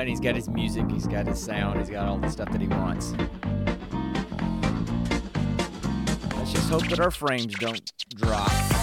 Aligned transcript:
and 0.00 0.08
he's 0.08 0.20
got 0.20 0.34
his 0.34 0.48
music, 0.48 0.90
he's 0.90 1.06
got 1.06 1.26
his 1.26 1.38
sound, 1.42 1.78
he's 1.78 1.90
got 1.90 2.06
all 2.06 2.18
the 2.18 2.28
stuff 2.28 2.50
that 2.50 2.60
he 2.60 2.68
wants. 2.68 3.12
Let's 6.36 6.52
just 6.52 6.68
hope 6.68 6.86
that 6.88 7.00
our 7.00 7.10
frames 7.10 7.54
don't 7.54 7.92
drop. 8.16 8.75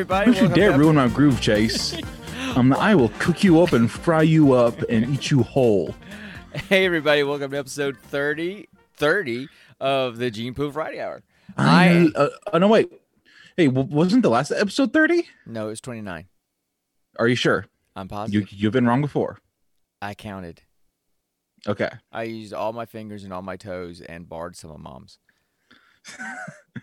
Everybody! 0.00 0.32
Don't 0.32 0.48
you 0.48 0.54
dare 0.54 0.78
ruin 0.78 0.96
my 0.96 1.08
groove, 1.08 1.42
Chase. 1.42 1.94
um, 2.56 2.72
I 2.72 2.94
will 2.94 3.10
cook 3.18 3.44
you 3.44 3.60
up 3.60 3.74
and 3.74 3.90
fry 3.90 4.22
you 4.22 4.54
up 4.54 4.80
and 4.88 5.04
eat 5.12 5.30
you 5.30 5.42
whole. 5.42 5.94
Hey 6.70 6.86
everybody! 6.86 7.22
Welcome 7.22 7.50
to 7.50 7.58
episode 7.58 7.98
30, 7.98 8.66
30 8.94 9.48
of 9.78 10.16
the 10.16 10.30
Gene 10.30 10.54
Pool 10.54 10.72
Friday 10.72 11.00
Hour. 11.02 11.22
I, 11.58 12.08
uh, 12.14 12.30
uh, 12.50 12.58
no 12.58 12.68
wait. 12.68 12.90
Hey, 13.58 13.68
wasn't 13.68 14.22
the 14.22 14.30
last 14.30 14.52
episode 14.52 14.94
thirty? 14.94 15.28
No, 15.44 15.66
it 15.66 15.70
was 15.72 15.82
twenty 15.82 16.00
nine. 16.00 16.28
Are 17.18 17.28
you 17.28 17.34
sure? 17.36 17.66
I'm 17.94 18.06
You 18.06 18.08
positive. 18.08 18.52
you've 18.54 18.72
been 18.72 18.86
wrong 18.86 19.02
before. 19.02 19.36
I 20.00 20.14
counted. 20.14 20.62
Okay. 21.68 21.90
I 22.10 22.22
used 22.22 22.54
all 22.54 22.72
my 22.72 22.86
fingers 22.86 23.22
and 23.24 23.34
all 23.34 23.42
my 23.42 23.58
toes 23.58 24.00
and 24.00 24.26
barred 24.26 24.56
some 24.56 24.70
of 24.70 24.80
mom's. 24.80 25.18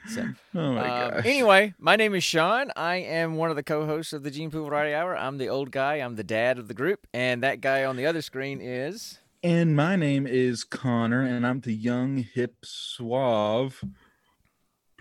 So, 0.08 0.28
Oh 0.56 0.73
my 0.73 1.06
um, 1.06 1.12
gosh. 1.12 1.26
anyway, 1.26 1.73
my 1.80 1.96
name 1.96 2.16
is 2.16 2.23
Sean. 2.23 2.72
I 2.76 2.96
am 2.96 3.36
one 3.36 3.50
of 3.50 3.56
the 3.56 3.64
co-hosts 3.64 4.14
of 4.14 4.23
the 4.23 4.32
Gene 4.32 4.52
Pool 4.52 4.66
Variety 4.66 4.94
Hour. 4.94 5.18
I'm 5.18 5.38
the 5.38 5.50
old 5.50 5.72
guy. 5.72 5.96
I'm 5.96 6.16
the 6.16 6.23
dad 6.23 6.58
of 6.60 6.68
the 6.68 6.73
group, 6.73 7.08
and 7.14 7.44
that 7.44 7.62
guy 7.62 7.84
on 7.84 7.95
the 7.95 8.06
other 8.06 8.22
screen 8.22 8.62
is. 8.62 9.20
And 9.44 9.76
my 9.76 9.95
name 9.95 10.26
is 10.26 10.64
Connor, 10.64 11.22
and 11.22 11.45
I'm 11.45 11.62
the 11.62 11.73
young, 11.73 12.18
hip, 12.18 12.56
suave, 12.64 13.84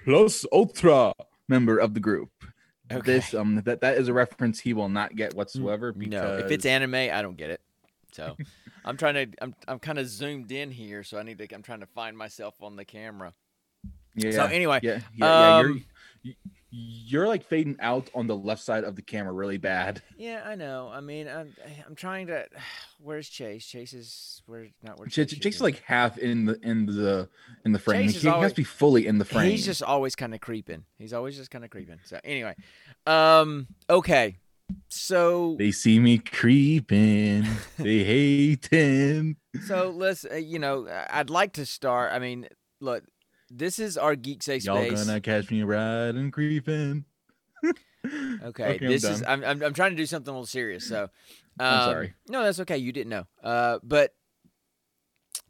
plus 0.04 0.44
ultra 0.52 1.12
member 1.48 1.78
of 1.78 1.94
the 1.94 2.00
group. 2.00 2.30
Okay. 2.92 3.00
This 3.00 3.34
um 3.34 3.62
that 3.64 3.80
that 3.80 3.98
is 3.98 4.08
a 4.08 4.12
reference 4.12 4.60
he 4.60 4.72
will 4.72 4.88
not 4.88 5.16
get 5.16 5.34
whatsoever. 5.34 5.92
Because 5.92 6.12
No, 6.12 6.36
if 6.44 6.50
it's 6.50 6.66
anime, 6.66 6.94
I 6.94 7.22
don't 7.22 7.36
get 7.36 7.50
it. 7.50 7.60
So, 8.12 8.36
I'm 8.84 8.96
trying 8.96 9.14
to. 9.14 9.42
I'm 9.42 9.54
I'm 9.66 9.78
kind 9.78 9.98
of 9.98 10.08
zoomed 10.08 10.52
in 10.52 10.70
here, 10.70 11.02
so 11.02 11.18
I 11.18 11.22
need 11.22 11.38
to. 11.38 11.54
I'm 11.54 11.62
trying 11.62 11.80
to 11.80 11.86
find 11.86 12.16
myself 12.16 12.62
on 12.62 12.76
the 12.76 12.84
camera. 12.84 13.34
Yeah, 14.16 14.30
So 14.32 14.44
anyway, 14.46 14.80
yeah, 14.82 15.00
yeah, 15.14 15.26
yeah, 15.26 15.56
um, 15.58 15.84
you're 16.22 16.34
you're 16.70 17.28
like 17.28 17.44
fading 17.44 17.76
out 17.80 18.10
on 18.14 18.26
the 18.26 18.36
left 18.36 18.60
side 18.62 18.84
of 18.84 18.96
the 18.96 19.02
camera 19.02 19.32
really 19.32 19.56
bad. 19.56 20.02
Yeah, 20.18 20.42
I 20.44 20.54
know. 20.56 20.90
I 20.92 21.00
mean, 21.00 21.28
I'm 21.28 21.54
I'm 21.86 21.94
trying 21.94 22.26
to. 22.28 22.46
Where's 22.98 23.28
Chase? 23.28 23.64
Chase 23.66 23.92
is 23.92 24.42
where 24.46 24.66
not 24.82 24.98
where. 24.98 25.06
Ch- 25.08 25.12
Chase 25.14 25.26
Ch- 25.26 25.30
should 25.30 25.42
Jake's 25.42 25.60
like 25.60 25.82
half 25.84 26.18
in 26.18 26.46
the 26.46 26.58
in 26.62 26.86
the 26.86 27.28
in 27.64 27.72
the 27.72 27.78
frame. 27.78 28.02
Chase 28.04 28.12
He, 28.12 28.16
is 28.16 28.22
he 28.24 28.28
always- 28.28 28.42
has 28.46 28.52
to 28.52 28.56
be 28.56 28.64
fully 28.64 29.06
in 29.06 29.18
the 29.18 29.24
frame. 29.24 29.50
He's 29.50 29.64
just 29.64 29.82
always 29.82 30.16
kind 30.16 30.34
of 30.34 30.40
creeping. 30.40 30.84
He's 30.98 31.12
always 31.12 31.36
just 31.36 31.50
kind 31.50 31.64
of 31.64 31.70
creeping. 31.70 31.98
So 32.04 32.18
anyway, 32.24 32.54
um, 33.06 33.68
okay, 33.88 34.38
so 34.88 35.54
They 35.58 35.70
see 35.70 35.98
me 36.00 36.18
creeping. 36.18 37.46
they 37.78 38.02
hate 38.04 38.66
him. 38.66 39.36
so 39.66 39.90
let's 39.90 40.24
uh, 40.24 40.34
you 40.36 40.58
know 40.58 40.88
I'd 41.10 41.30
like 41.30 41.52
to 41.54 41.66
start. 41.66 42.12
I 42.12 42.18
mean, 42.18 42.48
look, 42.80 43.04
this 43.50 43.78
is 43.78 43.96
our 43.96 44.16
geek 44.16 44.42
safe 44.42 44.64
Y'all 44.64 44.84
space. 44.84 45.04
gonna 45.04 45.20
catch 45.20 45.50
me 45.50 45.62
riding 45.62 46.30
creeping. 46.30 47.04
Okay, 48.40 48.78
I'm 48.80 48.86
this 48.86 49.02
is 49.02 49.24
I'm, 49.26 49.42
I'm, 49.42 49.60
I'm 49.64 49.74
trying 49.74 49.90
to 49.90 49.96
do 49.96 50.06
something 50.06 50.28
a 50.30 50.32
little 50.32 50.46
serious. 50.46 50.86
So, 50.88 51.04
um, 51.04 51.08
I'm 51.58 51.90
sorry. 51.90 52.14
No, 52.28 52.44
that's 52.44 52.60
okay. 52.60 52.76
You 52.78 52.92
didn't 52.92 53.10
know. 53.10 53.26
Uh, 53.42 53.80
but 53.82 54.14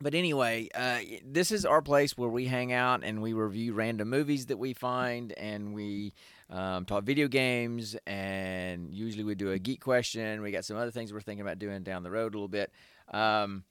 but 0.00 0.14
anyway, 0.14 0.68
uh, 0.74 1.00
this 1.24 1.50
is 1.50 1.66
our 1.66 1.82
place 1.82 2.16
where 2.16 2.28
we 2.28 2.46
hang 2.46 2.72
out 2.72 3.02
and 3.04 3.20
we 3.20 3.32
review 3.34 3.74
random 3.74 4.08
movies 4.08 4.46
that 4.46 4.56
we 4.58 4.72
find, 4.72 5.32
and 5.32 5.74
we 5.74 6.14
um, 6.50 6.84
talk 6.84 7.04
video 7.04 7.28
games, 7.28 7.96
and 8.06 8.90
usually 8.90 9.24
we 9.24 9.34
do 9.34 9.52
a 9.52 9.58
geek 9.58 9.80
question. 9.80 10.40
We 10.42 10.50
got 10.50 10.64
some 10.64 10.76
other 10.76 10.90
things 10.90 11.12
we're 11.12 11.20
thinking 11.20 11.42
about 11.42 11.58
doing 11.58 11.82
down 11.82 12.02
the 12.02 12.10
road 12.10 12.34
a 12.34 12.38
little 12.38 12.48
bit. 12.48 12.72
Um, 13.10 13.64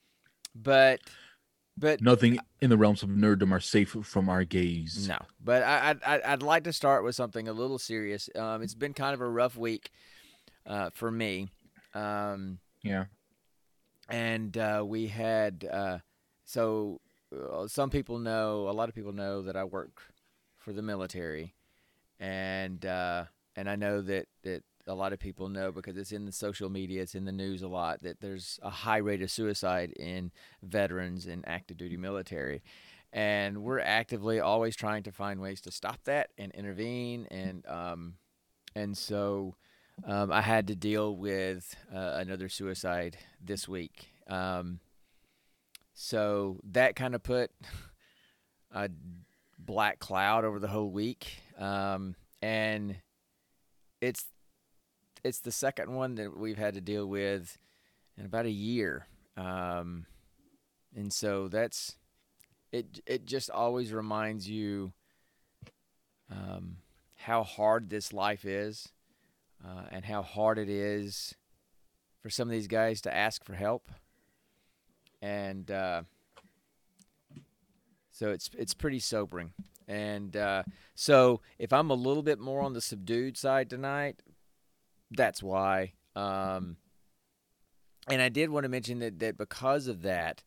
but 0.54 1.00
but 1.76 2.00
Nothing 2.00 2.38
in 2.60 2.70
the 2.70 2.76
realms 2.76 3.02
of 3.02 3.08
nerddom 3.10 3.52
are 3.52 3.60
safe 3.60 3.96
from 4.02 4.28
our 4.28 4.44
gaze. 4.44 5.08
no, 5.08 5.18
but 5.42 5.62
I, 5.62 5.90
I'd, 5.90 6.02
I'd 6.02 6.22
I'd 6.22 6.42
like 6.42 6.64
to 6.64 6.72
start 6.72 7.04
with 7.04 7.14
something 7.14 7.48
a 7.48 7.52
little 7.52 7.78
serious. 7.78 8.28
Um, 8.34 8.62
it's 8.62 8.74
been 8.74 8.94
kind 8.94 9.14
of 9.14 9.20
a 9.20 9.28
rough 9.28 9.56
week 9.56 9.90
uh, 10.66 10.90
for 10.94 11.10
me, 11.10 11.48
um, 11.94 12.58
Yeah. 12.82 13.04
and 14.08 14.56
uh, 14.56 14.84
we 14.86 15.08
had 15.08 15.68
uh, 15.70 15.98
so 16.44 17.00
uh, 17.34 17.66
some 17.66 17.90
people 17.90 18.18
know, 18.18 18.68
a 18.68 18.72
lot 18.72 18.88
of 18.88 18.94
people 18.94 19.12
know 19.12 19.42
that 19.42 19.56
I 19.56 19.64
work 19.64 20.02
for 20.58 20.72
the 20.72 20.82
military, 20.82 21.54
and 22.20 22.84
uh, 22.86 23.24
and 23.56 23.68
I 23.68 23.76
know 23.76 24.00
that 24.02 24.26
that 24.42 24.62
a 24.86 24.94
lot 24.94 25.12
of 25.12 25.18
people 25.18 25.48
know 25.48 25.72
because 25.72 25.96
it's 25.96 26.12
in 26.12 26.24
the 26.24 26.32
social 26.32 26.70
media, 26.70 27.02
it's 27.02 27.14
in 27.14 27.24
the 27.24 27.32
news 27.32 27.62
a 27.62 27.68
lot 27.68 28.02
that 28.02 28.20
there's 28.20 28.58
a 28.62 28.70
high 28.70 28.98
rate 28.98 29.22
of 29.22 29.30
suicide 29.30 29.92
in 29.92 30.30
veterans 30.62 31.26
and 31.26 31.44
active 31.46 31.76
duty 31.76 31.96
military. 31.96 32.62
And 33.12 33.62
we're 33.62 33.80
actively 33.80 34.40
always 34.40 34.76
trying 34.76 35.02
to 35.04 35.12
find 35.12 35.40
ways 35.40 35.60
to 35.62 35.70
stop 35.70 36.00
that 36.04 36.30
and 36.36 36.52
intervene. 36.52 37.26
And 37.30 37.66
um, 37.66 38.14
and 38.74 38.96
so 38.96 39.54
um, 40.04 40.30
I 40.30 40.42
had 40.42 40.66
to 40.68 40.76
deal 40.76 41.16
with 41.16 41.74
uh, 41.92 42.14
another 42.16 42.48
suicide 42.48 43.16
this 43.42 43.66
week. 43.66 44.08
Um, 44.28 44.80
so 45.94 46.60
that 46.72 46.94
kind 46.94 47.14
of 47.14 47.22
put 47.22 47.50
a 48.70 48.90
black 49.58 49.98
cloud 49.98 50.44
over 50.44 50.58
the 50.58 50.68
whole 50.68 50.90
week, 50.90 51.38
um, 51.58 52.14
and 52.42 52.96
it's 54.02 54.26
it's 55.26 55.40
the 55.40 55.52
second 55.52 55.92
one 55.92 56.14
that 56.14 56.36
we've 56.36 56.58
had 56.58 56.74
to 56.74 56.80
deal 56.80 57.06
with 57.06 57.58
in 58.16 58.24
about 58.24 58.46
a 58.46 58.50
year, 58.50 59.06
um, 59.36 60.06
and 60.94 61.12
so 61.12 61.48
that's 61.48 61.96
it 62.72 63.00
it 63.06 63.26
just 63.26 63.50
always 63.50 63.92
reminds 63.92 64.48
you 64.48 64.92
um, 66.30 66.76
how 67.16 67.42
hard 67.42 67.90
this 67.90 68.12
life 68.12 68.44
is 68.44 68.88
uh, 69.64 69.82
and 69.90 70.04
how 70.04 70.22
hard 70.22 70.58
it 70.58 70.68
is 70.68 71.34
for 72.20 72.30
some 72.30 72.48
of 72.48 72.52
these 72.52 72.68
guys 72.68 73.00
to 73.00 73.14
ask 73.14 73.44
for 73.44 73.54
help. 73.54 73.90
And 75.20 75.70
uh, 75.70 76.02
so 78.12 78.30
it's 78.30 78.50
it's 78.56 78.74
pretty 78.74 79.00
sobering. 79.00 79.52
And 79.88 80.36
uh, 80.36 80.64
so 80.96 81.40
if 81.58 81.72
i'm 81.72 81.90
a 81.90 81.94
little 81.94 82.22
bit 82.22 82.40
more 82.40 82.62
on 82.62 82.72
the 82.72 82.80
subdued 82.80 83.36
side 83.36 83.70
tonight 83.70 84.22
that's 85.10 85.42
why 85.42 85.92
um, 86.14 86.76
and 88.08 88.22
i 88.22 88.28
did 88.28 88.50
want 88.50 88.64
to 88.64 88.68
mention 88.68 88.98
that 88.98 89.18
that 89.18 89.36
because 89.36 89.86
of 89.86 90.02
that 90.02 90.42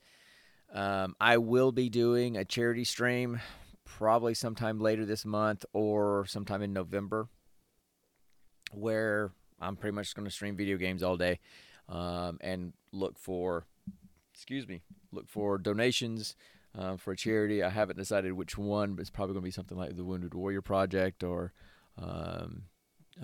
um, 0.73 1.15
I 1.19 1.37
will 1.37 1.71
be 1.71 1.89
doing 1.89 2.37
a 2.37 2.45
charity 2.45 2.83
stream 2.83 3.39
probably 3.85 4.33
sometime 4.33 4.79
later 4.79 5.05
this 5.05 5.25
month 5.25 5.65
or 5.73 6.25
sometime 6.27 6.61
in 6.61 6.73
November 6.73 7.27
where 8.71 9.31
I'm 9.59 9.75
pretty 9.75 9.95
much 9.95 10.13
going 10.13 10.27
to 10.27 10.31
stream 10.31 10.55
video 10.55 10.77
games 10.77 11.01
all 11.01 11.17
day 11.17 11.39
um, 11.87 12.37
and 12.41 12.73
look 12.91 13.17
for, 13.17 13.65
excuse 14.33 14.67
me, 14.67 14.81
look 15.11 15.27
for 15.27 15.57
donations 15.57 16.35
um, 16.75 16.97
for 16.97 17.13
a 17.13 17.17
charity. 17.17 17.63
I 17.63 17.69
haven't 17.69 17.97
decided 17.97 18.33
which 18.33 18.57
one, 18.57 18.93
but 18.93 19.01
it's 19.01 19.09
probably 19.09 19.33
going 19.33 19.41
to 19.41 19.47
be 19.47 19.51
something 19.51 19.77
like 19.77 19.95
the 19.95 20.03
Wounded 20.03 20.35
Warrior 20.35 20.61
Project 20.61 21.23
or 21.23 21.51
um, 21.97 22.65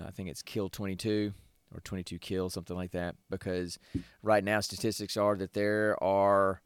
I 0.04 0.10
think 0.10 0.28
it's 0.28 0.42
Kill 0.42 0.68
22 0.68 1.32
or 1.74 1.80
22 1.80 2.18
Kill, 2.18 2.50
something 2.50 2.76
like 2.76 2.92
that. 2.92 3.14
Because 3.30 3.78
right 4.22 4.42
now 4.44 4.60
statistics 4.60 5.16
are 5.16 5.36
that 5.36 5.52
there 5.54 6.02
are 6.02 6.60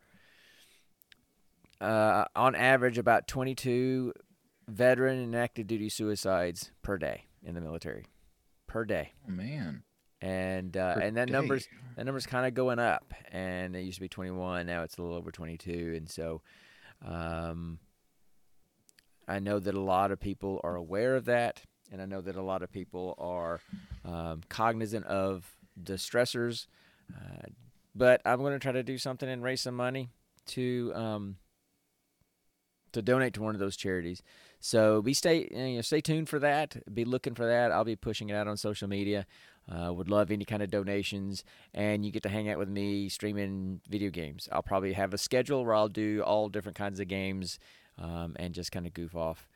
uh, 1.81 2.25
on 2.37 2.55
average 2.55 2.99
about 2.99 3.27
22 3.27 4.13
veteran 4.69 5.19
and 5.19 5.35
active 5.35 5.67
duty 5.67 5.89
suicides 5.89 6.71
per 6.83 6.99
day 6.99 7.25
in 7.43 7.55
the 7.55 7.61
military 7.61 8.05
per 8.67 8.85
day 8.85 9.13
Oh, 9.27 9.33
man. 9.33 9.83
and 10.21 10.77
uh, 10.77 10.95
Per 10.95 11.01
and 11.01 11.17
that 11.17 11.27
day. 11.27 11.33
numbers 11.33 11.67
that 11.97 12.05
number's 12.05 12.27
kind 12.27 12.47
of 12.47 12.55
going 12.55 12.79
up 12.79 13.13
and 13.33 13.75
it 13.75 13.81
used 13.81 13.97
to 13.97 14.01
be 14.03 14.09
21 14.09 14.67
now 14.67 14.83
it's 14.83 14.97
a 14.99 15.03
little 15.03 15.17
over 15.17 15.33
22 15.33 15.95
and 15.97 16.09
so 16.09 16.43
um, 17.05 17.79
i 19.27 19.41
know 19.41 19.59
that 19.59 19.75
a 19.75 19.81
lot 19.81 20.13
of 20.13 20.21
people 20.21 20.61
are 20.63 20.77
aware 20.77 21.17
of 21.17 21.25
that 21.25 21.63
and 21.91 22.01
I 22.01 22.07
know 22.07 22.21
that 22.21 22.37
a 22.37 22.43
lot 22.43 22.63
of 22.63 22.71
people 22.71 23.15
are 23.19 23.61
um, 24.05 24.43
cognizant 24.49 25.07
of 25.07 25.57
the 25.77 25.95
stressors. 25.95 26.67
Uh, 27.15 27.49
but 27.95 28.21
I'm 28.25 28.39
going 28.39 28.53
to 28.53 28.59
try 28.59 28.73
to 28.73 28.83
do 28.83 28.99
something 28.99 29.29
and 29.29 29.43
raise 29.43 29.63
some 29.63 29.75
money 29.75 30.11
to 30.47 30.93
um, 30.95 31.37
to 32.93 33.03
donate 33.03 33.35
to 33.35 33.43
one 33.43 33.55
of 33.55 33.61
those 33.61 33.77
charities. 33.77 34.23
So 34.61 35.03
be 35.03 35.15
stay 35.15 35.49
you 35.51 35.77
know, 35.77 35.81
stay 35.81 36.01
tuned 36.01 36.29
for 36.29 36.39
that. 36.39 36.77
Be 36.93 37.05
looking 37.05 37.35
for 37.35 37.47
that. 37.47 37.73
I'll 37.73 37.85
be 37.85 37.97
pushing 37.97 38.31
it 38.31 38.35
out 38.35 38.49
on 38.49 38.57
social 38.57 38.89
media. 38.89 39.27
Uh, 39.71 39.93
would 39.93 40.09
love 40.09 40.31
any 40.31 40.45
kind 40.45 40.63
of 40.63 40.71
donations, 40.71 41.45
and 41.75 42.05
you 42.05 42.11
get 42.11 42.25
to 42.25 42.29
hang 42.29 42.49
out 42.49 42.59
with 42.59 42.69
me 42.69 43.09
streaming 43.09 43.81
video 43.89 44.11
games. 44.11 44.49
I'll 44.51 44.63
probably 44.63 44.95
have 44.95 45.15
a 45.15 45.19
schedule 45.19 45.65
where 45.65 45.75
I'll 45.75 45.89
do 45.89 46.23
all 46.23 46.49
different 46.49 46.77
kinds 46.77 46.99
of 46.99 47.07
games 47.07 47.59
um, 47.97 48.35
and 48.37 48.53
just 48.53 48.73
kind 48.73 48.87
of 48.87 48.95
goof 48.95 49.15
off 49.15 49.47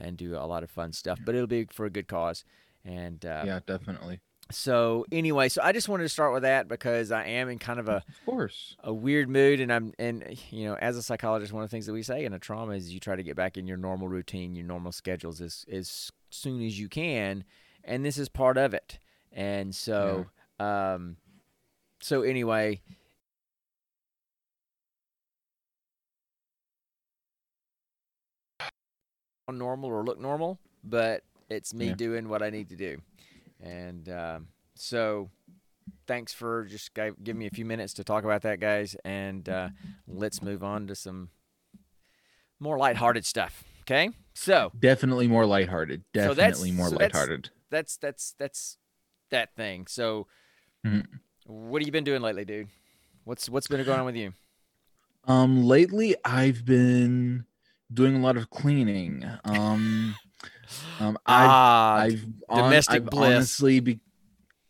and 0.00 0.16
do 0.16 0.36
a 0.36 0.46
lot 0.46 0.62
of 0.62 0.70
fun 0.70 0.92
stuff. 0.92 1.18
But 1.24 1.34
it'll 1.34 1.46
be 1.46 1.66
for 1.72 1.86
a 1.86 1.90
good 1.90 2.08
cause. 2.08 2.44
And 2.84 3.24
uh, 3.24 3.42
yeah, 3.46 3.60
definitely. 3.66 4.20
So 4.52 5.06
anyway, 5.12 5.48
so 5.48 5.60
I 5.62 5.70
just 5.70 5.88
wanted 5.88 6.02
to 6.04 6.08
start 6.08 6.32
with 6.32 6.42
that 6.42 6.66
because 6.66 7.12
I 7.12 7.24
am 7.24 7.48
in 7.48 7.58
kind 7.60 7.78
of 7.78 7.88
a 7.88 7.96
Of 7.96 8.04
course. 8.26 8.74
a 8.82 8.92
weird 8.92 9.28
mood 9.28 9.60
and 9.60 9.72
I'm 9.72 9.92
and 9.98 10.24
you 10.50 10.64
know 10.64 10.74
as 10.74 10.96
a 10.96 11.02
psychologist 11.04 11.52
one 11.52 11.62
of 11.62 11.70
the 11.70 11.72
things 11.72 11.86
that 11.86 11.92
we 11.92 12.02
say 12.02 12.24
in 12.24 12.32
a 12.32 12.38
trauma 12.40 12.72
is 12.72 12.92
you 12.92 12.98
try 12.98 13.14
to 13.14 13.22
get 13.22 13.36
back 13.36 13.56
in 13.56 13.68
your 13.68 13.76
normal 13.76 14.08
routine 14.08 14.56
your 14.56 14.64
normal 14.66 14.90
schedules 14.90 15.40
as 15.40 15.64
as 15.70 16.10
soon 16.30 16.66
as 16.66 16.80
you 16.80 16.88
can 16.88 17.44
and 17.84 18.04
this 18.04 18.18
is 18.18 18.28
part 18.28 18.58
of 18.58 18.74
it 18.74 18.98
and 19.32 19.72
so 19.72 20.26
um 20.58 21.16
so 22.02 22.22
anyway 22.22 22.80
normal 29.58 29.90
or 29.90 30.04
look 30.04 30.18
normal 30.20 30.58
but 30.84 31.22
it's 31.48 31.72
me 31.74 31.88
Yeah. 31.88 31.94
doing 31.94 32.28
what 32.28 32.42
I 32.42 32.50
need 32.50 32.68
to 32.70 32.76
do 32.76 33.00
and 33.60 34.08
um 34.08 34.48
so 34.74 35.30
thanks 36.06 36.32
for 36.32 36.64
just 36.64 36.94
gi- 36.94 37.10
giving 37.22 37.38
me 37.38 37.46
a 37.46 37.50
few 37.50 37.64
minutes 37.64 37.92
to 37.94 38.02
talk 38.04 38.24
about 38.24 38.42
that, 38.42 38.58
guys. 38.58 38.96
And 39.04 39.48
uh, 39.48 39.68
let's 40.08 40.42
move 40.42 40.64
on 40.64 40.86
to 40.88 40.94
some 40.96 41.28
more 42.58 42.78
lighthearted 42.78 43.24
stuff. 43.24 43.64
Okay, 43.82 44.10
so 44.34 44.72
Definitely 44.78 45.28
more 45.28 45.46
lighthearted. 45.46 46.02
So 46.14 46.34
Definitely 46.34 46.72
more 46.72 46.88
so 46.88 46.96
that's- 46.96 47.12
lighthearted. 47.14 47.50
that's 47.70 47.96
that's 47.96 48.34
that's 48.38 48.78
that 49.30 49.54
thing. 49.54 49.86
So, 49.86 50.26
Mhm. 50.86 51.06
what 51.46 51.82
have 51.82 51.86
you 51.86 51.92
been 51.92 52.04
doing 52.04 52.22
lately, 52.22 52.44
dude? 52.44 52.68
What's 53.24 53.48
what's 53.48 53.68
been 53.68 53.84
going 53.84 54.00
on 54.00 54.06
with 54.06 54.16
you? 54.16 54.32
Um, 55.24 55.62
lately 55.64 56.16
I've 56.24 56.64
been 56.64 57.44
doing 57.92 58.16
a 58.16 58.20
lot 58.20 58.36
of 58.36 58.50
cleaning. 58.50 59.24
Um, 59.44 60.14
um, 61.00 61.18
I've 61.26 61.46
Ah, 61.50 61.94
I've 61.96 62.24
hon- 62.48 62.64
domestic 62.64 63.02
I've 63.02 63.10
bliss. 63.10 63.34
honestly 63.36 63.80
be, 63.80 64.00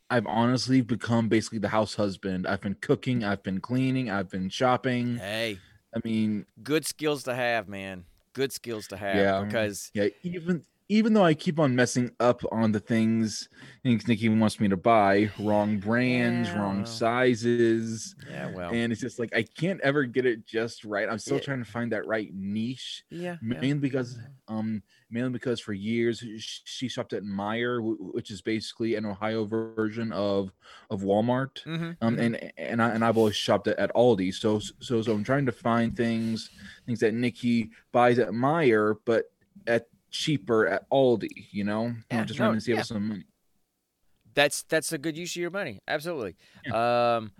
I've 0.09 0.27
honestly 0.27 0.81
become 0.81 1.29
basically 1.29 1.59
the 1.59 1.69
house 1.69 1.95
husband. 1.95 2.47
I've 2.47 2.61
been 2.61 2.75
cooking, 2.81 3.23
I've 3.25 3.43
been 3.43 3.61
cleaning, 3.61 4.11
I've 4.11 4.29
been 4.31 4.49
shopping. 4.49 5.17
hey, 5.19 5.59
I 5.95 6.01
mean, 6.05 6.47
good 6.63 6.87
skills 6.87 7.25
to 7.25 7.35
have, 7.35 7.69
man. 7.69 8.05
Good 8.33 8.53
skills 8.53 8.87
to 8.89 8.97
have 8.97 9.17
Yeah. 9.17 9.43
because 9.45 9.91
yeah, 9.93 10.07
even 10.23 10.63
even 10.91 11.15
though 11.15 11.25
I 11.25 11.35
keep 11.35 11.59
on 11.61 11.75
messing 11.77 12.11
up 12.21 12.43
on 12.53 12.73
the 12.73 12.81
things 12.81 13.49
Nikki 13.85 14.29
wants 14.29 14.61
me 14.61 14.69
to 14.69 14.77
buy, 14.77 15.31
wrong 15.39 15.79
brands, 15.79 16.53
Yeah, 16.53 16.55
wrong 16.55 16.85
sizes, 16.85 18.15
yeah, 18.27 18.47
well, 18.47 18.71
and 18.73 18.93
it's 18.93 19.01
just 19.01 19.19
like 19.19 19.35
I 19.35 19.43
can't 19.45 19.81
ever 19.83 20.05
get 20.05 20.27
it 20.27 20.47
just 20.47 20.85
right. 20.85 21.09
I'm 21.09 21.19
still 21.19 21.39
Yeah. 21.39 21.41
trying 21.41 21.65
to 21.65 21.71
find 21.71 21.93
that 21.93 22.07
right 22.07 22.31
niche. 22.35 23.05
yeah, 23.11 23.39
yeah. 23.49 23.61
mainly 23.61 23.81
because 23.81 24.19
um 24.49 24.83
mainly 25.11 25.31
because 25.31 25.61
for 25.61 25.73
years 25.73 26.25
she 26.39 26.89
shopped 26.89 27.13
at 27.13 27.23
Meijer, 27.25 27.81
which 28.15 28.31
is 28.31 28.43
basically 28.43 28.97
an 28.97 29.07
Ohio 29.07 29.45
version 29.45 30.13
of 30.13 30.53
of 30.91 31.03
Walmart. 31.03 31.67
Mhm, 31.67 31.97
Um, 32.01 32.17
mhm. 32.17 32.21
and 32.21 32.53
and 32.59 32.83
I 32.83 32.91
and 32.91 33.05
I've 33.05 33.19
always 33.19 33.37
shopped 33.37 33.69
at, 33.69 33.79
at 33.79 33.93
Aldi. 33.95 34.35
So 34.35 34.59
so 34.59 35.03
so 35.03 35.13
I'm 35.15 35.25
trying 35.25 35.47
to 35.47 35.53
find 35.53 35.97
things 35.97 36.51
things 36.87 37.01
that 37.01 37.15
Nikki 37.15 37.71
buys 37.93 38.19
at 38.19 38.31
Meijer, 38.31 38.97
but 39.05 39.27
at 39.67 39.87
cheaper 40.11 40.67
at 40.67 40.89
Aldi. 40.91 41.29
You 41.51 41.65
know, 41.65 41.95
Yeah, 42.11 42.21
I'm 42.21 42.27
just 42.27 42.39
no, 42.39 42.47
trying 42.47 42.55
to 42.59 42.61
save 42.61 42.75
yeah. 42.77 42.81
us 42.83 42.89
some 42.89 43.09
money. 43.09 43.25
That's 44.35 44.63
that's 44.65 44.93
a 44.93 44.99
good 44.99 45.17
use 45.17 45.33
of 45.33 45.41
your 45.41 45.51
money. 45.51 45.81
Absolutely. 45.89 46.37
Um, 46.73 47.33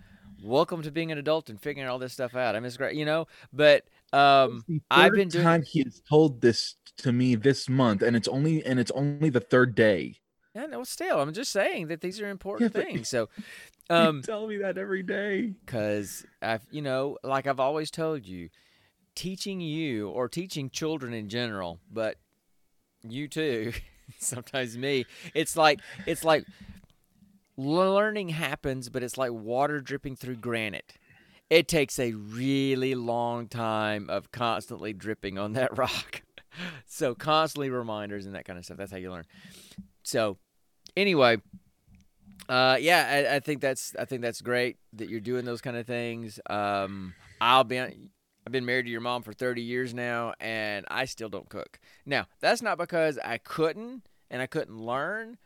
welcome 0.43 0.81
to 0.81 0.91
being 0.91 1.11
an 1.11 1.17
adult 1.17 1.49
and 1.49 1.61
figuring 1.61 1.87
all 1.89 1.99
this 1.99 2.13
stuff 2.13 2.35
out. 2.35 2.55
I 2.55 2.59
it's 2.59 2.77
great, 2.77 2.95
you 2.95 3.05
know. 3.05 3.27
But 3.53 3.85
um, 4.11 4.63
I've 4.89 5.13
been 5.13 5.29
doing- 5.29 5.43
time 5.43 5.63
he 5.63 5.83
has 5.83 6.01
told 6.07 6.41
this 6.41 6.75
to 6.97 7.11
me 7.13 7.35
this 7.35 7.69
month, 7.69 8.01
and 8.01 8.15
it's 8.15 8.27
only 8.27 8.63
and 8.65 8.79
it's 8.79 8.91
only 8.91 9.29
the 9.29 9.39
third 9.39 9.73
day. 9.73 10.15
yeah, 10.53 10.65
no, 10.65 10.83
still, 10.83 11.21
I'm 11.21 11.31
just 11.33 11.51
saying 11.53 11.87
that 11.87 12.01
these 12.01 12.19
are 12.19 12.29
important 12.29 12.73
but- 12.73 12.83
things. 12.83 13.07
So, 13.07 13.29
you 13.89 13.95
um, 13.95 14.21
tell 14.21 14.45
me 14.47 14.57
that 14.57 14.77
every 14.77 15.01
day. 15.01 15.53
because 15.65 16.25
I've, 16.41 16.65
you 16.71 16.81
know, 16.81 17.17
like 17.23 17.47
I've 17.47 17.61
always 17.61 17.89
told 17.89 18.25
you, 18.27 18.49
teaching 19.15 19.61
you 19.61 20.09
or 20.09 20.27
teaching 20.27 20.69
children 20.69 21.13
in 21.13 21.29
general, 21.29 21.79
but 21.89 22.17
you 23.07 23.27
too, 23.27 23.73
sometimes 24.17 24.77
me, 24.77 25.05
it's 25.33 25.55
like 25.55 25.79
it's 26.05 26.23
like 26.23 26.45
learning 27.57 28.29
happens, 28.29 28.89
but 28.89 29.03
it's 29.03 29.17
like 29.17 29.31
water 29.31 29.79
dripping 29.79 30.15
through 30.15 30.37
granite. 30.37 30.93
It 31.49 31.67
takes 31.67 31.99
a 31.99 32.13
really 32.13 32.95
long 32.95 33.47
time 33.47 34.09
of 34.09 34.31
constantly 34.31 34.93
dripping 34.93 35.37
on 35.37 35.53
that 35.53 35.77
rock. 35.77 36.21
so 36.85 37.13
constantly 37.13 37.69
reminders 37.69 38.25
and 38.25 38.35
that 38.35 38.45
kind 38.45 38.57
of 38.57 38.65
stuff. 38.65 38.77
That's 38.77 38.91
how 38.91 38.97
you 38.97 39.11
learn. 39.11 39.25
So 40.03 40.37
anyway, 40.95 41.37
uh, 42.47 42.77
yeah, 42.79 43.27
I, 43.31 43.35
I 43.35 43.39
think 43.39 43.61
that's 43.61 43.93
I 43.99 44.05
think 44.05 44.21
that's 44.21 44.41
great 44.41 44.77
that 44.93 45.09
you're 45.09 45.19
doing 45.19 45.45
those 45.45 45.61
kind 45.61 45.77
of 45.77 45.85
things. 45.85 46.39
Um, 46.49 47.13
I'll 47.39 47.63
be 47.63 47.77
I've 48.45 48.51
been 48.51 48.65
married 48.65 48.85
to 48.85 48.91
your 48.91 49.01
mom 49.01 49.21
for 49.23 49.33
30 49.33 49.61
years 49.61 49.93
now, 49.93 50.33
and 50.39 50.85
I 50.89 51.05
still 51.05 51.29
don't 51.29 51.49
cook. 51.49 51.79
Now 52.05 52.25
that's 52.39 52.61
not 52.61 52.77
because 52.77 53.19
I 53.23 53.37
couldn't 53.37 54.03
and 54.29 54.41
I 54.41 54.47
couldn't 54.47 54.77
learn. 54.77 55.37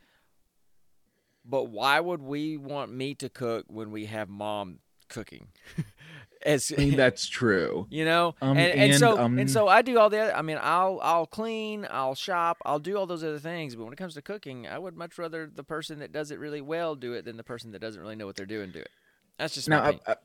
But 1.44 1.64
why 1.64 2.00
would 2.00 2.22
we 2.22 2.56
want 2.56 2.90
me 2.92 3.14
to 3.16 3.28
cook 3.28 3.66
when 3.68 3.90
we 3.90 4.06
have 4.06 4.28
mom 4.28 4.80
cooking? 5.08 5.48
As 6.42 6.72
I 6.76 6.80
mean, 6.80 6.96
that's 6.96 7.26
true. 7.26 7.86
you 7.90 8.04
know, 8.04 8.34
Um, 8.40 8.56
and, 8.56 8.72
and, 8.72 8.90
and, 8.92 9.00
so 9.00 9.18
um, 9.18 9.38
and 9.38 9.50
so 9.50 9.66
I 9.66 9.82
do 9.82 9.98
all 9.98 10.10
the. 10.10 10.18
Other, 10.18 10.36
I 10.36 10.42
mean, 10.42 10.58
I'll 10.60 11.00
I'll 11.02 11.26
clean, 11.26 11.86
I'll 11.90 12.14
shop, 12.14 12.58
I'll 12.64 12.78
do 12.78 12.96
all 12.96 13.06
those 13.06 13.24
other 13.24 13.38
things. 13.38 13.74
But 13.74 13.84
when 13.84 13.92
it 13.92 13.96
comes 13.96 14.14
to 14.14 14.22
cooking, 14.22 14.66
I 14.66 14.78
would 14.78 14.96
much 14.96 15.18
rather 15.18 15.50
the 15.52 15.64
person 15.64 15.98
that 16.00 16.12
does 16.12 16.30
it 16.30 16.38
really 16.38 16.60
well 16.60 16.94
do 16.94 17.14
it 17.14 17.24
than 17.24 17.36
the 17.36 17.42
person 17.42 17.72
that 17.72 17.80
doesn't 17.80 18.00
really 18.00 18.16
know 18.16 18.26
what 18.26 18.36
they're 18.36 18.46
doing 18.46 18.70
do 18.70 18.80
it. 18.80 18.90
That's 19.38 19.54
just 19.54 19.68
Now. 19.68 19.82
I, 19.82 20.00
I, 20.06 20.16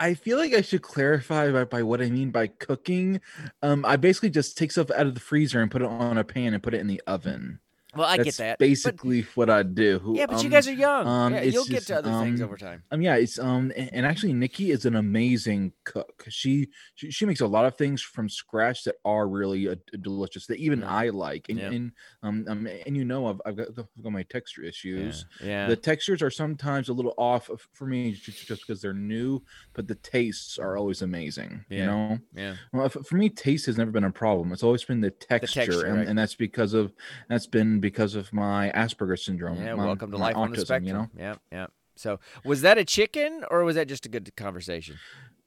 I 0.00 0.14
feel 0.14 0.38
like 0.38 0.54
I 0.54 0.60
should 0.60 0.82
clarify 0.82 1.50
by, 1.50 1.64
by 1.64 1.82
what 1.82 2.02
I 2.02 2.10
mean 2.10 2.30
by 2.30 2.48
cooking. 2.48 3.20
Um, 3.62 3.84
I 3.84 3.96
basically 3.96 4.30
just 4.30 4.56
take 4.56 4.72
stuff 4.72 4.90
out 4.90 5.06
of 5.06 5.14
the 5.14 5.20
freezer 5.20 5.60
and 5.60 5.70
put 5.70 5.82
it 5.82 5.88
on 5.88 6.18
a 6.18 6.24
pan 6.24 6.54
and 6.54 6.62
put 6.62 6.74
it 6.74 6.80
in 6.80 6.86
the 6.86 7.02
oven. 7.06 7.60
Well, 7.96 8.06
I 8.06 8.16
That's 8.18 8.36
get 8.36 8.36
that. 8.38 8.58
but- 8.58 8.64
Basically, 8.66 9.26
what 9.34 9.48
I 9.50 9.62
do. 9.62 10.12
yeah, 10.14 10.26
but 10.26 10.38
you 10.42 10.46
Um, 10.46 10.50
guys 10.52 10.68
are 10.68 10.72
young. 10.72 11.06
um, 11.06 11.32
yeah, 11.34 11.42
you'll 11.42 11.64
get 11.64 11.84
to 11.86 11.98
other 11.98 12.10
things 12.22 12.40
um, 12.40 12.46
over 12.46 12.56
time. 12.56 12.82
Um, 12.90 13.00
yeah, 13.00 13.16
it's 13.16 13.38
um, 13.38 13.72
and 13.76 14.04
actually, 14.06 14.32
Nikki 14.32 14.70
is 14.70 14.84
an 14.86 14.96
amazing 14.96 15.72
cook. 15.84 16.24
She 16.28 16.68
she, 16.94 17.10
she 17.10 17.26
makes 17.26 17.40
a 17.40 17.46
lot 17.46 17.64
of 17.64 17.76
things 17.76 18.02
from 18.02 18.28
scratch 18.28 18.84
that 18.84 18.96
are 19.04 19.28
really 19.28 19.68
uh, 19.68 19.76
delicious 20.00 20.46
that 20.46 20.58
even 20.58 20.80
Yeah. 20.80 20.90
I 20.90 21.08
like. 21.10 21.48
And 21.48 21.58
Yeah. 21.58 21.70
and 21.70 21.92
um, 22.22 22.44
um, 22.48 22.66
and 22.86 22.96
you 22.96 23.04
know, 23.04 23.26
I've 23.26 23.40
I've 23.46 23.56
got, 23.56 23.68
I've 23.78 24.02
got 24.02 24.12
my 24.12 24.22
texture 24.24 24.62
issues. 24.62 25.24
Yeah. 25.42 25.68
The 25.68 25.76
textures 25.76 26.22
are 26.22 26.30
sometimes 26.30 26.88
a 26.88 26.92
little 26.92 27.14
off 27.18 27.50
for 27.72 27.86
me 27.86 28.12
ju- 28.12 28.32
ju- 28.32 28.46
just 28.46 28.66
because 28.66 28.80
they're 28.82 28.92
new, 28.92 29.40
but 29.74 29.86
the 29.88 29.94
tastes 29.96 30.58
are 30.58 30.76
always 30.76 31.02
amazing. 31.02 31.64
You 31.68 31.86
know, 31.86 32.18
yeah. 32.34 32.56
well, 32.72 32.88
for 32.88 33.16
me, 33.16 33.28
taste 33.28 33.66
has 33.66 33.78
never 33.78 33.90
been 33.90 34.04
a 34.04 34.10
problem. 34.10 34.52
It's 34.52 34.62
always 34.62 34.84
been 34.84 35.00
the 35.00 35.10
texture, 35.10 35.64
texture, 35.66 35.86
and, 35.86 35.98
right. 35.98 36.08
and 36.08 36.18
that's 36.18 36.34
because 36.34 36.74
of 36.74 36.92
that's 37.28 37.46
been 37.46 37.80
because 37.90 38.12
of 38.20 38.32
my 38.32 38.60
Asperger's 38.82 39.24
syndrome. 39.24 39.58
Yeah, 39.62 39.74
my- 39.76 39.86
welcome 39.90 40.10
to 40.10 40.18
life 40.26 40.36
on 40.36 40.50
the 40.50 40.60
spectrum. 40.66 40.86
You 40.86 40.92
know, 40.92 41.06
Yeah, 41.26 41.34
yeah. 41.58 41.66
So, 42.04 42.10
was 42.44 42.58
that 42.66 42.76
a 42.78 42.84
chicken 42.84 43.30
or 43.50 43.64
was 43.68 43.74
that 43.78 43.86
just 43.94 44.04
a 44.06 44.08
good 44.14 44.26
conversation? 44.36 44.96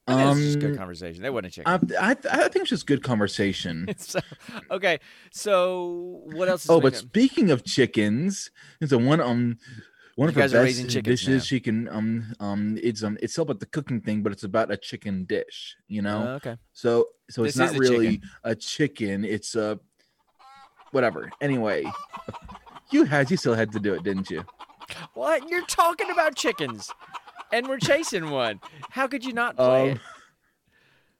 It 0.08 0.13
was 0.15 0.39
just 0.43 0.55
a 0.55 0.60
good 0.65 0.72
Um, 0.72 0.77
conversation. 0.84 1.19
That 1.24 1.34
wasn't 1.34 1.51
a 1.53 1.55
chicken. 1.58 1.96
I, 2.00 2.08
I 2.10 2.12
I 2.46 2.48
think 2.50 2.62
it's 2.63 2.69
just 2.75 2.88
good 2.88 3.03
conversation. 3.03 3.75
so, 3.98 4.19
okay, 4.72 4.96
so 5.31 5.53
what 6.38 6.48
else? 6.50 6.65
Is 6.65 6.72
oh, 6.72 6.79
but 6.81 6.96
speaking 6.96 7.51
of 7.51 7.63
chickens, 7.75 8.50
there's 8.79 8.93
a 8.93 8.98
one 8.98 9.22
um 9.22 9.58
one 10.15 10.27
You 10.27 10.29
of 10.29 10.36
her 10.36 10.41
guys 10.41 10.53
are 10.55 10.63
raising 10.63 10.88
best 10.88 11.03
dishes 11.12 11.41
now. 11.43 11.50
she 11.50 11.60
can 11.67 11.77
um 11.98 12.12
um 12.39 12.62
it's 12.81 13.03
um 13.08 13.15
it's 13.22 13.38
about 13.38 13.60
the 13.60 13.69
cooking 13.75 14.01
thing, 14.01 14.24
but 14.24 14.31
it's 14.36 14.43
about 14.51 14.72
a 14.72 14.77
chicken 14.77 15.25
dish. 15.34 15.75
You 15.88 16.01
know, 16.08 16.19
Uh, 16.31 16.39
okay. 16.41 16.55
so 16.74 16.89
so 17.29 17.43
it's 17.43 17.55
This 17.55 17.67
is 17.69 17.74
not 17.74 17.75
a 17.75 17.89
chicken. 17.89 17.96
really 17.98 18.15
a 18.43 18.55
chicken. 18.55 19.17
It's 19.36 19.53
a 19.55 19.79
whatever. 20.91 21.29
Anyway, 21.41 21.86
you 22.91 23.05
had 23.05 23.29
you 23.31 23.38
still 23.38 23.55
had 23.55 23.72
to 23.74 23.79
do 23.79 23.93
it, 23.93 24.03
didn't 24.03 24.29
you? 24.29 24.43
What? 25.13 25.50
You're 25.50 25.65
talking 25.65 26.10
about 26.12 26.36
chickens, 26.36 26.91
and 27.51 27.67
we're 27.67 27.79
chasing 27.79 28.29
one. 28.29 28.60
How 28.89 29.08
could 29.08 29.24
you 29.24 29.34
not 29.34 29.55
play 29.55 29.89
it? 29.89 29.91
Um, 29.93 30.00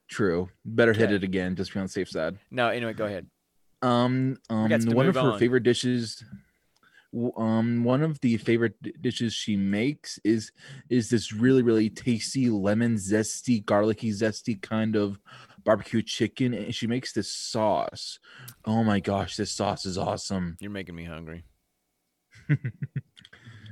true. 0.09 0.49
Better 0.65 0.93
hit 0.93 1.11
it 1.11 1.23
again, 1.23 1.55
just 1.55 1.73
be 1.73 1.79
on 1.79 1.85
the 1.85 1.91
safe 1.91 2.09
side. 2.09 2.38
No. 2.51 2.69
Anyway, 2.69 2.93
go 2.93 3.05
ahead. 3.05 3.27
Um, 3.81 4.38
um, 4.49 4.69
one 4.69 5.07
of 5.07 5.15
her 5.15 5.21
on. 5.21 5.39
favorite 5.39 5.63
dishes. 5.63 6.23
Um, 7.38 7.83
one 7.83 8.03
of 8.03 8.19
the 8.21 8.38
favorite 8.38 8.75
dishes 9.01 9.33
she 9.33 9.55
makes 9.55 10.19
is 10.23 10.51
is 10.91 11.09
this 11.09 11.33
really 11.33 11.63
really 11.63 11.89
tasty 11.89 12.51
lemon 12.51 12.97
zesty 12.97 13.65
garlicky 13.65 14.11
zesty 14.11 14.61
kind 14.61 14.95
of 14.95 15.17
barbecue 15.69 16.01
chicken, 16.01 16.51
and 16.55 16.73
she 16.73 16.88
makes 16.88 17.13
this 17.13 17.29
sauce. 17.31 18.17
Oh 18.65 18.83
my 18.83 18.99
gosh, 18.99 19.35
this 19.38 19.51
sauce 19.51 19.85
is 19.85 19.99
awesome. 19.99 20.57
You're 20.59 20.71
making 20.71 20.95
me 20.95 21.03
hungry. 21.05 21.45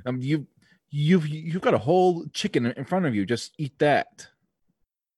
Um, 0.06 0.22
you 0.22 0.48
you've 0.90 1.28
you've 1.28 1.62
got 1.62 1.74
a 1.74 1.78
whole 1.80 2.28
chicken 2.32 2.66
in 2.68 2.86
front 2.86 3.06
of 3.06 3.14
you. 3.14 3.26
Just 3.26 3.52
eat 3.58 3.78
that. 3.80 4.28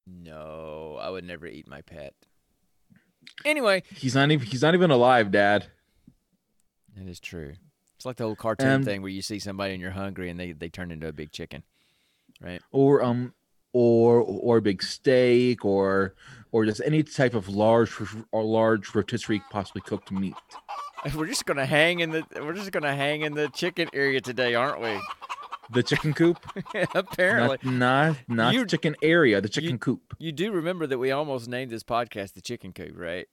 No, 0.08 0.98
I 1.00 1.12
would 1.12 1.24
never 1.26 1.46
eat 1.46 1.68
my 1.68 1.82
pet. 1.82 2.16
Anyway, 3.46 3.84
He's 3.96 4.16
not 4.16 4.32
even 4.32 4.48
he's 4.48 4.64
not 4.64 4.74
even 4.74 4.90
alive, 4.90 5.30
Dad. 5.30 5.68
it 7.00 7.08
is 7.08 7.20
true. 7.20 7.54
It's 7.98 8.06
like 8.06 8.16
the 8.16 8.24
old 8.24 8.40
cartoon 8.40 8.68
Um, 8.70 8.84
thing 8.84 9.04
where 9.04 9.12
you 9.12 9.22
see 9.22 9.38
somebody 9.38 9.74
and 9.74 9.82
you're 9.82 9.92
hungry 9.92 10.32
and 10.32 10.40
they, 10.40 10.54
they 10.54 10.70
turn 10.70 10.90
into 10.90 11.08
a 11.08 11.14
big 11.14 11.32
chicken, 11.32 11.62
right? 12.42 12.62
or 12.72 13.04
um 13.04 13.36
or 13.74 14.22
or 14.22 14.58
a 14.58 14.62
big 14.62 14.82
steak 14.82 15.64
or 15.66 16.16
or 16.52 16.66
just 16.66 16.82
any 16.86 17.04
type 17.04 17.34
of 17.36 17.48
large 17.50 17.92
or 18.32 18.44
large 18.44 18.94
rotisserie 18.96 19.42
possibly 19.52 19.82
cooked 19.82 20.12
meat 20.12 20.34
We're 21.16 21.28
just 21.28 21.46
gonna 21.46 21.66
hang 21.66 22.00
in 22.02 22.10
the 22.12 22.24
we're 22.36 22.54
just 22.54 22.72
gonna 22.72 22.96
hang 22.96 23.22
in 23.22 23.34
the 23.34 23.48
chicken 23.50 23.88
area 23.94 24.20
today, 24.22 24.56
aren't 24.56 24.82
we? 24.82 25.00
the 25.72 25.84
chicken 25.84 26.14
coop 26.16 26.38
Apparently, 26.96 27.58
not 27.64 27.72
not, 27.72 28.18
not 28.28 28.54
You- 28.56 28.62
the 28.62 28.66
chicken 28.68 28.96
area 29.04 29.40
the 29.40 29.50
chicken 29.50 29.78
coop 29.78 30.16
you 30.18 30.32
do 30.32 30.52
remember 30.52 30.88
that 30.88 30.98
we 30.98 31.12
almost 31.12 31.48
named 31.48 31.72
this 31.72 31.84
podcast 31.84 32.34
the 32.34 32.42
Chicken 32.42 32.74
Coop, 32.74 32.94
right? 32.96 33.28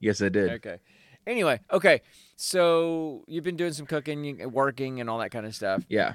yes 0.00 0.20
i 0.20 0.28
did 0.28 0.50
Okay. 0.50 0.78
Anyway, 1.24 1.60
okay. 1.72 2.02
So 2.34 3.22
you've 3.28 3.44
been 3.44 3.54
doing 3.56 3.72
some 3.72 3.86
cooking, 3.86 4.24
you- 4.24 4.48
working, 4.48 5.00
and 5.00 5.08
all 5.08 5.18
that 5.20 5.30
kind 5.30 5.46
of 5.46 5.54
stuff. 5.54 5.84
yeah 5.88 6.14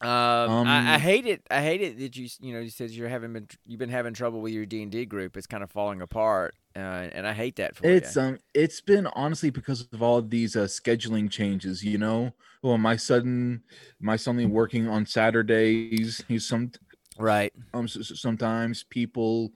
Um, 0.00 0.58
I, 0.62 0.94
I 0.94 0.98
Um, 0.98 0.98
hate 0.98 1.26
it. 1.26 1.44
I 1.50 1.60
hate 1.62 1.80
it 1.82 1.98
that 1.98 2.16
you 2.16 2.28
you 2.40 2.52
know 2.54 2.60
you 2.60 2.70
said 2.70 2.90
you're 2.90 3.08
having 3.08 3.32
been 3.32 3.48
you've 3.66 3.80
been 3.80 3.88
having 3.90 4.14
trouble 4.14 4.40
with 4.40 4.52
your 4.52 4.66
D 4.66 4.82
and 4.82 4.92
D 4.92 5.04
group. 5.06 5.36
It's 5.36 5.46
kind 5.48 5.62
of 5.64 5.70
falling 5.72 6.00
apart, 6.02 6.54
uh, 6.76 6.78
and 6.78 7.26
I 7.26 7.32
hate 7.32 7.56
that 7.56 7.76
for 7.76 7.98
it's 8.00 8.16
you. 8.16 8.16
um 8.16 8.38
it's 8.54 8.80
been 8.80 9.06
honestly 9.08 9.50
because 9.50 9.86
of 9.92 10.02
all 10.02 10.20
these 10.20 10.56
uh, 10.56 10.64
scheduling 10.64 11.30
changes 11.30 11.84
you 11.84 11.96
know 11.96 12.32
well 12.62 12.76
my 12.76 12.96
son 12.96 13.62
my 14.00 14.16
suddenly 14.16 14.46
working 14.46 14.88
on 14.88 15.06
saturdays 15.06 16.24
he's 16.26 16.46
some 16.46 16.70
right. 17.18 17.52
um 17.74 17.88
sometimes 17.88 18.82
people 18.84 19.52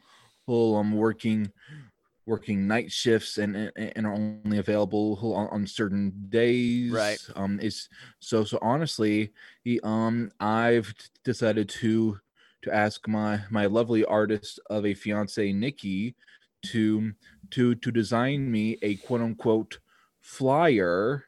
well, 0.48 0.74
I'm 0.76 0.92
working 0.96 1.52
working 2.26 2.66
night 2.68 2.90
shifts 2.92 3.38
and 3.38 3.72
and, 3.76 4.06
are 4.06 4.12
only 4.14 4.58
available 4.58 5.18
on, 5.34 5.48
on 5.48 5.66
certain 5.66 6.12
days 6.28 6.92
Right. 6.92 7.18
um 7.36 7.58
is 7.60 7.88
so 8.20 8.44
so 8.44 8.58
honestly 8.62 9.32
he, 9.64 9.80
um 9.82 10.30
i've 10.40 10.94
decided 11.24 11.68
to 11.68 12.18
to 12.62 12.72
ask 12.74 13.08
my 13.08 13.42
my 13.50 13.66
lovely 13.66 14.04
artist 14.04 14.60
of 14.70 14.86
a 14.86 14.94
fiance 14.94 15.52
nikki 15.52 16.14
to 16.66 17.12
to 17.50 17.74
to 17.74 17.90
design 17.90 18.50
me 18.50 18.78
a 18.82 18.96
quote 18.96 19.20
unquote 19.20 19.80
flyer 20.20 21.24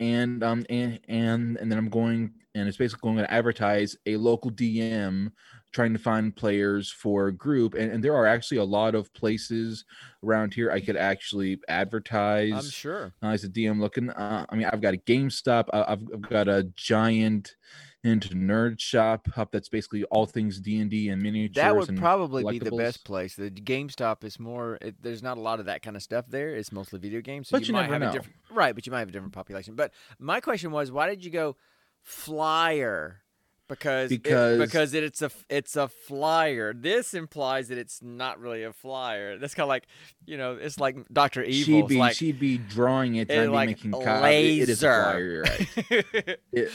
and 0.00 0.42
um 0.42 0.64
and 0.68 1.00
and 1.08 1.56
and 1.58 1.70
then 1.70 1.78
i'm 1.78 1.88
going 1.88 2.32
and 2.54 2.68
it's 2.68 2.76
basically 2.76 3.08
going 3.12 3.16
to 3.24 3.32
advertise 3.32 3.96
a 4.06 4.16
local 4.16 4.50
dm 4.50 5.30
trying 5.72 5.92
to 5.92 5.98
find 5.98 6.36
players 6.36 6.90
for 6.90 7.28
a 7.28 7.32
group 7.32 7.74
and, 7.74 7.90
and 7.90 8.04
there 8.04 8.14
are 8.14 8.26
actually 8.26 8.58
a 8.58 8.64
lot 8.64 8.94
of 8.94 9.12
places 9.14 9.84
around 10.24 10.52
here 10.54 10.70
i 10.70 10.80
could 10.80 10.96
actually 10.96 11.58
advertise 11.68 12.52
I'm 12.52 12.70
sure. 12.70 13.12
uh, 13.22 13.28
as 13.28 13.44
a 13.44 13.48
dm 13.48 13.80
looking 13.80 14.10
uh, 14.10 14.46
i 14.48 14.54
mean 14.54 14.66
i've 14.72 14.80
got 14.80 14.94
a 14.94 14.98
gamestop 14.98 15.68
I- 15.72 15.92
I've, 15.92 16.02
I've 16.12 16.28
got 16.28 16.48
a 16.48 16.64
giant 16.76 17.56
into 18.04 18.30
nerd 18.34 18.80
shop 18.80 19.28
up 19.36 19.52
that's 19.52 19.68
basically 19.68 20.02
all 20.04 20.26
things 20.26 20.60
d&d 20.60 21.08
and 21.08 21.22
miniatures 21.22 21.54
That 21.54 21.76
would 21.76 21.96
probably 21.96 22.42
be 22.44 22.58
the 22.58 22.72
best 22.72 23.04
place. 23.04 23.36
The 23.36 23.48
GameStop 23.48 24.24
is 24.24 24.40
more. 24.40 24.76
It, 24.80 24.96
there's 25.00 25.22
not 25.22 25.38
a 25.38 25.40
lot 25.40 25.60
of 25.60 25.66
that 25.66 25.82
kind 25.82 25.94
of 25.96 26.02
stuff 26.02 26.24
there. 26.28 26.48
It's 26.54 26.72
mostly 26.72 26.98
video 26.98 27.20
games. 27.20 27.48
So 27.48 27.56
But 27.56 27.68
you 27.68 27.74
might 27.74 27.82
never 27.82 27.92
have 27.92 28.02
know. 28.02 28.08
a 28.08 28.12
different 28.12 28.36
right, 28.50 28.74
but 28.74 28.86
you 28.86 28.92
might 28.92 28.98
have 28.98 29.08
a 29.08 29.12
different 29.12 29.32
population. 29.32 29.76
But 29.76 29.92
my 30.18 30.40
question 30.40 30.72
was, 30.72 30.90
why 30.90 31.08
did 31.08 31.24
you 31.24 31.30
go 31.30 31.56
flyer? 32.02 33.22
Because 33.68 34.12
it- 34.12 34.22
Because- 34.22 34.58
because 34.58 34.92
it, 34.94 35.02
it's 35.04 35.22
a 35.22 35.30
it's 35.48 35.76
a 35.76 35.88
flyer. 35.88 36.74
This 36.74 37.14
implies 37.14 37.68
that 37.68 37.78
it's 37.78 38.02
not 38.02 38.38
really 38.38 38.64
a 38.64 38.72
flyer. 38.72 39.38
That's 39.38 39.54
kind 39.54 39.64
of 39.64 39.68
like 39.68 39.86
you 40.26 40.36
know, 40.36 40.56
it's 40.60 40.78
like 40.78 40.96
Doctor 41.12 41.42
Evil. 41.42 41.64
she'd 41.80 41.88
be 41.88 41.96
like, 41.98 42.14
she'd 42.16 42.38
be 42.38 42.58
drawing 42.58 43.16
it 43.16 43.28
trying 43.30 43.50
like 43.50 43.68
making 43.68 43.92
co- 43.92 44.00
it- 44.24 44.58
it 44.60 44.68
is 44.68 44.82
a 44.82 44.86
laser. 44.86 45.02
flyer, 45.02 45.30
you're 45.30 45.42
right 45.42 46.38
It- 46.52 46.70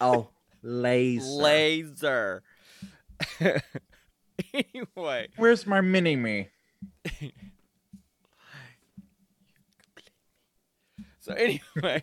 oh 0.00 0.28
laser 0.62 1.22
laser. 1.40 2.42
anyway, 4.54 5.28
where's 5.36 5.66
my 5.66 5.80
mini 5.80 6.16
me 6.16 6.48
So 11.28 11.34
anyway, 11.34 12.02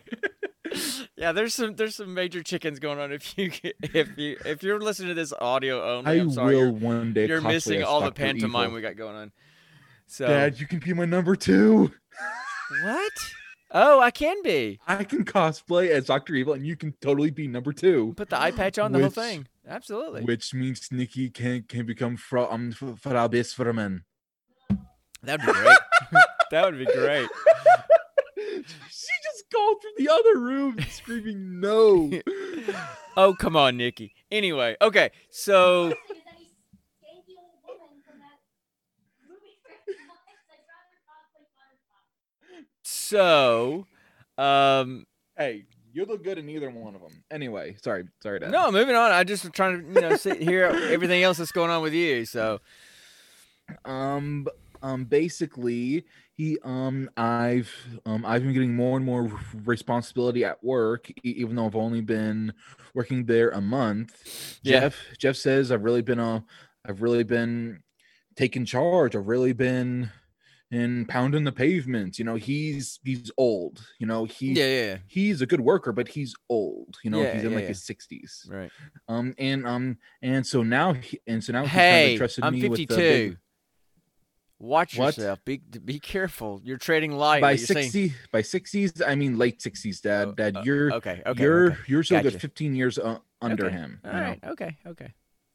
yeah, 1.16 1.32
there's 1.32 1.54
some 1.54 1.74
there's 1.74 1.96
some 1.96 2.14
major 2.14 2.42
chickens 2.42 2.78
going 2.78 3.00
on. 3.00 3.10
If 3.12 3.36
you 3.36 3.50
if 3.82 4.16
you 4.16 4.36
if 4.44 4.62
you're 4.62 4.80
listening 4.80 5.08
to 5.08 5.14
this 5.14 5.32
audio 5.40 5.82
only, 5.96 6.10
I 6.10 6.14
I'm 6.14 6.30
sorry, 6.30 6.54
will 6.56 6.72
one 6.72 7.12
day. 7.12 7.26
you're 7.26 7.40
missing 7.40 7.82
all 7.82 8.00
the 8.00 8.12
pantomime 8.12 8.66
Evil. 8.66 8.76
we 8.76 8.82
got 8.82 8.96
going 8.96 9.16
on. 9.16 9.32
So 10.06 10.28
Dad, 10.28 10.60
you 10.60 10.66
can 10.66 10.78
be 10.78 10.92
my 10.92 11.04
number 11.04 11.34
two. 11.34 11.90
what? 12.84 13.12
Oh, 13.72 13.98
I 14.00 14.12
can 14.12 14.40
be. 14.44 14.78
I 14.86 15.02
can 15.02 15.24
cosplay 15.24 15.88
as 15.90 16.06
Doctor 16.06 16.34
Evil, 16.34 16.54
and 16.54 16.64
you 16.64 16.76
can 16.76 16.94
totally 17.00 17.32
be 17.32 17.48
number 17.48 17.72
two. 17.72 18.14
Put 18.16 18.30
the 18.30 18.40
eye 18.40 18.52
patch 18.52 18.78
on 18.78 18.92
the 18.92 19.00
whole 19.00 19.10
thing. 19.10 19.48
Absolutely. 19.66 20.22
Which 20.22 20.54
means 20.54 20.88
Nikki 20.92 21.30
can 21.30 21.64
can 21.64 21.84
become 21.84 22.16
Frau 22.16 22.48
um 22.48 22.70
F- 22.70 23.00
Frau 23.00 23.26
Bisferman. 23.26 24.02
That'd 25.24 25.44
be 25.44 25.52
great. 25.52 25.78
that 26.52 26.64
would 26.64 26.78
be 26.78 26.84
great. 26.86 27.28
she 28.64 29.12
just 29.24 29.44
called 29.52 29.80
from 29.82 29.92
the 29.96 30.08
other 30.12 30.38
room 30.38 30.78
screaming 30.90 31.60
no. 31.60 32.10
Oh, 33.18 33.32
come 33.34 33.56
on, 33.56 33.78
Nikki. 33.78 34.12
Anyway, 34.30 34.76
okay, 34.82 35.10
so 35.30 35.86
Is 35.86 35.92
any 36.28 36.44
skanky 36.44 37.32
old 37.66 37.78
woman 37.80 38.02
from 38.06 38.18
that 38.18 38.40
movie 39.26 39.56
franchise. 39.64 40.04
I'd 40.50 40.66
rather 40.68 41.00
cosplay 41.08 41.46
Buttercup. 42.50 42.66
so 42.82 43.86
um 44.36 45.06
hey, 45.38 45.64
you 45.94 46.04
look 46.04 46.22
good 46.24 46.36
in 46.36 46.48
either 46.50 46.68
one 46.70 46.94
of 46.94 47.00
them. 47.00 47.22
Anyway, 47.30 47.76
sorry, 47.82 48.04
sorry, 48.22 48.38
Dad. 48.40 48.50
no, 48.50 48.70
moving 48.70 48.94
on. 48.96 49.12
I 49.12 49.24
just 49.24 49.44
was 49.44 49.52
trying 49.54 49.80
to, 49.80 49.94
you 49.94 50.00
know, 50.06 50.16
sit 50.16 50.42
here 50.42 50.64
everything 50.90 51.22
else 51.22 51.38
that's 51.38 51.52
going 51.52 51.70
on 51.70 51.80
with 51.82 51.94
you. 51.94 52.26
So 52.26 52.60
um 53.86 54.46
um 54.82 55.04
basically 55.04 56.04
he 56.36 56.58
um 56.64 57.08
i've 57.16 57.70
um 58.04 58.24
i've 58.26 58.42
been 58.42 58.52
getting 58.52 58.74
more 58.74 58.96
and 58.96 59.06
more 59.06 59.30
responsibility 59.64 60.44
at 60.44 60.62
work 60.62 61.10
even 61.22 61.56
though 61.56 61.66
i've 61.66 61.76
only 61.76 62.00
been 62.02 62.52
working 62.94 63.24
there 63.24 63.50
a 63.50 63.60
month. 63.60 64.58
Yeah. 64.62 64.80
jeff 64.80 64.96
jeff 65.18 65.36
says 65.36 65.72
i've 65.72 65.82
really 65.84 66.02
been 66.02 66.20
uh 66.20 66.40
i've 66.86 67.02
really 67.02 67.24
been 67.24 67.82
taking 68.36 68.64
charge. 68.66 69.16
I've 69.16 69.26
really 69.28 69.54
been 69.54 70.10
in 70.70 71.06
pounding 71.06 71.44
the 71.44 71.52
pavement. 71.52 72.18
You 72.18 72.24
know 72.24 72.34
he's 72.34 72.98
he's 73.04 73.30
old. 73.38 73.86
You 73.98 74.06
know 74.06 74.24
he 74.24 74.52
yeah, 74.52 74.64
yeah, 74.66 74.98
he's 75.06 75.40
a 75.40 75.46
good 75.46 75.60
worker 75.60 75.92
but 75.92 76.08
he's 76.08 76.34
old. 76.50 76.96
You 77.02 77.10
know 77.10 77.22
Yeah, 77.22 77.32
he's 77.34 77.44
in 77.44 77.50
yeah, 77.50 77.56
like 77.56 77.62
yeah. 77.62 77.68
his 77.68 77.80
60s 77.82 78.50
right. 78.50 78.70
um 79.08 79.34
and 79.38 79.66
um 79.66 79.96
and 80.22 80.46
so 80.46 80.62
now 80.62 80.92
he, 80.92 81.18
and 81.26 81.42
so 81.42 81.52
now 81.52 81.62
he's 81.62 81.72
kind 81.72 82.12
of 82.12 82.18
trusted 82.18 82.44
I'm 82.44 82.52
me 82.54 82.68
with 82.68 82.86
the 82.88 82.96
big, 82.96 83.38
Watch 84.58 84.96
What? 84.96 85.16
yourself. 85.18 85.44
Be 85.44 85.58
be 85.58 85.98
careful. 85.98 86.60
You're 86.64 86.78
trading 86.78 87.12
light. 87.12 87.42
by 87.42 87.52
You're 87.52 87.66
saying- 87.66 87.90
60 87.90 88.14
by 88.32 88.40
60s 88.42 89.02
i 89.06 89.14
mean 89.14 89.36
late 89.36 89.58
60s 89.60 90.00
dad 90.00 90.28
Oh, 90.28 90.32
dad 90.32 90.56
uh, 90.56 90.62
you're 90.64 90.92
okay. 90.94 91.22
Okay. 91.26 91.42
you're 91.42 91.66
okay. 91.72 91.80
you're 91.86 92.02
still 92.02 92.18
Gotcha. 92.22 92.30
good 92.30 92.40
15 92.40 92.74
years 92.74 92.98
uh, 92.98 93.18
under 93.42 93.66
Okay. 93.66 93.74
him 93.76 94.00
All 94.04 94.12
right. 94.12 94.42
know? 94.42 94.50
Okay. 94.52 94.76
Okay. 94.86 95.12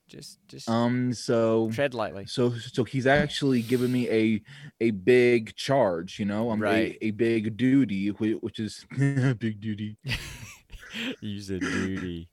Just 0.08 0.40
just 0.48 0.70
um 0.70 1.14
so 1.14 1.72
tread 1.74 1.94
lightly. 1.96 2.26
so 2.28 2.54
so 2.54 2.84
he's 2.84 3.08
actually 3.08 3.62
given 3.64 3.92
me 3.92 4.08
a 4.10 4.42
a 4.82 4.92
big 4.92 5.56
charge 5.56 6.20
you 6.20 6.26
know 6.26 6.52
um 6.52 6.62
Right. 6.62 6.98
a, 7.02 7.06
a 7.08 7.12
big 7.12 7.58
duty 7.58 8.10
whi- 8.10 8.38
which 8.42 8.60
is 8.60 8.86
big 8.98 9.60
duty 9.62 9.98
Use 11.22 11.50
a 11.50 11.60
duty. 11.60 12.30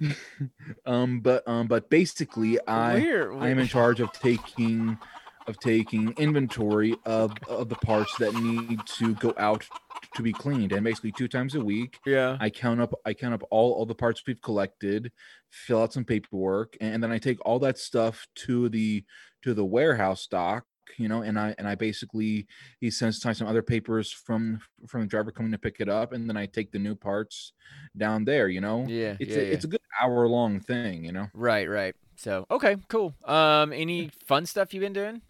um 0.86 1.20
but 1.20 1.46
um 1.46 1.66
but 1.66 1.90
basically 1.90 2.58
i 2.66 2.96
i 3.40 3.48
am 3.48 3.58
in 3.58 3.66
charge 3.68 4.00
of 4.00 4.12
taking 4.12 4.98
of 5.46 5.58
taking 5.58 6.12
inventory 6.18 6.94
of 7.04 7.32
of 7.48 7.68
the 7.68 7.74
parts 7.76 8.16
that 8.18 8.34
need 8.34 8.80
to 8.86 9.14
go 9.16 9.34
out 9.36 9.66
to 10.14 10.22
be 10.22 10.32
cleaned 10.32 10.72
and 10.72 10.84
basically 10.84 11.12
two 11.12 11.28
times 11.28 11.54
a 11.54 11.60
week 11.60 11.98
Yeah. 12.06 12.36
I 12.40 12.50
count 12.50 12.80
up 12.80 12.94
I 13.04 13.14
count 13.14 13.34
up 13.34 13.42
all 13.50 13.72
all 13.72 13.86
the 13.86 13.94
parts 13.94 14.22
we've 14.26 14.40
collected, 14.40 15.12
fill 15.50 15.82
out 15.82 15.92
some 15.92 16.04
paperwork, 16.04 16.76
and 16.80 17.02
then 17.02 17.10
I 17.10 17.18
take 17.18 17.38
all 17.44 17.58
that 17.60 17.78
stuff 17.78 18.26
to 18.46 18.68
the 18.68 19.04
to 19.42 19.54
the 19.54 19.64
warehouse 19.64 20.26
dock 20.26 20.64
you 20.98 21.08
know, 21.08 21.22
and 21.22 21.38
I 21.38 21.54
and 21.58 21.66
I 21.66 21.74
basically 21.74 22.46
he 22.80 22.90
sends 22.90 23.20
some 23.20 23.46
other 23.46 23.62
papers 23.62 24.12
from 24.12 24.60
from 24.86 25.02
the 25.02 25.06
driver 25.06 25.30
coming 25.30 25.52
to 25.52 25.58
pick 25.58 25.76
it 25.80 25.88
up, 25.88 26.12
and 26.12 26.28
then 26.28 26.36
I 26.36 26.46
take 26.46 26.72
the 26.72 26.78
new 26.78 26.94
parts 26.94 27.52
down 27.96 28.24
there. 28.24 28.48
You 28.48 28.60
know, 28.60 28.86
Yeah, 28.86 29.16
it's 29.18 29.34
yeah, 29.34 29.42
a, 29.42 29.52
it's 29.52 29.64
a 29.64 29.68
good 29.68 29.80
hour 30.00 30.28
long 30.28 30.60
thing. 30.60 31.04
You 31.04 31.12
know, 31.12 31.28
Right, 31.34 31.68
right. 31.68 31.94
So 32.16 32.46
okay, 32.50 32.76
cool. 32.88 33.14
Um, 33.24 33.72
any 33.72 34.10
fun 34.26 34.46
stuff 34.46 34.72
you've 34.72 34.82
been 34.82 34.92
doing? 34.92 35.22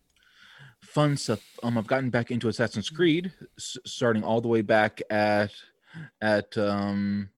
Fun 0.95 1.17
stuff. 1.17 1.43
Um, 1.63 1.77
I've 1.77 1.87
gotten 1.87 2.11
back 2.11 2.31
into 2.31 2.49
Assassin's 2.49 2.89
Creed, 2.89 3.33
s- 3.59 3.77
starting 3.85 4.23
all 4.25 4.41
the 4.41 4.49
way 4.49 4.63
back 4.63 5.03
at 5.11 5.53
at 6.21 6.57
um 6.57 7.29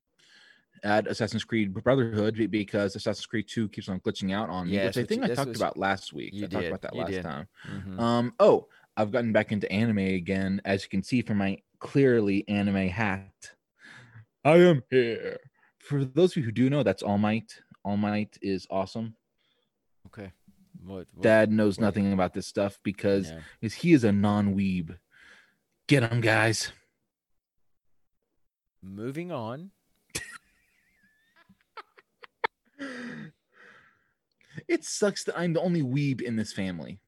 at 0.84 1.06
Assassin's 1.08 1.42
Creed 1.44 1.72
Brotherhood 1.74 2.50
because 2.50 2.94
Assassin's 2.94 3.26
Creed 3.26 3.46
2 3.48 3.68
keeps 3.70 3.88
on 3.88 3.98
glitching 4.00 4.32
out 4.32 4.50
on 4.50 4.68
me, 4.68 4.74
Yeah, 4.76 4.86
which 4.86 4.98
I 4.98 5.04
think 5.04 5.24
I 5.24 5.28
talked 5.28 5.48
what 5.48 5.56
about 5.56 5.76
last 5.76 6.12
week. 6.12 6.32
you 6.34 6.44
I 6.44 6.48
talked 6.48 6.66
about 6.66 6.82
that 6.82 6.94
last 6.94 7.10
did. 7.10 7.22
time. 7.22 7.48
Mhm. 7.66 7.98
Um, 7.98 8.34
oh, 8.38 8.68
I've 8.96 9.10
gotten 9.10 9.32
back 9.32 9.52
into 9.52 9.70
anime 9.72 9.98
again, 9.98 10.60
as 10.64 10.82
you 10.84 10.88
can 10.88 11.02
see 11.02 11.22
from 11.22 11.38
my 11.38 11.58
clearly 11.80 12.46
anime 12.48 12.88
hat. 12.88 13.32
I 14.44 14.58
am 14.58 14.82
here. 14.90 15.38
For 15.80 16.04
those 16.04 16.32
of 16.32 16.36
you 16.38 16.42
who 16.44 16.52
do 16.52 16.70
know, 16.70 16.82
that's 16.82 17.02
All 17.02 17.18
Might. 17.18 17.52
All 17.84 17.96
Might 17.96 18.36
is 18.42 18.66
awesome. 18.70 19.16
What? 20.86 21.06
what 21.12 21.22
Dad 21.22 21.50
knows 21.50 21.78
what- 21.78 21.84
nothing 21.86 22.12
about 22.12 22.32
this 22.32 22.46
stuff 22.46 22.78
because 22.82 23.30
is 23.60 23.74
he 23.74 23.92
is 23.92 24.04
a 24.04 24.12
non-weeb. 24.12 24.96
Get 25.88 26.10
him, 26.10 26.20
guys. 26.20 26.72
Moving 28.82 29.32
on. 29.32 29.70
It 34.68 34.84
sucks 34.84 35.24
that 35.24 35.38
I'm 35.38 35.52
the 35.52 35.60
only 35.60 35.82
weeb 35.82 36.20
in 36.22 36.36
this 36.36 36.52
family. 36.52 36.98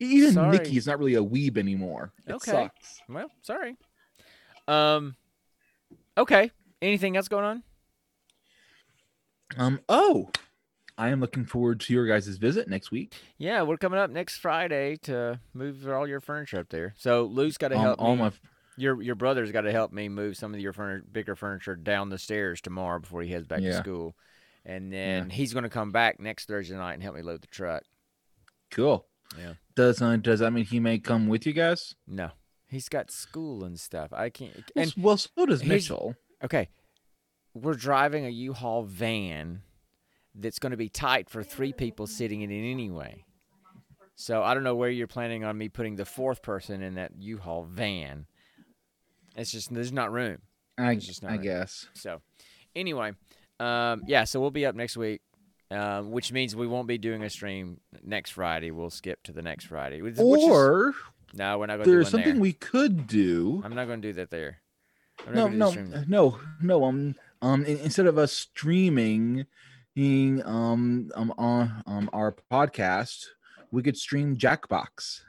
Even 0.00 0.32
Sorry. 0.32 0.56
Nikki 0.58 0.76
is 0.76 0.86
not 0.86 0.98
really 0.98 1.14
a 1.14 1.22
weeb 1.22 1.56
anymore. 1.58 2.12
It 2.26 2.32
Okay. 2.34 2.50
sucks. 2.50 3.00
Well, 3.08 3.30
sorry. 3.42 3.76
Um. 4.66 5.14
Okay. 6.16 6.50
Anything 6.82 7.16
else 7.16 7.28
going 7.28 7.44
on? 7.44 7.62
Um. 9.56 9.80
Oh, 9.88 10.30
I 10.96 11.08
am 11.10 11.20
looking 11.20 11.44
forward 11.44 11.80
to 11.80 11.92
your 11.92 12.06
guys' 12.06 12.28
visit 12.36 12.68
next 12.68 12.90
week. 12.90 13.14
Yeah, 13.38 13.62
we're 13.62 13.76
coming 13.76 13.98
up 13.98 14.10
next 14.10 14.38
Friday 14.38 14.96
to 15.02 15.40
move 15.52 15.88
all 15.88 16.06
your 16.06 16.20
furniture 16.20 16.60
up 16.60 16.68
there. 16.68 16.94
So 16.96 17.24
Lou's 17.24 17.56
got 17.58 17.68
to 17.68 17.76
Um, 17.76 17.80
help 17.82 18.00
all 18.00 18.14
me. 18.16 18.22
my 18.22 18.32
Your 18.76 19.00
your 19.02 19.14
brother's 19.14 19.50
got 19.52 19.62
to 19.62 19.72
help 19.72 19.92
me 19.92 20.08
move 20.08 20.36
some 20.36 20.54
of 20.54 20.60
your 20.60 20.72
furniture, 20.72 21.04
bigger 21.10 21.34
furniture 21.36 21.76
down 21.76 22.10
the 22.10 22.18
stairs 22.18 22.60
tomorrow 22.60 23.00
before 23.00 23.22
he 23.22 23.30
heads 23.30 23.46
back 23.46 23.60
to 23.60 23.72
school, 23.74 24.14
and 24.64 24.92
then 24.92 25.30
he's 25.30 25.52
going 25.52 25.62
to 25.64 25.68
come 25.70 25.90
back 25.92 26.20
next 26.20 26.46
Thursday 26.46 26.76
night 26.76 26.94
and 26.94 27.02
help 27.02 27.14
me 27.16 27.22
load 27.22 27.42
the 27.42 27.46
truck. 27.48 27.82
cool. 28.70 29.06
Yeah. 29.38 29.54
Does 29.74 30.00
uh, 30.00 30.16
does 30.16 30.40
that 30.40 30.52
mean 30.52 30.64
he 30.64 30.78
may 30.78 30.98
come 30.98 31.26
with 31.28 31.44
you 31.46 31.52
guys? 31.52 31.96
No, 32.06 32.30
he's 32.68 32.88
got 32.88 33.10
school 33.10 33.64
and 33.64 33.80
stuff. 33.80 34.12
I 34.12 34.30
can't. 34.30 34.70
And 34.76 34.86
s- 34.88 34.96
well, 34.96 35.16
so 35.16 35.46
does 35.46 35.64
Mitchell. 35.64 36.14
okay, 36.42 36.68
we're 37.52 37.74
driving 37.74 38.26
a 38.26 38.30
U-Haul 38.30 38.84
van 38.84 39.62
that's 40.34 40.58
going 40.58 40.72
to 40.72 40.76
be 40.76 40.88
tight 40.88 41.30
for 41.30 41.42
three 41.42 41.72
people 41.72 42.06
sitting 42.06 42.40
in 42.42 42.50
it 42.50 42.70
anyway. 42.70 43.24
So 44.16 44.42
I 44.42 44.54
don't 44.54 44.62
know 44.64 44.74
where 44.76 44.90
you're 44.90 45.06
planning 45.06 45.44
on 45.44 45.58
me 45.58 45.68
putting 45.68 45.96
the 45.96 46.04
fourth 46.04 46.42
person 46.42 46.82
in 46.82 46.94
that 46.94 47.12
U-Haul 47.18 47.64
van. 47.64 48.26
It's 49.36 49.50
just 49.50 49.72
there's 49.74 49.92
not 49.92 50.12
room. 50.12 50.38
I, 50.78 50.94
just 50.96 51.22
not 51.22 51.32
I 51.32 51.34
right. 51.36 51.42
guess. 51.42 51.86
So, 51.94 52.20
anyway, 52.74 53.12
um, 53.60 54.02
yeah, 54.06 54.24
so 54.24 54.40
we'll 54.40 54.50
be 54.50 54.66
up 54.66 54.74
next 54.74 54.96
week, 54.96 55.20
um, 55.70 56.10
which 56.10 56.32
means 56.32 56.54
we 56.54 56.66
won't 56.66 56.86
be 56.88 56.98
doing 56.98 57.22
a 57.22 57.30
stream 57.30 57.80
next 58.04 58.30
Friday. 58.30 58.70
We'll 58.70 58.90
skip 58.90 59.22
to 59.24 59.32
the 59.32 59.42
next 59.42 59.66
Friday. 59.66 60.02
which- 60.02 60.16
which 60.16 60.40
is- 60.40 60.48
Or 60.48 60.94
no, 61.32 61.58
we're 61.58 61.66
not 61.66 61.76
going 61.76 61.84
to 61.86 61.90
there's 61.90 62.08
something 62.10 62.34
there. 62.34 62.40
we 62.40 62.52
could 62.52 63.06
do. 63.08 63.60
I'm 63.64 63.74
not 63.74 63.86
going 63.86 64.00
to 64.02 64.08
do 64.08 64.12
that 64.14 64.30
there. 64.30 64.60
No, 65.32 65.48
the 65.48 65.56
no, 65.56 65.70
no, 66.08 66.38
no. 66.60 66.84
Um, 66.84 67.14
um, 67.40 67.64
instead 67.64 68.06
of 68.06 68.18
us 68.18 68.32
streaming, 68.32 69.46
um, 69.96 71.10
um, 71.14 71.32
on 71.38 71.82
um 71.86 72.10
our 72.12 72.34
podcast, 72.50 73.26
we 73.70 73.82
could 73.82 73.96
stream 73.96 74.36
Jackbox. 74.36 75.20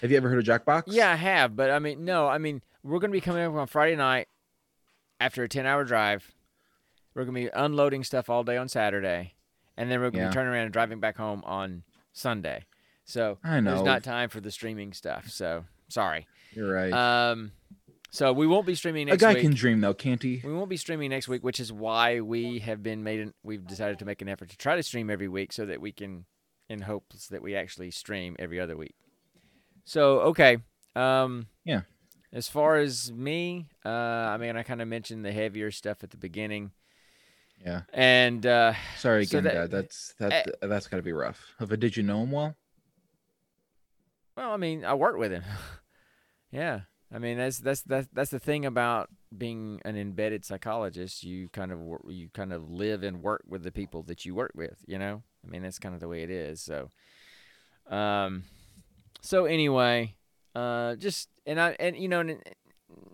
Have 0.00 0.10
you 0.10 0.16
ever 0.16 0.28
heard 0.28 0.46
of 0.46 0.62
Jackbox? 0.64 0.84
Yeah, 0.86 1.10
I 1.12 1.16
have, 1.16 1.56
but 1.56 1.70
I 1.70 1.78
mean, 1.78 2.04
no, 2.04 2.28
I 2.28 2.38
mean, 2.38 2.62
we're 2.82 2.98
going 3.00 3.10
to 3.10 3.16
be 3.16 3.20
coming 3.20 3.42
up 3.44 3.54
on 3.54 3.66
Friday 3.66 3.96
night 3.96 4.28
after 5.18 5.42
a 5.42 5.48
10 5.48 5.66
hour 5.66 5.84
drive. 5.84 6.32
We're 7.14 7.24
going 7.24 7.34
to 7.34 7.50
be 7.50 7.50
unloading 7.52 8.04
stuff 8.04 8.30
all 8.30 8.44
day 8.44 8.56
on 8.56 8.68
Saturday, 8.68 9.34
and 9.76 9.90
then 9.90 9.98
we're 10.00 10.10
going 10.10 10.20
to 10.20 10.20
Yeah. 10.20 10.28
be 10.28 10.34
turning 10.34 10.52
around 10.52 10.64
and 10.64 10.72
driving 10.72 11.00
back 11.00 11.16
home 11.16 11.42
on 11.44 11.82
Sunday. 12.12 12.66
So, 13.04 13.38
I 13.42 13.58
know. 13.58 13.70
there's 13.72 13.82
not 13.84 14.04
time 14.04 14.28
for 14.28 14.40
the 14.40 14.52
streaming 14.52 14.92
stuff. 14.92 15.28
So, 15.28 15.64
sorry. 15.88 16.28
You're 16.52 16.72
right. 16.72 16.92
Um, 16.92 17.50
so 18.10 18.32
we 18.32 18.46
won't 18.46 18.66
be 18.66 18.74
streaming 18.74 19.06
next 19.06 19.22
a 19.22 19.26
guy 19.26 19.34
week. 19.34 19.42
can 19.42 19.54
dream 19.54 19.80
though, 19.80 19.94
can't 19.94 20.22
he? 20.22 20.40
We 20.44 20.52
won't 20.52 20.68
be 20.70 20.76
streaming 20.76 21.10
next 21.10 21.28
week, 21.28 21.42
which 21.44 21.60
is 21.60 21.72
why 21.72 22.20
we 22.20 22.58
have 22.60 22.82
been 22.82 23.02
made. 23.04 23.20
An, 23.20 23.34
we've 23.42 23.66
decided 23.66 23.98
to 24.00 24.04
make 24.04 24.20
an 24.22 24.28
effort 24.28 24.50
to 24.50 24.56
try 24.56 24.76
to 24.76 24.82
stream 24.82 25.10
every 25.10 25.28
week, 25.28 25.52
so 25.52 25.64
that 25.66 25.80
we 25.80 25.92
can, 25.92 26.24
in 26.68 26.82
hopes 26.82 27.28
that 27.28 27.42
we 27.42 27.54
actually 27.56 27.90
stream 27.90 28.36
every 28.38 28.58
other 28.60 28.76
week. 28.76 28.94
So 29.84 30.20
okay, 30.20 30.58
um, 30.96 31.46
Yeah. 31.64 31.82
As 32.32 32.46
far 32.48 32.76
as 32.76 33.10
me, 33.10 33.66
uh, 33.84 33.88
I 33.88 34.36
mean, 34.36 34.56
I 34.56 34.62
kind 34.62 34.80
of 34.80 34.86
mentioned 34.86 35.24
the 35.24 35.32
heavier 35.32 35.72
stuff 35.72 36.04
at 36.04 36.10
the 36.10 36.16
beginning, 36.16 36.70
Yeah. 37.60 37.82
and 37.92 38.46
uh, 38.46 38.74
Sorry 38.98 39.24
So 39.24 39.38
again, 39.38 39.44
that- 39.52 39.54
Dad. 39.54 39.70
That's 39.72 40.14
that. 40.20 40.54
that's 40.62 40.86
got 40.86 40.98
to 40.98 41.02
be 41.02 41.12
rough. 41.12 41.42
But 41.58 41.80
did 41.80 41.96
you 41.96 42.04
know 42.04 42.22
him 42.22 42.30
well? 42.30 42.54
well, 44.36 44.52
I 44.52 44.56
mean, 44.58 44.84
I 44.84 44.94
worked 44.94 45.18
with 45.18 45.32
him. 45.32 45.42
yeah, 46.52 46.80
I 47.12 47.18
mean, 47.18 47.38
that's 47.38 47.58
that's 47.58 47.82
that's 47.82 48.08
that's 48.12 48.30
the 48.30 48.38
thing 48.38 48.64
about 48.64 49.08
being 49.36 49.80
an 49.84 49.96
embedded 49.96 50.44
psychologist. 50.44 51.24
You 51.24 51.48
kind 51.48 51.72
of 51.72 51.80
you 52.08 52.28
kind 52.32 52.52
of 52.52 52.70
live 52.70 53.02
and 53.02 53.22
work 53.22 53.42
with 53.48 53.62
the 53.64 53.72
people 53.72 54.02
that 54.04 54.24
you 54.24 54.34
work 54.34 54.52
with. 54.54 54.84
You 54.86 54.98
know, 54.98 55.22
I 55.44 55.50
mean, 55.50 55.62
that's 55.62 55.78
kind 55.78 55.94
of 55.94 56.00
the 56.00 56.08
way 56.08 56.22
it 56.22 56.30
is. 56.30 56.60
So, 56.60 56.88
um, 57.88 58.44
so 59.22 59.44
anyway, 59.46 60.14
uh, 60.54 60.94
just 60.96 61.28
and 61.46 61.60
I 61.60 61.76
and 61.80 61.96
you 61.96 62.08
know, 62.08 62.20
and 62.20 62.42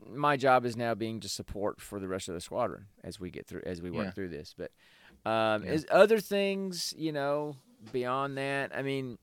my 0.06 0.36
job 0.36 0.64
is 0.66 0.76
now 0.76 0.94
being 0.94 1.20
just 1.20 1.34
support 1.34 1.80
for 1.80 1.98
the 1.98 2.08
rest 2.08 2.28
of 2.28 2.34
the 2.34 2.40
squadron 2.40 2.86
as 3.02 3.18
we 3.18 3.30
get 3.30 3.46
through 3.46 3.62
as 3.66 3.80
we 3.80 3.90
work 3.90 4.06
Yeah. 4.06 4.10
through 4.12 4.28
this. 4.28 4.54
But 4.56 4.72
um, 5.30 5.64
Yeah. 5.64 5.70
as 5.72 5.86
other 5.90 6.20
things, 6.20 6.92
you 6.96 7.12
know, 7.12 7.56
beyond 7.92 8.36
that, 8.38 8.76
I 8.76 8.82
mean, 8.82 9.18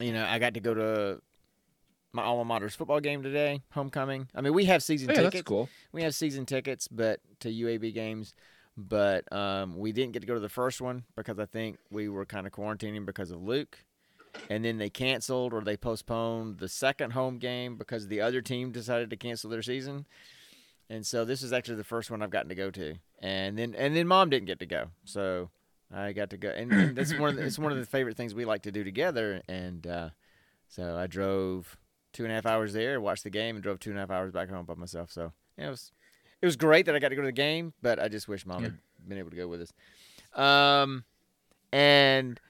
you 0.00 0.12
know, 0.12 0.24
I 0.24 0.38
got 0.38 0.54
to 0.54 0.60
go 0.60 0.74
to 0.74 1.20
my 2.18 2.24
alma 2.24 2.44
mater's 2.44 2.74
football 2.74 3.00
game 3.00 3.22
today, 3.22 3.62
homecoming. 3.70 4.28
I 4.34 4.40
mean, 4.40 4.52
we 4.54 4.64
have 4.66 4.82
season 4.82 5.10
Oh, 5.10 5.12
yeah, 5.12 5.18
tickets. 5.20 5.34
that's 5.34 5.42
cool. 5.48 5.68
We 5.92 6.02
have 6.02 6.14
season 6.14 6.46
tickets, 6.46 6.88
but 6.88 7.20
to 7.40 7.48
UAB 7.48 7.94
games, 7.94 8.34
but 8.76 9.30
um, 9.32 9.76
we 9.78 9.92
didn't 9.92 10.12
get 10.12 10.20
to 10.20 10.26
go 10.26 10.34
to 10.34 10.40
the 10.40 10.48
first 10.48 10.80
one 10.80 11.04
because 11.16 11.38
I 11.38 11.44
think 11.46 11.78
we 11.90 12.08
were 12.08 12.24
kind 12.24 12.46
of 12.46 12.52
quarantining 12.52 13.06
because 13.06 13.30
of 13.30 13.42
Luke, 13.42 13.84
and 14.50 14.64
then 14.64 14.78
they 14.78 14.90
canceled 14.90 15.52
or 15.54 15.60
they 15.62 15.76
postponed 15.76 16.58
the 16.58 16.68
second 16.68 17.12
home 17.12 17.38
game 17.38 17.76
because 17.76 18.08
the 18.08 18.20
other 18.20 18.40
team 18.42 18.72
decided 18.72 19.10
to 19.10 19.16
cancel 19.16 19.48
their 19.50 19.62
season, 19.62 20.04
and 20.90 21.06
so 21.06 21.24
this 21.24 21.42
is 21.42 21.52
actually 21.52 21.76
the 21.76 21.84
first 21.84 22.10
one 22.10 22.20
I've 22.22 22.30
gotten 22.30 22.48
to 22.48 22.54
go 22.54 22.70
to, 22.72 22.96
and 23.20 23.56
then 23.58 23.74
and 23.76 23.94
then 23.94 24.06
mom 24.08 24.30
didn't 24.30 24.46
get 24.46 24.58
to 24.60 24.66
go, 24.66 24.88
so 25.04 25.50
I 25.94 26.12
got 26.12 26.30
to 26.30 26.36
go, 26.36 26.48
and, 26.50 26.72
and 26.72 26.96
that's 26.96 27.16
one 27.16 27.30
of 27.30 27.36
the, 27.36 27.42
it's 27.44 27.58
one 27.58 27.72
of 27.72 27.78
the 27.78 27.86
favorite 27.86 28.16
things 28.16 28.34
we 28.34 28.44
like 28.44 28.62
to 28.62 28.72
do 28.72 28.82
together, 28.84 29.40
and 29.48 29.86
uh, 29.86 30.10
so 30.68 30.96
I 30.96 31.06
drove 31.06 31.76
two 32.12 32.24
and 32.24 32.32
a 32.32 32.34
half 32.34 32.46
hours 32.46 32.72
there, 32.72 33.00
watched 33.00 33.24
the 33.24 33.30
game, 33.30 33.56
and 33.56 33.62
drove 33.62 33.78
two 33.80 33.90
and 33.90 33.98
a 33.98 34.02
half 34.02 34.10
hours 34.10 34.32
back 34.32 34.48
home 34.48 34.64
by 34.66 34.74
myself. 34.74 35.10
So 35.12 35.32
yeah, 35.56 35.66
it 35.66 35.70
was 35.70 35.92
it 36.42 36.46
was 36.46 36.56
great 36.56 36.86
that 36.86 36.94
I 36.94 36.98
got 36.98 37.08
to 37.10 37.16
go 37.16 37.22
to 37.22 37.28
the 37.28 37.32
game, 37.32 37.72
but 37.82 37.98
I 37.98 38.08
just 38.08 38.28
wish 38.28 38.46
mom 38.46 38.62
Yeah. 38.62 38.68
had 38.70 38.78
been 39.08 39.18
able 39.18 39.30
to 39.30 39.36
go 39.36 39.48
with 39.48 39.60
us. 39.62 39.72
Um, 40.40 41.04
and 41.72 42.40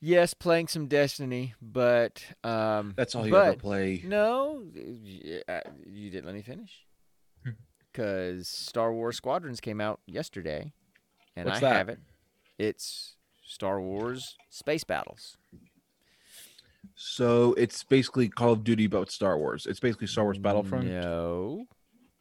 yes, 0.00 0.34
playing 0.34 0.68
some 0.68 0.86
Destiny, 0.86 1.54
but 1.60 2.24
um, 2.44 2.94
That's 2.96 3.14
all 3.14 3.26
you 3.26 3.36
ever 3.36 3.52
but- 3.52 3.58
play. 3.58 4.02
no, 4.04 4.64
y- 4.74 5.42
uh, 5.48 5.60
you 5.86 6.10
didn't 6.10 6.26
let 6.26 6.34
me 6.34 6.42
finish. 6.42 6.86
Hmm. 7.44 7.50
Because 7.92 8.48
Star 8.48 8.92
Wars 8.92 9.16
Squadrons 9.16 9.60
came 9.60 9.80
out 9.80 10.00
yesterday, 10.06 10.72
and 11.36 11.46
What's 11.46 11.58
I 11.58 11.60
that? 11.60 11.76
have 11.76 11.88
it. 11.90 11.98
It's 12.58 13.16
Star 13.44 13.80
Wars 13.80 14.36
Space 14.48 14.84
Battles. 14.84 15.36
So 16.94 17.54
it's 17.54 17.84
basically 17.84 18.28
Call 18.28 18.52
of 18.52 18.64
Duty, 18.64 18.86
but 18.86 19.10
Star 19.10 19.38
Wars. 19.38 19.66
It's 19.66 19.80
basically 19.80 20.06
Star 20.06 20.24
Wars 20.24 20.38
Battlefront. 20.38 20.86
No, 20.86 21.66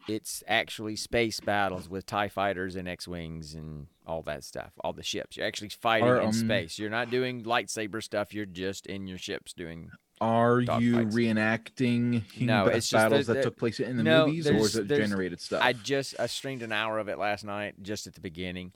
it's 0.07 0.43
actually 0.47 0.95
space 0.95 1.39
battles 1.39 1.89
with 1.89 2.05
Tie 2.05 2.29
fighters 2.29 2.75
and 2.75 2.87
X 2.87 3.07
wings 3.07 3.53
and 3.53 3.87
all 4.05 4.21
that 4.23 4.43
stuff. 4.43 4.71
All 4.83 4.93
the 4.93 5.03
ships. 5.03 5.37
You're 5.37 5.45
actually 5.45 5.69
fighting 5.69 6.07
Are, 6.07 6.19
in 6.21 6.27
um, 6.27 6.33
space. 6.33 6.79
You're 6.79 6.89
not 6.89 7.09
doing 7.09 7.43
lightsaber 7.43 8.01
stuff. 8.03 8.33
You're 8.33 8.45
just 8.45 8.87
in 8.87 9.07
your 9.07 9.17
ships 9.17 9.53
doing. 9.53 9.91
Are 10.19 10.59
you 10.59 10.93
fights. 10.95 11.15
reenacting 11.15 12.23
No, 12.39 12.67
it's 12.67 12.89
just 12.89 13.09
battles 13.09 13.27
that- 13.27 13.41
took 13.41 13.57
place 13.57 13.79
in 13.79 13.97
the 13.97 14.03
no, 14.03 14.27
movies, 14.27 14.47
or 14.47 14.55
is 14.55 14.75
it 14.75 14.87
generated 14.87 15.41
stuff? 15.41 15.63
I 15.63 15.73
just 15.73 16.19
I 16.19 16.27
streamed 16.27 16.61
an 16.61 16.71
hour 16.71 16.99
of 16.99 17.09
it 17.09 17.17
last 17.17 17.43
night, 17.43 17.75
just 17.81 18.05
at 18.05 18.13
the 18.13 18.21
beginning, 18.21 18.71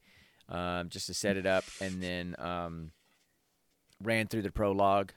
um, 0.49 0.89
just 0.89 1.05
to 1.05 1.13
set 1.13 1.37
it 1.37 1.45
up, 1.45 1.63
and 1.79 2.01
then 2.01 2.35
um, 2.39 2.91
ran 4.01 4.25
through 4.27 4.41
the 4.41 4.51
prologue, 4.51 5.11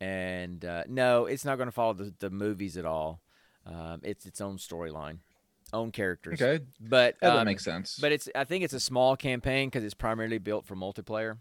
and 0.00 0.64
uh, 0.64 0.84
no, 0.88 1.26
it's 1.26 1.44
not 1.44 1.56
going 1.56 1.68
to 1.68 1.72
follow 1.72 1.94
the, 1.94 2.14
the 2.18 2.30
movies 2.30 2.76
at 2.76 2.84
all. 2.84 3.20
Um, 3.66 4.00
it's 4.02 4.26
its 4.26 4.40
own 4.40 4.56
storyline, 4.56 5.18
own 5.72 5.92
characters. 5.92 6.40
Okay, 6.40 6.64
but 6.80 7.16
that 7.20 7.36
um, 7.36 7.44
makes 7.44 7.64
sense. 7.64 7.98
But 8.00 8.12
it's 8.12 8.28
I 8.34 8.44
think 8.44 8.64
it's 8.64 8.72
a 8.72 8.80
small 8.80 9.16
campaign 9.16 9.68
because 9.68 9.84
it's 9.84 9.94
primarily 9.94 10.38
built 10.38 10.66
for 10.66 10.76
multiplayer. 10.76 11.38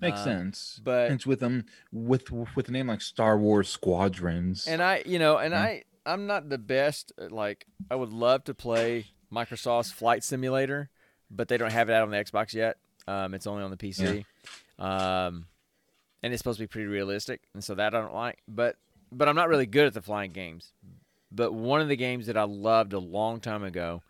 makes 0.00 0.20
uh, 0.20 0.24
sense. 0.24 0.80
but- 0.82 1.10
it's 1.10 1.26
with 1.26 1.40
them 1.40 1.64
with 1.92 2.30
with 2.30 2.68
a 2.68 2.72
name 2.72 2.88
like 2.88 3.00
Star 3.00 3.38
Wars 3.38 3.68
Squadrons. 3.68 4.66
And 4.66 4.82
I, 4.82 5.02
you 5.06 5.18
know, 5.18 5.38
and 5.38 5.52
Yeah. 5.52 5.62
I, 5.62 5.82
I'm 6.04 6.26
not 6.26 6.48
the 6.48 6.58
best. 6.58 7.12
Like, 7.18 7.66
I 7.90 7.94
would 7.94 8.10
love 8.10 8.44
to 8.44 8.54
play 8.54 9.06
Microsoft's 9.32 9.92
Flight 9.92 10.24
Simulator, 10.24 10.90
but 11.30 11.48
they 11.48 11.58
don't 11.58 11.72
have 11.72 11.90
it 11.90 11.92
out 11.92 12.02
on 12.02 12.10
the 12.10 12.16
Xbox 12.16 12.54
yet. 12.54 12.78
Um, 13.06 13.34
it's 13.34 13.46
only 13.46 13.62
on 13.62 13.70
the 13.70 13.76
PC. 13.76 14.24
Um, 14.78 15.46
and 16.22 16.32
it's 16.32 16.40
supposed 16.40 16.58
to 16.58 16.62
be 16.64 16.68
pretty 16.68 16.86
realistic, 16.88 17.42
and 17.54 17.62
so 17.62 17.74
that 17.74 17.94
I 17.94 18.00
don't 18.00 18.14
like. 18.14 18.38
But, 18.48 18.76
but 19.12 19.28
I'm 19.28 19.36
not 19.36 19.48
really 19.48 19.66
good 19.66 19.86
at 19.86 19.94
the 19.94 20.02
flying 20.02 20.32
games. 20.32 20.72
But 21.30 21.52
one 21.52 21.80
of 21.80 21.88
the 21.88 21.96
games 21.96 22.26
that 22.26 22.36
I 22.36 22.44
loved 22.44 22.92
a 22.94 22.98
long 22.98 23.40
time 23.40 23.62
ago, 23.62 24.02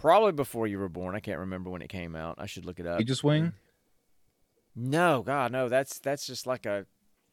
probably 0.00 0.32
before 0.32 0.66
you 0.66 0.78
were 0.78 0.88
born, 0.88 1.14
I 1.16 1.20
can't 1.20 1.40
remember 1.40 1.68
when 1.70 1.82
it 1.82 1.88
came 1.88 2.14
out. 2.14 2.36
I 2.38 2.46
should 2.46 2.64
look 2.64 2.78
it 2.78 2.86
up. 2.86 3.00
Aegis 3.00 3.24
Wing. 3.24 3.52
No, 4.74 5.22
God, 5.22 5.52
no. 5.52 5.68
That's 5.68 5.98
that's 5.98 6.26
just 6.26 6.46
like 6.46 6.64
a 6.64 6.86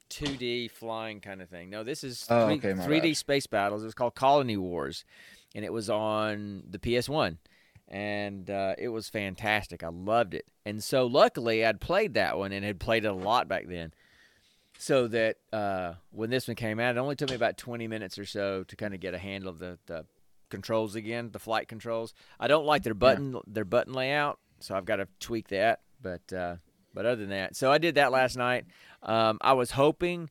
2D 0.10 0.72
flying 0.72 1.22
kind 1.22 1.42
of 1.42 1.50
thing. 1.50 1.70
No, 1.70 1.84
this 1.84 2.04
is 2.04 2.26
Oh, 2.30 2.48
3, 2.48 2.56
okay, 2.56 2.74
my 2.74 2.86
3D 2.86 3.02
bad. 3.04 3.18
space 3.18 3.48
battles. 3.48 3.82
It 3.84 3.86
was 3.86 3.94
called 3.94 4.16
Colony 4.16 4.58
Wars, 4.58 5.06
and 5.56 5.64
it 5.64 5.72
was 5.72 5.90
on 5.90 6.64
the 6.70 6.80
PS1, 6.80 7.38
and 7.90 8.50
uh, 8.50 8.76
it 8.78 8.90
was 8.90 9.10
fantastic. 9.10 9.84
I 9.84 9.90
loved 9.90 10.34
it, 10.34 10.46
and 10.66 10.84
so 10.84 11.06
luckily 11.06 11.66
I'd 11.66 11.82
played 11.82 12.14
that 12.14 12.38
one 12.38 12.52
and 12.52 12.64
had 12.64 12.80
played 12.80 13.04
it 13.04 13.10
a 13.10 13.14
lot 13.14 13.48
back 13.48 13.68
then. 13.68 13.94
So 14.82 15.08
that 15.10 15.36
uh, 15.52 15.96
when 16.12 16.30
this 16.30 16.48
one 16.48 16.56
came 16.56 16.80
out, 16.80 16.96
it 16.96 17.00
only 17.00 17.18
took 17.18 17.30
me 17.30 17.36
about 17.36 17.58
20 17.58 17.90
minutes 17.90 18.18
or 18.18 18.26
so 18.26 18.64
to 18.64 18.76
kind 18.78 18.94
of 18.94 19.02
get 19.02 19.14
a 19.14 19.18
handle 19.18 19.50
of 19.50 19.60
the, 19.60 19.78
the 19.88 20.06
controls 20.50 20.96
again, 20.96 21.32
the 21.32 21.40
flight 21.40 21.68
controls. 21.68 22.14
I 22.40 22.48
don't 22.48 22.66
like 22.66 22.84
their 22.84 22.94
button 22.94 23.38
their 23.46 23.66
button 23.66 23.94
layout, 23.94 24.40
so 24.60 24.76
I've 24.76 24.86
got 24.86 24.98
to 24.98 25.08
tweak 25.20 25.50
that. 25.50 25.82
But 26.02 26.32
uh, 26.32 26.56
but 26.94 27.06
other 27.06 27.18
than 27.18 27.30
that, 27.30 27.56
so 27.56 27.72
I 27.72 27.78
did 27.78 27.96
that 27.96 28.12
last 28.12 28.38
night. 28.38 28.66
Um, 29.04 29.38
I 29.42 29.54
was 29.54 29.72
hoping, 29.72 30.30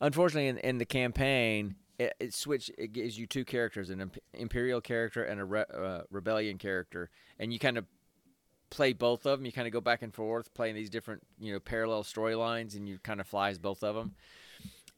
unfortunately, 0.00 0.48
in, 0.48 0.58
in 0.58 0.78
the 0.78 0.84
campaign, 0.84 1.76
it, 1.98 2.14
it 2.20 2.34
switched. 2.34 2.70
It 2.78 2.92
gives 2.92 3.18
you 3.18 3.26
two 3.26 3.44
characters: 3.44 3.90
an 3.90 4.10
imperial 4.32 4.80
character 4.80 5.22
and 5.24 5.40
a 5.40 5.44
re- 5.44 5.64
uh, 5.72 6.02
rebellion 6.10 6.58
character, 6.58 7.10
and 7.38 7.52
you 7.52 7.58
kind 7.58 7.78
of 7.78 7.84
play 8.70 8.92
both 8.92 9.26
of 9.26 9.38
them. 9.38 9.46
You 9.46 9.52
kind 9.52 9.66
of 9.66 9.72
go 9.72 9.80
back 9.80 10.02
and 10.02 10.12
forth, 10.12 10.52
playing 10.54 10.74
these 10.74 10.90
different, 10.90 11.22
you 11.38 11.52
know, 11.52 11.60
parallel 11.60 12.02
storylines, 12.02 12.74
and 12.74 12.88
you 12.88 12.98
kind 12.98 13.20
of 13.20 13.26
fly 13.26 13.50
as 13.50 13.58
both 13.58 13.84
of 13.84 13.94
them. 13.94 14.14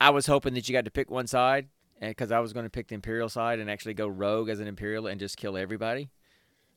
I 0.01 0.11
was 0.11 0.27
hoping 0.27 0.55
that 0.55 0.69
you 0.69 0.73
got 0.73 0.85
to 0.87 0.91
pick 0.91 1.11
one 1.11 1.27
side, 1.27 1.69
because 2.01 2.31
I 2.33 2.39
was 2.41 2.53
going 2.53 2.65
to 2.67 2.71
pick 2.71 2.89
the 2.89 2.95
imperial 2.95 3.29
side 3.29 3.59
and 3.59 3.71
actually 3.71 3.95
go 3.95 4.07
rogue 4.09 4.49
as 4.49 4.61
an 4.61 4.67
imperial 4.67 5.07
and 5.07 5.19
just 5.21 5.37
kill 5.37 5.57
everybody 5.57 6.11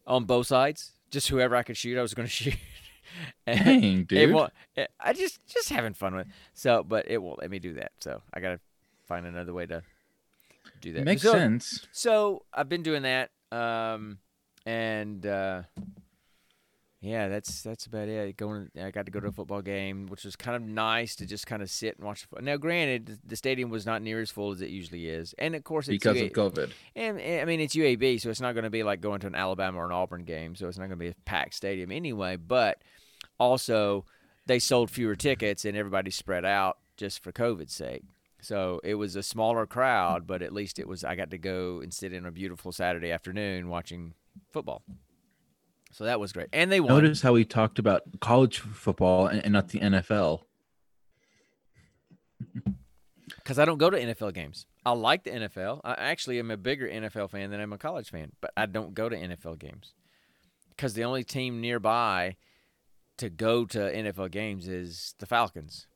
on 0.08 0.26
both 0.26 0.48
sides. 0.48 0.92
Just 1.12 1.28
whoever 1.30 1.56
I 1.56 1.64
could 1.64 1.76
shoot, 1.78 1.98
I 1.98 2.02
was 2.02 2.14
going 2.14 2.28
to 2.28 2.34
shoot. 2.34 2.56
Dang, 3.46 3.84
it 4.02 4.08
dude. 4.08 4.34
won't, 4.34 4.54
it- 4.76 4.92
I 5.00 5.14
just 5.14 5.46
just 5.48 5.70
having 5.70 5.94
fun 5.94 6.16
with. 6.16 6.28
It. 6.28 6.34
So, 6.54 6.84
but 6.84 7.10
it 7.10 7.22
won't 7.22 7.40
let 7.40 7.50
me 7.50 7.60
do 7.60 7.74
that. 7.76 7.92
So 8.00 8.22
I 8.34 8.40
gotta 8.40 8.60
find 9.08 9.26
another 9.26 9.54
way 9.54 9.66
to 9.66 9.82
do 10.80 10.94
that. 10.94 11.04
Makes 11.04 11.24
so, 11.24 11.32
sense. 11.32 11.88
So 11.92 12.46
I've 12.54 12.70
been 12.70 12.84
doing 12.84 13.04
that, 13.04 13.32
um, 13.52 14.20
and 14.66 15.26
uh, 15.26 15.64
yeah, 17.02 17.30
that's 17.30 17.62
that's 17.62 17.86
about 17.86 18.10
it. 18.10 18.36
Going, 18.36 18.70
I 18.82 18.92
got 18.92 19.06
to 19.06 19.12
go 19.12 19.20
to 19.20 19.28
a 19.28 19.32
football 19.32 19.62
game, 19.62 20.08
which 20.08 20.26
was 20.26 20.36
kind 20.36 20.56
of 20.56 20.62
nice 20.62 21.16
to 21.18 21.26
just 21.26 21.48
kind 21.48 21.62
of 21.62 21.70
sit 21.70 21.98
and 21.98 22.06
watch. 22.06 22.28
Now, 22.42 22.58
granted, 22.58 23.20
the 23.26 23.36
stadium 23.36 23.70
was 23.70 23.86
not 23.86 24.02
near 24.02 24.20
as 24.20 24.32
full 24.32 24.52
as 24.52 24.62
it 24.62 24.70
usually 24.70 25.08
is, 25.08 25.34
and 25.38 25.56
of 25.56 25.64
course, 25.64 25.88
it's 25.88 26.04
Because 26.04 26.18
UA 26.18 26.26
of 26.28 26.32
COVID. 26.34 26.72
and, 26.96 27.20
and, 27.20 27.42
I 27.42 27.46
mean, 27.46 27.62
it's 27.62 27.76
UAB, 27.76 28.20
so 28.20 28.30
it's 28.30 28.42
not 28.42 28.54
going 28.54 28.66
to 28.66 28.70
be 28.70 28.84
like 28.84 29.00
going 29.00 29.22
to 29.22 29.28
an 29.28 29.36
Alabama 29.36 29.78
or 29.78 29.86
an 29.86 29.92
Auburn 29.92 30.24
game, 30.24 30.56
so 30.56 30.68
it's 30.68 30.78
not 30.78 30.88
going 30.88 31.00
to 31.00 31.06
be 31.06 31.08
a 31.10 31.16
packed 31.26 31.54
stadium 31.54 31.92
anyway. 31.92 32.36
But 32.36 32.82
also, 33.40 34.06
they 34.46 34.60
sold 34.60 34.92
fewer 34.92 35.16
tickets 35.16 35.64
and 35.64 35.78
everybody 35.78 36.12
spread 36.12 36.44
out 36.44 36.80
just 36.98 37.24
for 37.24 37.32
COVID's 37.32 37.74
sake. 37.74 38.04
So 38.42 38.80
it 38.84 38.96
was 38.96 39.16
a 39.16 39.24
smaller 39.24 39.66
crowd, 39.66 40.26
but 40.26 40.42
at 40.42 40.54
least 40.54 40.80
it 40.80 40.88
was. 40.88 41.04
I 41.04 41.16
got 41.16 41.32
to 41.32 41.38
go 41.38 41.82
and 41.82 41.94
sit 41.94 42.14
in 42.14 42.26
a 42.26 42.32
beautiful 42.32 42.72
Saturday 42.72 43.12
afternoon 43.12 43.70
watching 43.70 44.14
football. 44.52 44.84
So 45.92 46.04
that 46.06 46.20
was 46.20 46.32
great, 46.32 46.48
and 46.54 46.72
they 46.72 46.80
won. 46.80 46.90
Notice 46.90 47.22
how 47.22 47.34
we 47.34 47.44
talked 47.44 47.80
about 47.80 48.04
college 48.22 48.60
football 48.60 49.28
and, 49.28 49.44
and 49.44 49.54
not 49.54 49.70
the 49.70 49.80
NFL. 49.80 50.42
because 53.36 53.60
I 53.60 53.66
don't 53.66 53.80
go 53.80 53.90
to 53.90 54.00
NFL 54.00 54.34
games. 54.34 54.68
I 54.86 54.92
like 54.92 55.24
the 55.24 55.32
NFL. 55.32 55.82
I 55.84 55.94
actually 55.94 56.40
am 56.40 56.52
a 56.52 56.58
bigger 56.58 56.88
NFL 56.88 57.32
fan 57.32 57.50
than 57.50 57.60
I'm 57.60 57.74
a 57.74 57.78
college 57.78 58.12
fan, 58.12 58.32
but 58.40 58.52
I 58.56 58.68
don't 58.68 58.94
go 58.94 59.10
to 59.10 59.16
NFL 59.16 59.60
games 59.60 59.94
because 60.70 60.94
the 60.94 61.04
only 61.04 61.24
team 61.24 61.60
nearby 61.60 62.38
to 63.18 63.30
go 63.30 63.66
to 63.66 63.80
NFL 63.80 64.32
games 64.32 64.68
is 64.68 65.16
the 65.20 65.26
Falcons. 65.26 65.88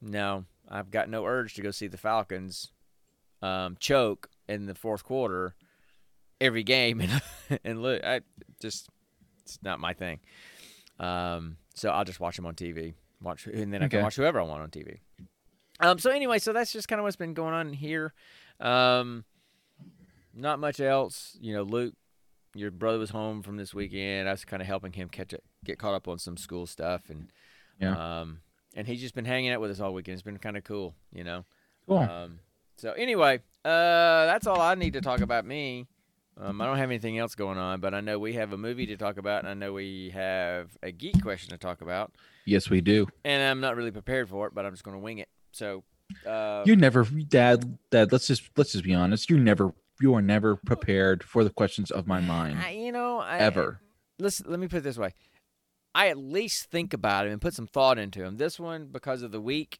No, 0.00 0.46
I've 0.68 0.90
got 0.90 1.08
no 1.08 1.24
urge 1.26 1.54
to 1.54 1.62
go 1.62 1.70
see 1.70 1.86
the 1.88 1.98
Falcons 1.98 2.72
um, 3.42 3.76
choke 3.80 4.28
in 4.48 4.66
the 4.66 4.74
fourth 4.74 5.04
quarter 5.04 5.54
every 6.40 6.62
game, 6.62 7.00
and 7.48 7.60
and 7.64 7.82
look, 7.82 8.02
I 8.04 8.20
just 8.60 8.88
it's 9.44 9.58
not 9.62 9.80
my 9.80 9.92
thing. 9.92 10.20
Um, 10.98 11.56
so 11.74 11.90
I'll 11.90 12.04
just 12.04 12.20
watch 12.20 12.36
them 12.36 12.46
on 12.46 12.54
TV. 12.54 12.94
Watch, 13.20 13.46
and 13.46 13.72
then 13.72 13.82
I 13.82 13.88
can 13.88 14.02
watch 14.02 14.16
whoever 14.16 14.40
I 14.40 14.44
want 14.44 14.62
on 14.62 14.70
TV. 14.70 14.98
Um, 15.80 15.98
so 15.98 16.10
anyway, 16.10 16.38
so 16.38 16.52
that's 16.52 16.72
just 16.72 16.86
kind 16.88 16.98
of 17.00 17.04
what's 17.04 17.16
been 17.16 17.34
going 17.34 17.54
on 17.54 17.72
here. 17.72 18.12
Um, 18.60 19.24
not 20.34 20.58
much 20.58 20.80
else. 20.80 21.36
You 21.40 21.54
know, 21.54 21.62
Luke, 21.62 21.94
your 22.54 22.70
brother 22.70 22.98
was 22.98 23.10
home 23.10 23.42
from 23.42 23.56
this 23.56 23.74
weekend. 23.74 24.28
I 24.28 24.32
was 24.32 24.44
kind 24.44 24.60
of 24.62 24.66
helping 24.68 24.92
him 24.92 25.08
catch 25.08 25.32
it, 25.32 25.42
get 25.64 25.78
caught 25.78 25.94
up 25.94 26.08
on 26.08 26.18
some 26.18 26.36
school 26.36 26.66
stuff, 26.66 27.02
and 27.10 27.30
Yeah. 27.80 28.20
um, 28.20 28.40
and 28.74 28.86
he's 28.86 29.00
just 29.00 29.14
been 29.14 29.24
hanging 29.24 29.50
out 29.50 29.60
with 29.60 29.70
us 29.70 29.80
all 29.80 29.92
weekend. 29.94 30.14
It's 30.14 30.22
been 30.22 30.38
kind 30.38 30.56
of 30.56 30.64
cool, 30.64 30.94
you 31.12 31.24
know. 31.24 31.44
Cool. 31.86 31.98
Um, 31.98 32.38
so 32.76 32.92
anyway, 32.92 33.40
uh, 33.64 34.26
that's 34.26 34.46
all 34.46 34.60
I 34.60 34.74
need 34.74 34.94
to 34.94 35.00
talk 35.00 35.20
about 35.20 35.44
me. 35.44 35.86
Um, 36.40 36.62
I 36.62 36.66
don't 36.66 36.78
have 36.78 36.88
anything 36.88 37.18
else 37.18 37.34
going 37.34 37.58
on, 37.58 37.80
but 37.80 37.92
I 37.92 38.00
know 38.00 38.18
we 38.18 38.32
have 38.34 38.52
a 38.52 38.56
movie 38.56 38.86
to 38.86 38.96
talk 38.96 39.18
about, 39.18 39.40
and 39.40 39.48
I 39.48 39.54
know 39.54 39.74
we 39.74 40.10
have 40.14 40.70
a 40.82 40.90
geek 40.90 41.22
question 41.22 41.50
to 41.50 41.58
talk 41.58 41.82
about, 41.82 42.12
yes, 42.46 42.70
we 42.70 42.80
do. 42.80 43.06
and 43.24 43.42
I'm 43.42 43.60
not 43.60 43.76
really 43.76 43.90
prepared 43.90 44.30
for 44.30 44.46
it, 44.46 44.54
but 44.54 44.64
I'm 44.64 44.72
just 44.72 44.82
going 44.82 44.96
to 44.96 45.02
wing 45.02 45.18
it. 45.18 45.28
So, 45.52 45.84
uh, 46.26 46.62
You 46.64 46.74
never, 46.74 47.04
Dad. 47.04 47.78
Dad. 47.90 48.12
Let's 48.12 48.26
just 48.26 48.48
let's 48.56 48.72
just 48.72 48.82
be 48.82 48.94
honest. 48.94 49.28
You 49.28 49.38
never, 49.38 49.74
you 50.00 50.14
are 50.14 50.22
never 50.22 50.56
prepared 50.56 51.22
for 51.22 51.44
the 51.44 51.50
questions 51.50 51.90
of 51.90 52.06
my 52.06 52.20
mind 52.20 52.58
I, 52.64 52.70
you 52.70 52.92
know, 52.92 53.18
I, 53.18 53.36
ever. 53.38 53.80
Let's 54.18 54.42
let 54.46 54.58
me 54.58 54.68
put 54.68 54.78
it 54.78 54.84
this 54.84 54.96
way: 54.96 55.12
I 55.94 56.08
at 56.08 56.16
least 56.18 56.70
think 56.70 56.92
about 56.94 57.26
him 57.26 57.32
and 57.32 57.40
put 57.40 57.54
some 57.54 57.66
thought 57.66 57.98
into 57.98 58.22
him. 58.24 58.36
This 58.36 58.58
one, 58.58 58.86
because 58.90 59.22
of 59.22 59.30
the 59.32 59.40
week, 59.40 59.78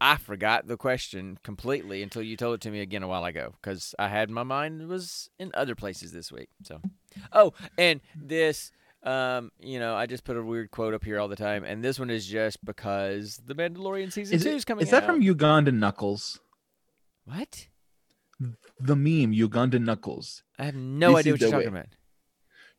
I 0.00 0.16
forgot 0.16 0.66
the 0.66 0.76
question 0.76 1.38
completely 1.44 2.02
until 2.02 2.22
you 2.22 2.36
told 2.36 2.54
it 2.56 2.60
to 2.62 2.70
me 2.70 2.80
again 2.80 3.02
a 3.04 3.08
while 3.08 3.24
ago. 3.24 3.54
Because 3.62 3.94
I 3.98 4.08
had 4.08 4.28
my 4.30 4.42
mind 4.42 4.88
was 4.88 5.30
in 5.38 5.52
other 5.54 5.74
places 5.76 6.10
this 6.12 6.32
week. 6.32 6.48
So, 6.64 6.80
oh, 7.32 7.52
and 7.76 8.00
this. 8.16 8.72
Um, 9.04 9.52
you 9.60 9.78
know, 9.78 9.94
I 9.94 10.06
just 10.06 10.24
put 10.24 10.36
a 10.36 10.42
weird 10.42 10.72
quote 10.72 10.92
up 10.92 11.04
here 11.04 11.20
all 11.20 11.28
the 11.28 11.36
time, 11.36 11.62
and 11.62 11.84
this 11.84 12.00
one 12.00 12.10
is 12.10 12.26
just 12.26 12.62
because 12.64 13.40
the 13.46 13.54
Mandalorian 13.54 14.12
season 14.12 14.34
Is, 14.34 14.42
two 14.42 14.50
it- 14.50 14.56
is 14.56 14.64
coming 14.64 14.82
is 14.82 14.90
that 14.90 15.04
out. 15.04 15.06
from 15.06 15.22
Uganda 15.22 15.70
Knuckles? 15.70 16.40
what? 17.24 17.68
The 18.80 18.96
meme 18.96 19.32
Uganda 19.32 19.78
Knuckles. 19.78 20.42
I 20.58 20.64
have 20.64 20.74
no 20.74 21.10
This 21.10 21.18
idea 21.20 21.32
what 21.32 21.40
you're 21.40 21.50
the 21.50 21.56
talking 21.56 21.72
way- 21.74 21.78
about. 21.80 21.94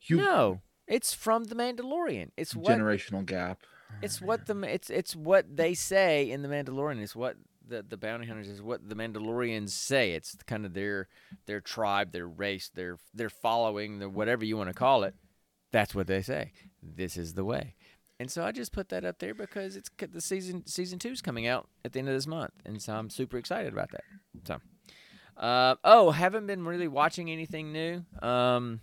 You 0.02 0.16
no, 0.18 0.60
it's 0.90 1.14
from 1.14 1.44
the 1.44 1.54
Mandalorian. 1.54 2.30
It's 2.36 2.54
what 2.54 2.76
generational 2.76 3.24
gap. 3.24 3.60
It's 4.02 4.20
what 4.20 4.46
the 4.46 4.60
it's 4.62 4.90
it's 4.90 5.16
what 5.16 5.56
they 5.56 5.74
say 5.74 6.30
in 6.30 6.42
the 6.42 6.48
Mandalorian. 6.48 7.00
It's 7.00 7.16
what 7.16 7.36
the 7.66 7.82
the 7.82 7.96
bounty 7.96 8.26
hunters 8.26 8.48
is 8.48 8.60
what 8.60 8.88
the 8.88 8.94
Mandalorians 8.94 9.70
say. 9.70 10.12
It's 10.12 10.36
kind 10.46 10.66
of 10.66 10.74
their 10.74 11.08
their 11.46 11.60
tribe, 11.60 12.12
their 12.12 12.26
race, 12.26 12.70
their 12.74 12.98
their 13.14 13.30
following, 13.30 14.00
their 14.00 14.08
whatever 14.08 14.44
you 14.44 14.56
want 14.56 14.68
to 14.68 14.74
call 14.74 15.04
it. 15.04 15.14
That's 15.72 15.94
what 15.94 16.08
they 16.08 16.22
say. 16.22 16.52
This 16.82 17.16
is 17.16 17.34
the 17.34 17.44
way. 17.44 17.74
And 18.18 18.30
so 18.30 18.44
I 18.44 18.52
just 18.52 18.72
put 18.72 18.90
that 18.90 19.04
up 19.04 19.18
there 19.18 19.32
because 19.32 19.76
it's 19.76 19.88
the 19.98 20.20
season 20.20 20.66
season 20.66 20.98
two's 20.98 21.22
coming 21.22 21.46
out 21.46 21.68
at 21.84 21.92
the 21.92 22.00
end 22.00 22.08
of 22.08 22.14
this 22.14 22.26
month, 22.26 22.52
and 22.66 22.82
so 22.82 22.94
I'm 22.94 23.08
super 23.08 23.38
excited 23.38 23.72
about 23.72 23.92
that. 23.92 24.04
So, 24.44 24.58
uh, 25.36 25.76
oh, 25.84 26.10
haven't 26.10 26.46
been 26.46 26.64
really 26.64 26.88
watching 26.88 27.30
anything 27.30 27.72
new. 27.72 28.04
Um, 28.20 28.82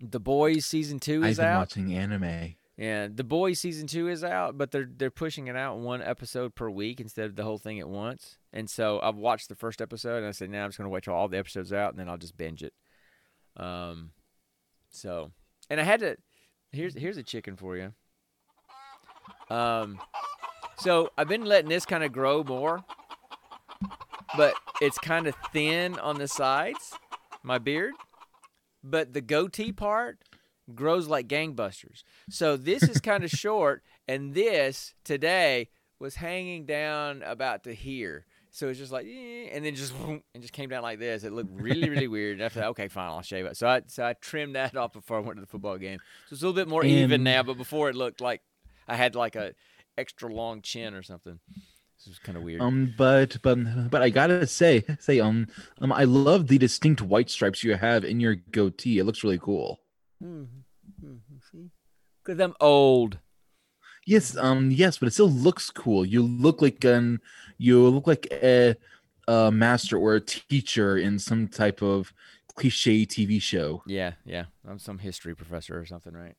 the 0.00 0.20
Boys 0.20 0.64
season 0.66 0.98
two 1.00 1.24
is 1.24 1.38
I've 1.38 1.44
been 1.44 1.52
out. 1.54 1.58
watching 1.60 1.94
anime. 1.94 2.54
Yeah, 2.76 3.08
The 3.10 3.24
Boys 3.24 3.58
season 3.58 3.86
two 3.86 4.08
is 4.08 4.22
out, 4.22 4.58
but 4.58 4.70
they're 4.70 4.88
they're 4.94 5.10
pushing 5.10 5.46
it 5.46 5.56
out 5.56 5.78
one 5.78 6.02
episode 6.02 6.54
per 6.54 6.68
week 6.68 7.00
instead 7.00 7.24
of 7.26 7.34
the 7.36 7.42
whole 7.44 7.58
thing 7.58 7.80
at 7.80 7.88
once. 7.88 8.36
And 8.52 8.68
so 8.68 9.00
I've 9.02 9.16
watched 9.16 9.48
the 9.48 9.54
first 9.54 9.80
episode, 9.80 10.18
and 10.18 10.26
I 10.26 10.32
said, 10.32 10.50
now 10.50 10.64
I'm 10.64 10.68
just 10.68 10.78
gonna 10.78 10.90
wait 10.90 11.04
till 11.04 11.14
all 11.14 11.28
the 11.28 11.38
episodes 11.38 11.72
out, 11.72 11.90
and 11.92 11.98
then 11.98 12.08
I'll 12.08 12.18
just 12.18 12.36
binge 12.36 12.62
it. 12.62 12.74
Um, 13.56 14.10
so, 14.90 15.32
and 15.70 15.80
I 15.80 15.84
had 15.84 16.00
to. 16.00 16.16
Here's 16.72 16.94
here's 16.94 17.16
a 17.16 17.22
chicken 17.22 17.56
for 17.56 17.76
you. 17.76 17.94
Um, 19.48 19.98
so 20.78 21.10
I've 21.16 21.28
been 21.28 21.44
letting 21.44 21.70
this 21.70 21.86
kind 21.86 22.04
of 22.04 22.12
grow 22.12 22.44
more, 22.44 22.84
but 24.36 24.54
it's 24.82 24.98
kind 24.98 25.26
of 25.26 25.34
thin 25.52 25.98
on 25.98 26.18
the 26.18 26.28
sides, 26.28 26.92
my 27.42 27.58
beard. 27.58 27.94
But 28.88 29.12
the 29.12 29.20
goatee 29.20 29.72
part 29.72 30.18
grows 30.74 31.08
like 31.08 31.28
gangbusters. 31.28 32.02
So 32.30 32.56
this 32.56 32.82
is 32.82 33.00
kind 33.00 33.24
of 33.24 33.30
short, 33.44 33.82
and 34.06 34.34
this 34.34 34.94
today 35.04 35.68
was 35.98 36.16
hanging 36.16 36.66
down 36.66 37.22
about 37.22 37.64
to 37.64 37.74
here. 37.74 38.26
So 38.50 38.68
it's 38.68 38.78
just 38.78 38.92
like, 38.92 39.06
eh, 39.06 39.48
and 39.52 39.64
then 39.64 39.74
just 39.74 39.92
and 40.06 40.22
just 40.40 40.52
came 40.52 40.70
down 40.70 40.82
like 40.82 40.98
this. 40.98 41.24
It 41.24 41.32
looked 41.32 41.50
really, 41.52 41.90
really 41.90 42.08
weird. 42.08 42.38
And 42.38 42.44
I 42.44 42.48
thought, 42.48 42.64
okay, 42.70 42.88
fine, 42.88 43.08
I'll 43.08 43.22
shave 43.22 43.44
it. 43.44 43.56
So 43.56 43.68
I 43.68 43.82
so 43.86 44.04
I 44.04 44.14
trimmed 44.14 44.56
that 44.56 44.76
off 44.76 44.92
before 44.92 45.18
I 45.18 45.20
went 45.20 45.36
to 45.36 45.40
the 45.42 45.46
football 45.46 45.78
game. 45.78 45.98
So 46.28 46.34
it's 46.34 46.42
a 46.42 46.46
little 46.46 46.58
bit 46.60 46.68
more 46.68 46.84
even 46.84 47.22
now. 47.22 47.42
But 47.42 47.58
before 47.58 47.90
it 47.90 47.96
looked 47.96 48.20
like 48.20 48.42
I 48.88 48.96
had 48.96 49.14
like 49.14 49.36
a 49.36 49.54
extra 49.98 50.32
long 50.32 50.62
chin 50.62 50.94
or 50.94 51.02
something. 51.02 51.38
This 52.06 52.12
was 52.12 52.18
kind 52.20 52.38
of 52.38 52.44
weird. 52.44 52.60
Um, 52.60 52.94
but 52.96 53.36
but 53.42 53.90
but 53.90 54.00
I 54.00 54.10
gotta 54.10 54.46
say 54.46 54.84
say 55.00 55.18
um 55.18 55.48
um 55.80 55.90
I 55.90 56.04
love 56.04 56.46
the 56.46 56.56
distinct 56.56 57.02
white 57.02 57.28
stripes 57.28 57.64
you 57.64 57.74
have 57.74 58.04
in 58.04 58.20
your 58.20 58.36
goatee. 58.36 59.00
It 59.00 59.04
looks 59.04 59.24
really 59.24 59.40
cool. 59.40 59.80
Because 62.24 62.40
I'm 62.40 62.54
old. 62.60 63.18
Yes, 64.06 64.36
um, 64.36 64.70
yes, 64.70 64.98
but 64.98 65.08
it 65.08 65.14
still 65.14 65.28
looks 65.28 65.68
cool. 65.70 66.06
You 66.06 66.22
look 66.22 66.62
like 66.62 66.84
an 66.84 67.20
you 67.58 67.88
look 67.88 68.06
like 68.06 68.28
a, 68.30 68.76
a 69.26 69.50
master 69.50 69.98
or 69.98 70.14
a 70.14 70.20
teacher 70.20 70.96
in 70.96 71.18
some 71.18 71.48
type 71.48 71.82
of 71.82 72.12
cliche 72.54 73.04
TV 73.04 73.42
show. 73.42 73.82
Yeah, 73.84 74.12
yeah. 74.24 74.44
I'm 74.64 74.78
some 74.78 74.98
history 74.98 75.34
professor 75.34 75.76
or 75.76 75.84
something, 75.86 76.14
right? 76.14 76.36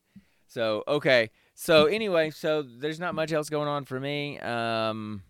So 0.48 0.86
okay. 0.88 1.30
So 1.56 1.88
anyway, 1.88 2.30
so 2.30 2.62
there's 2.62 3.02
not 3.02 3.16
much 3.16 3.34
else 3.34 3.50
going 3.50 3.68
on 3.68 3.84
for 3.84 4.00
me. 4.00 4.40
Um, 4.40 5.24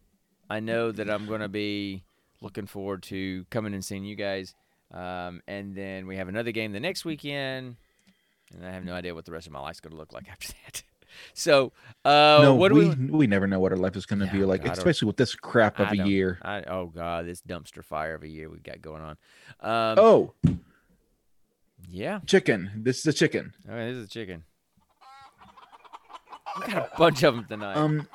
I 0.49 0.59
know 0.59 0.91
that 0.91 1.09
I'm 1.09 1.25
gonna 1.27 1.49
be 1.49 2.03
looking 2.41 2.67
forward 2.67 3.03
to 3.03 3.45
coming 3.49 3.73
and 3.73 3.83
seeing 3.83 4.05
you 4.05 4.15
guys. 4.15 4.53
Um, 4.93 5.41
and 5.47 5.75
then 5.75 6.07
we 6.07 6.15
have 6.17 6.27
another 6.29 6.51
game 6.51 6.71
the 6.71 6.79
next 6.79 7.03
weekend, 7.03 7.75
and 8.55 8.65
I 8.65 8.71
have 8.71 8.85
no 8.85 8.93
idea 8.93 9.13
what 9.13 9.25
the 9.25 9.31
rest 9.33 9.47
of 9.47 9.53
my 9.53 9.59
life's 9.59 9.79
gonna 9.81 9.95
look 9.95 10.13
like 10.13 10.27
after 10.31 10.53
that. 10.65 10.83
So, 11.33 11.71
uh, 12.05 12.39
no, 12.41 12.53
what 12.55 12.69
do 12.69 12.75
we, 12.75 12.89
we? 12.89 12.95
we 13.09 13.27
never 13.27 13.47
know 13.47 13.59
what 13.59 13.71
our 13.71 13.77
life 13.77 13.95
is 13.95 14.05
going 14.05 14.19
to 14.19 14.27
be 14.27 14.43
like, 14.43 14.61
I 14.61 14.65
don't- 14.65 14.77
especially 14.77 15.07
with 15.07 15.17
this 15.17 15.33
crap 15.33 15.79
of 15.79 15.87
I 15.87 15.91
a 15.93 16.05
year. 16.05 16.37
I, 16.43 16.61
oh 16.63 16.87
God, 16.93 17.25
this 17.25 17.41
dumpster 17.41 17.83
fire 17.83 18.13
of 18.13 18.21
a 18.23 18.27
year 18.27 18.49
we've 18.49 18.61
got 18.61 18.81
going 18.81 19.01
on. 19.01 19.17
Um, 19.61 19.97
Oh, 19.97 20.33
yeah. 21.89 22.19
chicken! 22.27 22.69
This 22.75 22.99
is 22.99 23.07
a 23.07 23.13
chicken. 23.13 23.53
All 23.67 23.75
right, 23.75 23.85
this 23.87 23.97
is 23.97 24.05
a 24.05 24.09
chicken. 24.09 24.43
We 26.59 26.71
got 26.73 26.91
a 26.93 26.97
bunch 26.97 27.23
of 27.23 27.35
them 27.35 27.45
tonight. 27.45 27.77
Um, 27.77 28.07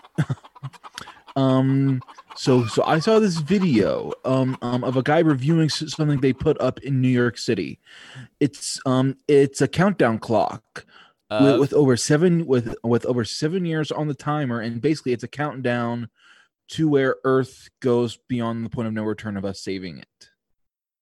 um. 1.37 2.03
So 2.37 2.67
so 2.67 2.83
I 2.85 2.99
saw 2.99 3.19
this 3.19 3.37
video 3.37 4.13
um, 4.25 4.57
um 4.63 4.85
of 4.85 4.97
a 4.97 5.03
guy 5.03 5.21
reviewing 5.21 5.69
something 5.69 6.21
they 6.21 6.33
put 6.33 6.61
up 6.61 6.81
in 6.81 7.01
New 7.01 7.09
York 7.09 7.39
City. 7.39 7.79
It's 8.41 8.81
um 8.87 9.17
it's 9.29 9.61
a 9.61 9.69
countdown 9.69 10.19
clock 10.19 10.87
with, 11.31 11.61
with 11.61 11.73
over 11.73 11.97
seven 11.97 12.47
with 12.47 12.75
with 12.83 13.07
over 13.07 13.25
seven 13.25 13.65
years 13.65 13.91
on 13.91 14.09
the 14.09 14.15
timer, 14.15 14.61
and 14.61 14.81
basically 14.81 15.13
it's 15.13 15.25
a 15.25 15.29
countdown 15.29 16.09
to 16.69 16.89
where 16.89 17.17
Earth 17.25 17.69
goes 17.81 18.19
beyond 18.29 18.65
the 18.65 18.71
point 18.71 18.89
of 18.89 18.95
no 18.95 19.03
return 19.05 19.37
of 19.37 19.45
us 19.45 19.61
saving 19.61 19.99
it. 19.99 20.29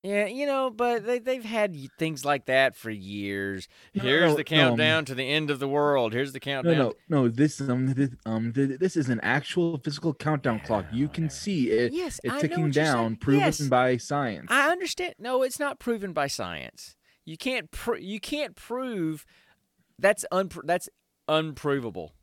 Yeah, 0.03 0.27
you 0.27 0.47
know, 0.47 0.71
but 0.71 1.05
they 1.05 1.19
they've 1.19 1.45
had 1.45 1.77
things 1.99 2.25
like 2.25 2.47
that 2.47 2.75
for 2.75 2.91
years. 2.91 3.69
No, 3.95 4.03
Here's 4.03 4.31
no, 4.31 4.37
the 4.37 4.45
no, 4.51 4.63
um, 4.63 4.69
countdown 4.69 5.05
to 5.05 5.15
the 5.15 5.25
end 5.31 5.51
of 5.51 5.59
the 5.59 5.69
world. 5.69 6.15
Here's 6.15 6.33
the 6.33 6.41
countdown. 6.41 6.79
no, 6.79 6.93
no. 7.11 7.29
This 7.29 7.61
um, 7.61 7.93
this, 7.93 8.09
um, 8.25 8.53
this 8.55 8.97
is 8.97 9.11
an 9.11 9.21
actual 9.23 9.77
physical 9.77 10.15
countdown 10.15 10.61
clock. 10.61 10.87
You 10.91 11.09
can 11.09 11.29
see 11.29 11.71
it. 11.71 11.93
Yes, 11.93 12.19
It's 12.25 12.33
I 12.33 12.37
know 12.37 12.41
ticking 12.41 12.63
what 12.63 12.75
you're 12.77 12.85
down, 12.85 13.17
proven 13.17 13.41
Yes, 13.41 13.61
by 13.61 13.99
science. 13.99 14.47
I 14.51 14.71
understand. 14.71 15.17
No, 15.19 15.43
it's 15.43 15.61
not 15.61 15.79
proven 15.79 16.15
by 16.15 16.29
science. 16.29 16.97
You 17.27 17.37
can't 17.37 17.71
pr- 17.71 17.97
you 17.97 18.21
can't 18.21 18.57
prove 18.57 19.27
that's 19.99 20.25
unpro- 20.33 20.65
that's 20.65 20.89
unprovable. 21.29 22.15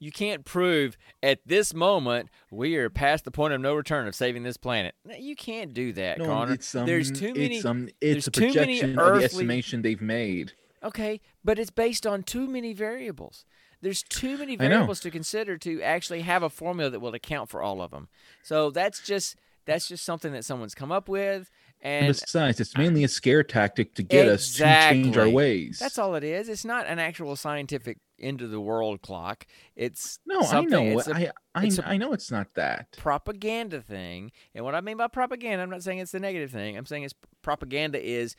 You 0.00 0.12
can't 0.12 0.44
prove 0.44 0.96
at 1.22 1.40
this 1.44 1.74
moment 1.74 2.28
we 2.50 2.76
are 2.76 2.88
past 2.88 3.24
the 3.24 3.30
point 3.30 3.52
of 3.52 3.60
no 3.60 3.74
return 3.74 4.06
of 4.06 4.14
saving 4.14 4.44
this 4.44 4.56
planet. 4.56 4.94
You 5.18 5.34
can't 5.34 5.74
do 5.74 5.92
that, 5.94 6.18
No, 6.18 6.26
Connor. 6.26 6.52
it's 6.54 6.74
um, 6.74 6.86
there's 6.86 7.10
too 7.10 7.34
many. 7.34 7.56
It's 7.56 7.64
um, 7.64 7.88
there's 8.00 8.16
it's 8.18 8.26
a 8.28 8.30
too 8.30 8.40
projection 8.46 8.98
of 8.98 9.18
the 9.18 9.24
estimation 9.24 9.82
they've 9.82 10.00
made. 10.00 10.52
Okay, 10.84 11.20
but 11.44 11.58
it's 11.58 11.70
based 11.72 12.06
on 12.06 12.22
too 12.22 12.46
many 12.46 12.72
variables. 12.72 13.44
There's 13.80 14.02
too 14.04 14.38
many 14.38 14.56
variables 14.56 15.00
to 15.00 15.10
consider 15.10 15.56
to 15.58 15.82
actually 15.82 16.22
have 16.22 16.42
a 16.42 16.50
formula 16.50 16.90
that 16.90 17.00
will 17.00 17.14
account 17.14 17.48
for 17.48 17.62
all 17.62 17.80
of 17.82 17.90
them. 17.90 18.08
So 18.42 18.70
that's 18.70 19.00
just 19.04 19.34
that's 19.66 19.88
just 19.88 20.04
something 20.04 20.32
that 20.32 20.44
someone's 20.44 20.74
come 20.74 20.90
up 20.92 21.08
with, 21.08 21.50
And 21.82 22.06
and 22.06 22.14
besides, 22.14 22.58
it's 22.60 22.76
mainly 22.76 23.04
a 23.04 23.08
scare 23.08 23.42
tactic 23.42 23.94
to 23.96 24.02
get 24.02 24.26
us 24.28 24.52
to 24.54 24.62
change 24.64 25.16
our 25.16 25.28
ways. 25.28 25.78
that's 25.80 25.98
all 25.98 26.14
it 26.14 26.24
is. 26.24 26.48
It's 26.48 26.64
not 26.64 26.86
an 26.86 26.98
actual 26.98 27.34
scientific 27.36 27.98
of 28.20 28.50
the 28.50 28.60
world 28.60 29.00
clock. 29.02 29.46
It's 29.76 30.18
No, 30.26 30.40
I 30.40 30.62
know. 30.62 30.98
It's 30.98 31.08
a 31.08 31.14
I 31.14 31.30
I, 31.54 31.66
it's 31.66 31.78
I 31.78 31.96
know 31.96 32.12
it's 32.12 32.30
not 32.30 32.54
that. 32.54 32.92
propaganda 32.96 33.80
thing. 33.80 34.32
And 34.54 34.64
what 34.64 34.74
I 34.74 34.80
mean 34.80 34.96
by 34.96 35.08
propaganda, 35.08 35.62
I'm 35.62 35.70
not 35.70 35.82
saying 35.82 35.98
it's 35.98 36.12
the 36.12 36.20
negative 36.20 36.50
thing. 36.50 36.76
I'm 36.76 36.86
saying 36.86 37.04
it's 37.04 37.14
propaganda 37.42 38.02
is 38.02 38.36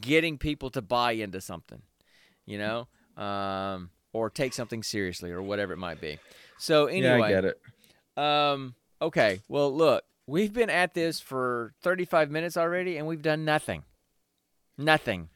getting 0.00 0.38
people 0.38 0.70
to 0.70 0.82
buy 0.82 1.12
into 1.12 1.40
something, 1.40 1.82
you 2.46 2.58
know, 2.58 2.88
um, 3.22 3.90
or 4.12 4.30
take 4.30 4.52
something 4.52 4.82
seriously 4.82 5.30
or 5.30 5.42
whatever 5.42 5.72
it 5.72 5.78
might 5.78 6.00
be. 6.00 6.18
So 6.58 6.86
anyway, 6.86 7.18
Yeah, 7.18 7.24
I 7.24 7.30
get 7.30 7.44
it. 7.44 7.60
Um. 8.16 8.74
Okay. 9.00 9.40
Well, 9.48 9.74
look, 9.74 10.04
we've 10.26 10.52
been 10.52 10.70
at 10.70 10.94
this 10.94 11.18
for 11.20 11.74
35 11.82 12.30
minutes 12.30 12.56
already, 12.56 12.96
and 12.98 13.06
we've 13.06 13.22
done 13.22 13.44
nothing. 13.44 13.82
Nothing. 14.78 15.28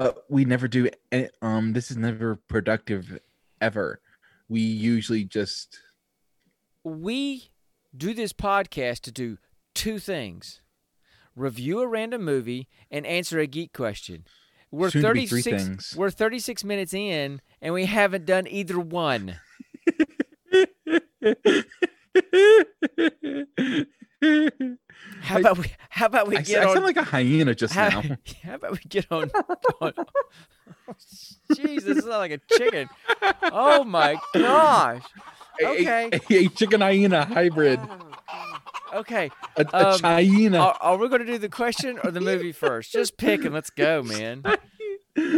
But 0.00 0.24
we 0.30 0.46
never 0.46 0.66
do. 0.66 0.88
a- 1.12 1.28
Um, 1.42 1.74
this 1.74 1.90
is 1.90 1.98
never 1.98 2.36
productive, 2.48 3.18
ever. 3.60 4.00
We 4.48 4.62
usually 4.62 5.24
just. 5.24 5.78
We 6.82 7.50
do 7.94 8.14
this 8.14 8.32
podcast 8.32 9.00
to 9.02 9.12
do 9.12 9.36
two 9.74 9.98
things: 9.98 10.62
review 11.36 11.80
a 11.82 11.86
random 11.86 12.24
movie 12.24 12.66
and 12.90 13.04
answer 13.04 13.40
a 13.40 13.46
geek 13.46 13.74
question. 13.74 14.24
We're 14.70 14.88
Soon 14.88 15.02
to 15.02 15.12
be 15.12 15.26
three 15.26 15.42
36. 15.42 15.64
things. 15.64 15.94
We're 15.94 16.10
36 16.10 16.64
minutes 16.64 16.94
in, 16.94 17.42
and 17.60 17.74
we 17.74 17.84
haven't 17.84 18.24
done 18.24 18.46
either 18.48 18.80
one. 18.80 19.36
How 25.30 25.36
I- 25.36 25.40
about 25.40 25.58
we? 25.58 25.66
How 25.88 26.06
about 26.06 26.28
we 26.28 26.36
I, 26.36 26.42
get 26.42 26.62
I 26.62 26.66
on? 26.66 26.72
sound 26.74 26.86
like 26.86 26.96
a 26.96 27.02
hyena 27.04 27.54
just 27.54 27.72
how, 27.74 27.88
now. 27.88 28.02
how 28.42 28.54
about 28.54 28.72
we 28.72 28.78
get 28.88 29.06
on? 29.10 29.30
on 29.80 29.92
Jeez, 31.52 31.82
this 31.84 31.98
is 31.98 32.04
not 32.06 32.18
like 32.18 32.32
a 32.32 32.38
chicken. 32.56 32.88
Oh 33.42 33.84
my 33.84 34.16
gosh. 34.34 35.02
A- 35.60 35.64
a- 35.64 35.68
Okay. 35.72 36.10
A, 36.12 36.34
a 36.46 36.48
chicken 36.48 36.80
hyena 36.80 37.24
hybrid. 37.26 37.80
Okay. 38.94 39.30
A, 39.56 39.64
a 39.72 39.88
Um, 39.94 40.00
hyena. 40.00 40.58
Are, 40.58 40.76
are 40.80 40.96
we 40.96 41.08
going 41.08 41.20
to 41.20 41.26
do 41.26 41.38
the 41.38 41.48
question 41.50 41.98
or 42.02 42.10
the 42.10 42.20
movie 42.20 42.52
first? 42.52 42.92
Just 42.92 43.16
pick 43.18 43.44
and 43.44 43.52
let's 43.54 43.70
go, 43.70 44.02
man. 44.02 44.42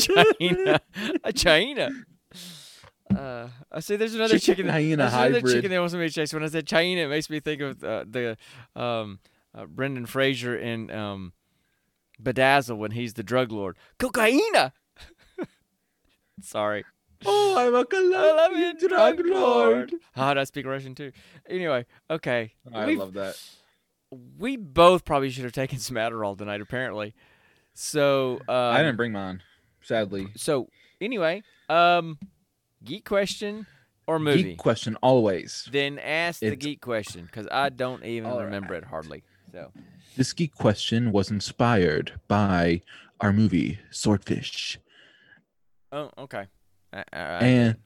China. 0.00 0.80
A 1.24 1.32
China. 1.32 1.90
Uh, 3.16 3.48
I 3.72 3.80
see. 3.80 3.96
There's 3.96 4.14
another 4.14 4.38
Chicken 4.38 4.66
chicken. 4.66 4.68
hyena 4.72 4.96
there's 4.96 5.12
another 5.14 5.34
hybrid. 5.34 5.54
chicken 5.54 5.70
that 5.70 5.78
wants 5.78 5.94
to 5.94 6.10
chase. 6.10 6.32
When 6.32 6.42
I 6.44 6.48
said 6.48 6.66
China, 6.66 7.00
it 7.02 7.08
makes 7.08 7.30
me 7.30 7.40
think 7.40 7.60
of 7.62 7.82
uh, 7.84 8.04
the 8.08 8.36
um, 8.74 9.18
uh, 9.54 9.66
Brendan 9.66 10.06
Fraser 10.06 10.56
in 10.56 10.90
um, 10.90 11.32
Bedazzle 12.22 12.76
when 12.76 12.90
he's 12.92 13.14
the 13.14 13.22
drug 13.22 13.52
lord. 13.52 13.76
Cocaina. 13.98 14.72
Sorry. 16.42 16.84
Oh, 17.24 17.56
I'm 17.58 17.74
a 17.74 17.78
I 18.18 18.32
love 18.32 18.52
you, 18.52 18.74
Colombian 18.88 18.88
drug 18.88 19.20
lord. 19.26 19.92
How 20.12 20.34
did 20.34 20.40
I 20.40 20.44
speak 20.44 20.66
Russian 20.66 20.94
too? 20.94 21.12
Anyway, 21.48 21.86
okay. 22.10 22.52
I 22.72 22.86
We've- 22.86 22.98
love 22.98 23.14
that. 23.14 23.40
we 24.38 24.56
both 24.56 25.04
probably 25.04 25.30
should 25.30 25.44
have 25.44 25.52
taken 25.52 25.78
some 25.80 25.96
Adderall 25.96 26.36
tonight, 26.36 26.60
apparently. 26.60 27.14
So 27.74 28.40
um, 28.48 28.54
I 28.56 28.78
didn't 28.78 28.96
bring 28.96 29.12
mine, 29.12 29.42
sadly. 29.82 30.28
So 30.36 30.68
anyway, 31.00 31.42
um, 31.68 32.18
geek 32.84 33.04
question 33.04 33.66
or 34.06 34.18
movie? 34.18 34.42
Geek 34.42 34.58
question 34.58 34.96
always. 35.02 35.68
then 35.72 35.98
ask 35.98 36.40
the 36.40 36.46
It's- 36.48 36.62
geek 36.64 36.80
question 36.80 37.26
because 37.26 37.46
I 37.50 37.68
don't 37.70 38.04
even 38.04 38.30
All 38.30 38.42
remember 38.44 38.74
it 38.74 38.84
hardly. 38.84 39.22
So 39.52 39.72
This 40.16 40.32
geek 40.32 40.54
question 40.54 41.12
was 41.12 41.30
inspired 41.30 42.20
by 42.28 42.82
our 43.20 43.32
movie 43.32 43.78
Swordfish, 43.90 44.78
oh 45.92 46.10
okay. 46.18 46.46
I, 46.92 47.04
I- 47.12 47.18
and 47.44 47.76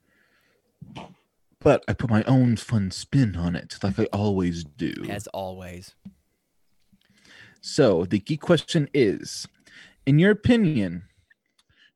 but 1.61 1.85
I 1.87 1.93
put 1.93 2.09
my 2.11 2.23
own 2.25 2.57
fun 2.57 2.91
spin 2.91 3.37
on 3.37 3.55
it, 3.55 3.77
like 3.83 3.99
I 3.99 4.05
always 4.07 4.65
do. 4.65 4.93
as 5.09 5.27
always, 5.29 5.95
So 7.61 8.05
the 8.07 8.19
geek 8.19 8.41
question 8.41 8.89
is, 8.95 9.47
in 10.07 10.19
your 10.19 10.31
opinion, 10.31 11.03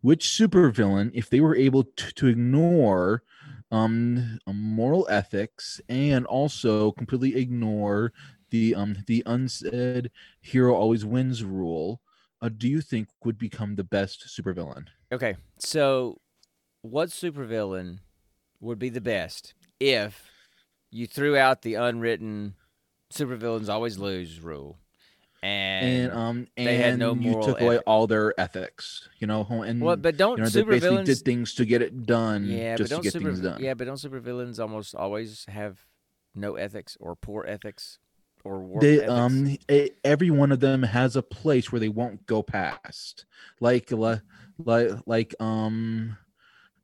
which 0.05 0.27
supervillain, 0.27 1.11
if 1.15 1.31
they 1.31 1.41
were 1.41 1.57
able 1.57 1.85
to, 1.85 2.13
to 2.13 2.27
ignore 2.27 3.23
um 3.71 4.39
moral 4.47 5.07
ethics 5.11 5.81
and 5.89 6.27
also 6.27 6.93
completely 6.93 7.35
ignore 7.37 8.13
the 8.51 8.75
um 8.75 8.95
the 9.07 9.23
unsaid 9.25 10.11
hero 10.43 10.75
always 10.75 11.05
wins 11.07 11.43
rule 11.43 12.03
uh, 12.43 12.51
do 12.51 12.69
you 12.69 12.83
think 12.83 13.09
would 13.25 13.39
become 13.39 13.75
the 13.75 13.85
best 13.85 14.27
supervillain? 14.29 14.89
Okay, 15.11 15.37
so 15.59 16.21
what 16.83 17.09
supervillain 17.09 18.01
would 18.61 18.79
be 18.79 18.91
the 18.91 19.01
best 19.01 19.55
if 19.81 20.31
you 20.91 21.07
threw 21.07 21.39
out 21.39 21.63
the 21.63 21.75
unwritten 21.75 22.55
supervillains 23.11 23.71
always 23.71 23.99
lose 23.99 24.41
rule, 24.41 24.79
and, 25.45 26.07
and 26.07 26.13
um 26.13 26.47
and 26.57 26.67
they 26.67 26.77
had 26.77 26.99
no 26.99 27.15
you 27.15 27.35
took 27.43 27.61
away 27.61 27.79
all 27.79 28.07
their 28.07 28.39
ethics 28.41 29.09
you 29.19 29.27
know 29.27 29.45
and 29.63 29.81
what? 29.81 30.03
But 30.03 30.17
don't 30.17 30.39
you 30.39 30.43
know 30.45 30.49
they 30.49 30.63
basically 30.63 31.05
did 31.05 31.19
things 31.19 31.55
to 31.55 31.65
get 31.65 31.83
it 31.83 32.07
done 32.07 32.49
yeah, 32.49 32.73
but 32.75 32.79
just 32.79 32.91
to 32.91 32.95
don't 32.97 33.03
get 33.03 33.13
super, 33.13 33.25
things 33.27 33.41
done 33.41 33.63
yeah, 33.63 33.75
but 33.75 33.85
don't 33.85 33.97
supervillains 33.97 34.59
almost 34.59 34.95
always 34.95 35.45
have 35.49 35.79
no 36.35 36.55
ethics 36.57 36.97
or 37.01 37.15
poor 37.15 37.45
ethics 37.47 37.99
or 38.43 38.81
they 38.81 38.97
ethics? 38.97 39.11
um 39.11 39.57
e- 39.71 39.91
every 40.03 40.31
one 40.31 40.51
of 40.53 40.61
them 40.61 40.83
has 40.83 41.17
a 41.17 41.23
place 41.23 41.71
where 41.71 41.81
they 41.81 41.89
won't 41.89 42.27
go 42.27 42.43
past 42.43 43.27
like 43.61 43.91
like 43.93 44.21
like 45.07 45.35
um 45.41 46.17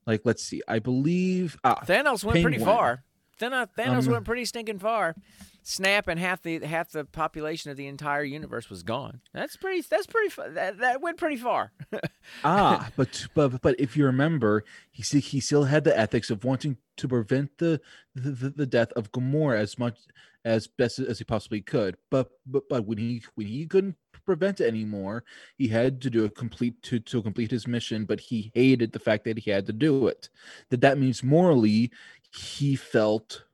like 0.07 0.23
let's 0.25 0.42
see 0.42 0.61
i 0.68 0.79
believe 0.79 1.57
ah, 1.64 1.83
Thanos 1.87 2.25
went 2.25 2.42
pretty 2.42 2.59
far. 2.59 3.05
Thanos, 3.40 3.68
Thanos 3.76 4.07
Um, 4.07 4.12
went 4.12 4.24
pretty 4.24 4.44
stinking 4.44 4.79
far. 4.79 5.14
Snap 5.62 6.09
and 6.09 6.18
half 6.18 6.42
the 6.42 6.59
half 6.61 6.90
the 6.90 7.05
population 7.05 7.70
of 7.70 7.76
the 7.76 7.87
entire 7.87 8.22
universe 8.24 8.70
was 8.70 8.83
gone. 8.83 9.20
That's 9.35 9.57
pretty. 9.57 9.83
That's 9.83 10.07
pretty. 10.07 10.33
That, 10.55 10.79
that 10.79 11.00
went 11.03 11.18
pretty 11.18 11.37
far. 11.37 11.72
ah 12.44 12.88
but 12.96 13.26
but 13.35 13.61
but 13.61 13.79
if 13.79 13.96
you 13.96 14.07
remember 14.07 14.64
he 14.90 15.03
he 15.20 15.40
still 15.40 15.64
had 15.64 15.85
the 15.85 15.96
ethics 15.98 16.31
of 16.31 16.44
wanting 16.44 16.76
to 16.96 17.09
prevent 17.09 17.59
the 17.59 17.81
the, 18.14 18.31
the- 18.31 18.50
the 18.50 18.66
death 18.66 18.92
of 18.92 19.12
Gamora 19.12 19.59
as 19.59 19.79
much 19.79 19.98
as 20.44 20.66
best 20.66 20.98
as 20.98 21.18
he 21.18 21.24
possibly 21.24 21.61
could 21.61 21.96
but 22.11 22.31
but 22.46 22.62
but 22.70 22.87
when 22.87 22.96
he 22.96 23.22
when 23.35 23.46
he 23.46 23.66
couldn't 23.66 23.96
prevent 24.24 24.61
it 24.61 24.66
anymore 24.68 25.22
he 25.59 25.68
had 25.68 26.00
to 26.00 26.09
do 26.09 26.24
a 26.24 26.31
complete 26.31 26.81
to 26.83 26.98
to 27.00 27.20
complete 27.22 27.50
his 27.50 27.66
mission 27.66 28.07
but 28.07 28.20
he 28.20 28.50
hated 28.55 28.92
the 28.92 28.98
fact 28.98 29.24
that 29.24 29.38
he 29.40 29.50
had 29.50 29.66
to 29.66 29.72
do 29.72 30.07
it 30.09 30.31
that 30.70 30.81
that 30.81 30.96
means 30.98 31.22
morally 31.22 31.90
he 32.31 32.77
felt 32.77 33.45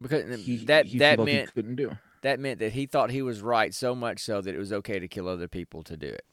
because 0.00 0.44
he, 0.44 0.64
that 0.66 0.86
he 0.86 0.98
that 0.98 1.18
meant 1.18 1.52
couldn't 1.54 1.76
do 1.76 1.90
that 2.22 2.40
meant 2.40 2.58
that 2.58 2.72
he 2.72 2.86
thought 2.86 3.10
he 3.10 3.22
was 3.22 3.40
right 3.40 3.72
so 3.72 3.94
much 3.94 4.20
so 4.20 4.40
that 4.40 4.54
it 4.54 4.58
was 4.58 4.72
okay 4.72 4.98
to 4.98 5.08
kill 5.08 5.28
other 5.28 5.48
people 5.48 5.82
to 5.84 5.96
do 5.96 6.08
it. 6.08 6.24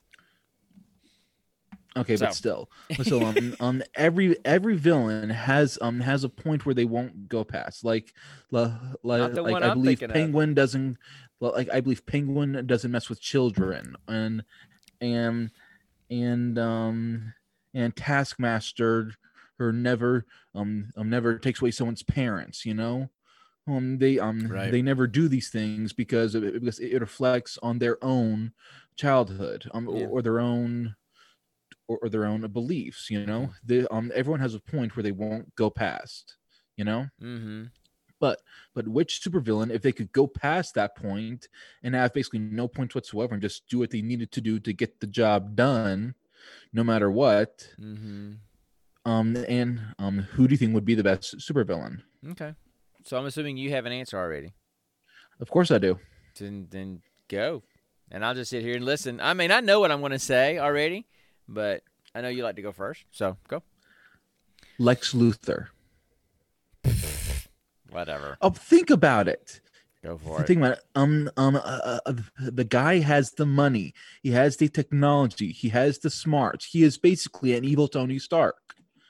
Okay, 1.95 2.15
So. 2.15 2.26
but 2.26 2.34
still, 2.34 2.69
But 2.97 3.06
still, 3.06 3.23
um, 3.23 3.56
um, 3.60 3.84
every 3.95 4.36
every 4.45 4.76
villain 4.76 5.30
has 5.30 5.78
um 5.82 5.99
has 5.99 6.23
a 6.23 6.30
point 6.30 6.65
where 6.65 6.73
they 6.73 6.86
won't 6.86 7.30
go 7.30 7.43
past. 7.43 7.86
Like, 7.86 8.13
like, 8.49 9.34
the 9.34 9.43
like 9.43 9.62
I 9.62 9.67
I'm 9.67 9.82
believe 9.82 9.99
thinking 9.99 10.10
of. 10.10 10.13
Penguin 10.13 10.54
doesn't. 10.56 10.97
Like 11.39 11.69
I 11.71 11.82
believe 11.82 12.06
Penguin 12.06 12.65
doesn't 12.65 12.89
mess 12.89 13.10
with 13.10 13.21
children, 13.21 13.95
and 14.08 14.43
and 15.02 15.52
and 16.10 16.58
um 16.58 17.34
and 17.76 17.95
Taskmaster 17.95 19.12
or 19.63 19.73
never 19.73 20.26
um, 20.56 20.91
um 20.97 21.10
never 21.10 21.39
takes 21.39 21.62
away 21.62 21.71
someone's 21.71 22.04
parents. 22.04 22.65
You 22.65 22.73
know, 22.76 23.10
um 23.67 23.99
they 23.99 24.19
um 24.19 24.49
Right. 24.49 24.69
they 24.69 24.82
never 24.82 25.08
do 25.08 25.28
these 25.30 25.49
things 25.49 25.93
because 25.93 26.36
of 26.36 26.43
it, 26.43 26.56
because 26.56 26.80
it 26.80 26.99
reflects 27.02 27.58
on 27.63 27.80
their 27.80 28.04
own 28.04 28.54
childhood 28.95 29.69
um 29.73 29.88
Yeah. 29.89 30.08
or, 30.08 30.19
or 30.19 30.21
their 30.23 30.39
own 30.39 30.95
or, 31.88 31.99
or 32.04 32.10
their 32.10 32.26
own 32.26 32.41
beliefs 32.52 33.10
you 33.10 33.26
know 33.26 33.52
they 33.63 33.86
um 33.88 34.12
everyone 34.15 34.39
has 34.39 34.56
a 34.56 34.60
point 34.60 34.95
where 34.95 35.04
they 35.04 35.12
won't 35.12 35.54
go 35.56 35.69
past 35.69 36.38
you 36.78 36.84
know 36.86 37.08
Mm-hmm. 37.21 37.63
but 38.19 38.41
which 38.88 39.21
supervillain 39.21 39.69
if 39.71 39.82
they 39.82 39.91
could 39.91 40.12
go 40.12 40.26
past 40.28 40.73
that 40.76 40.95
point 40.95 41.47
and 41.84 41.93
have 41.95 42.13
basically 42.13 42.39
no 42.39 42.67
points 42.67 42.95
whatsoever 42.95 43.34
and 43.34 43.41
just 43.41 43.67
do 43.67 43.80
what 43.80 43.91
they 43.91 44.02
needed 44.02 44.32
to 44.32 44.41
do 44.41 44.60
to 44.60 44.73
get 44.73 44.99
the 44.99 45.08
job 45.08 45.56
done 45.56 46.15
no 46.73 46.84
matter 46.84 47.12
what 47.12 47.69
Mm-hmm. 47.80 48.34
Um 49.05 49.35
and 49.47 49.81
um 49.99 50.19
who 50.33 50.47
do 50.47 50.53
you 50.53 50.57
think 50.57 50.73
would 50.73 50.85
be 50.85 50.95
the 50.95 51.03
best 51.03 51.37
supervillain 51.37 52.01
Okay. 52.31 52.53
So 53.05 53.17
I'm 53.17 53.25
assuming 53.25 53.57
you 53.57 53.71
have 53.71 53.85
an 53.85 53.91
answer 53.91 54.17
already. 54.17 54.53
of 55.41 55.49
course 55.49 55.71
i 55.71 55.77
do 55.77 55.99
Then 56.39 56.67
then 56.69 57.01
go, 57.27 57.63
and 58.11 58.23
I'll 58.25 58.35
just 58.35 58.49
sit 58.51 58.61
here 58.63 58.75
and 58.75 58.85
listen. 58.85 59.19
I 59.21 59.33
mean, 59.33 59.51
I 59.51 59.59
know 59.59 59.79
what 59.79 59.91
I'm 59.91 59.99
going 60.01 60.11
to 60.11 60.19
say 60.19 60.57
already, 60.59 61.05
but 61.47 61.81
I 62.15 62.21
know 62.21 62.29
you 62.29 62.43
like 62.43 62.55
to 62.57 62.61
go 62.61 62.71
first. 62.71 63.03
So 63.11 63.37
go. 63.47 63.61
lex 64.79 65.13
luthor 65.13 65.67
Whatever. 67.89 68.37
oh 68.41 68.49
think 68.51 68.89
about 68.89 69.27
it 69.27 69.61
Go 70.03 70.17
for 70.17 70.41
it. 70.41 70.47
Think 70.47 70.57
about 70.59 70.73
it. 70.79 70.83
Um, 70.95 71.29
um, 71.37 71.55
uh, 71.55 71.99
uh, 72.05 72.13
the 72.39 72.65
guy 72.65 72.99
has 72.99 73.31
the 73.31 73.45
money. 73.45 73.93
He 74.21 74.31
has 74.31 74.57
the 74.57 74.67
technology. 74.67 75.53
He 75.53 75.69
has 75.69 75.99
the 75.99 76.09
smarts. 76.09 76.65
He 76.65 76.83
is 76.83 76.97
basically 76.97 77.55
an 77.55 77.63
evil 77.63 77.87
Tony 77.87 78.19
Stark. 78.19 78.57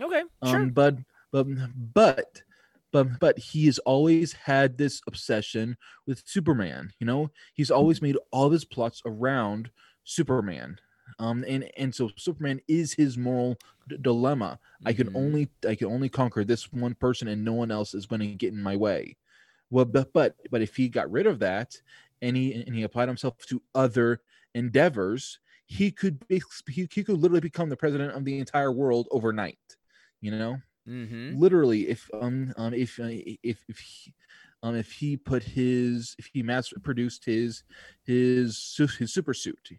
Okay. 0.01 0.23
Um, 0.41 0.69
Sure. 0.69 0.71
but 0.71 0.97
but 1.31 1.47
but 1.93 2.43
but 2.91 3.19
but 3.19 3.39
he 3.39 3.65
has 3.65 3.79
always 3.79 4.33
had 4.33 4.77
this 4.77 5.01
obsession 5.07 5.77
with 6.05 6.23
Superman. 6.27 6.91
You 6.99 7.07
know, 7.07 7.31
he's 7.53 7.71
always 7.71 8.01
made 8.01 8.17
all 8.31 8.45
of 8.47 8.51
his 8.51 8.65
plots 8.65 9.01
around 9.05 9.71
Superman. 10.03 10.79
Um, 11.19 11.45
and 11.47 11.69
and 11.77 11.93
so 11.93 12.09
Superman 12.17 12.59
is 12.67 12.93
his 12.93 13.17
moral 13.17 13.57
d- 13.87 13.97
dilemma. 14.01 14.59
I 14.85 14.93
can 14.93 15.07
Mhm. 15.07 15.13
only 15.13 15.49
I 15.67 15.75
can 15.75 15.87
only 15.87 16.09
conquer 16.09 16.43
this 16.43 16.71
one 16.71 16.95
person, 16.95 17.27
and 17.27 17.45
no 17.45 17.53
one 17.53 17.71
else 17.71 17.93
is 17.93 18.05
going 18.05 18.21
to 18.21 18.35
get 18.35 18.53
in 18.53 18.61
my 18.61 18.75
way. 18.75 19.17
Well, 19.69 19.85
but 19.85 20.13
but 20.13 20.37
but 20.51 20.61
if 20.61 20.75
he 20.75 20.89
got 20.89 21.11
rid 21.11 21.27
of 21.27 21.39
that, 21.39 21.81
and 22.21 22.37
he 22.37 22.53
and 22.53 22.75
he 22.75 22.83
applied 22.83 23.09
himself 23.09 23.37
to 23.47 23.61
other 23.75 24.21
endeavors, 24.55 25.39
he 25.67 25.91
could 25.91 26.27
be 26.27 26.41
he, 26.69 26.87
he 26.91 27.03
could 27.03 27.17
literally 27.19 27.41
become 27.41 27.69
the 27.69 27.77
president 27.77 28.13
of 28.13 28.25
the 28.25 28.39
entire 28.39 28.71
world 28.71 29.07
overnight. 29.11 29.77
You 30.23 30.33
know, 30.33 30.61
Mm-hmm. 30.87 31.33
literally, 31.33 31.87
if 31.89 32.09
um 32.13 32.53
um 32.57 32.73
if 32.73 32.99
uh, 32.99 33.07
if 33.09 33.63
if 33.67 33.79
he, 33.79 34.13
um 34.63 34.75
if 34.75 34.91
he 34.93 35.17
put 35.17 35.43
his 35.43 36.15
if 36.19 36.27
he 36.33 36.43
mass 36.43 36.71
produced 36.83 37.25
his 37.25 37.63
his 38.03 38.75
his 38.99 39.13
super 39.13 39.33
suit 39.33 39.69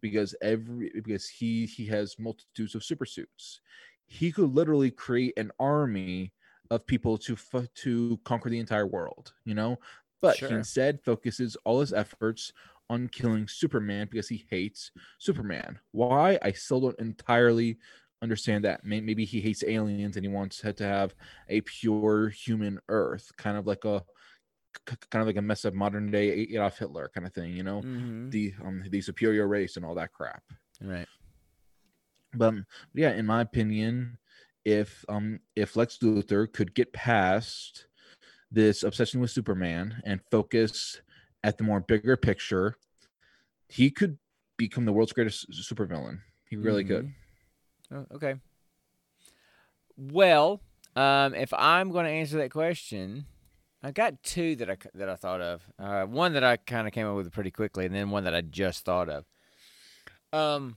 because 0.00 0.34
every 0.42 0.90
because 1.02 1.28
he 1.28 1.66
he 1.66 1.86
has 1.86 2.18
multitudes 2.18 2.74
of 2.74 2.84
super 2.84 3.04
suits 3.06 3.60
he 4.06 4.32
could 4.32 4.50
literally 4.52 4.90
create 4.90 5.34
an 5.38 5.50
army 5.60 6.32
of 6.70 6.86
people 6.86 7.18
to 7.18 7.34
f- 7.34 7.68
to 7.74 8.18
conquer 8.24 8.48
the 8.50 8.58
entire 8.58 8.86
world 8.86 9.32
you 9.44 9.54
know? 9.54 9.78
But 10.22 10.40
he 10.40 10.54
instead 10.54 11.00
focuses 11.02 11.56
all 11.64 11.80
his 11.80 11.92
efforts 11.92 12.52
on 12.90 13.08
killing 13.08 13.48
superman 13.48 14.08
because 14.10 14.28
he 14.28 14.46
hates 14.50 14.90
superman. 15.18 15.78
Why? 15.92 16.38
I 16.42 16.52
still 16.52 16.80
don't 16.80 16.98
entirely 17.00 17.78
understand 18.22 18.64
that 18.64 18.84
maybe 18.84 19.24
he 19.24 19.40
hates 19.40 19.64
aliens 19.64 20.16
and 20.16 20.24
he 20.24 20.30
wants 20.32 20.58
to 20.58 20.72
to 20.72 20.84
have 20.84 21.14
a 21.48 21.60
pure 21.62 22.28
human 22.28 22.78
earth 22.88 23.30
kind 23.36 23.56
of 23.56 23.66
like 23.66 23.84
a 23.84 24.04
kind 25.10 25.20
of 25.20 25.26
like 25.26 25.36
a 25.36 25.42
mess 25.42 25.64
of 25.64 25.74
modern 25.74 26.10
day 26.10 26.30
adolf 26.52 26.78
hitler 26.78 27.10
kind 27.14 27.26
of 27.26 27.32
thing 27.32 27.52
you 27.54 27.62
know 27.62 27.80
Mm-hmm. 27.82 28.30
the 28.30 28.54
um 28.64 28.82
the 28.90 29.00
superior 29.00 29.48
race 29.48 29.76
and 29.76 29.84
all 29.84 29.94
that 29.94 30.12
crap 30.12 30.42
Right. 30.80 31.08
but 32.34 32.48
um, 32.48 32.66
yeah 32.94 33.12
in 33.12 33.26
my 33.26 33.40
opinion 33.40 34.18
if 34.64 35.04
um 35.08 35.40
if 35.56 35.76
lex 35.76 35.98
luthor 35.98 36.50
could 36.52 36.74
get 36.74 36.92
past 36.92 37.86
this 38.50 38.82
obsession 38.82 39.20
with 39.20 39.30
superman 39.30 40.00
and 40.04 40.20
focus 40.30 41.00
at 41.42 41.56
the 41.58 41.64
more 41.64 41.80
bigger 41.80 42.16
picture 42.16 42.76
he 43.68 43.90
could 43.90 44.18
become 44.58 44.84
the 44.84 44.92
world's 44.92 45.12
greatest 45.12 45.50
supervillain 45.50 46.18
he 46.48 46.56
really 46.56 46.84
could 46.84 47.06
Mhm. 47.06 47.14
Oh, 47.92 48.06
okay. 48.14 48.34
Well, 49.96 50.60
um, 50.96 51.34
if 51.34 51.52
I'm 51.52 51.90
going 51.90 52.04
to 52.06 52.10
answer 52.10 52.38
that 52.38 52.50
question, 52.50 53.26
I 53.82 53.90
got 53.90 54.22
two 54.22 54.56
that 54.56 54.70
I 54.70 54.76
that 54.94 55.08
I 55.08 55.14
thought 55.16 55.40
of. 55.40 55.62
Uh, 55.78 56.04
one 56.04 56.34
that 56.34 56.44
I 56.44 56.56
kind 56.56 56.86
of 56.86 56.92
came 56.92 57.06
up 57.06 57.16
with 57.16 57.32
pretty 57.32 57.50
quickly, 57.50 57.86
and 57.86 57.94
then 57.94 58.10
one 58.10 58.24
that 58.24 58.34
I 58.34 58.40
just 58.42 58.84
thought 58.84 59.08
of. 59.08 59.24
Um, 60.32 60.76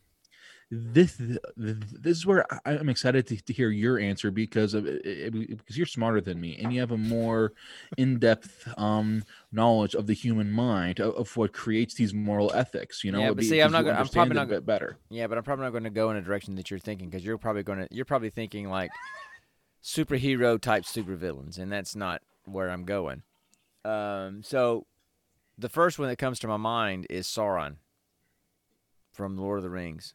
this 0.76 1.18
th- 1.18 1.38
th- 1.62 1.78
this 1.92 2.18
is 2.18 2.26
where 2.26 2.46
I'm 2.66 2.90
excited 2.90 3.28
to, 3.28 3.38
to 3.44 3.54
hear 3.54 3.70
your 3.70 4.00
answer 4.00 4.32
because 4.32 4.74
of 4.74 4.86
because 4.86 5.78
you're 5.78 5.86
smarter 5.86 6.20
than 6.22 6.40
me 6.42 6.58
and 6.58 6.74
you 6.74 6.80
have 6.80 6.92
a 6.92 6.98
more 6.98 7.54
in-depth 7.98 8.68
um 8.78 9.24
knowledge 9.52 9.94
of 9.94 10.08
the 10.08 10.14
human 10.14 10.52
mind 10.52 11.00
of, 11.00 11.14
of 11.16 11.38
what 11.38 11.54
creates 11.54 11.94
these 11.96 12.14
moral 12.14 12.52
ethics 12.54 13.04
you 13.04 13.12
know 13.12 13.20
Yeah, 13.20 13.28
but 13.30 13.38
be- 13.38 13.44
see, 13.44 13.62
I'm 13.62 13.72
not 13.72 13.84
gonna- 13.84 14.00
I'm 14.00 14.08
probably 14.08 14.36
not 14.36 14.48
bit 14.48 14.66
better 14.66 14.98
yeah, 15.10 15.28
but 15.28 15.38
I'm 15.38 15.44
probably 15.44 15.66
not 15.66 15.72
going 15.72 15.84
to 15.84 15.90
go 15.90 16.10
in 16.12 16.18
a 16.18 16.22
direction 16.22 16.56
that 16.56 16.72
you're 16.72 16.80
thinking 16.80 17.10
because 17.10 17.24
you're 17.26 17.38
probably 17.38 17.64
going 17.64 17.80
to 17.80 17.88
you're 17.92 18.06
probably 18.06 18.30
thinking 18.30 18.70
like 18.70 18.90
superhero 19.84 20.60
type 20.60 20.84
supervillains, 20.84 21.58
and 21.58 21.72
that's 21.72 21.96
not 21.96 22.22
where 22.46 22.70
I'm 22.70 22.86
going. 22.86 23.24
Um, 23.86 24.44
so 24.44 24.86
the 25.58 25.70
first 25.70 26.00
one 26.00 26.08
that 26.08 26.16
comes 26.18 26.40
to 26.40 26.48
my 26.48 26.58
mind 26.58 27.06
is 27.10 27.28
Sauron 27.28 27.76
from 29.12 29.38
Lord 29.38 29.60
of 29.60 29.64
the 29.64 29.70
Rings. 29.70 30.14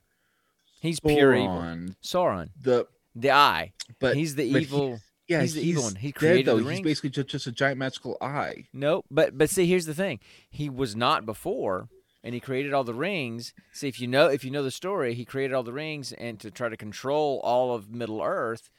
He's 0.80 1.00
pure 1.00 1.34
evil. 1.34 1.48
Sauron, 1.48 1.94
Sauron, 2.02 2.48
the 2.60 2.86
the 3.14 3.30
Eye. 3.32 3.72
but 4.00 4.16
he's 4.16 4.34
the 4.36 4.52
but 4.52 4.62
he- 4.62 4.66
evil. 4.66 5.00
Yeah, 5.26 5.42
He's 5.42 5.52
the 5.52 5.60
evil 5.60 5.82
one. 5.82 5.96
He 5.96 6.10
dead, 6.12 6.46
though. 6.46 6.56
He's 6.56 6.80
basically 6.80 7.10
just, 7.10 7.28
just 7.28 7.46
a 7.46 7.52
giant 7.52 7.76
magical 7.78 8.16
eye. 8.18 8.68
No, 8.72 9.02
but 9.10 9.36
but 9.36 9.50
see, 9.50 9.66
here's 9.66 9.84
the 9.84 9.92
thing: 9.92 10.20
he 10.48 10.70
was 10.70 10.96
not 10.96 11.26
before, 11.26 11.90
and 12.24 12.32
he 12.32 12.40
created 12.40 12.72
all 12.72 12.82
the 12.82 12.94
rings. 12.94 13.52
See, 13.72 13.88
if 13.88 14.00
you 14.00 14.06
know 14.06 14.28
if 14.28 14.42
you 14.42 14.50
know 14.50 14.62
the 14.62 14.70
story, 14.70 15.12
he 15.12 15.26
created 15.26 15.52
all 15.52 15.62
the 15.62 15.72
rings, 15.72 16.12
and 16.14 16.40
to 16.40 16.50
try 16.50 16.70
to 16.70 16.78
control 16.78 17.40
all 17.44 17.74
of 17.74 17.90
Middle 17.90 18.22
Earth, 18.22 18.70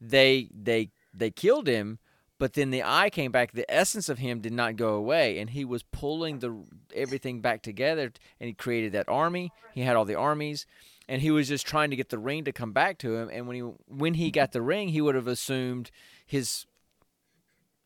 they 0.00 0.48
they 0.52 0.90
they 1.14 1.30
killed 1.30 1.68
him. 1.68 2.00
But 2.36 2.54
then 2.54 2.70
the 2.70 2.82
eye 2.82 3.08
came 3.08 3.30
back. 3.30 3.52
The 3.52 3.70
essence 3.72 4.08
of 4.08 4.18
him 4.18 4.40
did 4.40 4.52
not 4.52 4.74
go 4.74 4.94
away, 4.94 5.38
and 5.38 5.50
he 5.50 5.64
was 5.64 5.84
pulling 5.84 6.40
the 6.40 6.64
everything 6.92 7.40
back 7.40 7.62
together. 7.62 8.10
And 8.40 8.48
he 8.48 8.54
created 8.54 8.90
that 8.94 9.08
army. 9.08 9.52
He 9.72 9.82
had 9.82 9.94
all 9.94 10.04
the 10.04 10.16
armies, 10.16 10.66
and 11.12 11.20
he 11.20 11.30
was 11.30 11.46
just 11.46 11.66
trying 11.66 11.90
to 11.90 11.96
get 11.96 12.08
the 12.08 12.18
ring 12.18 12.42
to 12.44 12.52
come 12.52 12.72
back 12.72 12.96
to 12.96 13.16
him. 13.16 13.28
And 13.30 13.46
when 13.46 13.54
he 13.54 13.60
when 13.86 14.14
he 14.14 14.30
got 14.30 14.52
the 14.52 14.62
ring, 14.62 14.88
he 14.88 15.02
would 15.02 15.14
have 15.14 15.26
assumed 15.26 15.90
his 16.24 16.64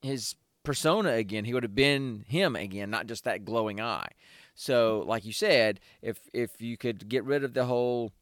his 0.00 0.36
persona 0.62 1.14
again. 1.14 1.44
He 1.44 1.52
would 1.52 1.64
have 1.64 1.74
been 1.74 2.24
him 2.28 2.54
again, 2.54 2.88
not 2.88 3.08
just 3.08 3.24
that 3.24 3.44
glowing 3.44 3.80
eye. 3.80 4.10
So, 4.54 5.02
like 5.08 5.24
you 5.24 5.32
said, 5.32 5.80
if 6.00 6.20
if 6.32 6.62
you 6.62 6.76
could 6.76 7.08
get 7.08 7.24
rid 7.24 7.42
of 7.42 7.52
the 7.52 7.64
whole 7.64 8.12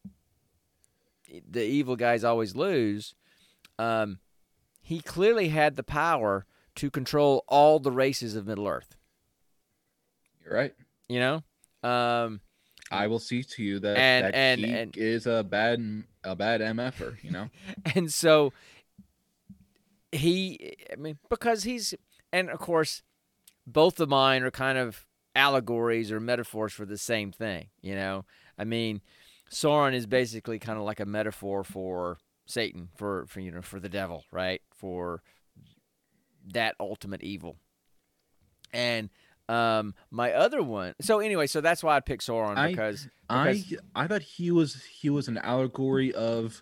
the 1.47 1.63
evil 1.63 1.95
guys 1.95 2.23
always 2.23 2.55
lose, 2.55 3.13
um, 3.77 4.17
he 4.81 5.01
clearly 5.01 5.49
had 5.49 5.75
the 5.75 5.83
power 5.83 6.47
to 6.77 6.89
control 6.89 7.43
all 7.47 7.77
the 7.77 7.91
races 7.91 8.35
of 8.35 8.47
Middle 8.47 8.67
Earth. 8.67 8.95
You're 10.43 10.55
right. 10.55 10.73
You 11.07 11.19
know, 11.19 11.87
um, 11.87 12.41
I 12.95 13.07
will 13.07 13.19
see 13.19 13.43
to 13.43 13.63
you 13.63 13.79
that, 13.79 13.97
And- 13.97 14.25
that 14.25 14.35
and- 14.35 14.61
he 14.61 14.71
and- 14.71 14.97
is 14.97 15.27
a 15.27 15.43
bad 15.43 16.03
a 16.23 16.35
bad 16.35 16.61
mf'er. 16.61 17.21
You 17.23 17.31
know. 17.31 17.49
and 17.95 18.11
so 18.11 18.51
he 20.11 20.75
i 20.91 20.95
mean 20.95 21.17
because 21.29 21.63
he's 21.63 21.93
and 22.31 22.49
of 22.49 22.59
course 22.59 23.01
both 23.67 23.99
of 23.99 24.07
mine 24.09 24.43
are 24.43 24.51
kind 24.51 24.77
of 24.77 25.05
allegories 25.35 26.11
or 26.11 26.19
metaphors 26.19 26.71
for 26.71 26.85
the 26.85 26.97
same 26.97 27.31
thing 27.31 27.67
you 27.81 27.93
know 27.93 28.23
i 28.57 28.63
mean 28.63 29.01
sauron 29.51 29.93
is 29.93 30.05
basically 30.05 30.57
kind 30.57 30.77
of 30.77 30.85
like 30.85 30.99
a 31.01 31.05
metaphor 31.05 31.63
for 31.63 32.17
satan 32.45 32.89
for 32.95 33.25
for 33.27 33.41
you 33.41 33.51
know 33.51 33.61
for 33.61 33.79
the 33.79 33.89
devil 33.89 34.23
right 34.31 34.61
for 34.73 35.21
that 36.53 36.75
ultimate 36.79 37.21
evil 37.23 37.57
and 38.71 39.09
um 39.47 39.93
my 40.09 40.31
other 40.33 40.63
one 40.63 40.93
so 41.01 41.19
anyway 41.19 41.45
so 41.45 41.61
that's 41.61 41.83
why 41.83 41.95
i 41.95 41.99
picked 41.99 42.23
sauron 42.25 42.55
because 42.69 43.07
I 43.29 43.53
Because- 43.53 43.79
I 43.95 44.07
thought 44.07 44.21
he 44.21 44.51
was 44.51 44.83
he 44.85 45.09
was 45.09 45.27
an 45.27 45.37
allegory 45.39 46.13
of 46.13 46.61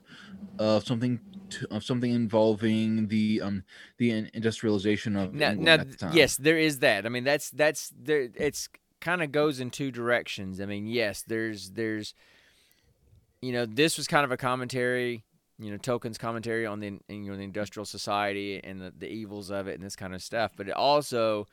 of 0.59 0.86
something 0.86 1.19
to, 1.49 1.67
of 1.71 1.84
something 1.84 2.11
involving 2.11 3.07
the 3.07 3.41
um 3.41 3.63
the 3.97 4.11
industrialization 4.34 5.15
of 5.15 5.34
now, 5.34 5.53
now 5.53 5.77
the 5.77 5.86
time. 5.95 6.13
yes 6.13 6.36
there 6.38 6.57
is 6.57 6.79
that 6.79 7.05
i 7.05 7.09
mean 7.09 7.23
that's 7.23 7.49
that's 7.51 7.91
there 7.97 8.29
it's 8.36 8.69
kind 9.01 9.21
of 9.21 9.31
goes 9.31 9.59
in 9.59 9.69
two 9.71 9.91
directions 9.91 10.59
i 10.61 10.65
mean 10.65 10.86
yes 10.88 11.23
there's 11.27 11.71
there's 11.71 12.13
you 13.41 13.51
know 13.51 13.65
this 13.65 13.97
was 13.97 14.07
kind 14.07 14.23
of 14.23 14.31
a 14.31 14.38
commentary 14.38 15.23
you 15.59 15.69
know 15.71 15.77
tolkien's 15.77 16.17
commentary 16.17 16.65
on 16.65 16.79
the 16.79 16.97
you 17.09 17.29
know 17.29 17.36
the 17.38 17.43
industrial 17.43 17.86
society 17.86 18.61
and 18.63 18.79
the, 18.81 18.93
the 18.97 19.07
evils 19.09 19.49
of 19.51 19.67
it 19.67 19.73
and 19.75 19.84
this 19.84 19.95
kind 19.95 20.13
of 20.15 20.21
stuff 20.23 20.51
but 20.55 20.67
it 20.67 20.73
also 20.73 21.45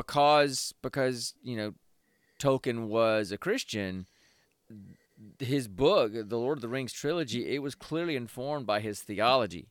because 0.00 0.74
because 0.82 1.34
you 1.42 1.56
know 1.56 1.74
tolkien 2.38 2.86
was 2.86 3.32
a 3.32 3.38
christian 3.38 4.06
his 5.38 5.68
book 5.68 6.12
the 6.14 6.38
lord 6.38 6.58
of 6.58 6.62
the 6.62 6.68
rings 6.68 6.92
trilogy 6.92 7.54
it 7.54 7.62
was 7.62 7.74
clearly 7.74 8.16
informed 8.16 8.66
by 8.66 8.80
his 8.80 9.00
theology 9.00 9.68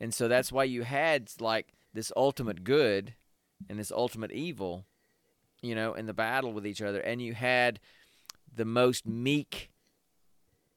and 0.00 0.12
so 0.12 0.28
that's 0.28 0.52
why 0.52 0.64
you 0.64 0.82
had 0.82 1.30
like 1.40 1.72
this 1.92 2.12
ultimate 2.16 2.64
good 2.64 3.14
and 3.68 3.78
this 3.78 3.92
ultimate 3.92 4.32
evil, 4.32 4.84
you 5.62 5.74
know, 5.74 5.94
in 5.94 6.06
the 6.06 6.12
battle 6.12 6.52
with 6.52 6.66
each 6.66 6.82
other. 6.82 7.00
And 7.00 7.22
you 7.22 7.34
had 7.34 7.80
the 8.54 8.64
most 8.64 9.06
meek 9.06 9.70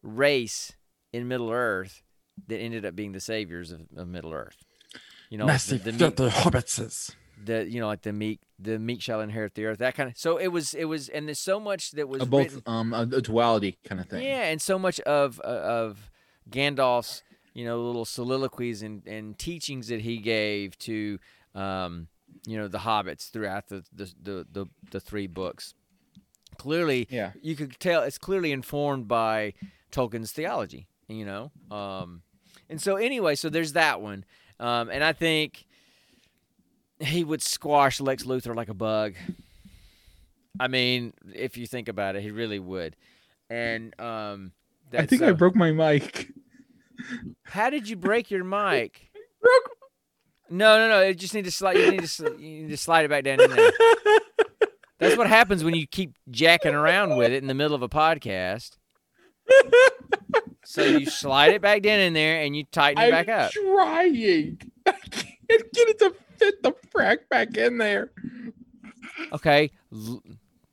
race 0.01 0.73
in 1.11 1.27
Middle 1.27 1.51
Earth 1.51 2.03
that 2.47 2.59
ended 2.59 2.85
up 2.85 2.95
being 2.95 3.11
the 3.11 3.19
saviors 3.19 3.71
of, 3.71 3.81
of 3.95 4.07
Middle 4.07 4.33
Earth. 4.33 4.63
You 5.29 5.39
know, 5.39 5.47
the, 5.47 5.77
the, 5.77 5.91
meek, 5.91 6.15
hobbitses. 6.15 7.11
The 7.43 7.69
you 7.69 7.79
know, 7.79 7.87
like 7.87 8.01
the 8.01 8.13
meek, 8.13 8.39
the 8.59 8.79
meek 8.79 9.01
shall 9.01 9.21
inherit 9.21 9.53
the 9.55 9.65
earth. 9.65 9.79
That 9.79 9.95
kind 9.95 10.09
of. 10.09 10.17
So 10.17 10.37
it 10.37 10.47
was, 10.47 10.73
it 10.73 10.85
was, 10.85 11.09
and 11.09 11.27
there's 11.27 11.39
so 11.39 11.59
much 11.59 11.91
that 11.91 12.07
was 12.09 12.23
both 12.25 12.45
written- 12.55 12.63
um 12.65 12.93
a, 12.93 13.01
a 13.03 13.21
duality 13.21 13.77
kind 13.83 14.01
of 14.01 14.07
thing. 14.07 14.23
yeah, 14.23 14.43
and 14.49 14.61
so 14.61 14.79
much 14.79 14.99
of 15.01 15.39
uh, 15.43 15.47
of 15.47 16.09
Gandalf's 16.49 17.23
you 17.53 17.65
know 17.65 17.79
little 17.81 18.05
soliloquies 18.05 18.81
and, 18.81 19.05
and 19.07 19.37
teachings 19.37 19.87
that 19.89 20.01
he 20.01 20.17
gave 20.17 20.77
to 20.79 21.19
um, 21.55 22.07
you 22.45 22.57
know 22.57 22.67
the 22.67 22.79
hobbits 22.79 23.29
throughout 23.31 23.67
the 23.67 23.83
the, 23.93 24.11
the, 24.21 24.47
the 24.51 24.65
the 24.91 24.99
three 24.99 25.27
books. 25.27 25.73
Clearly, 26.57 27.07
Yeah. 27.11 27.33
you 27.41 27.55
could 27.55 27.79
tell 27.79 28.01
it's 28.01 28.17
clearly 28.17 28.51
informed 28.51 29.07
by 29.07 29.53
Tolkien's 29.91 30.31
theology. 30.31 30.87
You 31.07 31.23
know, 31.25 31.51
um, 31.71 32.23
and 32.69 32.81
so 32.81 32.95
anyway, 32.97 33.35
so 33.35 33.47
there's 33.49 33.73
that 33.73 34.01
one, 34.01 34.25
um, 34.59 34.89
and 34.89 35.03
I 35.03 35.13
think 35.13 35.66
he 36.99 37.23
would 37.23 37.41
squash 37.41 37.99
Lex 37.99 38.23
Luthor 38.23 38.55
like 38.55 38.69
a 38.69 38.73
bug. 38.73 39.13
I 40.59 40.67
mean, 40.67 41.13
if 41.33 41.57
you 41.57 41.67
think 41.67 41.87
about 41.87 42.15
it, 42.15 42.23
he 42.23 42.31
really 42.31 42.59
would. 42.59 42.95
And 43.49 43.97
um, 43.99 44.51
I 44.91 45.05
think 45.05 45.21
I 45.21 45.29
uh, 45.29 45.33
broke 45.33 45.55
my 45.55 45.71
mic. 45.71 46.29
How 47.43 47.69
did 47.69 47.87
you 47.87 47.95
break 47.95 48.31
your 48.31 48.43
mic? 48.43 49.11
Broke. 49.41 49.71
No, 50.49 50.77
no, 50.79 50.89
no. 50.89 51.07
You 51.07 51.13
just 51.13 51.33
need 51.33 51.45
to 51.45 51.51
slide. 51.51 51.77
You 51.77 51.91
need 51.91 52.03
to, 52.05 52.23
you 52.39 52.63
need 52.63 52.69
to 52.69 52.77
slide 52.77 53.05
it 53.05 53.09
back 53.09 53.23
down 53.23 53.39
in 53.39 53.51
there. 53.51 53.71
That's 54.99 55.15
what 55.15 55.27
happens 55.27 55.63
when 55.63 55.75
you 55.75 55.85
keep 55.85 56.15
jacking 56.31 56.73
around 56.73 57.17
with 57.17 57.31
it 57.31 57.37
in 57.43 57.47
the 57.47 57.53
middle 57.53 57.75
of 57.75 57.83
a 57.83 57.89
podcast. 57.89 58.77
So 60.65 60.83
you 60.83 61.05
slide 61.05 61.53
it 61.53 61.61
back 61.61 61.81
down 61.81 61.99
in 61.99 62.13
there 62.13 62.41
and 62.41 62.55
you 62.55 62.63
tighten 62.71 63.01
it 63.01 63.05
I'm 63.05 63.11
back 63.11 63.29
up. 63.29 63.51
trying. 63.51 64.59
I 64.85 64.91
can't 64.91 65.73
get 65.73 65.87
it 65.89 65.99
to 65.99 66.15
fit 66.37 66.63
the 66.63 66.73
frack 66.93 67.29
back 67.29 67.57
in 67.57 67.77
there. 67.77 68.11
Okay, 69.31 69.71
L- 69.93 70.23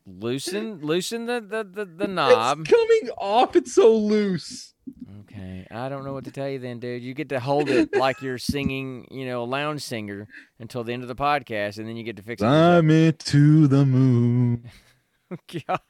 loosen, 0.06 0.80
loosen 0.80 1.26
the 1.26 1.40
the 1.40 1.64
the, 1.64 1.84
the 1.84 2.08
knob. 2.08 2.60
It's 2.60 2.70
coming 2.70 3.10
off. 3.18 3.56
It's 3.56 3.74
so 3.74 3.96
loose. 3.96 4.74
Okay, 5.20 5.66
I 5.70 5.88
don't 5.88 6.04
know 6.04 6.12
what 6.12 6.24
to 6.24 6.30
tell 6.30 6.48
you 6.48 6.58
then, 6.58 6.78
dude. 6.78 7.02
You 7.02 7.14
get 7.14 7.30
to 7.30 7.40
hold 7.40 7.70
it 7.70 7.94
like 7.96 8.20
you're 8.20 8.38
singing, 8.38 9.08
you 9.10 9.26
know, 9.26 9.42
a 9.42 9.46
lounge 9.46 9.82
singer 9.82 10.28
until 10.58 10.84
the 10.84 10.92
end 10.92 11.02
of 11.02 11.08
the 11.08 11.14
podcast, 11.14 11.78
and 11.78 11.88
then 11.88 11.96
you 11.96 12.04
get 12.04 12.16
to 12.16 12.22
fix 12.22 12.42
it. 12.42 12.46
I'm 12.46 12.90
it 12.90 13.18
to 13.20 13.66
the 13.66 13.84
moon. 13.86 14.70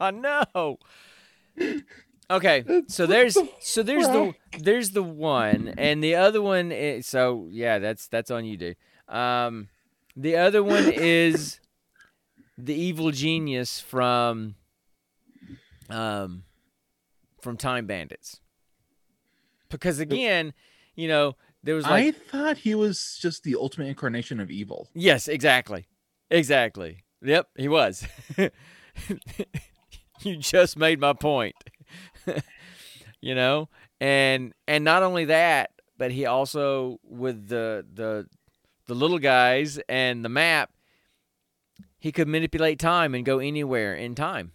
God, 0.01 0.15
no. 0.15 0.79
Okay, 2.31 2.65
so 2.89 3.05
there's 3.07 3.37
so 3.61 3.83
there's 3.83 4.07
the 4.09 4.33
there's 4.59 4.93
the 4.93 5.03
one, 5.03 5.75
and 5.77 6.03
the 6.03 6.15
other 6.15 6.41
one. 6.41 6.73
Is, 6.73 7.07
so 7.07 7.49
yeah, 7.51 7.79
that's 7.79 8.09
that's 8.09 8.31
on 8.31 8.47
you, 8.47 8.57
dude. 8.57 8.77
Um, 9.09 9.69
the 10.17 10.37
other 10.37 10.63
one 10.63 10.91
is 10.91 11.61
the 12.57 12.75
evil 12.75 13.11
genius 13.11 13.81
from 13.81 14.55
um 15.91 16.45
from 17.41 17.57
Time 17.57 17.87
Bandits. 17.87 18.41
Because 19.69 19.99
again, 19.99 20.55
you 20.95 21.09
know, 21.09 21.37
there 21.63 21.75
was 21.75 21.85
like 21.85 22.07
I 22.07 22.11
thought 22.13 22.59
he 22.59 22.75
was 22.75 23.19
just 23.21 23.43
the 23.43 23.57
ultimate 23.57 23.89
incarnation 23.89 24.41
of 24.41 24.51
evil. 24.51 24.89
Yes, 24.95 25.29
exactly. 25.29 25.87
Exactly. 26.31 27.05
Yep, 27.23 27.49
he 27.57 27.69
was. 27.69 28.07
you 30.21 30.37
just 30.37 30.77
made 30.77 31.01
my 31.01 31.13
point. 31.13 31.57
you 33.21 33.35
know? 33.35 33.69
And 34.01 34.53
and 34.69 34.85
not 34.85 35.03
only 35.03 35.27
that, 35.27 35.71
but 35.97 36.13
he 36.13 36.27
also 36.27 36.99
with 37.03 37.49
the 37.49 37.85
the 37.93 38.27
the 38.87 38.95
little 38.95 39.19
guys 39.19 39.79
and 39.89 40.25
the 40.25 40.29
map, 40.29 40.71
he 41.99 42.13
could 42.13 42.29
manipulate 42.29 42.79
time 42.79 43.15
and 43.15 43.25
go 43.25 43.39
anywhere 43.39 43.95
in 43.95 44.15
time. 44.15 44.53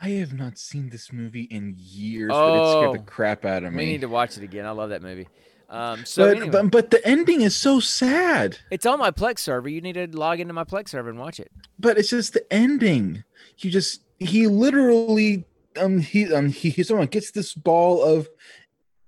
I 0.00 0.10
have 0.10 0.32
not 0.32 0.58
seen 0.58 0.90
this 0.90 1.12
movie 1.12 1.42
in 1.42 1.74
years, 1.76 2.30
but 2.30 2.54
it 2.54 2.70
scared 2.70 2.88
Oh. 2.88 2.92
the 2.92 2.98
crap 3.00 3.44
out 3.44 3.64
of 3.64 3.72
me. 3.72 3.78
We 3.84 3.86
need 3.92 4.00
to 4.02 4.08
watch 4.08 4.36
it 4.36 4.44
again. 4.44 4.64
I 4.64 4.70
love 4.70 4.90
that 4.90 5.02
movie. 5.02 5.26
Um, 5.68 6.04
so 6.06 6.24
but, 6.28 6.36
anyway, 6.36 6.50
but 6.50 6.70
but 6.70 6.90
the 6.90 7.06
ending 7.06 7.42
is 7.42 7.54
so 7.54 7.78
sad. 7.78 8.58
it's 8.70 8.86
on 8.86 8.98
my 8.98 9.10
Plex 9.10 9.40
server. 9.40 9.68
You 9.68 9.80
need 9.82 9.94
to 9.94 10.06
log 10.06 10.40
into 10.40 10.54
my 10.54 10.64
Plex 10.64 10.90
server 10.90 11.10
and 11.10 11.18
watch 11.18 11.38
it. 11.40 11.50
But 11.78 11.98
it's 11.98 12.08
just 12.10 12.32
the 12.32 12.50
ending. 12.50 13.22
You 13.58 13.70
just 13.70 14.02
he 14.18 14.46
literally 14.46 15.44
um 15.76 15.98
he 15.98 16.32
um 16.32 16.48
he, 16.48 16.70
he 16.70 16.82
someone 16.84 17.08
gets 17.08 17.32
this 17.32 17.52
ball 17.52 18.02
of 18.02 18.28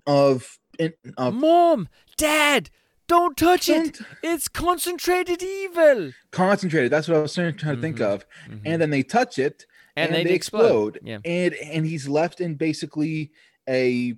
of 0.06 0.58
in- 0.78 0.92
of 1.16 1.32
Mom, 1.34 1.88
Dad, 2.18 2.68
don't 3.10 3.36
touch 3.36 3.68
it. 3.68 3.94
Don't- 3.94 4.06
It's 4.22 4.48
concentrated 4.48 5.42
evil. 5.42 6.12
concentrated. 6.30 6.90
That's 6.92 7.08
what 7.08 7.16
I 7.16 7.20
was 7.20 7.34
trying 7.34 7.56
trying 7.56 7.76
to 7.76 7.82
think 7.82 7.98
Mhm. 7.98 8.06
of. 8.14 8.24
And 8.64 8.80
then 8.80 8.90
they 8.90 9.02
touch 9.02 9.38
it 9.38 9.66
And, 9.96 10.06
and, 10.06 10.14
they, 10.14 10.24
they, 10.30 10.34
explode. 10.34 10.98
Yeah. 11.02 11.18
And 11.24 11.54
and 11.54 11.84
he's 11.86 12.08
left 12.08 12.40
in 12.40 12.54
basically 12.54 13.32
a 13.68 14.14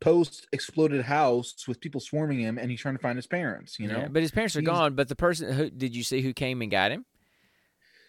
post 0.00 0.46
exploded 0.52 1.02
house 1.06 1.66
with 1.66 1.80
people 1.80 2.00
swarming 2.00 2.38
him, 2.40 2.58
and 2.58 2.70
he's 2.70 2.80
trying 2.80 2.94
to 2.96 3.00
find 3.02 3.16
his 3.16 3.26
parents. 3.26 3.78
You 3.80 3.88
know, 3.88 3.98
Yeah, 4.00 4.08
but 4.08 4.22
his 4.22 4.30
parents 4.30 4.54
are 4.56 4.60
He's- 4.60 4.70
gone. 4.70 4.94
But 4.94 5.08
the 5.08 5.16
person 5.16 5.52
who 5.52 5.70
did 5.70 5.94
you 5.96 6.02
see 6.04 6.20
who 6.22 6.32
came 6.32 6.62
and 6.62 6.70
got 6.70 6.90
him? 6.92 7.04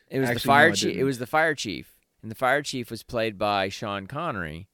It 0.10 0.20
was 0.20 0.30
the 0.30 0.34
Actually, 0.36 0.48
no, 0.50 0.54
fire 0.54 0.70
I 0.70 0.74
chief. 0.74 0.98
It 0.98 1.04
was 1.04 1.18
the 1.20 1.28
fire 1.28 1.56
chief, 1.56 1.94
and 2.22 2.32
the 2.32 2.36
fire 2.36 2.62
chief 2.64 2.90
was 2.92 3.04
played 3.04 3.38
by 3.38 3.70
Sean 3.70 4.08
Connery. 4.08 4.68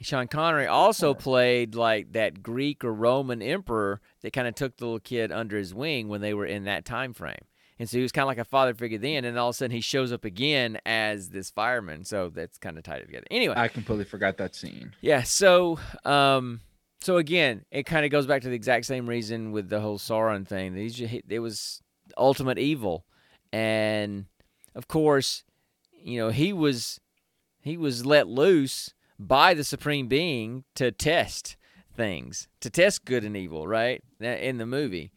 Sean 0.00 0.28
Connery 0.28 0.66
also 0.66 1.12
played 1.12 1.74
like 1.74 2.12
that 2.12 2.42
Greek 2.42 2.84
or 2.84 2.92
Roman 2.92 3.42
emperor 3.42 4.00
that 4.22 4.32
kind 4.32 4.46
of 4.46 4.54
took 4.54 4.76
the 4.76 4.84
little 4.84 5.00
kid 5.00 5.32
under 5.32 5.56
his 5.56 5.74
wing 5.74 6.08
when 6.08 6.20
they 6.20 6.34
were 6.34 6.46
in 6.46 6.64
that 6.64 6.84
time 6.84 7.12
frame. 7.12 7.44
And 7.80 7.88
so 7.88 7.96
he 7.96 8.02
was 8.02 8.12
kind 8.12 8.24
of 8.24 8.28
like 8.28 8.38
a 8.38 8.44
father 8.44 8.74
figure 8.74 8.98
then, 8.98 9.24
and 9.24 9.38
all 9.38 9.50
of 9.50 9.54
a 9.54 9.56
sudden 9.56 9.74
he 9.74 9.80
shows 9.80 10.12
up 10.12 10.24
again 10.24 10.78
as 10.84 11.28
this 11.30 11.50
fireman. 11.50 12.04
So 12.04 12.28
that's 12.28 12.58
kind 12.58 12.76
of 12.76 12.82
tied 12.82 13.00
together. 13.00 13.26
Anyway, 13.30 13.54
I 13.56 13.68
completely 13.68 14.04
forgot 14.04 14.36
that 14.38 14.54
scene. 14.54 14.94
yeah. 15.00 15.22
So, 15.22 15.78
um, 16.04 16.60
so 17.00 17.18
again, 17.18 17.64
it 17.70 17.84
kind 17.84 18.04
of 18.04 18.10
goes 18.10 18.26
back 18.26 18.42
to 18.42 18.48
the 18.48 18.56
exact 18.56 18.86
same 18.86 19.08
reason 19.08 19.52
with 19.52 19.68
the 19.68 19.80
whole 19.80 19.98
Sauron 19.98 20.46
thing. 20.46 20.74
These 20.74 21.00
it 21.28 21.38
was 21.38 21.80
ultimate 22.16 22.58
evil, 22.58 23.04
and 23.52 24.26
of 24.74 24.88
course, 24.88 25.44
you 25.92 26.18
know 26.18 26.30
he 26.30 26.52
was 26.52 27.00
he 27.60 27.76
was 27.76 28.04
let 28.04 28.26
loose 28.26 28.92
by 29.18 29.54
the 29.54 29.64
supreme 29.64 30.08
being 30.08 30.64
to 30.74 30.92
test 30.92 31.56
things, 31.94 32.48
to 32.60 32.70
test 32.70 33.04
good 33.04 33.24
and 33.24 33.36
evil, 33.36 33.66
right? 33.66 34.02
In 34.20 34.58
the 34.58 34.66
movie. 34.66 35.12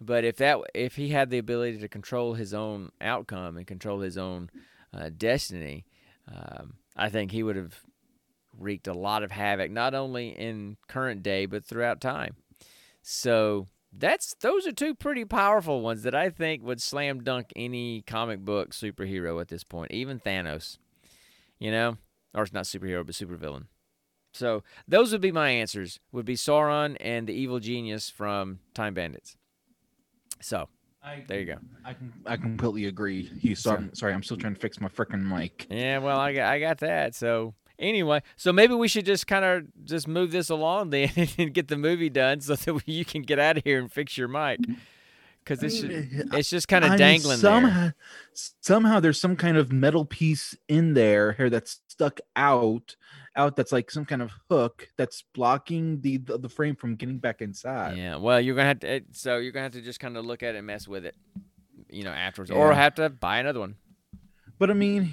But 0.00 0.24
if 0.24 0.36
that 0.38 0.58
if 0.74 0.96
he 0.96 1.10
had 1.10 1.30
the 1.30 1.38
ability 1.38 1.78
to 1.78 1.88
control 1.88 2.34
his 2.34 2.52
own 2.52 2.90
outcome 3.00 3.56
and 3.56 3.66
control 3.66 4.00
his 4.00 4.18
own 4.18 4.50
uh, 4.92 5.10
destiny, 5.16 5.84
um, 6.28 6.74
I 6.96 7.08
think 7.08 7.30
he 7.30 7.42
would 7.42 7.56
have 7.56 7.80
wreaked 8.58 8.86
a 8.86 8.92
lot 8.92 9.22
of 9.22 9.30
havoc, 9.30 9.70
not 9.70 9.94
only 9.94 10.28
in 10.28 10.76
current 10.88 11.22
day 11.22 11.46
but 11.46 11.64
throughout 11.64 12.00
time. 12.00 12.36
So 13.02 13.66
that's 13.92 14.34
those 14.40 14.66
are 14.66 14.72
two 14.72 14.94
pretty 14.94 15.24
powerful 15.24 15.80
ones 15.80 16.02
that 16.02 16.14
I 16.14 16.30
think 16.30 16.62
would 16.62 16.82
slam 16.82 17.22
dunk 17.22 17.52
any 17.54 18.02
comic 18.02 18.40
book 18.40 18.70
superhero 18.70 19.40
at 19.40 19.48
this 19.48 19.64
point, 19.64 19.92
even 19.92 20.18
Thanos. 20.18 20.78
You 21.58 21.70
know, 21.70 21.96
or 22.34 22.42
it's 22.42 22.52
not 22.52 22.64
superhero 22.64 23.04
but 23.04 23.14
supervillain. 23.14 23.66
So 24.32 24.64
those 24.88 25.12
would 25.12 25.20
be 25.20 25.32
my 25.32 25.50
answers. 25.50 26.00
Would 26.12 26.24
be 26.24 26.34
Sauron 26.34 26.96
and 27.00 27.28
the 27.28 27.32
evil 27.32 27.60
genius 27.60 28.10
from 28.10 28.58
Time 28.74 28.94
Bandits. 28.94 29.36
So 30.40 30.68
there 31.28 31.40
you 31.40 31.46
go. 31.46 31.58
I 31.84 31.92
can 31.94 32.12
I 32.26 32.36
completely 32.36 32.86
agree. 32.86 33.30
He 33.40 33.54
saw. 33.54 33.78
Sorry, 33.92 34.12
I'm 34.12 34.22
still 34.22 34.36
trying 34.36 34.54
to 34.54 34.60
fix 34.60 34.80
my 34.80 34.88
freaking 34.88 35.22
mic. 35.22 35.66
Yeah, 35.70 35.98
well, 35.98 36.18
I 36.18 36.32
got 36.32 36.52
I 36.52 36.58
got 36.58 36.78
that. 36.78 37.14
So 37.14 37.54
anyway, 37.78 38.22
so 38.36 38.52
maybe 38.52 38.74
we 38.74 38.88
should 38.88 39.06
just 39.06 39.26
kind 39.26 39.44
of 39.44 39.84
just 39.84 40.08
move 40.08 40.32
this 40.32 40.50
along 40.50 40.90
then 40.90 41.10
and 41.38 41.54
get 41.54 41.68
the 41.68 41.76
movie 41.76 42.10
done 42.10 42.40
so 42.40 42.56
that 42.56 42.82
you 42.88 43.04
can 43.04 43.22
get 43.22 43.38
out 43.38 43.58
of 43.58 43.64
here 43.64 43.78
and 43.78 43.92
fix 43.92 44.18
your 44.18 44.28
mic 44.28 44.60
because 45.44 45.62
it's 45.62 45.80
ju- 45.80 46.24
it's 46.32 46.48
just 46.50 46.68
kind 46.68 46.84
I 46.84 46.88
of 46.88 46.90
mean, 46.92 46.98
dangling 46.98 47.40
there. 47.40 47.50
somehow, 47.52 47.90
somehow 48.60 49.00
there's 49.00 49.20
some 49.20 49.36
kind 49.36 49.56
of 49.56 49.72
metal 49.72 50.04
piece 50.04 50.56
in 50.68 50.94
there 50.94 51.32
here 51.32 51.50
that's 51.50 51.80
stuck 51.88 52.20
out, 52.34 52.96
out 53.36 53.56
that's 53.56 53.72
like 53.72 53.90
some 53.90 54.04
kind 54.04 54.22
of 54.22 54.30
hook 54.50 54.88
that's 54.96 55.22
blocking 55.34 56.00
the 56.00 56.16
the, 56.18 56.38
the 56.38 56.48
frame 56.48 56.76
from 56.76 56.96
getting 56.96 57.18
back 57.18 57.40
inside. 57.42 57.96
Yeah, 57.96 58.16
well, 58.16 58.40
you're 58.40 58.54
gonna 58.56 58.68
have 58.68 58.80
to. 58.80 58.88
Eh, 58.88 59.00
so 59.12 59.36
you're 59.38 59.52
gonna 59.52 59.64
have 59.64 59.72
to 59.72 59.82
just 59.82 60.00
kind 60.00 60.16
of 60.16 60.24
look 60.24 60.42
at 60.42 60.54
it 60.54 60.58
and 60.58 60.66
mess 60.66 60.88
with 60.88 61.04
it, 61.04 61.14
you 61.90 62.04
know, 62.04 62.10
afterwards, 62.10 62.50
or 62.50 62.72
have 62.72 62.94
to 62.96 63.10
buy 63.10 63.38
another 63.38 63.60
one. 63.60 63.76
But 64.58 64.70
I 64.70 64.74
mean, 64.74 65.10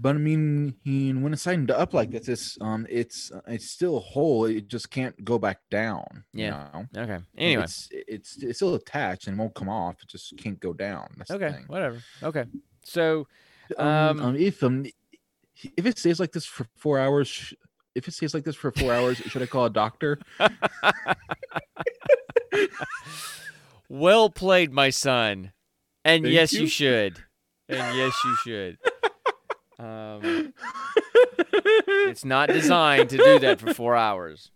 but 0.00 0.16
I 0.16 0.18
mean, 0.18 0.74
he, 0.84 1.12
when 1.12 1.32
it's 1.32 1.42
signed 1.42 1.70
up 1.70 1.94
like 1.94 2.10
this, 2.10 2.28
it's 2.28 2.58
um, 2.60 2.86
it's 2.90 3.30
uh, 3.30 3.40
it's 3.46 3.70
still 3.70 4.00
whole. 4.00 4.46
It 4.46 4.66
just 4.68 4.90
can't 4.90 5.24
go 5.24 5.38
back 5.38 5.60
down. 5.70 6.24
you 6.32 6.46
Yeah. 6.46 6.68
know? 6.74 6.86
Okay. 7.02 7.18
Anyway. 7.36 7.62
it's 7.62 7.88
it's 7.92 8.42
it's 8.42 8.58
still 8.58 8.74
attached 8.74 9.26
and 9.28 9.38
won't 9.38 9.54
come 9.54 9.68
off. 9.68 10.02
It 10.02 10.08
just 10.08 10.36
can't 10.36 10.58
go 10.60 10.72
down. 10.72 11.08
That's 11.16 11.30
Okay. 11.30 11.54
Whatever. 11.68 12.02
Okay. 12.22 12.44
So 12.84 13.26
Um, 13.76 13.86
Um, 13.86 14.20
um, 14.20 14.36
if 14.36 14.62
um, 14.62 14.86
if 15.76 15.86
it 15.86 15.98
stays 15.98 16.18
like 16.20 16.32
this 16.32 16.46
for 16.46 16.66
four 16.76 16.98
hours, 16.98 17.28
sh- 17.28 17.54
if 17.94 18.08
it 18.08 18.14
stays 18.14 18.34
like 18.34 18.44
this 18.44 18.56
for 18.56 18.72
four 18.72 18.92
hours, 18.92 19.18
should 19.18 19.42
I 19.42 19.46
call 19.46 19.66
a 19.66 19.70
doctor? 19.70 20.18
well 23.88 24.30
played, 24.30 24.72
my 24.72 24.90
son. 24.90 25.52
And 26.04 26.24
Thank 26.24 26.34
yes, 26.34 26.52
you. 26.52 26.62
you. 26.62 26.66
should. 26.68 27.24
And 27.68 27.96
yes, 27.96 28.14
you 28.24 28.36
should. 28.44 28.78
Um, 29.80 30.52
it's 32.08 32.24
not 32.24 32.48
designed 32.48 33.10
to 33.10 33.16
do 33.16 33.38
that 33.38 33.60
for 33.60 33.72
four 33.72 33.94
hours. 33.94 34.50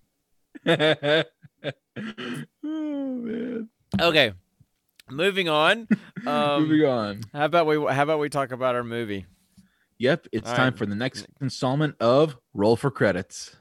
oh 0.66 1.24
man. 2.64 3.68
Okay. 4.00 4.32
Moving 5.08 5.48
on. 5.48 5.86
Um, 6.26 6.62
Moving 6.68 6.88
on. 6.88 7.20
How 7.32 7.44
about 7.44 7.66
we 7.66 7.76
how 7.76 8.02
about 8.02 8.18
we 8.18 8.30
talk 8.30 8.50
about 8.50 8.74
our 8.74 8.82
movie? 8.82 9.26
Yep, 9.98 10.26
it's 10.32 10.48
all 10.48 10.56
time 10.56 10.72
right. 10.72 10.78
for 10.78 10.86
the 10.86 10.96
next 10.96 11.26
installment 11.40 11.94
of 12.00 12.36
Roll 12.54 12.74
for 12.74 12.90
Credits. 12.90 13.54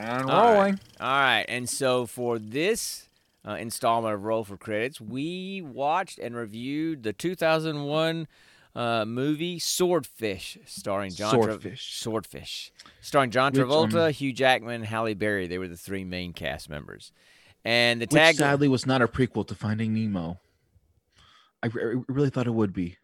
And 0.00 0.30
All 0.30 0.42
right. 0.44 0.54
rolling. 0.56 0.80
All 0.98 1.06
right, 1.08 1.44
and 1.46 1.68
so 1.68 2.06
for 2.06 2.38
this 2.38 3.06
uh, 3.46 3.52
installment 3.52 4.14
of 4.14 4.24
Roll 4.24 4.44
for 4.44 4.56
Credits, 4.56 4.98
we 5.00 5.60
watched 5.60 6.18
and 6.18 6.34
reviewed 6.34 7.02
the 7.02 7.12
2001 7.12 8.26
uh, 8.74 9.04
movie 9.04 9.58
Swordfish, 9.58 10.56
starring 10.64 11.10
John 11.12 11.34
Tra- 11.34 11.42
Swordfish. 11.42 12.00
Swordfish, 12.00 12.72
starring 13.02 13.30
John 13.30 13.52
Which, 13.52 13.60
Travolta, 13.62 14.06
um, 14.06 14.12
Hugh 14.12 14.32
Jackman, 14.32 14.84
Halle 14.84 15.12
Berry. 15.14 15.46
They 15.46 15.58
were 15.58 15.68
the 15.68 15.76
three 15.76 16.04
main 16.04 16.32
cast 16.32 16.70
members, 16.70 17.12
and 17.64 18.00
the 18.00 18.04
Which 18.06 18.12
tag. 18.12 18.36
sadly 18.36 18.68
was 18.68 18.86
not 18.86 19.02
a 19.02 19.08
prequel 19.08 19.46
to 19.48 19.54
Finding 19.54 19.92
Nemo. 19.92 20.40
I, 21.62 21.66
re- 21.66 21.96
I 21.98 22.02
really 22.12 22.30
thought 22.30 22.46
it 22.46 22.54
would 22.54 22.72
be. 22.72 22.96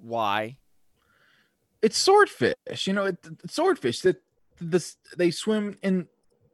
why? 0.00 0.56
It's 1.82 1.98
swordfish, 1.98 2.86
you 2.86 2.92
know. 2.92 3.04
It, 3.06 3.18
it's 3.44 3.54
swordfish 3.54 4.00
that 4.00 4.22
this 4.60 4.96
they 5.16 5.30
swim 5.30 5.76
in 5.82 6.06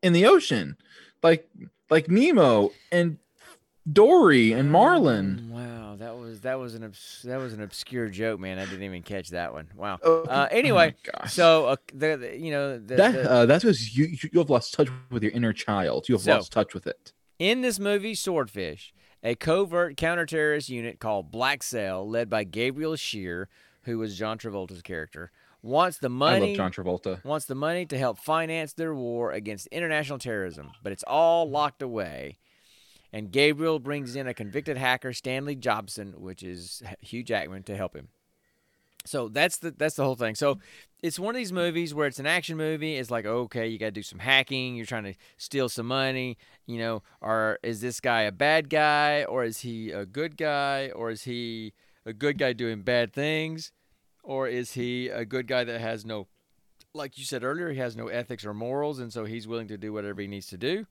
in 0.03 0.13
the 0.13 0.27
ocean, 0.27 0.77
like 1.23 1.49
like 1.91 2.09
Nemo 2.11 2.73
and 2.91 3.19
Dory 3.91 4.53
and 4.53 4.71
Marlin. 4.71 5.49
Mm, 5.49 5.51
Wow, 5.51 5.97
that 5.97 6.17
was 6.17 6.41
that 6.43 6.59
was 6.59 6.75
an 6.75 6.85
obs- 6.85 7.23
that 7.25 7.37
was 7.39 7.53
an 7.53 7.63
obscure 7.63 8.09
joke, 8.09 8.39
man. 8.41 8.59
I 8.59 8.65
didn't 8.65 8.85
even 8.85 9.03
catch 9.03 9.31
that 9.31 9.53
one. 9.53 9.69
Wow. 9.77 9.99
Oh, 10.03 10.23
Uh, 10.23 10.49
oh 10.51 10.57
anyway, 10.57 10.95
gosh. 11.03 11.33
So 11.35 11.67
uh, 11.67 11.77
the, 11.93 12.17
the 12.17 12.39
you 12.39 12.51
know 12.51 12.79
the, 12.79 12.97
that 12.97 13.13
the- 13.13 13.31
uh, 13.31 13.47
that's 13.47 13.65
because 13.65 13.97
you 13.97 14.17
you 14.33 14.39
have 14.39 14.51
lost 14.51 14.75
touch 14.75 14.89
with 15.11 15.23
your 15.23 15.33
inner 15.33 15.53
child. 15.53 16.09
You 16.09 16.15
have 16.15 16.23
So- 16.23 16.35
lost 16.35 16.53
touch 16.53 16.75
with 16.75 16.87
it. 16.87 17.13
In 17.39 17.61
this 17.61 17.81
movie, 17.81 18.15
Swordfish, 18.15 18.95
a 19.25 19.35
covert 19.35 19.97
counterterrorist 19.97 20.69
unit 20.69 21.01
called 21.01 21.33
Black 21.33 21.63
Cell, 21.65 22.09
led 22.09 22.31
by 22.31 22.45
Gabriel 22.45 22.95
Shear, 22.95 23.49
who 23.85 23.99
was 23.99 24.17
John 24.17 24.39
Travolta's 24.39 24.83
character, 24.83 25.31
wants 25.63 25.99
the 25.99 26.09
money. 26.09 26.37
I 26.37 26.49
love 26.49 26.57
John 26.57 26.73
Travolta. 26.73 27.25
wants 27.25 27.47
the 27.47 27.55
money 27.55 27.87
to 27.87 27.99
help 27.99 28.19
finance 28.19 28.73
their 28.73 28.95
war 28.95 29.33
against 29.33 29.67
international 29.69 30.19
terrorism, 30.19 30.73
but 30.83 30.93
it's 30.93 31.05
all 31.07 31.49
locked 31.49 31.83
away. 31.83 32.39
And 33.13 33.31
Gabriel 33.31 33.79
brings 33.79 34.17
in 34.17 34.27
a 34.27 34.35
convicted 34.35 34.79
hacker, 34.79 35.13
Stanley 35.13 35.55
Jobson, 35.55 36.15
which 36.17 36.43
is 36.43 36.83
Hugh 37.01 37.23
Jackman, 37.23 37.63
to 37.65 37.77
help 37.77 37.95
him. 37.95 38.09
So 39.05 39.29
that's 39.29 39.59
the 39.59 39.73
that's 39.73 39.97
the 39.97 40.05
whole 40.05 40.15
thing. 40.15 40.35
So 40.35 40.59
it's 41.03 41.19
one 41.19 41.35
of 41.35 41.37
these 41.37 41.53
movies 41.53 41.93
where 41.93 42.07
it's 42.07 42.21
an 42.21 42.27
action 42.27 42.57
movie. 42.57 42.97
It's 42.97 43.11
like 43.11 43.27
okay, 43.27 43.67
you 43.67 43.79
got 43.79 43.87
to 43.87 43.93
do 43.93 44.03
some 44.03 44.21
hacking. 44.21 44.77
You're 44.77 44.87
trying 44.87 45.05
to 45.05 45.15
steal 45.37 45.69
some 45.69 45.87
money. 45.87 46.39
You 46.67 46.79
know, 46.79 47.03
or 47.21 47.59
is 47.63 47.81
this 47.81 48.01
guy 48.01 48.23
a 48.23 48.33
bad 48.33 48.71
guy, 48.71 49.25
or 49.25 49.45
is 49.45 49.61
he 49.61 49.91
a 49.91 50.07
good 50.07 50.37
guy, 50.37 50.91
or 50.95 51.11
is 51.11 51.25
he 51.25 51.75
a 52.05 52.13
good 52.13 52.39
guy 52.39 52.53
doing 52.53 52.83
bad 52.83 53.13
things, 53.13 53.73
or 54.23 54.49
is 54.49 54.73
he 54.73 55.09
a 55.09 55.25
good 55.25 55.47
guy 55.47 55.65
that 55.65 55.81
has 55.81 56.05
no, 56.05 56.27
like 56.95 57.19
you 57.19 57.25
said 57.25 57.43
earlier, 57.45 57.71
he 57.71 57.79
has 57.79 57.97
no 57.97 58.09
ethics 58.09 58.45
or 58.45 58.55
morals, 58.55 58.99
and 58.99 59.13
so 59.13 59.25
he's 59.25 59.47
willing 59.49 59.69
to 59.69 59.79
do 59.79 59.93
whatever 59.93 60.21
he 60.21 60.27
needs 60.27 60.47
to 60.49 60.57
do. 60.59 60.87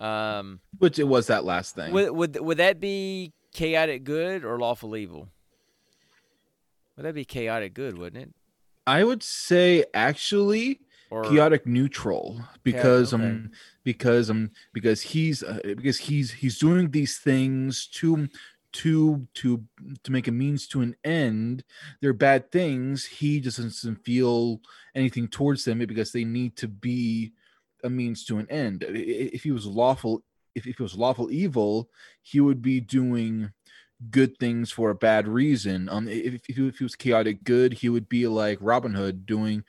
Um, 0.00 0.60
Which 0.78 0.98
it 0.98 1.04
was 1.08 1.26
that 1.26 1.44
last 1.44 1.74
thing. 1.74 1.92
would 1.92 2.10
would 2.12 2.38
would 2.40 2.58
that 2.58 2.78
be 2.78 3.32
chaotic 3.52 4.04
good 4.04 4.44
or 4.44 4.58
lawful 4.58 4.96
evil? 4.96 5.28
Would 6.96 7.04
that 7.04 7.14
be 7.14 7.24
chaotic 7.24 7.74
good, 7.74 7.98
wouldn't 7.98 8.22
it? 8.22 8.30
I 8.86 9.04
would 9.04 9.22
say 9.22 9.84
actually 9.94 10.80
Or 11.10 11.24
chaotic 11.24 11.66
neutral 11.66 12.40
because 12.62 13.12
okay. 13.12 13.22
um 13.24 13.50
because 13.84 14.30
um 14.30 14.50
because 14.72 15.02
he's 15.02 15.42
uh, 15.42 15.60
because 15.64 15.98
he's 15.98 16.30
he's 16.32 16.58
doing 16.58 16.90
these 16.90 17.18
things 17.18 17.86
to 17.98 18.28
to 18.78 19.26
to 19.34 19.64
to 20.04 20.12
make 20.12 20.28
a 20.28 20.32
means 20.32 20.66
to 20.68 20.80
an 20.80 20.94
end 21.04 21.64
they're 22.00 22.12
bad 22.12 22.50
things 22.52 23.04
he 23.04 23.40
just 23.40 23.58
doesn't 23.58 24.04
feel 24.04 24.60
anything 24.94 25.26
towards 25.28 25.64
them 25.64 25.78
because 25.78 26.12
they 26.12 26.24
need 26.24 26.56
to 26.56 26.68
be 26.68 27.32
a 27.84 27.90
means 27.90 28.24
to 28.24 28.38
an 28.38 28.48
end 28.50 28.84
if 28.88 29.42
he 29.42 29.50
was 29.50 29.66
lawful 29.66 30.22
if, 30.54 30.66
if 30.66 30.80
it 30.80 30.82
was 30.82 30.96
lawful 30.96 31.30
evil, 31.30 31.88
he 32.20 32.40
would 32.40 32.60
be 32.60 32.80
doing 32.80 33.52
good 34.10 34.36
things 34.38 34.70
for 34.70 34.90
a 34.90 34.94
bad 34.94 35.26
reason. 35.28 35.88
Um, 35.88 36.08
if, 36.08 36.40
if, 36.48 36.56
he- 36.56 36.68
if 36.68 36.78
he 36.78 36.84
was 36.84 36.94
chaotic 36.96 37.44
good, 37.44 37.74
he 37.74 37.88
would 37.88 38.08
be 38.08 38.26
like 38.26 38.58
Robin 38.60 38.94
Hood 38.94 39.26
doing 39.26 39.64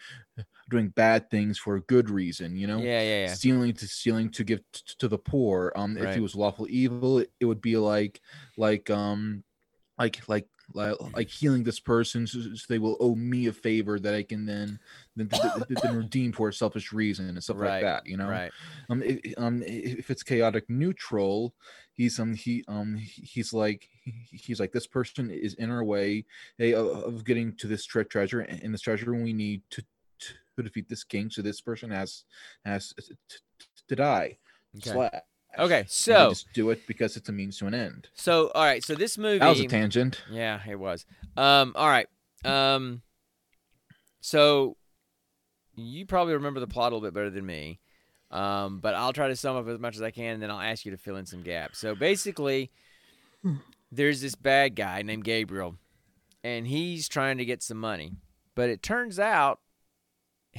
doing 0.69 0.89
bad 0.89 1.29
things 1.29 1.57
for 1.57 1.75
a 1.75 1.81
good 1.81 2.09
reason. 2.09 2.55
You 2.55 2.67
know, 2.67 2.87
Yeah, 2.87 3.01
yeah, 3.01 3.23
yeah. 3.25 3.37
stealing 3.37 3.73
to 3.73 3.87
stealing 3.87 4.31
to 4.31 4.43
give 4.43 4.61
t- 4.71 4.95
to 4.99 5.07
the 5.07 5.17
poor. 5.19 5.71
Um, 5.75 5.97
if 5.97 6.13
Right. 6.13 6.15
he 6.15 6.21
was 6.21 6.35
lawful 6.35 6.67
evil, 6.69 7.19
it, 7.19 7.31
it 7.39 7.45
would 7.45 7.61
be 7.61 7.77
like 7.77 8.21
like 8.57 8.89
um 8.89 9.43
like 9.97 10.27
like 10.27 10.47
like, 10.73 10.95
like 11.15 11.29
healing 11.29 11.63
this 11.63 11.79
person 11.79 12.27
so, 12.27 12.39
so 12.41 12.65
they 12.69 12.77
will 12.77 12.95
owe 12.99 13.15
me 13.15 13.47
a 13.47 13.53
favor 13.53 13.99
that 13.99 14.13
I 14.13 14.21
can 14.21 14.45
then 14.45 14.79
then, 15.15 15.27
then, 15.81 15.91
redeem 15.95 16.31
for 16.31 16.49
a 16.49 16.53
selfish 16.53 16.93
reason 16.93 17.27
and 17.27 17.43
stuff 17.43 17.57
Right, 17.57 17.63
like 17.63 17.79
that. 17.79 18.05
You 18.05 18.17
know, 18.17 18.39
Right. 18.39 18.53
um, 18.89 19.03
um, 19.37 19.63
if 19.65 20.09
it's 20.11 20.23
chaotic 20.23 20.69
neutral, 20.69 21.55
he's 21.93 22.19
um 22.19 22.33
he 22.35 22.63
um 22.67 22.95
he's 22.95 23.53
like 23.53 23.89
he's 24.31 24.59
like 24.59 24.71
this 24.71 24.87
person 24.87 25.29
is 25.31 25.53
in 25.55 25.69
our 25.71 25.83
way 25.83 26.25
hey, 26.57 26.73
of, 26.73 26.87
of 26.87 27.23
getting 27.23 27.55
to 27.57 27.67
this 27.67 27.85
tre- 27.85 28.03
treasure, 28.05 28.41
and 28.41 28.73
this 28.73 28.81
treasure 28.81 29.13
we 29.13 29.33
need 29.33 29.63
to 29.71 29.83
to 30.59 30.69
defeat 30.69 30.89
this 30.89 31.03
king. 31.03 31.29
So 31.29 31.41
this 31.41 31.61
person 31.61 31.89
has 31.91 32.23
has 32.65 32.93
to, 32.93 33.15
to 33.87 33.95
die. 33.95 34.37
Okay. 34.77 34.91
Slash. 34.91 35.21
Okay, 35.57 35.83
so 35.87 36.29
just 36.29 36.47
do 36.53 36.69
it 36.69 36.85
because 36.87 37.17
it's 37.17 37.27
a 37.27 37.31
means 37.31 37.57
to 37.57 37.65
an 37.65 37.73
end. 37.73 38.07
so 38.13 38.51
all 38.53 38.63
right, 38.63 38.83
so 38.83 38.93
this 38.93 39.17
movie 39.17 39.39
That 39.39 39.49
was 39.49 39.59
a 39.59 39.67
tangent. 39.67 40.21
Yeah, 40.29 40.59
it 40.67 40.77
was. 40.77 41.07
Um, 41.35 41.73
all 41.75 41.87
right. 41.87 42.07
Um, 42.45 43.01
so 44.21 44.77
you 45.75 46.05
probably 46.05 46.35
remember 46.35 46.59
the 46.59 46.67
plot 46.67 46.91
a 46.91 46.95
little 46.95 47.07
bit 47.07 47.15
better 47.15 47.31
than 47.31 47.45
me. 47.45 47.79
Um, 48.31 48.79
but 48.79 48.93
I'll 48.93 49.11
try 49.11 49.27
to 49.29 49.35
sum 49.35 49.57
up 49.57 49.67
as 49.67 49.79
much 49.79 49.95
as 49.95 50.03
I 50.03 50.11
can, 50.11 50.35
and 50.35 50.43
then 50.43 50.51
I'll 50.51 50.61
ask 50.61 50.85
you 50.85 50.91
to 50.91 50.97
fill 50.97 51.15
in 51.15 51.25
some 51.25 51.41
gaps. 51.41 51.79
So 51.79 51.95
basically, 51.95 52.69
there's 53.91 54.21
this 54.21 54.35
bad 54.35 54.75
guy 54.75 55.01
named 55.01 55.23
Gabriel, 55.23 55.77
and 56.43 56.67
he's 56.67 57.09
trying 57.09 57.39
to 57.39 57.45
get 57.45 57.63
some 57.63 57.77
money. 57.77 58.11
But 58.53 58.69
it 58.69 58.83
turns 58.83 59.19
out 59.19 59.59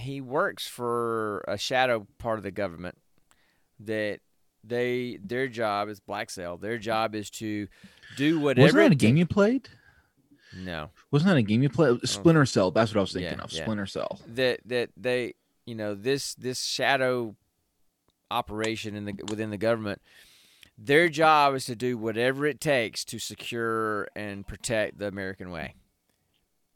he 0.00 0.20
works 0.20 0.66
for 0.66 1.44
a 1.48 1.56
shadow 1.58 2.06
part 2.18 2.38
of 2.38 2.42
the 2.42 2.50
government 2.50 2.96
that 3.80 4.20
they 4.64 5.18
their 5.22 5.48
job 5.48 5.88
is 5.88 6.00
Black 6.00 6.30
Cell. 6.30 6.56
Their 6.56 6.78
job 6.78 7.14
is 7.14 7.30
to 7.30 7.68
do 8.16 8.40
whatever. 8.40 8.64
Wasn't 8.66 8.82
that 8.82 8.92
a 8.92 8.96
game 8.96 9.16
you 9.16 9.26
played? 9.26 9.68
No. 10.56 10.90
Wasn't 11.10 11.28
that 11.28 11.36
a 11.36 11.42
game 11.42 11.62
you 11.62 11.68
played? 11.70 12.00
Splinter 12.08 12.44
Cell. 12.44 12.70
That's 12.70 12.92
what 12.92 12.98
I 12.98 13.02
was 13.02 13.12
thinking 13.12 13.38
Yeah, 13.38 13.44
of. 13.44 13.52
yeah. 13.52 13.62
Splinter 13.62 13.86
Cell. 13.86 14.20
that 14.26 14.60
that 14.66 14.90
they 14.96 15.34
you 15.66 15.74
know 15.74 15.94
this 15.94 16.34
this 16.34 16.62
shadow 16.62 17.36
operation 18.30 18.94
in 18.96 19.04
the 19.06 19.14
within 19.28 19.50
the 19.50 19.56
government 19.58 20.00
their 20.78 21.08
job 21.08 21.54
is 21.54 21.64
to 21.66 21.74
do 21.76 21.98
whatever 21.98 22.46
it 22.46 22.60
takes 22.60 23.04
to 23.04 23.18
secure 23.18 24.08
and 24.16 24.46
protect 24.46 24.98
the 24.98 25.06
American 25.06 25.50
way 25.50 25.74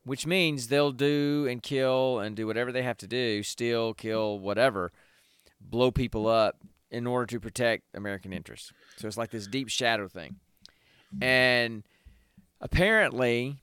which 0.04 0.26
means 0.26 0.68
they'll 0.68 0.92
do 0.92 1.46
and 1.48 1.62
kill 1.62 2.18
and 2.20 2.36
do 2.36 2.46
whatever 2.46 2.72
they 2.72 2.82
have 2.82 2.96
to 2.98 3.06
do 3.06 3.42
steal 3.42 3.94
kill 3.94 4.38
whatever 4.38 4.92
blow 5.60 5.90
people 5.90 6.26
up 6.26 6.56
in 6.90 7.06
order 7.06 7.26
to 7.26 7.40
protect 7.40 7.82
American 7.94 8.32
interests 8.32 8.72
so 8.96 9.08
it's 9.08 9.16
like 9.16 9.30
this 9.30 9.46
deep 9.46 9.68
shadow 9.68 10.08
thing 10.08 10.36
and 11.20 11.84
apparently 12.60 13.58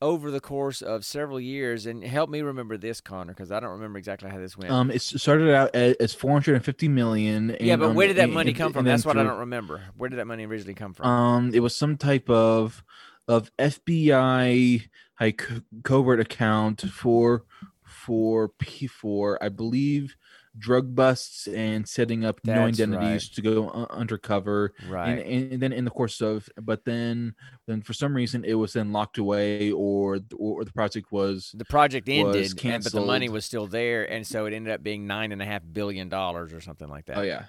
over 0.00 0.30
the 0.30 0.40
course 0.40 0.80
of 0.80 1.04
several 1.04 1.40
years, 1.40 1.86
and 1.86 2.04
help 2.04 2.30
me 2.30 2.40
remember 2.40 2.76
this, 2.76 3.00
Connor, 3.00 3.32
because 3.32 3.50
I 3.50 3.58
don't 3.60 3.72
remember 3.72 3.98
exactly 3.98 4.30
how 4.30 4.38
this 4.38 4.56
went. 4.56 4.70
Um, 4.70 4.90
it 4.90 5.02
started 5.02 5.52
out 5.52 5.74
as, 5.74 5.96
as 5.96 6.14
450 6.14 6.88
million. 6.88 7.56
yeah, 7.60 7.76
but 7.76 7.90
um, 7.90 7.94
where 7.94 8.06
did 8.06 8.16
that 8.16 8.30
money 8.30 8.50
and- 8.50 8.58
come 8.58 8.72
from? 8.72 8.80
and 8.80 8.86
then 8.86 8.94
That's 8.94 9.04
what 9.06 9.18
I 9.18 9.24
don't 9.24 9.38
remember. 9.38 9.82
Where 9.96 10.08
did 10.08 10.18
that 10.18 10.26
money 10.26 10.46
originally 10.46 10.74
come 10.74 10.94
from? 10.94 11.06
Um, 11.06 11.50
it 11.52 11.60
was 11.60 11.74
some 11.74 11.96
type 11.96 12.30
of 12.30 12.84
of 13.28 13.54
FBI 13.56 14.88
like 15.20 15.48
covert 15.84 16.20
account 16.20 16.80
for 16.90 17.44
for 17.84 18.50
P4, 18.60 19.38
I 19.40 19.48
believe, 19.48 20.16
drug 20.56 20.94
busts 20.94 21.46
and 21.46 21.88
setting 21.88 22.24
up 22.24 22.40
no 22.44 22.54
That's 22.54 22.80
identities 22.80 23.28
to 23.30 23.42
go 23.42 23.68
uh, 23.68 23.86
undercover. 23.90 24.74
right. 24.88 25.10
And, 25.10 25.52
and, 25.52 25.62
then 25.62 25.72
in 25.72 25.84
the 25.84 25.90
course 25.90 26.20
of, 26.20 26.48
but 26.60 26.84
then 26.84 27.34
then 27.66 27.82
for 27.82 27.92
some 27.92 28.14
reason 28.14 28.44
it 28.44 28.54
was 28.54 28.72
then 28.72 28.92
locked 28.92 29.18
away, 29.18 29.72
or 29.72 30.20
or 30.36 30.64
the 30.64 30.72
project 30.72 31.12
was 31.12 31.54
the 31.56 31.64
project 31.64 32.08
ended, 32.08 32.64
and, 32.64 32.82
but 32.82 32.92
the 32.92 33.00
money 33.00 33.28
was 33.28 33.44
still 33.44 33.66
there, 33.66 34.10
and 34.10 34.26
so 34.26 34.46
it 34.46 34.52
ended 34.52 34.72
up 34.72 34.82
being 34.82 35.06
nine 35.06 35.32
and 35.32 35.42
a 35.42 35.46
half 35.46 35.62
billion 35.72 36.08
dollars 36.08 36.52
or 36.52 36.60
something 36.60 36.88
like 36.88 37.06
that. 37.06 37.18
oh 37.18 37.22
yeah. 37.22 37.44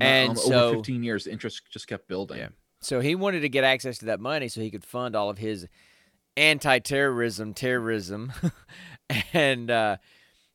And 0.00 0.30
um, 0.30 0.36
so- 0.36 0.68
over 0.68 0.76
15 0.76 1.02
years, 1.02 1.26
interest 1.26 1.62
just 1.70 1.86
kept 1.86 2.08
building. 2.08 2.38
Yeah. 2.38 2.48
So 2.82 3.00
he 3.00 3.14
wanted 3.14 3.40
to 3.40 3.48
get 3.48 3.64
access 3.64 3.98
to 3.98 4.06
that 4.06 4.20
money 4.20 4.48
so 4.48 4.60
he 4.60 4.70
could 4.70 4.84
fund 4.84 5.14
all 5.16 5.30
of 5.30 5.38
his 5.38 5.66
anti-terrorism, 6.36 7.54
terrorism, 7.54 8.32
and 9.32 9.70
uh, 9.70 9.96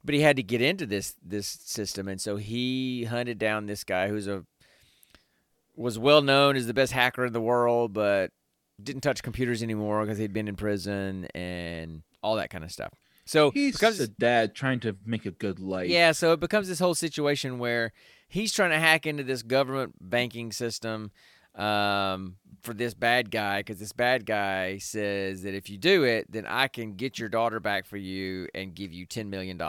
but 0.04 0.14
he 0.14 0.22
had 0.22 0.36
to 0.36 0.44
get 0.44 0.62
into 0.62 0.86
this 0.86 1.16
this 1.24 1.48
system, 1.48 2.08
and 2.08 2.20
so 2.20 2.36
he 2.38 3.06
hunted 3.06 3.38
down 3.40 3.66
this 3.66 3.84
guy 3.84 4.10
who's 4.10 4.28
a 4.28 4.46
was 5.76 5.98
well 5.98 6.22
known 6.22 6.56
as 6.56 6.68
the 6.68 6.74
best 6.74 6.92
hacker 6.92 7.26
in 7.26 7.34
the 7.34 7.42
world, 7.42 7.94
but 7.94 8.32
didn't 8.82 9.02
touch 9.02 9.24
computers 9.24 9.64
anymore 9.64 10.02
because 10.04 10.18
he'd 10.18 10.34
been 10.34 10.48
in 10.48 10.56
prison 10.56 11.28
and 11.34 12.04
all 12.22 12.36
that 12.36 12.50
kind 12.50 12.64
of 12.64 12.72
stuff. 12.72 12.94
So 13.26 13.52
He's 13.52 13.74
becomes 13.74 14.00
a 14.00 14.08
dad 14.08 14.56
trying 14.56 14.80
to 14.82 14.96
make 15.06 15.26
a 15.26 15.32
good 15.32 15.60
life. 15.60 15.90
yeah, 15.90 16.14
so 16.14 16.32
it 16.32 16.40
becomes 16.40 16.68
this 16.68 16.80
whole 16.80 16.96
situation 16.96 17.60
where 17.60 17.92
he's 18.28 18.54
trying 18.54 18.70
to 18.72 18.80
hack 18.80 19.06
into 19.06 19.24
this 19.24 19.44
government 19.44 19.96
banking 20.00 20.52
system 20.52 21.12
um, 21.58 22.38
for 22.62 22.74
this 22.74 22.94
bad 22.94 23.32
guy 23.32 23.60
because 23.60 23.80
this 23.80 23.92
bad 23.94 24.26
guy 24.26 24.78
says 24.78 25.42
that 25.44 25.54
if 25.54 25.70
you 25.70 25.78
do 25.78 26.04
it, 26.04 26.32
then 26.32 26.46
I 26.48 26.68
can 26.68 26.94
get 26.96 27.18
your 27.20 27.30
daughter 27.30 27.60
back 27.60 27.86
for 27.86 27.98
you 27.98 28.48
and 28.56 28.74
give 28.76 28.94
you 28.94 29.06
$10 29.08 29.28
million. 29.28 29.60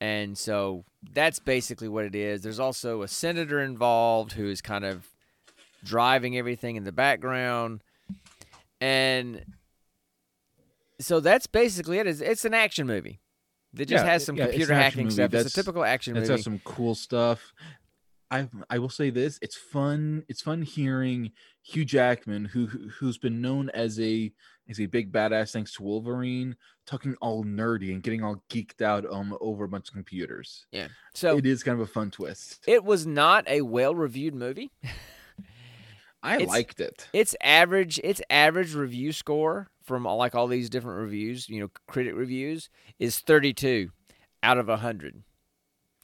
And 0.00 0.38
so 0.38 0.84
that's 1.12 1.38
basically 1.40 1.88
what 1.88 2.04
it 2.04 2.14
is. 2.14 2.42
There's 2.42 2.60
also 2.60 3.02
a 3.02 3.08
senator 3.08 3.60
involved 3.60 4.32
who 4.32 4.48
is 4.48 4.60
kind 4.62 4.84
of 4.84 5.08
driving 5.84 6.36
everything 6.36 6.76
in 6.76 6.84
the 6.84 6.92
background. 6.92 7.82
And 8.80 9.44
so 11.00 11.20
that's 11.20 11.46
basically 11.46 11.98
it. 11.98 12.06
It's, 12.06 12.20
it's 12.20 12.44
an 12.44 12.54
action 12.54 12.86
movie 12.86 13.20
that 13.74 13.86
just 13.86 14.04
Yeah, 14.04 14.10
has 14.12 14.24
some 14.24 14.36
yeah, 14.36 14.46
computer 14.46 14.74
hacking 14.74 15.04
movie. 15.04 15.14
stuff. 15.14 15.34
It's 15.34 15.50
a 15.52 15.54
typical 15.62 15.84
action 15.84 16.16
It's 16.16 16.28
movie. 16.28 16.38
got 16.40 16.44
some 16.44 16.60
cool 16.64 16.94
stuff. 16.94 17.52
I 18.30 18.48
I 18.68 18.78
will 18.78 18.88
say 18.90 19.10
this: 19.10 19.38
it's 19.42 19.56
fun. 19.56 20.24
It's 20.28 20.42
fun 20.42 20.62
hearing 20.62 21.32
Hugh 21.62 21.84
Jackman, 21.84 22.44
who 22.46 22.66
who- 22.66 22.88
who's 22.88 23.18
been 23.18 23.40
known 23.40 23.70
as 23.70 23.98
a 24.00 24.32
as 24.68 24.78
a 24.80 24.86
big 24.86 25.10
badass 25.10 25.50
thanks 25.52 25.72
to 25.74 25.82
Wolverine, 25.82 26.54
talking 26.86 27.14
all 27.22 27.42
nerdy 27.42 27.92
and 27.94 28.02
getting 28.02 28.22
all 28.22 28.42
geeked 28.50 28.82
out 28.82 29.10
um 29.10 29.36
over 29.40 29.64
a 29.64 29.68
bunch 29.68 29.88
of 29.88 29.94
computers. 29.94 30.66
Yeah, 30.72 30.88
so 31.14 31.38
it 31.38 31.46
is 31.46 31.62
kind 31.62 31.80
of 31.80 31.88
a 31.88 31.90
fun 31.90 32.10
twist. 32.10 32.64
it 32.66 32.84
was 32.84 33.06
not 33.06 33.48
a 33.48 33.62
well-reviewed 33.62 34.34
movie. 34.34 34.72
I 36.22 36.34
it's- 36.34 36.48
liked 36.48 36.80
it. 36.80 37.08
Its 37.12 37.34
average, 37.40 38.00
its 38.02 38.20
average 38.28 38.74
review 38.74 39.12
score 39.12 39.68
from 39.84 40.06
all, 40.06 40.16
like 40.18 40.34
all 40.34 40.48
these 40.48 40.68
different 40.68 41.00
reviews, 41.00 41.48
you 41.48 41.60
know, 41.60 41.70
critic 41.86 42.14
reviews, 42.14 42.68
is 42.98 43.20
32 43.20 43.90
out 44.42 44.58
of 44.58 44.66
100. 44.68 45.22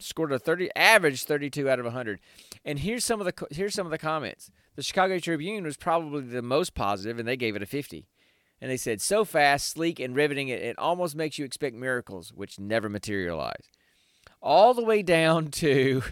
Scored 0.05 0.33
a 0.33 0.39
30 0.39 0.71
average 0.77 1.25
32 1.25 1.69
out 1.69 1.79
of 1.79 1.87
100. 1.87 2.21
And 2.65 2.79
here's 2.79 3.05
some 3.05 3.21
of 3.21 3.27
the 3.27 3.47
here's 3.51 3.75
some 3.75 3.87
of 3.87 3.91
the 3.91 3.99
comments. 3.99 4.51
The 4.77 4.83
Chicago 4.83 5.19
Tribune 5.19 5.65
was 5.65 5.77
probably 5.77 6.23
the 6.23 6.43
most 6.43 6.75
positive, 6.75 7.19
and 7.19 7.27
they 7.27 7.37
gave 7.37 7.57
it 7.57 7.63
a 7.63 7.67
50. 7.67 8.07
And 8.61 8.71
they 8.71 8.77
said, 8.77 9.01
"So 9.01 9.25
fast, 9.25 9.69
sleek, 9.69 9.99
and 10.01 10.15
riveting, 10.15 10.49
it, 10.49 10.63
it 10.63 10.79
almost 10.79 11.17
makes 11.17 11.39
you 11.39 11.45
expect 11.45 11.75
miracles, 11.75 12.33
which 12.35 12.59
never 12.59 12.89
materialize." 12.89 13.71
All 14.43 14.75
the 14.75 14.85
way 14.85 15.03
down 15.03 15.49
to 15.53 16.03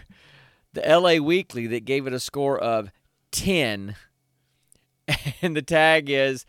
the 0.73 0.87
L.A. 0.87 1.19
Weekly 1.19 1.67
that 1.67 1.85
gave 1.85 2.07
it 2.07 2.13
a 2.13 2.19
score 2.19 2.57
of 2.59 2.89
10 3.31 3.95
and 5.41 5.55
the 5.55 5.61
tag 5.61 6.09
is 6.09 6.45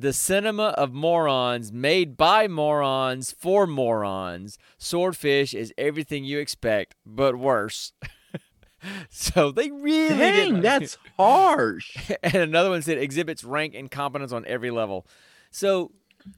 the 0.00 0.12
cinema 0.12 0.68
of 0.78 0.92
morons 0.94 1.72
made 1.72 2.16
by 2.16 2.46
morons 2.46 3.32
for 3.32 3.66
morons. 3.66 4.56
Swordfish 4.78 5.52
is 5.54 5.74
everything 5.76 6.24
you 6.24 6.38
expect, 6.38 6.94
but 7.04 7.36
worse. 7.36 7.92
so 9.10 9.50
they 9.50 9.70
really 9.72 10.08
Dang, 10.16 10.34
didn't- 10.46 10.60
that's 10.62 10.98
harsh. 11.16 11.96
and 12.22 12.36
another 12.36 12.70
one 12.70 12.82
said 12.82 12.98
exhibits 12.98 13.42
rank 13.42 13.74
incompetence 13.74 14.30
on 14.32 14.44
every 14.46 14.70
level. 14.70 15.04
So 15.50 15.90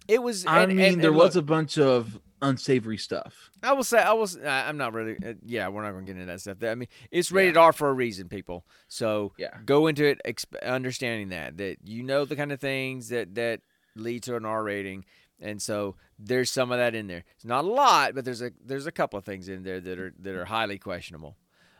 it 0.08 0.22
was. 0.22 0.46
I 0.46 0.62
and- 0.62 0.76
mean, 0.76 0.92
and- 0.94 1.02
there 1.02 1.10
and 1.10 1.18
was 1.18 1.36
a 1.36 1.42
bunch 1.42 1.76
of 1.76 2.18
unsavory 2.42 2.96
stuff. 2.98 3.50
I 3.62 3.72
will 3.72 3.84
say 3.84 3.98
I 3.98 4.12
was. 4.12 4.38
I'm 4.44 4.76
not 4.76 4.94
really. 4.94 5.16
Uh, 5.24 5.34
yeah, 5.44 5.68
we're 5.68 5.82
not 5.82 5.92
going 5.92 6.06
to 6.06 6.12
get 6.12 6.20
into 6.20 6.32
that 6.32 6.40
stuff. 6.40 6.58
I 6.62 6.74
mean, 6.74 6.88
it's 7.10 7.30
rated 7.32 7.56
R 7.56 7.72
for 7.72 7.88
a 7.88 7.92
reason, 7.92 8.28
people. 8.28 8.64
So 8.88 9.32
Yeah. 9.38 9.56
go 9.64 9.86
into 9.86 10.04
it 10.04 10.20
exp- 10.26 10.60
understanding 10.62 11.28
that 11.30 11.56
that 11.58 11.76
you 11.84 12.02
know 12.02 12.24
the 12.24 12.36
kind 12.36 12.52
of 12.52 12.60
things 12.60 13.08
that 13.10 13.34
that 13.34 13.60
lead 13.96 14.22
to 14.24 14.36
an 14.36 14.44
R 14.44 14.62
rating, 14.62 15.04
and 15.40 15.60
so 15.60 15.96
there's 16.18 16.50
some 16.50 16.70
of 16.72 16.78
that 16.78 16.94
in 16.94 17.06
there. 17.06 17.24
It's 17.36 17.44
not 17.44 17.64
a 17.64 17.68
lot, 17.68 18.14
but 18.14 18.24
there's 18.24 18.42
a 18.42 18.52
there's 18.64 18.86
a 18.86 18.92
couple 18.92 19.18
of 19.18 19.24
things 19.24 19.48
in 19.48 19.62
there 19.62 19.80
that 19.80 19.98
are 19.98 20.12
that 20.20 20.34
are 20.34 20.44
highly 20.46 20.78
questionable. 20.78 21.36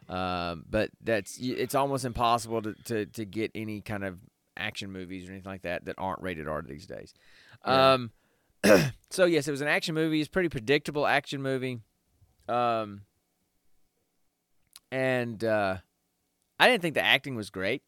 Um, 0.08 0.64
but 0.68 0.90
that's 1.02 1.38
it's 1.40 1.74
almost 1.74 2.04
impossible 2.04 2.62
to, 2.62 2.74
to 2.86 3.06
to 3.06 3.24
get 3.24 3.52
any 3.54 3.80
kind 3.80 4.04
of 4.04 4.18
action 4.56 4.90
movies 4.92 5.28
or 5.28 5.32
anything 5.32 5.50
like 5.50 5.62
that 5.62 5.84
that 5.86 5.94
aren't 5.98 6.20
rated 6.20 6.48
R 6.48 6.62
these 6.62 6.86
days. 6.86 7.14
Yeah. 7.64 7.94
So 9.12 9.24
yes, 9.24 9.48
it 9.48 9.50
was 9.50 9.60
an 9.60 9.66
action 9.66 9.94
movie. 9.96 10.20
It's 10.20 10.28
a 10.28 10.30
pretty 10.30 10.48
predictable 10.48 11.04
action 11.04 11.42
movie. 11.42 11.80
Um, 12.48 13.00
and 14.92 15.42
uh, 15.42 15.78
I 16.60 16.68
didn't 16.68 16.82
think 16.82 16.94
the 16.94 17.02
acting 17.04 17.34
was 17.34 17.50
great. 17.50 17.82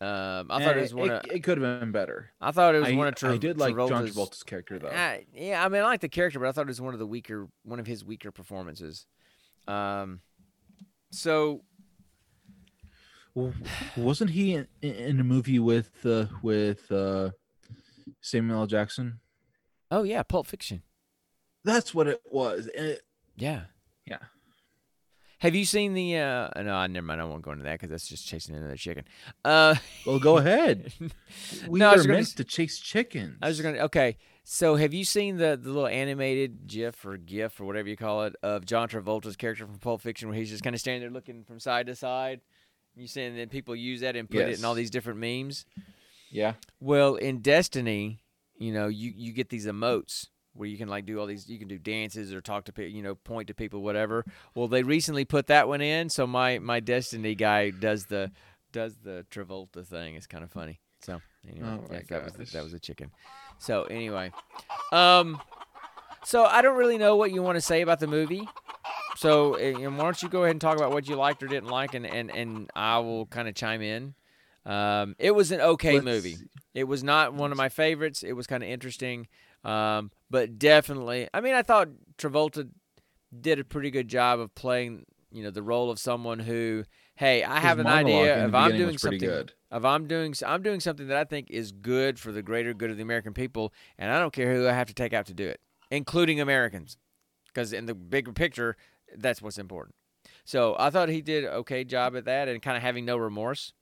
Um, 0.00 0.48
I 0.52 0.62
thought 0.64 0.76
it 0.76 0.78
Eh, 0.78 0.82
was 0.82 0.94
one. 0.94 1.10
it, 1.10 1.12
of, 1.24 1.30
it 1.32 1.42
could 1.42 1.60
have 1.60 1.80
been 1.80 1.90
better. 1.90 2.30
I 2.40 2.52
thought 2.52 2.76
it 2.76 2.78
was 2.78 2.88
I, 2.90 2.94
one 2.94 3.08
of. 3.08 3.16
Tra- 3.16 3.32
I 3.32 3.36
did 3.38 3.58
like 3.58 3.74
John 3.74 3.88
Travolta's- 4.04 4.14
Travolta's 4.14 4.42
character 4.44 4.78
though. 4.78 4.86
uh, 4.86 5.16
yeah, 5.34 5.64
I 5.64 5.68
mean, 5.68 5.82
I 5.82 5.84
like 5.86 6.00
the 6.00 6.08
character, 6.08 6.38
but 6.38 6.46
I 6.48 6.52
thought 6.52 6.62
it 6.62 6.68
was 6.68 6.80
one 6.80 6.92
of 6.94 7.00
the 7.00 7.06
weaker, 7.06 7.48
one 7.64 7.80
of 7.80 7.86
his 7.88 8.04
weaker 8.04 8.30
performances. 8.30 9.06
Um, 9.66 10.20
so 11.10 11.62
wasn't 13.96 14.30
he 14.30 14.54
in, 14.54 14.68
in 14.82 15.18
a 15.20 15.24
movie 15.24 15.58
with 15.58 15.90
uh, 16.04 16.26
with 16.42 16.90
uh, 16.92 17.30
Samuel 18.20 18.60
L. 18.60 18.66
Jackson? 18.68 19.18
Oh 19.90 20.02
yeah, 20.02 20.22
Pulp 20.22 20.46
Fiction. 20.46 20.82
That's 21.64 21.94
what 21.94 22.06
it 22.06 22.20
was. 22.30 22.68
It- 22.74 23.02
Yeah, 23.36 23.62
Yeah. 24.06 24.18
Have 25.40 25.54
you 25.54 25.64
seen 25.64 25.94
the? 25.94 26.16
uh 26.16 26.48
No, 26.62 26.74
I 26.74 26.88
never 26.88 27.06
mind. 27.06 27.20
I 27.20 27.24
won't 27.24 27.42
go 27.42 27.52
into 27.52 27.62
that 27.64 27.74
because 27.74 27.90
that's 27.90 28.08
just 28.08 28.26
chasing 28.26 28.56
another 28.56 28.74
chicken. 28.76 29.04
Uh, 29.44 29.76
well, 30.06 30.18
go 30.18 30.38
ahead. 30.38 30.92
We 31.68 31.78
No, 31.78 31.90
I 31.90 31.92
was 31.92 32.04
are 32.04 32.08
gonna 32.08 32.18
meant 32.18 32.26
s- 32.28 32.34
to 32.34 32.44
chase 32.44 32.78
chickens. 32.80 33.38
I 33.40 33.46
was 33.48 33.56
just 33.56 33.64
gonna. 33.64 33.84
Okay, 33.84 34.16
so 34.42 34.74
have 34.74 34.92
you 34.92 35.04
seen 35.04 35.36
the 35.36 35.56
the 35.60 35.68
little 35.70 35.86
animated 35.86 36.66
GIF 36.66 37.04
or 37.06 37.16
GIF 37.18 37.60
or 37.60 37.66
whatever 37.66 37.88
you 37.88 37.96
call 37.96 38.24
it 38.24 38.34
of 38.42 38.64
John 38.66 38.88
Travolta's 38.88 39.36
character 39.36 39.64
from 39.64 39.78
Pulp 39.78 40.00
Fiction, 40.00 40.28
where 40.28 40.36
he's 40.36 40.50
just 40.50 40.64
kind 40.64 40.74
of 40.74 40.80
standing 40.80 41.02
there 41.02 41.10
looking 41.10 41.44
from 41.44 41.60
side 41.60 41.86
to 41.86 41.94
side? 41.94 42.40
You 42.96 43.06
saying 43.06 43.36
that 43.36 43.50
people 43.50 43.76
use 43.76 44.00
that 44.00 44.16
and 44.16 44.28
put 44.28 44.40
it 44.40 44.58
in 44.58 44.64
all 44.64 44.74
these 44.74 44.90
different 44.90 45.20
memes? 45.20 45.66
Yeah. 46.32 46.54
Well, 46.80 47.14
in 47.14 47.38
Destiny, 47.42 48.22
you 48.58 48.72
know, 48.72 48.88
you 48.88 49.12
you 49.14 49.32
get 49.32 49.48
these 49.48 49.66
emotes 49.66 50.26
where 50.52 50.68
you 50.68 50.76
can 50.76 50.88
like 50.88 51.06
do 51.06 51.18
all 51.18 51.26
these. 51.26 51.48
You 51.48 51.58
can 51.58 51.68
do 51.68 51.78
dances 51.78 52.34
or 52.34 52.40
talk 52.40 52.64
to 52.64 52.72
people, 52.72 52.90
you 52.90 53.02
know, 53.02 53.14
point 53.14 53.48
to 53.48 53.54
people, 53.54 53.82
whatever. 53.82 54.24
Well, 54.54 54.68
they 54.68 54.82
recently 54.82 55.24
put 55.24 55.46
that 55.46 55.68
one 55.68 55.80
in, 55.80 56.08
so 56.10 56.26
my 56.26 56.58
my 56.58 56.80
Destiny 56.80 57.34
guy 57.34 57.70
does 57.70 58.06
the 58.06 58.32
does 58.72 58.96
the 59.02 59.24
Travolta 59.30 59.86
thing. 59.86 60.16
It's 60.16 60.26
kind 60.26 60.44
of 60.44 60.50
funny. 60.50 60.80
So 61.00 61.20
anyway, 61.48 61.78
Oh 61.90 62.00
that 62.08 62.24
was 62.24 62.52
that 62.52 62.64
was 62.64 62.72
a 62.74 62.80
chicken. 62.80 63.10
So 63.58 63.84
anyway, 63.84 64.32
um, 64.92 65.40
so 66.24 66.44
I 66.44 66.60
don't 66.62 66.76
really 66.76 66.98
know 66.98 67.16
what 67.16 67.32
you 67.32 67.42
want 67.42 67.56
to 67.56 67.62
say 67.62 67.80
about 67.82 68.00
the 68.00 68.06
movie. 68.06 68.48
So 69.16 69.56
and 69.56 69.96
why 69.96 70.04
don't 70.04 70.22
you 70.22 70.28
go 70.28 70.42
ahead 70.42 70.52
and 70.52 70.60
talk 70.60 70.76
about 70.76 70.92
what 70.92 71.08
you 71.08 71.16
liked 71.16 71.42
or 71.42 71.46
didn't 71.46 71.70
like, 71.70 71.94
and 71.94 72.06
and 72.06 72.30
and 72.30 72.70
I 72.74 72.98
will 72.98 73.26
kind 73.26 73.48
of 73.48 73.54
chime 73.54 73.82
in. 73.82 74.14
Um, 74.68 75.16
it 75.18 75.34
was 75.34 75.50
an 75.50 75.60
okay 75.60 75.94
Let's 75.94 76.04
movie. 76.04 76.34
see. 76.34 76.46
It 76.74 76.84
was 76.84 77.02
not 77.02 77.32
one 77.32 77.50
of 77.50 77.56
my 77.56 77.70
favorites. 77.70 78.22
It 78.22 78.34
was 78.34 78.46
kind 78.46 78.62
of 78.62 78.68
interesting, 78.68 79.26
um, 79.64 80.10
but 80.30 80.58
definitely. 80.58 81.26
I 81.32 81.40
mean, 81.40 81.54
I 81.54 81.62
thought 81.62 81.88
Travolta 82.18 82.68
did 83.40 83.58
a 83.58 83.64
pretty 83.64 83.90
good 83.90 84.08
job 84.08 84.38
of 84.40 84.54
playing, 84.54 85.06
you 85.32 85.42
know, 85.42 85.50
the 85.50 85.62
role 85.62 85.90
of 85.90 85.98
someone 85.98 86.38
who, 86.38 86.84
hey, 87.16 87.42
I 87.42 87.54
His 87.56 87.62
have 87.62 87.78
an 87.78 87.86
idea 87.86 88.46
if 88.46 88.54
I'm 88.54 88.76
doing 88.76 88.98
something, 88.98 89.18
good. 89.18 89.52
if 89.72 89.84
I'm 89.84 90.06
doing, 90.06 90.34
I'm 90.46 90.62
doing 90.62 90.80
something 90.80 91.08
that 91.08 91.16
I 91.16 91.24
think 91.24 91.50
is 91.50 91.72
good 91.72 92.18
for 92.18 92.30
the 92.30 92.42
greater 92.42 92.74
good 92.74 92.90
of 92.90 92.96
the 92.98 93.02
American 93.02 93.32
people, 93.32 93.72
and 93.98 94.12
I 94.12 94.18
don't 94.18 94.32
care 94.34 94.54
who 94.54 94.68
I 94.68 94.72
have 94.72 94.86
to 94.88 94.94
take 94.94 95.14
out 95.14 95.26
to 95.26 95.34
do 95.34 95.48
it, 95.48 95.60
including 95.90 96.40
Americans, 96.40 96.98
because 97.46 97.72
in 97.72 97.86
the 97.86 97.94
bigger 97.94 98.32
picture, 98.32 98.76
that's 99.16 99.40
what's 99.40 99.58
important. 99.58 99.94
So 100.44 100.76
I 100.78 100.90
thought 100.90 101.08
he 101.08 101.22
did 101.22 101.44
okay 101.46 101.84
job 101.84 102.14
at 102.16 102.26
that, 102.26 102.48
and 102.48 102.60
kind 102.62 102.76
of 102.76 102.82
having 102.82 103.06
no 103.06 103.16
remorse. 103.16 103.72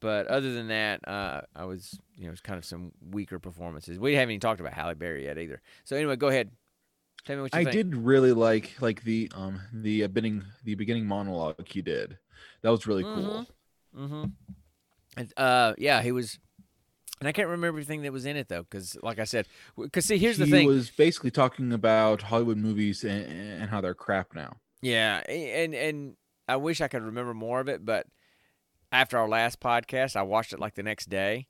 But 0.00 0.26
other 0.28 0.52
than 0.52 0.68
that, 0.68 1.06
uh, 1.08 1.42
I 1.54 1.64
was, 1.64 1.98
you 2.16 2.26
know, 2.26 2.32
it's 2.32 2.40
kind 2.40 2.58
of 2.58 2.64
some 2.64 2.92
weaker 3.10 3.38
performances. 3.38 3.98
We 3.98 4.14
haven't 4.14 4.32
even 4.32 4.40
talked 4.40 4.60
about 4.60 4.72
Halle 4.72 4.94
Berry 4.94 5.24
yet 5.24 5.38
either. 5.38 5.60
So 5.84 5.96
anyway, 5.96 6.16
go 6.16 6.28
ahead. 6.28 6.50
Tell 7.24 7.36
me 7.36 7.42
what 7.42 7.54
you 7.54 7.60
I 7.60 7.64
think. 7.64 7.74
did 7.74 7.96
really 7.96 8.32
like 8.32 8.76
like 8.80 9.02
the 9.02 9.30
um 9.34 9.60
the 9.72 10.04
uh, 10.04 10.08
beginning 10.08 10.44
the 10.64 10.76
beginning 10.76 11.06
monologue 11.06 11.66
he 11.66 11.82
did. 11.82 12.18
That 12.62 12.70
was 12.70 12.86
really 12.86 13.02
cool. 13.02 13.46
Mm-hmm. 13.96 14.24
And, 15.16 15.32
uh, 15.36 15.74
yeah, 15.78 16.02
he 16.02 16.12
was, 16.12 16.38
and 17.18 17.28
I 17.28 17.32
can't 17.32 17.48
remember 17.48 17.66
everything 17.66 18.02
that 18.02 18.12
was 18.12 18.24
in 18.24 18.36
it 18.36 18.48
though, 18.48 18.62
because 18.62 18.96
like 19.02 19.18
I 19.18 19.24
said, 19.24 19.46
because 19.76 20.04
see, 20.04 20.18
here's 20.18 20.36
he 20.36 20.44
the 20.44 20.50
thing. 20.50 20.62
He 20.62 20.68
was 20.68 20.90
basically 20.90 21.32
talking 21.32 21.72
about 21.72 22.22
Hollywood 22.22 22.58
movies 22.58 23.02
and, 23.02 23.24
and 23.60 23.70
how 23.70 23.80
they're 23.80 23.94
crap 23.94 24.34
now. 24.34 24.56
Yeah, 24.80 25.18
and 25.28 25.74
and 25.74 26.16
I 26.48 26.56
wish 26.56 26.80
I 26.80 26.88
could 26.88 27.02
remember 27.02 27.34
more 27.34 27.58
of 27.58 27.68
it, 27.68 27.84
but 27.84 28.06
after 28.92 29.18
our 29.18 29.28
last 29.28 29.60
podcast, 29.60 30.16
I 30.16 30.22
watched 30.22 30.52
it 30.52 30.60
like 30.60 30.74
the 30.74 30.82
next 30.82 31.08
day. 31.08 31.46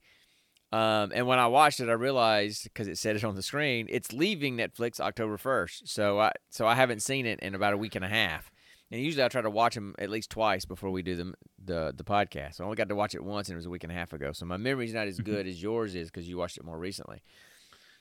Um, 0.70 1.12
and 1.14 1.26
when 1.26 1.38
I 1.38 1.46
watched 1.46 1.80
it, 1.80 1.88
I 1.88 1.92
realized 1.92 2.64
because 2.64 2.88
it 2.88 2.98
said 2.98 3.16
it 3.16 3.24
on 3.24 3.34
the 3.34 3.42
screen, 3.42 3.86
it's 3.88 4.12
leaving 4.12 4.56
Netflix 4.56 5.00
October 5.00 5.38
first. 5.38 5.88
So 5.88 6.20
I 6.20 6.32
so 6.50 6.66
I 6.66 6.74
haven't 6.74 7.02
seen 7.02 7.24
it 7.24 7.40
in 7.40 7.54
about 7.54 7.72
a 7.72 7.78
week 7.78 7.94
and 7.94 8.04
a 8.04 8.08
half. 8.08 8.50
And 8.90 9.02
usually 9.02 9.24
I 9.24 9.28
try 9.28 9.42
to 9.42 9.50
watch 9.50 9.74
them 9.74 9.94
at 9.98 10.10
least 10.10 10.30
twice 10.30 10.64
before 10.64 10.90
we 10.90 11.02
do 11.02 11.16
the 11.16 11.32
the 11.64 11.94
the 11.96 12.04
podcast. 12.04 12.60
I 12.60 12.64
only 12.64 12.76
got 12.76 12.88
to 12.88 12.94
watch 12.94 13.14
it 13.14 13.24
once, 13.24 13.48
and 13.48 13.54
it 13.54 13.56
was 13.56 13.66
a 13.66 13.70
week 13.70 13.84
and 13.84 13.92
a 13.92 13.94
half 13.94 14.12
ago. 14.12 14.32
So 14.32 14.44
my 14.44 14.58
memory's 14.58 14.92
not 14.92 15.08
as 15.08 15.18
good 15.18 15.46
as 15.46 15.62
yours 15.62 15.94
is 15.94 16.10
because 16.10 16.28
you 16.28 16.36
watched 16.36 16.58
it 16.58 16.64
more 16.64 16.78
recently. 16.78 17.22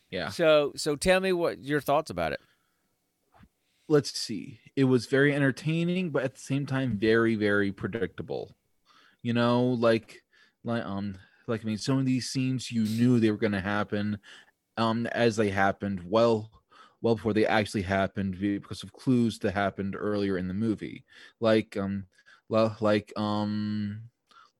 Yeah. 0.09 0.29
So 0.29 0.73
so 0.75 0.97
tell 0.97 1.21
me 1.21 1.31
what 1.31 1.63
your 1.63 1.79
thoughts 1.79 2.09
about 2.09 2.33
it. 2.33 2.41
Let's 3.87 4.17
see. 4.17 4.59
It 4.75 4.85
was 4.85 5.05
very 5.05 5.33
entertaining, 5.33 6.09
but 6.09 6.23
at 6.23 6.33
the 6.33 6.41
same 6.41 6.65
time, 6.65 6.97
very 6.97 7.35
very 7.35 7.71
predictable. 7.71 8.55
You 9.23 9.33
know, 9.33 9.65
like 9.65 10.21
like 10.63 10.83
um 10.85 11.17
like 11.47 11.61
I 11.61 11.65
mean, 11.65 11.77
some 11.77 11.99
of 11.99 12.05
these 12.05 12.29
scenes 12.29 12.71
you 12.71 12.83
knew 12.83 13.19
they 13.19 13.31
were 13.31 13.37
going 13.37 13.51
to 13.53 13.61
happen, 13.61 14.19
um 14.77 15.07
as 15.07 15.35
they 15.37 15.49
happened. 15.49 16.01
Well, 16.05 16.51
well 17.01 17.15
before 17.15 17.33
they 17.33 17.45
actually 17.45 17.83
happened 17.83 18.39
because 18.39 18.83
of 18.83 18.93
clues 18.93 19.39
that 19.39 19.53
happened 19.53 19.95
earlier 19.97 20.37
in 20.37 20.47
the 20.47 20.53
movie 20.53 21.05
like 21.39 21.77
um 21.77 22.05
like 22.49 23.13
um 23.17 24.01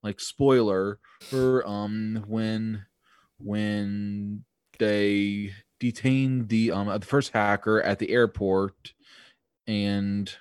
like 0.03 0.19
spoiler 0.19 0.99
for 1.21 1.67
um 1.67 2.23
when 2.27 2.85
when 3.39 4.43
they 4.79 5.51
detained 5.79 6.49
the 6.49 6.71
um 6.71 6.87
the 6.87 7.05
first 7.05 7.31
hacker 7.33 7.81
at 7.81 7.99
the 7.99 8.09
airport 8.09 8.93
and 9.67 10.35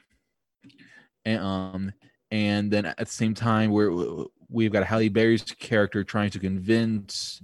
and 1.25 1.41
um 1.41 1.93
and 2.31 2.71
then 2.71 2.87
at 2.87 2.99
the 2.99 3.07
same 3.07 3.35
time 3.35 3.71
we're 3.71 4.25
we've 4.49 4.73
got 4.73 4.85
Halle 4.85 5.09
Berry's 5.09 5.43
character 5.43 6.05
trying 6.05 6.31
to 6.31 6.39
convince 6.39 7.41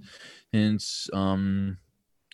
convince 0.53 1.09
um 1.13 1.79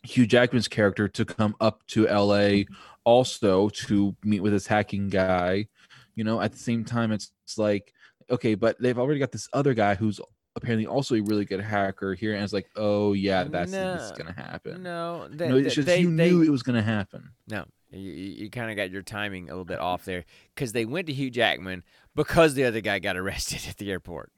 Hugh 0.05 0.27
Jackman's 0.27 0.69
character 0.69 1.09
to 1.09 1.25
come 1.25 1.57
up 1.61 1.87
to 1.89 2.07
LA 2.07 2.63
also 3.05 3.69
to 3.69 4.15
meet 4.25 4.41
with 4.41 4.53
this 4.53 4.67
hacking 4.67 5.09
guy. 5.09 5.67
You 6.15 6.25
know, 6.25 6.41
at 6.41 6.53
the 6.53 6.59
same 6.59 6.85
time, 6.85 7.13
it's, 7.13 7.33
it's 7.45 7.59
like, 7.59 7.93
okay, 8.31 8.55
but 8.55 8.81
they've 8.81 8.99
already 8.99 9.21
got 9.21 9.33
this 9.33 9.49
other 9.53 9.75
guy 9.75 9.95
who's 9.95 10.21
apparently 10.57 10.87
also 10.87 11.15
a 11.15 11.21
really 11.21 11.45
good 11.45 11.61
hacker 11.61 12.15
here. 12.15 12.35
And 12.35 12.43
it's 12.43 12.53
like, 12.53 12.69
oh, 12.77 13.13
yeah, 13.13 13.45
that's 13.45 13.73
No, 13.73 14.11
going 14.17 14.35
to 14.35 14.41
happen. 14.41 14.83
No, 14.83 15.29
they, 15.29 15.49
No, 15.49 15.57
it's 15.57 15.75
just 15.75 15.87
they, 15.87 16.01
you 16.01 16.15
they, 16.15 16.31
knew 16.31 16.43
it 16.43 16.51
was 16.51 16.63
going 16.63 16.77
to 16.77 16.83
happen. 16.83 17.31
No, 17.49 17.65
you, 17.91 18.13
you 18.13 18.51
kind 18.51 18.71
of 18.71 18.77
got 18.77 18.91
your 18.91 19.03
timing 19.03 19.49
a 19.49 19.53
little 19.53 19.65
bit 19.65 19.79
off 19.79 20.05
there 20.05 20.25
because 20.55 20.73
they 20.73 20.85
went 20.85 21.07
to 21.07 21.13
Hugh 21.13 21.31
Jackman 21.31 21.83
because 22.19 22.55
the 22.55 22.65
other 22.65 22.81
guy 22.81 22.99
got 22.99 23.17
arrested 23.17 23.61
at 23.69 23.77
the 23.79 23.91
airport. 23.91 24.33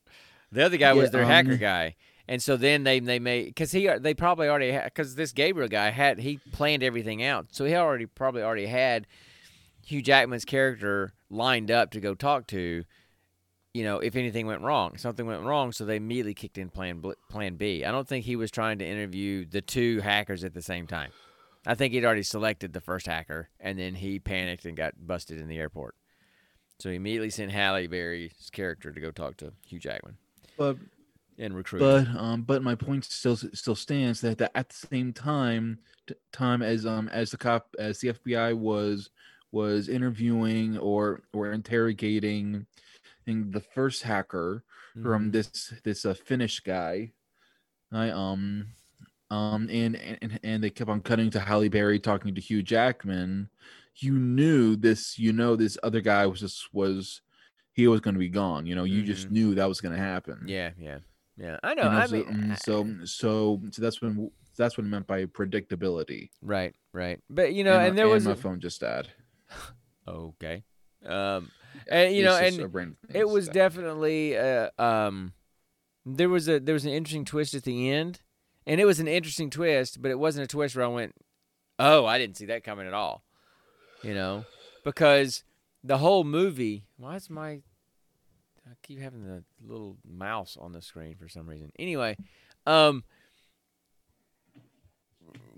The 0.52 0.64
other 0.64 0.76
guy 0.76 0.92
was 0.92 1.06
Yeah, 1.06 1.10
their 1.10 1.24
hacker 1.24 1.52
um, 1.52 1.58
guy, 1.58 1.96
and 2.28 2.42
so 2.42 2.56
then 2.56 2.84
they 2.84 3.00
they 3.00 3.18
made 3.18 3.46
because 3.46 3.72
he 3.72 3.88
they 3.98 4.14
probably 4.14 4.48
already 4.48 4.78
because 4.84 5.14
this 5.14 5.32
Gabriel 5.32 5.68
guy 5.68 5.90
had 5.90 6.18
he 6.18 6.38
planned 6.52 6.82
everything 6.82 7.22
out, 7.22 7.46
so 7.50 7.64
he 7.64 7.74
already 7.74 8.06
probably 8.06 8.42
already 8.42 8.66
had 8.66 9.06
Hugh 9.86 10.02
Jackman's 10.02 10.44
character 10.44 11.14
lined 11.30 11.70
up 11.70 11.90
to 11.92 12.00
go 12.00 12.14
talk 12.14 12.46
to. 12.48 12.84
You 13.72 13.84
know, 13.84 14.00
if 14.00 14.16
anything 14.16 14.48
went 14.48 14.62
wrong, 14.62 14.96
something 14.96 15.24
went 15.24 15.44
wrong, 15.44 15.70
so 15.70 15.84
they 15.84 15.94
immediately 15.94 16.34
kicked 16.34 16.58
in 16.58 16.70
plan 16.70 17.00
Plan 17.28 17.54
B. 17.54 17.84
I 17.84 17.92
don't 17.92 18.08
think 18.08 18.24
he 18.24 18.34
was 18.34 18.50
trying 18.50 18.80
to 18.80 18.84
interview 18.84 19.46
the 19.48 19.60
two 19.60 20.00
hackers 20.00 20.42
at 20.42 20.54
the 20.54 20.62
same 20.62 20.88
time. 20.88 21.12
I 21.64 21.76
think 21.76 21.92
he'd 21.92 22.04
already 22.04 22.24
selected 22.24 22.72
the 22.72 22.80
first 22.80 23.06
hacker, 23.06 23.48
and 23.60 23.78
then 23.78 23.94
he 23.94 24.18
panicked 24.18 24.64
and 24.64 24.76
got 24.76 24.94
busted 25.06 25.40
in 25.40 25.46
the 25.46 25.58
airport. 25.58 25.94
So 26.80 26.88
he 26.88 26.96
immediately 26.96 27.30
sent 27.30 27.52
Halle 27.52 27.86
Berry's 27.86 28.48
character 28.52 28.90
to 28.90 29.00
go 29.00 29.10
talk 29.10 29.36
to 29.38 29.52
Hugh 29.66 29.78
Jackman 29.78 30.16
But 30.56 30.78
and 31.38 31.54
recruit. 31.54 31.80
but 31.80 32.06
um 32.18 32.42
but 32.42 32.62
my 32.62 32.74
point 32.74 33.04
still 33.04 33.36
still 33.36 33.74
stands 33.76 34.20
that, 34.22 34.38
that 34.38 34.50
at 34.54 34.70
the 34.70 34.86
same 34.90 35.12
time 35.12 35.78
t- 36.06 36.14
time 36.32 36.62
as 36.62 36.86
um 36.86 37.08
as 37.08 37.30
the 37.30 37.36
cop 37.36 37.74
as 37.78 38.00
the 38.00 38.08
FBI 38.14 38.56
was 38.56 39.10
was 39.52 39.88
interviewing 39.88 40.78
or 40.78 41.22
or 41.32 41.52
interrogating 41.52 42.66
in 43.26 43.50
the 43.50 43.60
first 43.60 44.02
hacker 44.02 44.64
from 45.02 45.28
Mhm. 45.28 45.32
this 45.32 45.74
this 45.84 46.04
uh, 46.04 46.14
Finnish 46.14 46.60
guy. 46.60 47.12
I 47.92 48.10
um 48.10 48.66
um 49.30 49.68
and, 49.70 49.96
and 49.96 50.40
and 50.42 50.64
they 50.64 50.70
kept 50.70 50.90
on 50.90 51.00
cutting 51.02 51.30
to 51.30 51.40
Halle 51.40 51.68
Berry 51.68 51.98
talking 52.00 52.34
to 52.34 52.40
Hugh 52.40 52.62
Jackman. 52.62 53.50
You 54.02 54.12
knew 54.18 54.76
this, 54.76 55.18
you 55.18 55.32
know, 55.32 55.56
this 55.56 55.76
other 55.82 56.00
guy 56.00 56.26
was 56.26 56.40
just 56.40 56.72
was 56.72 57.20
he 57.72 57.86
was 57.86 58.00
going 58.00 58.14
to 58.14 58.18
be 58.20 58.28
gone. 58.28 58.66
You 58.66 58.74
know, 58.74 58.84
you 58.84 59.02
just 59.02 59.28
Mhm. 59.28 59.30
knew 59.32 59.54
that 59.56 59.68
was 59.68 59.80
going 59.80 59.94
to 59.94 60.00
happen. 60.00 60.44
Yeah, 60.46 60.70
yeah, 60.78 60.98
yeah. 61.36 61.58
I 61.62 61.74
know. 61.74 61.82
You 61.84 61.90
know, 61.90 61.96
I 61.98 62.06
so, 62.06 62.12
mean, 62.14 62.24
mm, 62.26 62.58
so 62.58 63.04
so 63.04 63.60
so 63.70 63.82
that's 63.82 64.00
when 64.02 64.30
that's 64.56 64.76
what 64.76 64.84
it 64.86 64.90
meant 64.90 65.06
by 65.06 65.24
predictability. 65.26 66.30
right, 66.42 66.74
right. 66.92 67.20
But 67.30 67.52
you 67.54 67.62
know, 67.64 67.78
and, 67.78 67.88
and, 67.90 67.98
there 67.98 68.08
was 68.08 68.24
my 68.24 68.32
a- 68.32 68.36
phone 68.36 68.60
just 68.60 68.80
died. 68.80 69.08
okay, 70.08 70.64
um, 71.06 71.50
and 71.88 72.14
you 72.14 72.24
know, 72.24 72.36
It's 72.36 72.40
just 72.48 72.58
and 72.58 72.64
a 72.64 72.68
random 72.68 72.96
thing 73.06 73.20
it 73.20 73.28
was 73.28 73.46
died. 73.46 73.54
definitely 73.54 74.36
uh, 74.36 74.70
um, 74.78 75.32
there 76.04 76.28
was 76.28 76.48
a 76.48 76.58
there 76.60 76.72
was 76.74 76.84
an 76.84 76.92
interesting 76.92 77.24
twist 77.24 77.54
at 77.54 77.64
the 77.64 77.90
end, 77.90 78.20
and 78.66 78.80
it 78.80 78.84
was 78.84 79.00
an 79.00 79.08
interesting 79.08 79.50
twist, 79.50 80.00
but 80.02 80.10
it 80.10 80.18
wasn't 80.18 80.44
a 80.44 80.48
twist 80.48 80.74
where 80.76 80.84
I 80.84 80.88
went, 80.88 81.14
oh, 81.78 82.06
I 82.06 82.18
didn't 82.18 82.36
see 82.36 82.46
that 82.46 82.64
coming 82.64 82.86
at 82.86 82.94
all, 82.94 83.22
you 84.02 84.14
know, 84.14 84.44
because 84.84 85.44
the 85.82 85.98
whole 85.98 86.24
movie. 86.24 86.84
Why 86.96 87.16
is 87.16 87.30
my 87.30 87.60
I 88.70 88.74
keep 88.82 89.00
having 89.00 89.24
the 89.24 89.42
little 89.66 89.96
mouse 90.08 90.56
on 90.60 90.72
the 90.72 90.82
screen 90.82 91.16
for 91.16 91.28
some 91.28 91.48
reason. 91.48 91.72
Anyway, 91.78 92.16
um, 92.66 93.02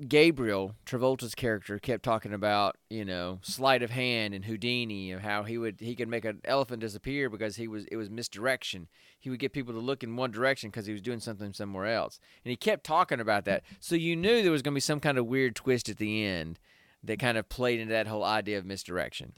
Gabriel 0.08 0.74
Travolta's 0.86 1.34
character 1.34 1.78
kept 1.78 2.02
talking 2.02 2.32
about 2.32 2.76
you 2.88 3.04
know 3.04 3.38
sleight 3.42 3.82
of 3.82 3.90
hand 3.90 4.34
and 4.34 4.44
Houdini 4.44 5.12
and 5.12 5.22
how 5.22 5.42
he 5.42 5.58
would 5.58 5.80
he 5.80 5.94
could 5.94 6.08
make 6.08 6.24
an 6.24 6.40
elephant 6.44 6.80
disappear 6.80 7.28
because 7.28 7.56
he 7.56 7.68
was 7.68 7.84
it 7.86 7.96
was 7.96 8.08
misdirection. 8.08 8.88
He 9.18 9.30
would 9.30 9.38
get 9.38 9.52
people 9.52 9.74
to 9.74 9.80
look 9.80 10.02
in 10.02 10.16
one 10.16 10.30
direction 10.30 10.70
because 10.70 10.86
he 10.86 10.92
was 10.92 11.02
doing 11.02 11.20
something 11.20 11.52
somewhere 11.52 11.86
else, 11.86 12.18
and 12.44 12.50
he 12.50 12.56
kept 12.56 12.84
talking 12.84 13.20
about 13.20 13.44
that. 13.44 13.62
So 13.78 13.94
you 13.94 14.16
knew 14.16 14.42
there 14.42 14.52
was 14.52 14.62
going 14.62 14.72
to 14.72 14.76
be 14.76 14.80
some 14.80 15.00
kind 15.00 15.18
of 15.18 15.26
weird 15.26 15.54
twist 15.54 15.88
at 15.88 15.98
the 15.98 16.24
end 16.24 16.58
that 17.04 17.18
kind 17.18 17.38
of 17.38 17.48
played 17.48 17.80
into 17.80 17.92
that 17.92 18.06
whole 18.06 18.24
idea 18.24 18.58
of 18.58 18.64
misdirection. 18.64 19.32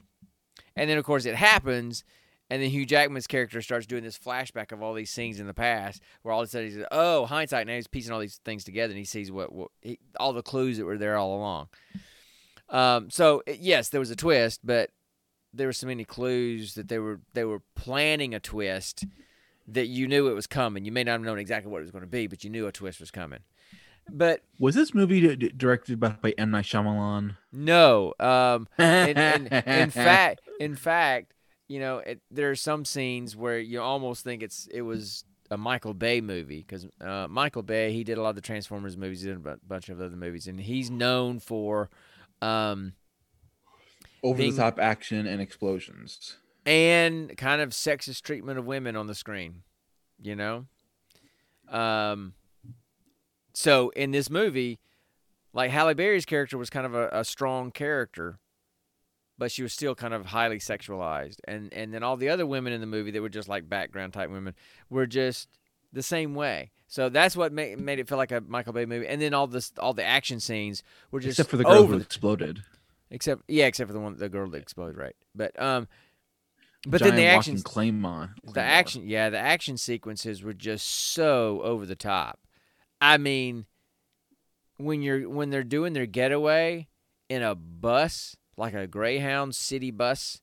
And 0.75 0.89
then 0.89 0.97
of 0.97 1.05
course 1.05 1.25
it 1.25 1.35
happens, 1.35 2.03
and 2.49 2.61
then 2.61 2.69
Hugh 2.69 2.85
Jackman's 2.85 3.27
character 3.27 3.61
starts 3.61 3.87
doing 3.87 4.03
this 4.03 4.19
flashback 4.19 4.71
of 4.71 4.83
all 4.83 4.93
these 4.93 5.09
scenes 5.09 5.39
in 5.39 5.47
the 5.47 5.53
past, 5.53 6.01
where 6.21 6.33
all 6.33 6.41
of 6.41 6.47
a 6.47 6.49
sudden 6.49 6.67
he 6.67 6.73
says, 6.73 6.85
"Oh, 6.91 7.25
hindsight!" 7.25 7.65
Now 7.65 7.75
he's 7.75 7.87
piecing 7.87 8.13
all 8.13 8.19
these 8.19 8.39
things 8.45 8.63
together, 8.63 8.91
and 8.91 8.99
he 8.99 9.05
sees 9.05 9.31
what, 9.31 9.51
what 9.51 9.71
he, 9.81 9.99
all 10.19 10.33
the 10.33 10.43
clues 10.43 10.77
that 10.77 10.85
were 10.85 10.97
there 10.97 11.17
all 11.17 11.37
along. 11.37 11.69
Um, 12.69 13.09
so 13.09 13.41
yes, 13.47 13.89
there 13.89 13.99
was 13.99 14.11
a 14.11 14.15
twist, 14.15 14.61
but 14.63 14.91
there 15.53 15.67
were 15.67 15.73
so 15.73 15.87
many 15.87 16.03
clues 16.03 16.75
that 16.75 16.87
they 16.87 16.99
were 16.99 17.21
they 17.33 17.45
were 17.45 17.61
planning 17.75 18.35
a 18.35 18.39
twist 18.39 19.05
that 19.67 19.87
you 19.87 20.07
knew 20.07 20.27
it 20.27 20.33
was 20.33 20.47
coming. 20.47 20.85
You 20.85 20.91
may 20.91 21.03
not 21.03 21.13
have 21.13 21.21
known 21.21 21.39
exactly 21.39 21.71
what 21.71 21.79
it 21.79 21.81
was 21.81 21.91
going 21.91 22.03
to 22.03 22.09
be, 22.09 22.27
but 22.27 22.43
you 22.43 22.49
knew 22.49 22.67
a 22.67 22.71
twist 22.71 22.99
was 22.99 23.11
coming. 23.11 23.39
But 24.11 24.41
Was 24.59 24.75
this 24.75 24.93
movie 24.93 25.35
directed 25.35 25.99
by, 25.99 26.09
by 26.21 26.33
M 26.37 26.51
Night 26.51 26.65
Shyamalan? 26.65 27.37
no, 27.51 28.13
um, 28.19 28.67
and, 28.77 29.17
and 29.17 29.47
in 29.67 29.89
fact, 29.89 30.41
in 30.59 30.75
fact, 30.75 31.33
you 31.67 31.79
know, 31.79 31.97
it, 31.97 32.21
there 32.29 32.51
are 32.51 32.55
some 32.55 32.85
scenes 32.85 33.35
where 33.35 33.57
you 33.59 33.81
almost 33.81 34.23
think 34.23 34.43
it's 34.43 34.67
it 34.71 34.81
was 34.83 35.23
a 35.51 35.57
Michael 35.57 35.93
Bay 35.93 36.21
movie 36.21 36.59
because 36.67 36.85
uh, 37.01 37.27
Michael 37.29 37.63
Bay 37.63 37.91
he 37.93 38.03
did 38.03 38.17
a 38.17 38.21
lot 38.21 38.29
of 38.29 38.35
the 38.35 38.41
Transformers 38.41 38.95
movies, 38.95 39.21
he 39.21 39.27
did 39.29 39.43
a 39.45 39.57
bunch 39.67 39.89
of 39.89 39.99
other 39.99 40.15
movies, 40.15 40.47
and 40.47 40.59
he's 40.59 40.91
known 40.91 41.39
for 41.39 41.89
um, 42.41 42.93
over 44.23 44.37
being- 44.37 44.55
the 44.55 44.61
top 44.61 44.79
action 44.79 45.25
and 45.25 45.41
explosions. 45.41 46.37
and 46.65 47.35
kind 47.37 47.61
of 47.61 47.69
sexist 47.71 48.21
treatment 48.21 48.59
of 48.59 48.65
women 48.65 48.95
on 48.95 49.07
the 49.07 49.15
screen, 49.15 49.63
you 50.21 50.35
know. 50.35 50.65
Um, 51.69 52.33
so 53.55 53.89
in 53.95 54.11
this 54.11 54.29
movie, 54.29 54.79
like 55.53 55.71
Halle 55.71 55.93
Berry's 55.93 56.25
character 56.25 56.57
was 56.57 56.69
kind 56.69 56.85
of 56.85 56.93
a, 56.93 57.09
a 57.11 57.23
strong 57.25 57.71
character, 57.71 58.37
but 59.37 59.51
she 59.51 59.63
was 59.63 59.73
still 59.73 59.95
kind 59.95 60.13
of 60.13 60.27
highly 60.27 60.59
sexualized, 60.59 61.37
and 61.47 61.73
and 61.73 61.93
then 61.93 62.03
all 62.03 62.17
the 62.17 62.29
other 62.29 62.45
women 62.45 62.73
in 62.73 62.81
the 62.81 62.87
movie 62.87 63.11
that 63.11 63.21
were 63.21 63.29
just 63.29 63.47
like 63.49 63.67
background 63.69 64.13
type 64.13 64.29
women 64.29 64.53
were 64.89 65.07
just 65.07 65.47
the 65.93 66.03
same 66.03 66.35
way. 66.35 66.71
So 66.87 67.09
that's 67.09 67.35
what 67.35 67.53
made 67.53 67.79
made 67.79 67.99
it 67.99 68.07
feel 68.09 68.17
like 68.17 68.31
a 68.31 68.41
Michael 68.41 68.73
Bay 68.73 68.85
movie. 68.85 69.07
And 69.07 69.21
then 69.21 69.33
all 69.33 69.47
this 69.47 69.71
all 69.79 69.93
the 69.93 70.03
action 70.03 70.39
scenes 70.39 70.83
were 71.11 71.19
just 71.21 71.39
Except 71.39 71.49
for 71.49 71.57
the 71.57 71.63
girl 71.63 71.73
over 71.73 71.93
who 71.93 71.99
exploded. 71.99 72.61
except 73.09 73.43
yeah, 73.47 73.65
except 73.65 73.87
for 73.87 73.93
the 73.93 73.99
one 73.99 74.17
the 74.17 74.29
girl 74.29 74.49
that 74.49 74.61
exploded, 74.61 74.97
right? 74.97 75.15
But 75.33 75.59
um, 75.61 75.87
but 76.85 77.01
then 77.01 77.15
the 77.15 77.25
action 77.25 77.61
Claymore. 77.61 78.35
the 78.53 78.61
action 78.61 79.07
yeah 79.07 79.29
the 79.29 79.39
action 79.39 79.77
sequences 79.77 80.43
were 80.43 80.53
just 80.53 80.85
so 80.87 81.61
over 81.63 81.85
the 81.85 81.95
top 81.95 82.39
i 83.05 83.17
mean 83.17 83.65
when 84.77 85.01
you're 85.01 85.29
when 85.29 85.51
they're 85.51 85.63
doing 85.63 85.93
their 85.93 86.07
getaway 86.07 86.87
in 87.29 87.43
a 87.43 87.53
bus 87.53 88.35
like 88.57 88.73
a 88.73 88.87
greyhound 88.87 89.55
city 89.55 89.91
bus 89.91 90.41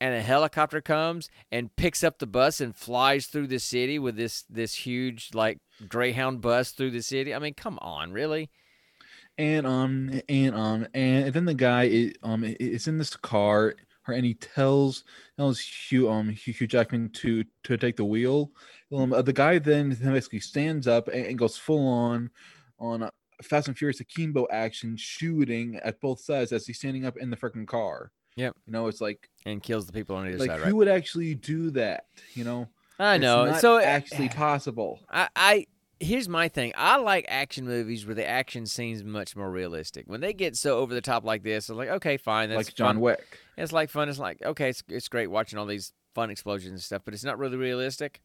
and 0.00 0.14
a 0.14 0.22
helicopter 0.22 0.80
comes 0.80 1.28
and 1.52 1.76
picks 1.76 2.02
up 2.02 2.18
the 2.18 2.26
bus 2.26 2.60
and 2.60 2.74
flies 2.74 3.26
through 3.26 3.46
the 3.46 3.58
city 3.58 3.98
with 3.98 4.16
this 4.16 4.44
this 4.48 4.74
huge 4.74 5.30
like 5.34 5.58
greyhound 5.88 6.40
bus 6.40 6.70
through 6.70 6.90
the 6.90 7.02
city 7.02 7.34
i 7.34 7.38
mean 7.38 7.54
come 7.54 7.78
on 7.82 8.12
really 8.12 8.48
and 9.36 9.66
um 9.66 10.20
and 10.28 10.54
um 10.54 10.86
and 10.94 11.34
then 11.34 11.44
the 11.44 11.54
guy 11.54 11.84
is 11.84 12.14
um 12.22 12.44
is 12.44 12.88
in 12.88 12.96
this 12.96 13.14
car 13.14 13.74
and 14.12 14.24
he 14.24 14.34
tells 14.34 15.04
tells 15.36 15.60
Hugh 15.60 16.10
um 16.10 16.30
Hugh 16.30 16.66
Jackman 16.66 17.10
to 17.10 17.44
to 17.64 17.76
take 17.76 17.96
the 17.96 18.04
wheel. 18.04 18.50
Um, 18.92 19.12
uh, 19.12 19.22
the 19.22 19.32
guy 19.32 19.58
then 19.58 19.96
basically 20.02 20.40
stands 20.40 20.86
up 20.86 21.08
and, 21.08 21.26
and 21.26 21.38
goes 21.38 21.56
full 21.56 21.86
on 21.86 22.30
on 22.78 23.02
uh, 23.02 23.10
Fast 23.42 23.68
and 23.68 23.76
Furious 23.76 24.00
Akimbo 24.00 24.46
action, 24.50 24.96
shooting 24.96 25.76
at 25.84 26.00
both 26.00 26.20
sides 26.20 26.52
as 26.52 26.66
he's 26.66 26.78
standing 26.78 27.04
up 27.04 27.16
in 27.16 27.30
the 27.30 27.36
freaking 27.36 27.66
car. 27.66 28.10
Yep. 28.36 28.56
you 28.64 28.72
know 28.72 28.86
it's 28.86 29.00
like 29.00 29.28
and 29.44 29.60
kills 29.62 29.86
the 29.86 29.92
people 29.92 30.14
on 30.14 30.26
either 30.26 30.38
like 30.38 30.50
side 30.50 30.60
who 30.60 30.64
right 30.64 30.74
would 30.74 30.88
actually 30.88 31.34
do 31.34 31.70
that? 31.72 32.04
You 32.34 32.44
know, 32.44 32.68
i 32.98 33.16
It's 33.16 33.22
know 33.22 33.46
not 33.46 33.60
so 33.60 33.78
actually 33.78 34.28
possible. 34.28 35.00
I, 35.10 35.28
I 35.34 35.66
here's 36.00 36.28
my 36.28 36.48
thing. 36.48 36.72
I 36.76 36.96
like 36.96 37.26
action 37.28 37.66
movies 37.66 38.06
where 38.06 38.14
the 38.14 38.26
action 38.26 38.66
seems 38.66 39.04
much 39.04 39.36
more 39.36 39.50
realistic. 39.50 40.04
When 40.08 40.20
they 40.20 40.32
get 40.32 40.56
so 40.56 40.78
over 40.78 40.94
the 40.94 41.00
top 41.00 41.24
like 41.24 41.42
this, 41.42 41.68
it's 41.68 41.76
like 41.76 41.90
okay, 41.90 42.16
fine, 42.16 42.48
that's 42.48 42.68
like 42.68 42.74
John 42.74 42.96
fun. 42.96 43.00
Wick. 43.00 43.38
It's 43.56 43.72
like 43.72 43.90
fun. 43.90 44.08
It's 44.08 44.18
like 44.18 44.42
okay, 44.42 44.70
it's 44.70 44.82
it's 44.88 45.08
great 45.08 45.28
watching 45.28 45.58
all 45.58 45.66
these 45.66 45.92
fun 46.14 46.30
explosions 46.30 46.72
and 46.72 46.80
stuff, 46.80 47.02
but 47.04 47.14
it's 47.14 47.24
not 47.24 47.38
really 47.38 47.56
realistic, 47.56 48.20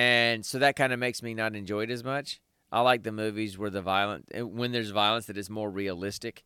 and 0.00 0.46
so 0.46 0.58
that 0.60 0.76
kind 0.76 0.92
of 0.94 0.98
makes 0.98 1.22
me 1.22 1.34
not 1.34 1.54
enjoy 1.54 1.82
it 1.82 1.90
as 1.90 2.02
much. 2.02 2.40
I 2.72 2.80
like 2.80 3.02
the 3.02 3.12
movies 3.12 3.58
where 3.58 3.68
the 3.68 3.82
violent 3.82 4.26
eh, 4.32 4.40
when 4.40 4.72
there's 4.72 4.90
violence 4.90 5.26
that 5.26 5.36
is 5.36 5.50
more 5.50 5.70
realistic, 5.70 6.42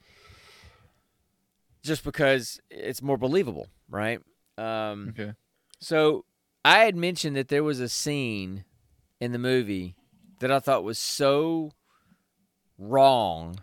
just 1.84 2.02
because 2.02 2.60
it's 2.68 3.00
more 3.00 3.16
believable, 3.16 3.68
right? 3.88 4.18
Um, 4.58 5.10
Okay. 5.10 5.32
so 5.78 6.24
I 6.64 6.80
had 6.80 6.96
mentioned 6.96 7.36
that 7.36 7.48
there 7.48 7.62
was 7.62 7.78
a 7.78 7.88
scene 7.88 8.64
in 9.20 9.30
the 9.32 9.38
movie 9.38 9.94
that 10.40 10.50
I 10.50 10.58
thought 10.58 10.82
was 10.82 10.98
so 10.98 11.70
wrong 12.76 13.60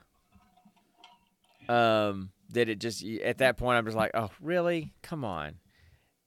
um, 1.67 2.31
that 2.51 2.69
it 2.69 2.79
just 2.79 3.03
at 3.03 3.39
that 3.39 3.57
point 3.57 3.77
I'm 3.77 3.85
just 3.85 3.97
like, 3.97 4.11
oh 4.13 4.29
really? 4.39 4.93
Come 5.01 5.25
on. 5.25 5.55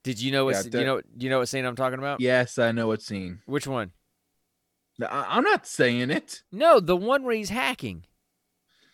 Did 0.04 0.20
you 0.20 0.30
know 0.30 0.44
what 0.44 0.54
Yeah, 0.72 0.78
you 0.80 0.86
know 0.86 1.00
you 1.18 1.28
know 1.30 1.38
what 1.40 1.48
scene 1.48 1.64
I'm 1.64 1.74
talking 1.76 1.98
about? 1.98 2.20
Yes, 2.20 2.58
I 2.58 2.70
know 2.72 2.86
what 2.86 3.02
scene. 3.02 3.40
Which 3.46 3.66
one? 3.66 3.90
I, 5.02 5.26
I'm 5.30 5.42
not 5.42 5.66
saying 5.66 6.10
it. 6.10 6.42
No, 6.52 6.78
the 6.78 6.96
one 6.96 7.24
where 7.24 7.34
he's 7.34 7.50
hacking. 7.50 8.04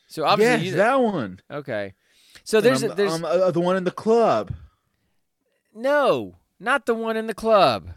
So 0.06 0.24
obviously 0.24 0.64
yes, 0.66 0.72
you, 0.72 0.76
that 0.78 1.00
one. 1.00 1.40
okay. 1.50 1.92
So 2.44 2.60
there's 2.60 2.82
a, 2.82 2.90
um, 2.90 2.96
there's 2.96 3.12
um, 3.12 3.24
uh, 3.24 3.50
the 3.50 3.60
one 3.60 3.76
in 3.76 3.84
the 3.84 3.90
club. 3.90 4.54
no, 5.74 6.36
not 6.58 6.86
the 6.86 6.94
one 6.94 7.16
in 7.16 7.26
the 7.26 7.34
club. 7.34 7.90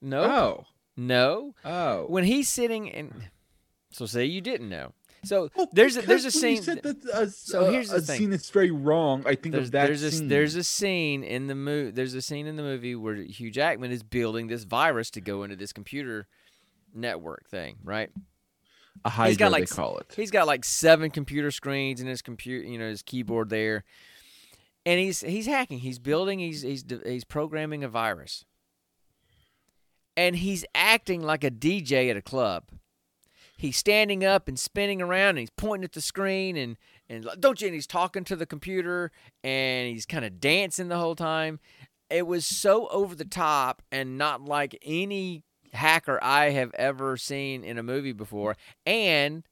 No, 0.00 0.22
Oh, 0.22 0.66
no. 0.96 1.54
oh. 1.64 2.04
When 2.06 2.24
he's 2.24 2.48
sitting 2.48 2.86
in, 2.86 3.24
so 3.90 4.06
say 4.06 4.24
you 4.24 4.40
didn't 4.40 4.68
know. 4.68 4.92
So 5.24 5.50
Well, 5.56 5.68
there's 5.72 5.96
a, 5.96 6.02
there's 6.02 6.24
a 6.24 6.28
because 6.28 6.42
when 6.42 6.50
you 6.56 6.62
scene. 6.62 6.80
that, 6.82 7.10
uh, 7.12 7.26
so 7.28 7.64
uh, 7.66 7.70
here's 7.70 7.90
the 7.90 7.96
a 7.96 8.00
thing. 8.00 8.18
scene 8.18 8.30
that's 8.30 8.50
very 8.50 8.70
wrong. 8.70 9.24
I 9.26 9.34
think 9.34 9.54
there's 9.54 9.68
of 9.68 9.72
that 9.72 9.86
there's 9.86 10.02
a 10.02 10.10
scene. 10.10 10.28
there's 10.28 10.54
a 10.54 10.64
scene 10.64 11.24
in 11.24 11.46
the 11.46 11.54
movie. 11.54 11.90
There's 11.90 12.14
a 12.14 12.22
scene 12.22 12.46
in 12.46 12.56
the 12.56 12.62
movie 12.62 12.94
where 12.94 13.16
Hugh 13.16 13.50
Jackman 13.50 13.90
is 13.90 14.02
building 14.02 14.46
this 14.48 14.64
virus 14.64 15.10
to 15.12 15.20
go 15.20 15.42
into 15.42 15.56
this 15.56 15.72
computer 15.72 16.26
network 16.94 17.48
thing, 17.48 17.76
right? 17.84 18.10
a 19.04 19.10
hydra, 19.10 19.36
got, 19.36 19.52
like, 19.52 19.68
they 19.68 19.74
call 19.74 19.98
it. 19.98 20.12
He's 20.16 20.30
got 20.30 20.46
like 20.46 20.64
seven 20.64 21.10
computer 21.10 21.50
screens 21.50 22.00
in 22.00 22.06
his 22.06 22.22
computer, 22.22 22.66
you 22.66 22.78
know, 22.78 22.88
his 22.88 23.02
keyboard 23.02 23.48
there, 23.48 23.84
and 24.84 24.98
he's 24.98 25.20
he's 25.20 25.46
hacking. 25.46 25.78
He's 25.78 25.98
building. 25.98 26.38
He's 26.38 26.62
he's 26.62 26.84
he's 27.04 27.24
programming 27.24 27.84
a 27.84 27.88
virus, 27.88 28.44
and 30.16 30.36
he's 30.36 30.64
acting 30.74 31.22
like 31.22 31.44
a 31.44 31.50
DJ 31.50 32.10
at 32.10 32.16
a 32.16 32.22
club. 32.22 32.64
He's 33.58 33.76
standing 33.76 34.24
up 34.24 34.46
and 34.46 34.56
spinning 34.56 35.02
around, 35.02 35.30
and 35.30 35.40
he's 35.40 35.50
pointing 35.50 35.82
at 35.84 35.92
the 35.92 36.00
screen, 36.00 36.56
and 36.56 36.76
and 37.08 37.28
don't 37.40 37.60
you? 37.60 37.66
And 37.66 37.74
he's 37.74 37.88
talking 37.88 38.22
to 38.24 38.36
the 38.36 38.46
computer, 38.46 39.10
and 39.42 39.88
he's 39.88 40.06
kind 40.06 40.24
of 40.24 40.40
dancing 40.40 40.86
the 40.86 40.98
whole 40.98 41.16
time. 41.16 41.58
It 42.08 42.26
was 42.28 42.46
so 42.46 42.86
over 42.88 43.16
the 43.16 43.24
top 43.24 43.82
and 43.90 44.16
not 44.16 44.44
like 44.44 44.78
any 44.82 45.42
hacker 45.72 46.20
I 46.22 46.50
have 46.50 46.72
ever 46.74 47.16
seen 47.16 47.64
in 47.64 47.78
a 47.78 47.82
movie 47.82 48.12
before. 48.12 48.56
And 48.86 49.42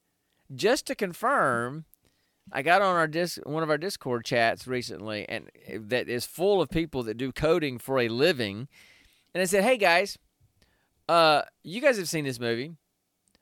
just 0.55 0.87
to 0.87 0.95
confirm, 0.95 1.83
I 2.51 2.61
got 2.61 2.81
on 2.81 2.95
our 2.95 3.07
dis- 3.07 3.39
one 3.43 3.61
of 3.61 3.69
our 3.69 3.77
Discord 3.77 4.23
chats 4.23 4.65
recently, 4.67 5.27
and 5.27 5.51
that 5.77 6.07
is 6.07 6.25
full 6.25 6.61
of 6.61 6.69
people 6.69 7.03
that 7.03 7.17
do 7.17 7.33
coding 7.33 7.77
for 7.77 7.99
a 7.99 8.07
living. 8.07 8.69
and 9.33 9.41
I 9.41 9.45
said, 9.45 9.63
"Hey 9.65 9.77
guys, 9.77 10.17
uh, 11.09 11.41
you 11.61 11.81
guys 11.81 11.97
have 11.97 12.07
seen 12.07 12.23
this 12.23 12.39
movie. 12.39 12.71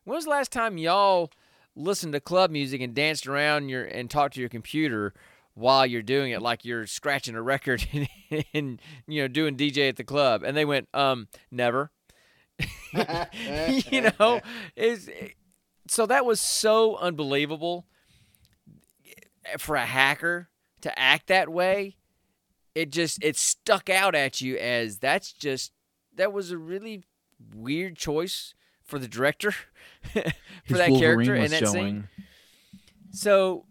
When 0.06 0.16
was 0.16 0.26
the 0.26 0.32
last 0.32 0.52
time 0.52 0.78
y'all 0.78 1.32
listened 1.76 2.14
to 2.14 2.20
club 2.20 2.52
music 2.52 2.80
and 2.80 2.94
danced 2.94 3.28
around 3.28 3.70
your 3.70 3.84
and 3.84 4.10
talked 4.10 4.36
to 4.36 4.40
your 4.40 4.50
computer 4.50 5.14
while 5.56 5.86
you're 5.86 6.04
doing 6.04 6.32
it, 6.32 6.42
like 6.42 6.64
you're 6.64 6.86
scratching 6.86 7.36
a 7.36 7.42
record 7.42 7.88
and, 8.32 8.46
and 8.54 8.82
you 9.08 9.22
know 9.22 9.28
doing 9.28 9.58
DJ 9.58 9.90
at 9.90 9.98
the 9.98 10.04
club?" 10.04 10.44
And 10.44 10.56
they 10.56 10.64
went, 10.64 10.88
"Um, 10.94 11.28
never." 11.52 11.92
you 13.92 14.10
know, 14.20 14.40
is 14.76 15.10
so 15.88 16.06
that 16.06 16.26
was 16.26 16.40
so 16.40 16.96
unbelievable 16.98 17.86
for 19.58 19.76
a 19.76 19.86
hacker 19.86 20.50
to 20.82 20.98
act 20.98 21.28
that 21.28 21.50
way. 21.50 21.98
It 22.76 22.92
just 22.92 23.24
it 23.24 23.38
stuck 23.38 23.90
out 23.90 24.14
at 24.14 24.40
you 24.40 24.56
as 24.58 25.00
that's 25.00 25.34
just 25.34 25.72
that 26.14 26.32
was 26.32 26.52
a 26.52 26.58
really 26.58 27.04
weird 27.54 27.98
choice 27.98 28.54
for 28.86 29.00
the 29.00 29.08
director 29.08 29.52
for 30.14 30.22
His 30.64 30.78
that 30.78 30.90
Wolverine 30.90 31.26
character 31.28 31.36
in 31.36 31.52
that 31.52 31.60
showing. 31.60 31.74
scene. 31.74 32.08
So 33.12 33.66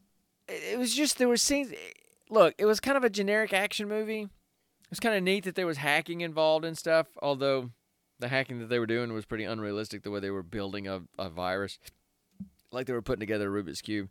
it 0.49 0.73
it 0.73 0.79
was 0.79 0.95
just 0.95 1.19
there 1.19 1.29
were 1.29 1.37
scenes. 1.37 1.73
Look, 2.31 2.55
it 2.59 2.67
was 2.67 2.81
kind 2.81 2.97
of 2.97 3.05
a 3.05 3.11
generic 3.11 3.53
action 3.53 3.89
movie. 3.89 4.23
It 4.23 4.91
was 4.91 5.01
kind 5.01 5.15
of 5.17 5.23
neat 5.23 5.45
that 5.45 5.55
there 5.55 5.67
was 5.67 5.79
hacking 5.79 6.21
involved 6.21 6.65
and 6.65 6.77
stuff. 6.77 7.07
Although 7.23 7.71
the 8.19 8.29
hacking 8.29 8.59
that 8.61 8.69
they 8.69 8.79
were 8.79 8.87
doing 8.87 9.13
was 9.13 9.25
pretty 9.25 9.45
unrealistic. 9.45 10.03
The 10.03 10.11
way 10.11 10.21
they 10.21 10.31
were 10.31 10.43
building 10.43 10.87
a, 10.89 11.03
a 11.19 11.29
virus, 11.29 11.79
like 12.73 12.87
they 12.87 12.93
were 12.93 13.03
putting 13.03 13.21
together 13.21 13.55
a 13.57 13.63
Rubik's 13.63 13.81
cube. 13.83 14.09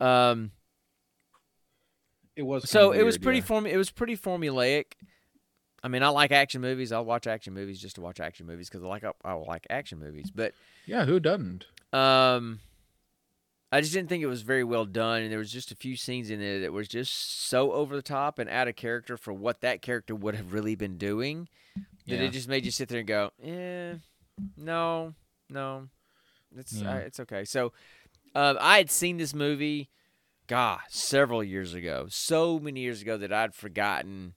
Um. 0.00 0.52
It 2.36 2.42
was 2.42 2.70
So 2.70 2.92
it 2.92 3.02
was 3.02 3.16
weird, 3.16 3.22
pretty 3.22 3.38
yeah. 3.40 3.44
form. 3.46 3.66
It 3.66 3.76
was 3.76 3.90
pretty 3.90 4.16
formulaic. 4.16 4.92
I 5.82 5.88
mean, 5.88 6.02
I 6.02 6.08
like 6.08 6.32
action 6.32 6.60
movies. 6.60 6.90
I'll 6.92 7.04
watch 7.04 7.26
action 7.26 7.54
movies 7.54 7.80
just 7.80 7.94
to 7.96 8.00
watch 8.00 8.20
action 8.20 8.46
movies 8.46 8.68
because 8.68 8.82
I 8.82 8.88
like 8.88 9.04
I 9.24 9.32
like 9.34 9.66
action 9.70 9.98
movies. 9.98 10.30
But 10.34 10.52
Yeah, 10.86 11.04
who 11.04 11.20
doesn't? 11.20 11.66
um, 11.92 12.60
I 13.70 13.80
just 13.80 13.92
didn't 13.92 14.08
think 14.08 14.22
it 14.22 14.26
was 14.28 14.42
very 14.42 14.64
well 14.64 14.84
done, 14.86 15.22
and 15.22 15.30
there 15.30 15.38
was 15.38 15.52
just 15.52 15.70
a 15.70 15.76
few 15.76 15.94
scenes 15.96 16.30
in 16.30 16.40
it 16.40 16.60
that 16.60 16.72
was 16.72 16.88
just 16.88 17.48
so 17.48 17.72
over 17.72 17.94
the 17.94 18.02
top 18.02 18.38
and 18.38 18.48
out 18.48 18.66
of 18.66 18.76
character 18.76 19.16
for 19.16 19.32
what 19.32 19.60
that 19.60 19.82
character 19.82 20.14
would 20.14 20.34
have 20.34 20.52
really 20.52 20.74
been 20.74 20.96
doing. 20.98 21.48
That 22.06 22.16
Yeah. 22.16 22.22
it 22.22 22.30
just 22.32 22.48
made 22.48 22.64
you 22.64 22.70
sit 22.70 22.88
there 22.88 23.00
and 23.00 23.06
go, 23.08 23.30
"Eh, 23.42 23.96
no, 24.56 25.14
no, 25.50 25.88
it's 26.56 26.80
Yeah. 26.82 26.94
uh, 26.94 26.96
it's 26.96 27.20
okay." 27.20 27.44
So, 27.44 27.72
um, 28.34 28.56
I 28.60 28.78
had 28.78 28.90
seen 28.90 29.18
this 29.18 29.34
movie, 29.34 29.90
God, 30.46 30.80
several 30.88 31.44
years 31.44 31.74
ago, 31.74 32.06
so 32.08 32.58
many 32.58 32.80
years 32.80 33.02
ago 33.02 33.18
that 33.18 33.32
I'd 33.32 33.54
forgotten 33.54 34.34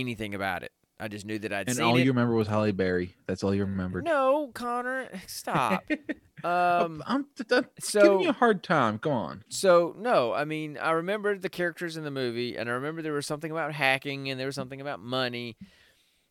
anything 0.00 0.34
about 0.34 0.62
it. 0.62 0.72
I 0.98 1.08
just 1.08 1.26
knew 1.26 1.38
that 1.40 1.52
I'd 1.52 1.68
And 1.68 1.76
seen 1.76 1.84
it. 1.84 1.88
And 1.88 1.92
all 1.92 2.00
you 2.00 2.10
remember 2.10 2.34
was 2.34 2.48
Halle 2.48 2.72
Berry. 2.72 3.14
That's 3.26 3.44
all 3.44 3.54
you 3.54 3.64
remembered. 3.66 4.04
No, 4.04 4.50
Connor, 4.54 5.10
stop. 5.26 5.84
um, 6.44 7.02
I'm, 7.06 7.26
th- 7.36 7.64
so- 7.80 8.00
giving 8.02 8.20
you 8.20 8.30
a 8.30 8.32
hard 8.32 8.62
time. 8.62 8.98
Come 8.98 9.12
on. 9.12 9.44
So 9.48 9.94
no, 9.98 10.32
I 10.32 10.46
mean 10.46 10.78
I 10.78 10.92
remember 10.92 11.36
the 11.36 11.50
characters 11.50 11.96
in 11.98 12.04
the 12.04 12.10
movie, 12.10 12.56
and 12.56 12.68
I 12.70 12.72
remember 12.72 13.02
there 13.02 13.12
was 13.12 13.26
something 13.26 13.50
about 13.50 13.72
hacking, 13.74 14.30
and 14.30 14.40
there 14.40 14.46
was 14.46 14.54
something 14.54 14.80
about 14.80 15.00
money, 15.00 15.58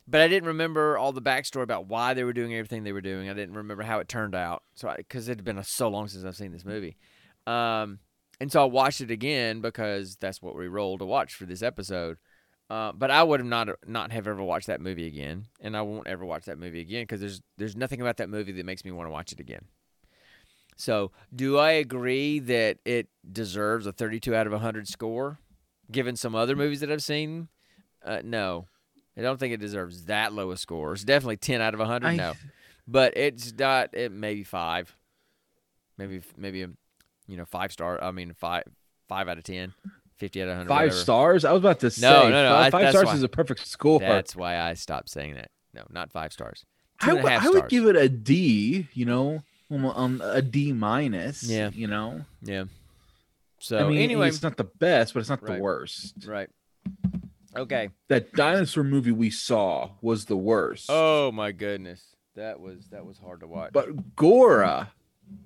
but 0.08 0.22
I 0.22 0.28
didn't 0.28 0.48
remember 0.48 0.98
all 0.98 1.12
the 1.12 1.22
backstory 1.22 1.62
about 1.64 1.86
why 1.88 2.16
they 2.16 2.24
were 2.24 2.34
doing 2.34 2.56
everything 2.56 2.84
they 2.84 2.92
were 2.94 3.02
doing. 3.02 3.30
I 3.30 3.34
didn't 3.34 3.56
remember 3.56 3.84
how 3.84 4.00
it 4.00 4.08
turned 4.08 4.34
out, 4.34 4.64
so 4.74 4.92
because 4.98 5.30
it 5.30 5.38
had 5.38 5.46
been 5.46 5.62
so 5.64 5.90
long 5.90 6.08
since 6.08 6.26
I've 6.26 6.36
seen 6.36 6.52
this 6.52 6.66
movie, 6.66 6.98
um, 7.46 8.00
and 8.42 8.52
so 8.52 8.64
I 8.64 8.66
watched 8.66 9.02
it 9.02 9.12
again 9.12 9.62
because 9.62 10.16
that's 10.16 10.42
what 10.42 10.56
we 10.56 10.68
rolled 10.68 11.02
to 11.02 11.06
watch 11.06 11.36
for 11.36 11.46
this 11.46 11.62
episode. 11.62 12.18
Uh, 12.70 12.92
but 12.92 13.12
I 13.12 13.22
would 13.22 13.40
have 13.40 13.48
not 13.48 13.70
not 13.86 14.12
have 14.12 14.28
ever 14.28 14.42
watched 14.42 14.68
that 14.68 14.82
movie 14.82 15.06
again, 15.06 15.46
and 15.62 15.78
I 15.78 15.84
won't 15.84 16.08
ever 16.08 16.26
watch 16.26 16.46
that 16.46 16.58
movie 16.58 16.82
again 16.82 17.04
because 17.04 17.20
there's 17.20 17.42
there's 17.58 17.76
nothing 17.76 18.02
about 18.02 18.18
that 18.18 18.30
movie 18.30 18.52
that 18.54 18.66
makes 18.66 18.84
me 18.84 18.92
want 18.92 19.08
to 19.08 19.12
watch 19.12 19.32
it 19.32 19.40
again. 19.40 19.66
So, 20.76 21.12
do 21.34 21.58
I 21.58 21.72
agree 21.72 22.40
that 22.40 22.80
it 22.84 23.08
deserves 23.32 23.86
a 23.86 23.94
32 23.94 24.36
out 24.36 24.46
of 24.46 24.52
100 24.52 24.88
score, 24.88 25.40
given 25.92 26.16
some 26.18 26.36
other 26.36 26.56
movies 26.56 26.82
that 26.82 26.92
I've 26.92 27.04
seen? 27.04 27.48
Uh, 28.04 28.22
no, 28.24 28.66
I 29.16 29.22
don't 29.22 29.40
think 29.40 29.54
it 29.54 29.60
deserves 29.62 30.06
that 30.06 30.34
low 30.34 30.52
a 30.52 30.58
score. 30.58 30.94
It's 30.94 31.04
definitely 31.04 31.38
10 31.38 31.62
out 31.62 31.74
of 31.76 31.80
100. 31.80 32.08
I- 32.08 32.16
no, 32.18 32.34
but 32.88 33.14
it's 33.16 33.54
not. 33.58 33.94
It 33.94 34.12
maybe 34.12 34.44
five, 34.44 34.96
maybe 35.98 36.22
maybe 36.36 36.64
a, 36.64 36.70
you 37.28 37.38
know 37.38 37.46
five 37.46 37.72
star. 37.72 38.04
I 38.04 38.12
mean 38.12 38.34
five 38.34 38.64
five 39.08 39.28
out 39.30 39.38
of 39.38 39.44
10, 39.44 39.74
50 40.18 40.42
out 40.42 40.48
of 40.50 40.58
100. 40.58 40.70
Five 40.70 40.78
whatever. 40.88 40.96
stars? 41.02 41.46
I 41.46 41.52
was 41.52 41.60
about 41.60 41.80
to 41.82 41.92
say. 41.92 42.08
No, 42.10 42.24
no, 42.30 42.44
no, 42.44 42.50
Five, 42.50 42.74
I- 42.74 42.82
five 42.84 42.90
stars 42.92 43.06
why- 43.08 43.14
is 43.16 43.24
a 43.24 43.30
perfect 43.30 43.68
score. 43.68 44.00
That's 44.00 44.36
why 44.36 44.58
I 44.60 44.74
stopped 44.76 45.10
saying 45.10 45.36
that. 45.36 45.52
No, 45.74 45.84
not 45.90 46.12
five 46.12 46.32
stars. 46.32 46.66
Two 47.02 47.08
I, 47.08 47.10
and 47.12 47.20
a 47.20 47.24
would- 47.24 47.32
half 47.32 47.44
I 47.46 47.50
would 47.50 47.58
stars. 47.58 47.70
give 47.70 47.86
it 47.88 47.96
a 47.98 48.08
D. 48.10 48.88
You 48.94 49.06
know, 49.06 49.44
um, 49.70 49.86
um, 49.86 50.22
a 50.24 50.42
D 50.42 50.72
minus. 50.74 51.44
Yeah. 51.44 51.70
You 51.74 51.88
know. 51.88 52.22
Yeah. 52.42 52.66
So 53.60 53.78
I 53.86 53.90
mean, 53.90 53.98
anyway, 54.00 54.28
it's 54.30 54.44
not 54.44 54.58
the 54.58 54.64
best, 54.66 55.14
but 55.14 55.22
it's 55.22 55.30
not 55.30 55.42
Right. 55.42 55.56
the 55.58 55.62
worst. 55.62 56.16
right. 56.28 56.50
Okay. 57.56 57.90
That 58.10 58.34
dinosaur 58.34 58.84
movie 58.84 59.12
we 59.12 59.30
saw 59.30 59.92
was 60.02 60.26
the 60.26 60.36
worst. 60.38 60.88
Oh 60.90 61.32
my 61.32 61.52
goodness, 61.52 62.16
that 62.36 62.60
was 62.60 62.88
that 62.90 63.06
was 63.06 63.18
hard 63.18 63.40
to 63.42 63.48
watch. 63.48 63.72
But 63.74 64.16
Gora 64.16 64.92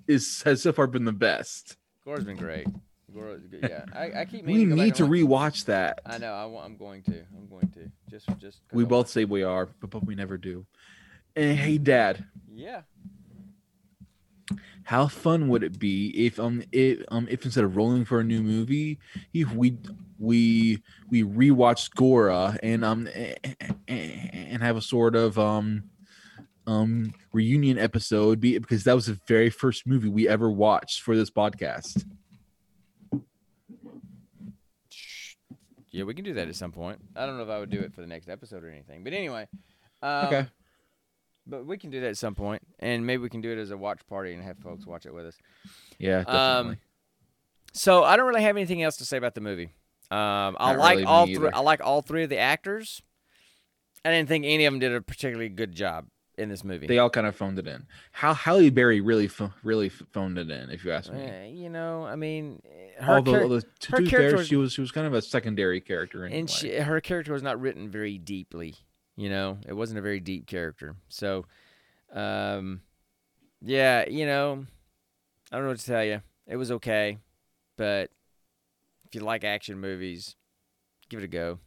is 0.07 0.41
has 0.43 0.63
so 0.63 0.71
far 0.73 0.87
been 0.87 1.05
the 1.05 1.11
best. 1.13 1.77
Gora's 2.03 2.23
been 2.25 2.35
great. 2.37 2.67
Yeah, 3.61 3.85
I, 3.93 4.21
I 4.21 4.25
keep. 4.25 4.45
We 4.47 4.65
need 4.65 4.95
to 4.95 5.05
watch- 5.05 5.11
rewatch 5.53 5.65
that. 5.65 5.99
I 6.05 6.17
know. 6.17 6.33
I, 6.33 6.65
I'm 6.65 6.77
going 6.77 7.03
to. 7.03 7.23
I'm 7.37 7.47
going 7.49 7.69
to. 7.71 7.91
Just 8.09 8.27
just. 8.39 8.61
We 8.71 8.85
both 8.85 9.09
say 9.09 9.25
we 9.25 9.43
are, 9.43 9.67
but, 9.81 9.89
but 9.89 10.05
we 10.05 10.15
never 10.15 10.37
do. 10.37 10.65
And 11.35 11.57
hey, 11.57 11.77
Dad, 11.77 12.25
Yeah. 12.53 12.81
how 14.83 15.07
fun 15.07 15.47
would 15.49 15.63
it 15.63 15.77
be 15.77 16.09
if 16.25 16.39
um 16.39 16.63
if 16.71 17.03
um 17.09 17.27
if 17.29 17.45
instead 17.45 17.63
of 17.63 17.75
rolling 17.75 18.05
for 18.05 18.19
a 18.19 18.23
new 18.23 18.41
movie, 18.41 18.99
if 19.33 19.53
we 19.53 19.77
we 20.17 20.81
we 21.09 21.23
rewatched 21.23 21.93
Gora 21.95 22.57
and 22.63 22.83
um 22.83 23.07
and 23.87 24.61
have 24.63 24.75
a 24.77 24.81
sort 24.81 25.15
of 25.15 25.37
um 25.37 25.83
um 26.67 27.13
reunion 27.31 27.77
episode 27.77 28.39
be 28.39 28.57
because 28.57 28.83
that 28.83 28.93
was 28.95 29.05
the 29.05 29.19
very 29.27 29.49
first 29.49 29.85
movie 29.87 30.09
we 30.09 30.27
ever 30.27 30.49
watched 30.51 31.01
for 31.01 31.15
this 31.15 31.29
podcast. 31.29 32.03
Yeah, 35.91 36.03
we 36.03 36.13
can 36.13 36.23
do 36.23 36.33
that 36.35 36.47
at 36.47 36.55
some 36.55 36.71
point. 36.71 36.99
I 37.15 37.25
don't 37.25 37.37
know 37.37 37.43
if 37.43 37.49
I 37.49 37.59
would 37.59 37.69
do 37.69 37.79
it 37.79 37.93
for 37.93 38.01
the 38.01 38.07
next 38.07 38.29
episode 38.29 38.63
or 38.63 38.69
anything, 38.69 39.03
but 39.03 39.13
anyway. 39.13 39.47
Um, 40.01 40.25
Okay. 40.27 40.47
But 41.47 41.65
we 41.65 41.79
can 41.79 41.89
do 41.89 41.99
that 42.01 42.09
at 42.09 42.17
some 42.17 42.35
point, 42.35 42.61
and 42.77 43.07
maybe 43.07 43.23
we 43.23 43.29
can 43.29 43.41
do 43.41 43.51
it 43.51 43.57
as 43.57 43.71
a 43.71 43.77
watch 43.77 44.05
party 44.07 44.33
and 44.33 44.43
have 44.43 44.59
folks 44.59 44.85
watch 44.85 45.07
it 45.07 45.13
with 45.13 45.25
us. 45.25 45.35
Yeah, 45.97 46.23
definitely. 46.23 46.73
Um, 46.73 46.77
so 47.73 48.03
I 48.03 48.17
don't 48.17 48.27
really 48.27 48.43
have 48.43 48.55
anything 48.55 48.83
else 48.83 48.97
to 48.97 49.05
say 49.05 49.17
about 49.17 49.33
the 49.33 49.41
movie. 49.41 49.71
Um, 50.11 50.57
I 50.59 50.73
Not 50.73 50.77
like 50.77 50.91
really, 50.97 51.05
all 51.05 51.25
three. 51.25 51.49
I 51.51 51.59
like 51.61 51.81
all 51.81 52.03
three 52.03 52.23
of 52.23 52.29
the 52.29 52.37
actors. 52.37 53.01
I 54.05 54.11
didn't 54.11 54.29
think 54.29 54.45
any 54.45 54.65
of 54.65 54.73
them 54.73 54.79
did 54.79 54.93
a 54.93 55.01
particularly 55.01 55.49
good 55.49 55.73
job 55.73 56.05
in 56.39 56.49
this 56.49 56.63
movie. 56.63 56.87
they 56.87 56.97
all 56.99 57.09
kind 57.09 57.27
of 57.27 57.35
phoned 57.35 57.59
it 57.59 57.67
in. 57.67 57.85
How 58.11 58.33
Halle 58.33 58.69
Berry 58.69 59.01
really 59.01 59.27
pho- 59.27 59.53
really 59.63 59.89
phoned 59.89 60.37
it 60.37 60.49
in, 60.49 60.69
if 60.69 60.83
you 60.85 60.91
ask 60.91 61.11
me. 61.11 61.21
Eh, 61.21 61.45
you 61.47 61.69
know, 61.69 62.05
I 62.05 62.15
mean, 62.15 62.61
her 62.99 63.15
Although, 63.17 63.31
char- 63.33 63.41
although 63.43 63.59
to 63.59 63.91
her 63.91 63.97
character 63.97 64.17
fair, 64.29 64.37
was- 64.37 64.47
she 64.47 64.55
was 64.55 64.73
she 64.73 64.81
was 64.81 64.91
kind 64.91 65.05
of 65.07 65.13
a 65.13 65.21
secondary 65.21 65.81
character 65.81 66.25
anyway. 66.25 66.39
and 66.39 66.49
she, 66.49 66.73
her 66.75 66.99
character 67.01 67.33
was 67.33 67.43
not 67.43 67.59
written 67.59 67.89
very 67.89 68.17
deeply. 68.17 68.75
You 69.15 69.29
know, 69.29 69.57
it 69.67 69.73
wasn't 69.73 69.99
a 69.99 70.01
very 70.01 70.21
deep 70.21 70.47
character. 70.47 70.95
So, 71.09 71.45
um, 72.13 72.81
yeah, 73.61 74.07
you 74.07 74.25
know, 74.25 74.65
I 75.51 75.55
don't 75.55 75.63
know 75.65 75.69
what 75.71 75.79
to 75.79 75.85
tell 75.85 76.03
you. 76.05 76.21
It 76.47 76.55
was 76.55 76.71
okay, 76.71 77.17
but 77.77 78.11
if 79.05 79.15
you 79.15 79.21
like 79.21 79.43
action 79.43 79.79
movies, 79.79 80.35
give 81.09 81.19
it 81.21 81.25
a 81.25 81.27
go. 81.27 81.59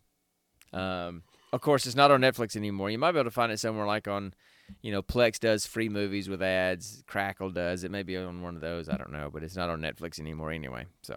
Um, 0.72 1.22
of 1.52 1.60
course, 1.60 1.86
it's 1.86 1.94
not 1.94 2.10
on 2.10 2.22
Netflix 2.22 2.56
anymore. 2.56 2.88
You 2.90 2.98
might 2.98 3.12
be 3.12 3.18
able 3.18 3.24
to 3.28 3.34
find 3.34 3.52
it 3.52 3.60
somewhere 3.60 3.86
like 3.86 4.08
on, 4.08 4.32
you 4.80 4.92
know, 4.92 5.02
Plex 5.02 5.38
does 5.38 5.66
free 5.66 5.88
movies 5.88 6.28
with 6.28 6.42
ads. 6.42 7.02
Crackle 7.06 7.50
does. 7.50 7.84
It 7.84 7.90
may 7.90 8.02
be 8.02 8.16
on 8.16 8.42
one 8.42 8.54
of 8.54 8.60
those. 8.60 8.88
I 8.88 8.96
don't 8.96 9.12
know, 9.12 9.30
but 9.32 9.42
it's 9.42 9.56
not 9.56 9.68
on 9.70 9.80
Netflix 9.80 10.18
anymore 10.18 10.50
anyway. 10.52 10.86
So, 11.02 11.14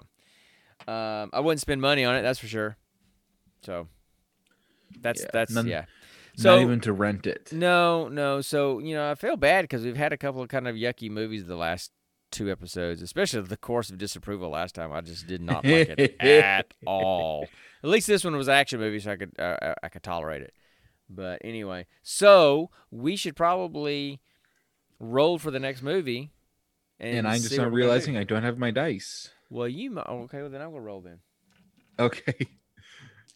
um, 0.92 1.30
I 1.34 1.40
wouldn't 1.40 1.62
spend 1.62 1.82
money 1.82 2.04
on 2.06 2.16
it. 2.16 2.22
That's 2.22 2.40
for 2.40 2.48
sure. 2.48 2.78
So, 3.64 3.88
that's 5.02 5.22
Yeah, 5.22 5.28
that's 5.34 5.54
none- 5.54 5.68
yeah. 5.68 5.86
So 6.38 6.56
not 6.58 6.62
even 6.64 6.82
to 6.82 6.92
rent 6.92 7.26
it. 7.28 7.54
no, 7.54 8.10
no. 8.10 8.42
So 8.42 8.80
you 8.80 8.94
know, 8.94 9.10
I 9.10 9.16
feel 9.16 9.38
bad 9.38 9.62
because 9.64 9.86
we've 9.86 9.96
had 9.96 10.12
a 10.12 10.18
couple 10.18 10.42
of 10.42 10.50
kind 10.50 10.68
of 10.68 10.76
yucky 10.76 11.10
movies 11.10 11.46
the 11.46 11.56
last 11.56 11.92
two 12.32 12.52
episodes, 12.52 13.02
especially 13.02 13.40
the 13.42 13.56
course 13.56 13.90
of 13.90 13.98
disapproval 13.98 14.50
last 14.50 14.76
time. 14.76 14.92
I 14.92 15.00
just 15.00 15.28
did 15.28 15.42
not 15.42 15.64
like 15.64 15.88
it 15.98 16.16
at 16.20 16.74
all. 16.86 17.48
At 17.84 17.90
least 17.90 18.08
this 18.08 18.26
one 18.26 18.36
was 18.36 18.50
an 18.50 18.56
action 18.56 18.82
movie, 18.82 19.00
so 19.00 19.12
I 19.12 19.16
could 19.16 19.32
uh, 19.40 19.56
I- 19.62 19.76
I 19.84 19.88
could 19.90 20.04
tolerate 20.04 20.42
it. 20.42 20.54
But 21.10 21.42
anyway, 21.44 21.86
so 22.02 22.70
we 22.92 23.16
should 23.16 23.36
probably 23.36 24.22
roll 25.00 25.38
for 25.38 25.52
the 25.52 25.60
next 25.60 25.82
movie. 25.82 26.32
And, 27.00 27.18
And 27.20 27.28
I'm 27.28 27.42
just 27.42 27.52
not 27.52 27.66
what 27.66 27.74
we're 27.74 27.80
gonna 27.80 27.82
do. 27.82 27.88
realizing 27.88 28.18
I 28.18 28.24
don't 28.24 28.44
have 28.44 28.58
my 28.58 28.72
dice. 28.72 29.30
Well, 29.50 29.68
you 29.68 29.92
mi- 29.92 30.02
oh, 30.08 30.22
okay? 30.24 30.42
Well, 30.42 30.50
then 30.50 30.62
I'm 30.62 30.70
gonna 30.70 30.82
roll 30.82 31.02
then. 31.02 31.20
Okay. 32.00 32.48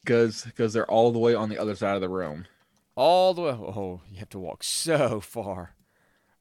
Because 0.03 0.43
because 0.45 0.71
they're 0.73 0.89
all 0.89 1.11
the 1.11 1.19
way 1.19 1.35
on 1.35 1.49
the 1.49 1.57
other 1.57 1.75
side 1.75 1.93
of 1.95 2.01
the 2.01 2.09
room. 2.09 2.45
all 2.95 3.33
the 3.33 3.41
way. 3.41 3.49
Oh, 3.51 3.99
you 4.09 4.17
have 4.19 4.29
to 4.29 4.39
walk 4.39 4.63
so 4.63 5.19
far. 5.19 5.75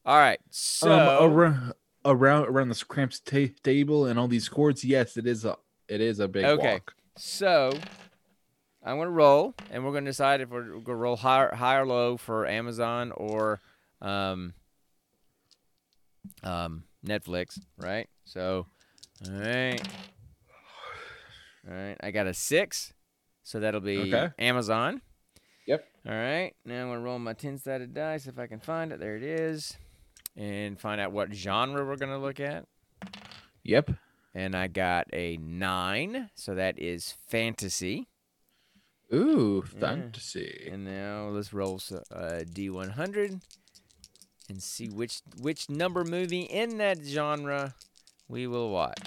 All 0.05 0.17
right, 0.17 0.39
so 0.49 0.91
um, 0.91 1.29
around 1.31 1.73
around 2.05 2.45
around 2.47 2.69
this 2.69 2.83
cramped 2.83 3.25
ta- 3.25 3.53
table 3.61 4.05
and 4.05 4.17
all 4.17 4.29
these 4.29 4.47
cords. 4.47 4.83
Yes, 4.85 5.17
it 5.17 5.27
is 5.27 5.43
a 5.43 5.57
it 5.89 5.99
is 5.99 6.19
a 6.21 6.27
big 6.29 6.45
Okay. 6.45 6.71
walk. 6.75 6.95
So 7.17 7.73
I'm 8.83 8.97
gonna 8.97 9.09
roll, 9.09 9.53
and 9.71 9.83
we're 9.83 9.91
gonna 9.93 10.05
decide 10.05 10.41
if 10.41 10.49
we're 10.49 10.79
gonna 10.79 10.97
roll 10.97 11.15
high, 11.17 11.49
high 11.53 11.77
or 11.77 11.85
low 11.85 12.17
for 12.17 12.47
Amazon 12.47 13.11
or 13.11 13.59
um, 14.01 14.53
um, 16.43 16.83
Netflix, 17.05 17.59
right? 17.77 18.07
So, 18.25 18.65
all 19.27 19.33
right, 19.33 19.81
all 21.67 21.73
right. 21.75 21.97
I 22.01 22.11
got 22.11 22.27
a 22.27 22.33
six, 22.33 22.93
so 23.43 23.59
that'll 23.59 23.81
be 23.81 24.13
Okay. 24.13 24.29
Amazon. 24.39 25.01
Yep. 25.67 25.85
All 26.07 26.13
right. 26.13 26.53
Now 26.65 26.83
I'm 26.83 26.87
gonna 26.89 27.01
roll 27.01 27.19
my 27.19 27.33
ten-sided 27.33 27.93
dice 27.93 28.27
if 28.27 28.39
I 28.39 28.47
can 28.47 28.59
find 28.59 28.91
it. 28.91 28.99
There 28.99 29.17
it 29.17 29.23
is, 29.23 29.77
and 30.37 30.79
find 30.79 31.01
out 31.01 31.11
what 31.11 31.33
genre 31.33 31.85
we're 31.85 31.97
gonna 31.97 32.19
look 32.19 32.39
at. 32.39 32.65
Yep. 33.63 33.91
And 34.33 34.55
I 34.55 34.67
got 34.67 35.07
a 35.11 35.37
nine, 35.37 36.29
so 36.35 36.53
that 36.55 36.79
is 36.79 37.13
fantasy. 37.27 38.07
Ooh, 39.13 39.63
Yeah. 39.73 39.79
fantasy. 39.79 40.69
And 40.71 40.85
now 40.85 41.29
let's 41.29 41.51
roll 41.53 41.75
s- 41.75 41.91
uh, 41.91 42.43
D100 42.51 43.41
and 44.49 44.61
see 44.63 44.87
which 44.89 45.21
which 45.39 45.69
number 45.69 46.03
movie 46.03 46.41
in 46.41 46.77
that 46.77 46.99
genre 47.03 47.75
we 48.27 48.45
will 48.47 48.69
watch. 48.69 48.99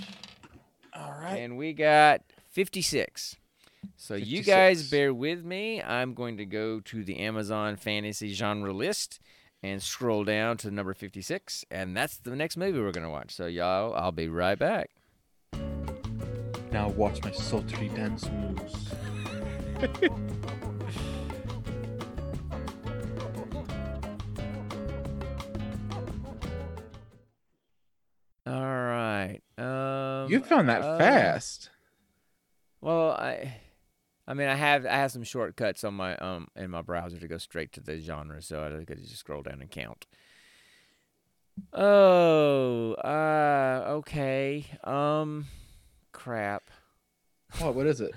All 0.94 1.12
right. 1.12 1.36
And 1.38 1.56
we 1.56 1.72
got 1.72 2.22
56. 2.50 3.36
So 3.96 4.14
you 4.14 4.42
guys 4.42 4.90
bear 4.90 5.12
with 5.14 5.44
me. 5.44 5.82
I'm 5.82 6.14
going 6.14 6.36
to 6.36 6.44
go 6.44 6.80
to 6.80 7.04
the 7.04 7.18
Amazon 7.18 7.76
fantasy 7.76 8.32
genre 8.34 8.72
list 8.72 9.18
and 9.62 9.80
scroll 9.82 10.24
down 10.24 10.56
to 10.58 10.70
number 10.70 10.92
56 10.94 11.64
and 11.70 11.96
that's 11.96 12.16
the 12.16 12.34
next 12.36 12.56
movie 12.56 12.78
we're 12.80 12.92
going 12.92 13.04
to 13.04 13.10
watch. 13.10 13.32
So 13.32 13.46
y'all, 13.46 13.94
I'll 13.94 14.10
be 14.12 14.28
right 14.28 14.58
back. 14.58 14.90
Now 16.72 16.88
watch 16.90 17.22
my 17.22 17.30
sultry 17.32 17.88
dance 17.88 18.28
moves. 18.30 18.90
All 19.82 19.88
right. 28.46 29.40
Um 29.58 30.30
you 30.30 30.40
found 30.40 30.68
that 30.68 30.82
uh, 30.82 30.98
fast. 30.98 31.70
Well, 32.80 33.10
I, 33.10 33.60
I 34.26 34.34
mean, 34.34 34.48
I 34.48 34.54
have 34.54 34.86
I 34.86 34.96
have 34.96 35.10
some 35.10 35.24
shortcuts 35.24 35.82
on 35.84 35.94
my 35.94 36.16
um 36.16 36.48
in 36.54 36.70
my 36.70 36.82
browser 36.82 37.18
to 37.18 37.26
go 37.28 37.38
straight 37.38 37.72
to 37.72 37.80
the 37.80 37.98
genre, 37.98 38.40
so 38.42 38.64
I 38.64 38.84
could 38.84 39.02
just 39.02 39.18
scroll 39.18 39.42
down 39.42 39.60
and 39.60 39.70
count. 39.70 40.06
Oh, 41.72 42.94
uh, 42.94 43.84
okay. 43.88 44.66
Um, 44.84 45.46
crap. 46.12 46.70
What? 47.58 47.74
What 47.74 47.86
is 47.86 48.00
it? 48.00 48.12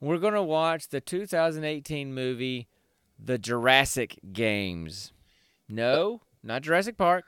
We're 0.00 0.18
gonna 0.18 0.42
watch 0.42 0.88
the 0.88 1.00
2018 1.00 2.12
movie, 2.12 2.68
The 3.18 3.38
Jurassic 3.38 4.18
Games. 4.32 5.12
No, 5.68 6.22
not 6.42 6.62
Jurassic 6.62 6.96
Park. 6.96 7.24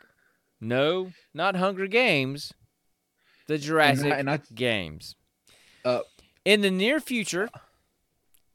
No, 0.61 1.13
not 1.33 1.57
Hunger 1.57 1.87
Games. 1.87 2.53
The 3.47 3.59
Jurassic 3.59 4.13
and 4.13 4.29
I- 4.31 4.41
Games. 4.55 5.15
Uh, 5.85 6.01
In 6.45 6.61
the 6.61 6.71
near 6.71 7.01
future, 7.01 7.49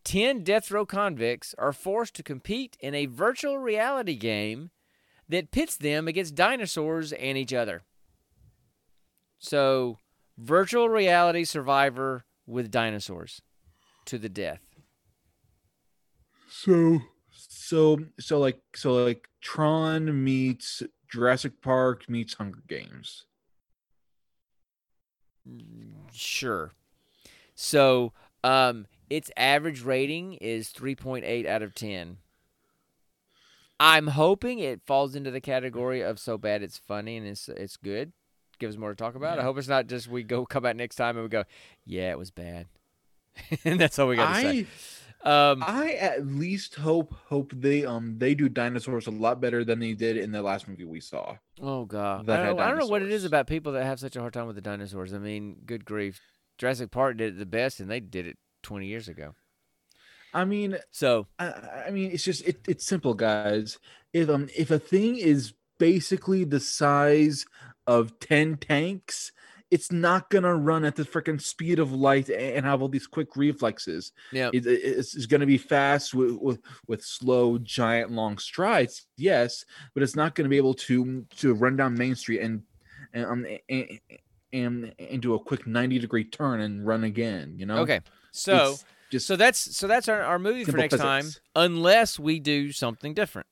10 0.03 0.43
death 0.43 0.69
row 0.69 0.85
convicts 0.85 1.55
are 1.57 1.73
forced 1.73 2.13
to 2.15 2.23
compete 2.23 2.77
in 2.79 2.93
a 2.93 3.05
virtual 3.07 3.57
reality 3.57 4.15
game 4.15 4.69
that 5.29 5.51
pits 5.51 5.75
them 5.77 6.07
against 6.07 6.35
dinosaurs 6.35 7.13
and 7.13 7.37
each 7.37 7.53
other. 7.53 7.83
So, 9.39 9.97
virtual 10.37 10.89
reality 10.89 11.43
survivor 11.45 12.25
with 12.45 12.69
dinosaurs 12.71 13.41
to 14.05 14.17
the 14.17 14.29
death. 14.29 14.61
So, 16.49 17.01
so, 17.31 17.99
so, 18.19 18.39
like, 18.39 18.59
so, 18.75 18.93
like, 19.03 19.27
Tron 19.41 20.23
meets 20.23 20.83
Jurassic 21.09 21.61
Park 21.61 22.09
meets 22.09 22.35
Hunger 22.35 22.63
Games. 22.67 23.25
Sure. 26.11 26.71
So, 27.55 28.13
um, 28.43 28.87
its 29.09 29.29
average 29.37 29.81
rating 29.81 30.33
is 30.35 30.69
3.8 30.69 31.45
out 31.45 31.61
of 31.61 31.75
10. 31.75 32.17
I'm 33.79 34.07
hoping 34.07 34.59
it 34.59 34.81
falls 34.85 35.15
into 35.15 35.29
the 35.29 35.41
category 35.41 36.01
of 36.01 36.19
so 36.19 36.37
bad 36.37 36.63
it's 36.63 36.77
funny 36.77 37.17
and 37.17 37.27
it's 37.27 37.49
it's 37.49 37.75
good. 37.75 38.13
Give 38.59 38.69
us 38.69 38.77
more 38.77 38.91
to 38.91 38.95
talk 38.95 39.15
about. 39.15 39.39
I 39.39 39.43
hope 39.43 39.57
it's 39.57 39.67
not 39.67 39.87
just 39.87 40.07
we 40.07 40.23
go 40.23 40.45
come 40.45 40.63
back 40.63 40.75
next 40.75 40.95
time 40.95 41.17
and 41.17 41.23
we 41.23 41.29
go, 41.29 41.43
yeah, 41.85 42.11
it 42.11 42.17
was 42.17 42.31
bad, 42.31 42.67
and 43.65 43.79
that's 43.79 43.97
all 43.99 44.07
we 44.07 44.15
got 44.15 44.35
to 44.35 44.41
say. 44.41 44.59
I, 44.59 44.65
Um, 45.51 45.63
I 45.65 45.93
at 45.93 46.27
least 46.27 46.75
hope, 46.75 47.13
hope 47.27 47.53
they, 47.55 47.85
um, 47.85 48.17
they 48.17 48.35
do 48.35 48.49
dinosaurs 48.49 49.07
a 49.07 49.11
lot 49.11 49.39
better 49.39 49.63
than 49.63 49.79
they 49.79 49.93
did 49.93 50.17
in 50.17 50.33
the 50.33 50.41
last 50.41 50.67
movie 50.67 50.83
we 50.83 50.99
saw. 50.99 51.37
oh 51.61 51.85
god, 51.85 52.29
I 52.29 52.45
don't, 52.47 52.59
I 52.59 52.67
don't 52.69 52.79
know 52.79 52.87
what 52.87 53.01
it 53.01 53.11
is 53.11 53.23
about 53.23 53.47
people 53.47 53.71
that 53.71 53.85
have 53.85 54.01
such 54.01 54.17
a 54.17 54.19
hard 54.19 54.33
time 54.33 54.47
with 54.47 54.57
the 54.57 54.61
dinosaurs. 54.61 55.13
I 55.13 55.19
mean, 55.19 55.61
good 55.65 55.85
grief, 55.85 56.19
Jurassic 56.57 56.91
Park 56.91 57.17
did 57.17 57.35
it 57.35 57.39
the 57.39 57.45
best, 57.45 57.79
and 57.79 57.89
they 57.89 58.01
did 58.01 58.27
it 58.27 58.37
20 58.63 58.85
years 58.85 59.07
ago. 59.07 59.33
I 60.33 60.45
mean, 60.45 60.77
So 60.91 61.27
I, 61.39 61.85
I 61.87 61.91
mean, 61.91 62.11
it's 62.11 62.23
just 62.23 62.45
it, 62.45 62.59
it's 62.67 62.85
simple, 62.85 63.13
guys. 63.13 63.79
If 64.11 64.29
um 64.29 64.49
if 64.57 64.71
a 64.71 64.79
thing 64.79 65.15
is 65.15 65.53
basically 65.77 66.43
the 66.43 66.59
size 66.59 67.45
of 67.87 68.19
ten 68.19 68.57
tanks, 68.57 69.31
it's 69.75 69.91
not 69.91 70.29
gonna 70.29 70.55
run 70.55 70.83
at 70.85 70.95
the 70.95 71.03
freaking 71.03 71.41
speed 71.41 71.79
of 71.79 71.91
light 71.91 72.29
and 72.29 72.65
have 72.65 72.81
all 72.81 72.87
these 72.89 73.07
quick 73.07 73.35
reflexes. 73.35 74.11
yeah, 74.31 74.49
It, 74.53 74.65
it- 74.65 74.81
it's, 74.99 75.15
it's 75.15 75.25
gonna 75.25 75.45
be 75.55 75.57
fast 75.57 76.13
with, 76.13 76.35
with 76.47 76.59
with 76.87 77.01
slow, 77.03 77.57
giant, 77.57 78.11
long 78.11 78.37
strides. 78.37 79.07
Yes, 79.17 79.65
but 79.93 80.03
it's 80.03 80.15
not 80.15 80.35
gonna 80.35 80.49
be 80.49 80.57
able 80.57 80.75
to 80.87 81.25
to 81.37 81.53
run 81.53 81.75
down 81.77 81.95
Main 81.95 82.15
Street 82.15 82.41
and 82.41 82.61
and 83.13 83.25
um 83.25 83.45
and, 83.69 83.99
and, 84.53 84.93
and 84.99 85.21
do 85.21 85.33
a 85.33 85.39
quick 85.39 85.65
ninety 85.65 85.97
degree 85.99 86.23
turn 86.25 86.61
and 86.61 86.85
run 86.85 87.03
again. 87.03 87.55
You 87.57 87.65
know. 87.65 87.77
okay. 87.83 87.99
So. 88.31 88.77
Just 89.11 89.27
So 89.27 89.35
that's 89.35 89.59
so 89.77 89.85
that's 89.87 90.07
our, 90.09 90.21
our 90.23 90.39
movie 90.39 90.63
for 90.65 90.77
next 90.77 90.97
time, 90.97 91.25
unless 91.55 92.17
we 92.17 92.39
do 92.39 92.71
something 92.71 93.13
different, 93.13 93.45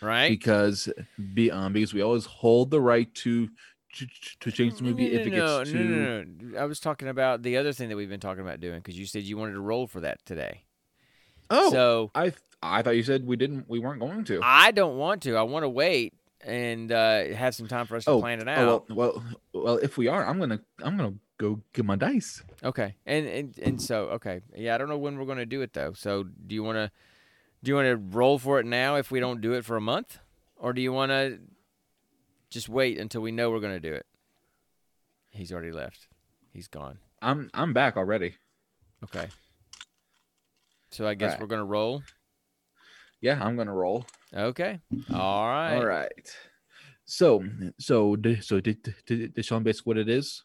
right? 0.00 0.28
because 0.30 0.88
be 1.34 1.50
um 1.50 1.72
because 1.72 1.92
we 1.92 2.02
always 2.02 2.24
hold 2.24 2.70
the 2.70 2.80
right 2.80 3.12
to 3.26 3.48
to, 4.40 4.50
change 4.50 4.76
the 4.76 4.84
movie 4.84 5.12
if 5.12 5.26
it 5.26 5.30
no, 5.30 5.58
gets 5.58 5.72
no, 5.72 5.78
too 5.78 5.84
no, 5.84 6.22
no, 6.22 6.24
no. 6.40 6.58
I 6.58 6.64
was 6.64 6.80
talking 6.80 7.08
about 7.08 7.42
the 7.42 7.56
other 7.56 7.72
thing 7.72 7.88
that 7.88 7.96
we've 7.96 8.08
been 8.08 8.20
talking 8.20 8.42
about 8.42 8.60
doing 8.60 8.78
because 8.78 8.98
you 8.98 9.06
said 9.06 9.22
you 9.22 9.36
wanted 9.36 9.52
to 9.52 9.60
roll 9.60 9.86
for 9.86 10.00
that 10.00 10.24
today. 10.24 10.64
oh 11.50 11.70
so 11.70 12.10
i 12.14 12.32
i 12.62 12.82
thought 12.82 12.96
you 12.96 13.02
said 13.02 13.26
we 13.26 13.36
didn't 13.36 13.68
we 13.68 13.78
weren't 13.78 14.00
going 14.00 14.24
to 14.24 14.40
I 14.42 14.70
don't 14.70 14.96
want 14.96 15.22
to. 15.22 15.36
I 15.36 15.42
want 15.42 15.64
to 15.64 15.68
wait 15.68 16.14
and 16.42 16.92
uh, 16.92 17.24
have 17.34 17.54
some 17.54 17.66
time 17.66 17.86
for 17.86 17.96
us 17.96 18.04
to 18.04 18.12
oh, 18.12 18.20
plan 18.20 18.40
it 18.40 18.48
oh, 18.48 18.50
out. 18.50 18.90
well, 18.90 19.24
well 19.52 19.62
well 19.64 19.76
if 19.78 19.96
we 19.96 20.06
are 20.06 20.24
i'm 20.24 20.38
gonna 20.38 20.60
i'm 20.82 20.96
gonna 20.96 21.14
go 21.38 21.60
get 21.72 21.84
my 21.84 21.96
dice 21.96 22.42
Okay, 22.66 22.96
and, 23.06 23.26
and 23.26 23.58
and 23.58 23.82
so 23.82 24.06
okay, 24.06 24.40
yeah. 24.56 24.74
I 24.74 24.78
don't 24.78 24.88
know 24.88 24.98
when 24.98 25.18
we're 25.18 25.24
going 25.24 25.38
to 25.38 25.46
do 25.46 25.62
it 25.62 25.72
though. 25.72 25.92
So 25.92 26.24
do 26.24 26.54
you 26.54 26.64
want 26.64 26.76
to 26.76 26.90
do 27.62 27.70
you 27.70 27.74
want 27.76 27.86
to 27.86 27.96
roll 27.96 28.38
for 28.38 28.58
it 28.58 28.66
now 28.66 28.96
if 28.96 29.10
we 29.10 29.20
don't 29.20 29.40
do 29.40 29.52
it 29.52 29.64
for 29.64 29.76
a 29.76 29.80
month, 29.80 30.18
or 30.56 30.72
do 30.72 30.80
you 30.80 30.92
want 30.92 31.10
to 31.10 31.38
just 32.50 32.68
wait 32.68 32.98
until 32.98 33.20
we 33.22 33.32
know 33.32 33.50
we're 33.50 33.60
going 33.60 33.74
to 33.80 33.80
do 33.88 33.94
it? 33.94 34.06
He's 35.30 35.52
already 35.52 35.72
left. 35.72 36.08
He's 36.52 36.68
gone. 36.68 36.98
i'm 37.20 37.50
i'm 37.52 37.72
back 37.74 37.96
already 37.98 38.34
Okay. 39.04 39.28
So 40.90 41.06
I 41.06 41.12
guess 41.14 41.32
Alright. 41.32 41.40
we're 41.42 41.46
gonna 41.48 41.64
roll. 41.66 42.02
yeah 43.20 43.38
i'm 43.44 43.56
gonna 43.56 43.74
roll 43.74 44.06
Okay. 44.34 44.80
All 45.12 45.46
right. 45.46 45.74
all 45.76 45.84
right 45.84 46.36
so 47.04 47.44
so 47.78 48.16
did 48.16 48.42
so 48.42 48.60
did 48.60 48.78
did, 49.06 49.34
did 49.34 49.44
sean 49.44 49.62
base 49.62 49.84
what 49.84 49.98
it 49.98 50.08
is 50.08 50.42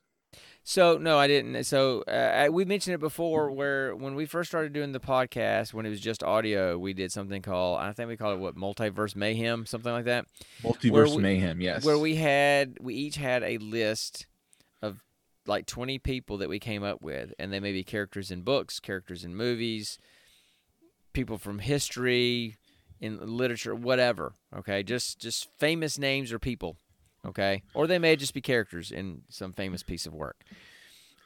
So 0.63 0.97
no, 0.97 1.17
I 1.17 1.27
didn't. 1.27 1.63
So 1.63 2.01
uh, 2.03 2.47
we 2.51 2.65
mentioned 2.65 2.93
it 2.93 2.99
before, 2.99 3.51
where 3.51 3.95
when 3.95 4.13
we 4.15 4.25
first 4.25 4.49
started 4.49 4.73
doing 4.73 4.91
the 4.91 4.99
podcast, 4.99 5.73
when 5.73 5.85
it 5.85 5.89
was 5.89 5.99
just 5.99 6.23
audio, 6.23 6.77
we 6.77 6.93
did 6.93 7.11
something 7.11 7.41
called 7.41 7.79
I 7.79 7.91
think 7.93 8.09
we 8.09 8.17
called 8.17 8.38
it 8.38 8.41
what 8.41 8.55
multiverse 8.55 9.15
mayhem, 9.15 9.65
something 9.65 9.91
like 9.91 10.05
that. 10.05 10.25
multiverse 10.61 11.15
we- 11.15 11.21
mayhem 11.23 11.61
yes 11.61 11.83
Where 11.83 11.97
we 11.97 12.15
had 12.15 12.77
we 12.79 12.93
each 12.93 13.15
had 13.15 13.41
a 13.43 13.57
list 13.57 14.27
of 14.83 14.99
like 15.47 15.65
twenty 15.65 15.97
people 15.97 16.38
that 16.38 16.49
we 16.49 16.59
came 16.59 16.83
up 16.83 17.01
with, 17.01 17.33
and 17.39 17.51
they 17.51 17.59
may 17.59 17.71
be 17.71 17.83
characters 17.83 18.29
in 18.29 18.43
books, 18.43 18.79
characters 18.79 19.23
in 19.23 19.35
movies, 19.35 19.97
people 21.13 21.39
from 21.39 21.57
history, 21.59 22.55
in 22.99 23.17
literature, 23.35 23.73
whatever. 23.73 24.33
Okay, 24.55 24.83
just 24.83 25.19
just 25.19 25.47
famous 25.57 25.97
names 25.97 26.31
or 26.31 26.38
people. 26.38 26.77
Okay, 27.26 27.64
or 27.73 27.85
they 27.88 27.99
may 27.99 28.15
just 28.15 28.34
be 28.34 28.41
characters 28.41 28.91
in 28.91 29.22
some 29.30 29.53
famous 29.53 29.84
piece 29.84 30.06
of 30.06 30.14
work. 30.14 30.43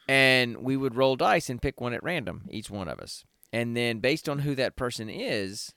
And 0.08 0.58
we 0.58 0.76
would 0.76 0.94
roll 0.94 1.16
dice 1.16 1.50
and 1.50 1.60
pick 1.60 1.80
one 1.80 1.92
at 1.94 2.02
random, 2.02 2.44
each 2.50 2.70
one 2.70 2.86
of 2.88 3.00
us, 3.00 3.24
and 3.52 3.76
then 3.76 3.98
based 4.00 4.28
on 4.28 4.40
who 4.40 4.54
that 4.54 4.76
person 4.76 5.08
is, 5.08 5.72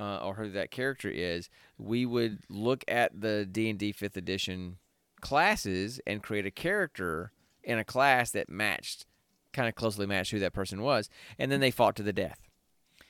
uh, 0.00 0.18
or 0.18 0.34
who 0.34 0.50
that 0.50 0.70
character 0.70 1.08
is, 1.10 1.48
we 1.78 2.04
would 2.06 2.38
look 2.48 2.82
at 2.88 3.20
the 3.20 3.46
D 3.46 3.68
and 3.70 3.78
D 3.78 3.92
Fifth 3.92 4.16
Edition 4.16 4.78
classes 5.20 6.00
and 6.06 6.22
create 6.22 6.46
a 6.46 6.50
character 6.50 7.32
in 7.62 7.78
a 7.78 7.84
class 7.84 8.30
that 8.32 8.48
matched, 8.50 9.06
kind 9.52 9.68
of 9.68 9.74
closely 9.74 10.06
matched 10.06 10.32
who 10.32 10.38
that 10.40 10.52
person 10.52 10.82
was, 10.82 11.08
and 11.38 11.52
then 11.52 11.60
they 11.60 11.70
fought 11.70 11.94
to 11.96 12.02
the 12.02 12.12
death. 12.12 12.40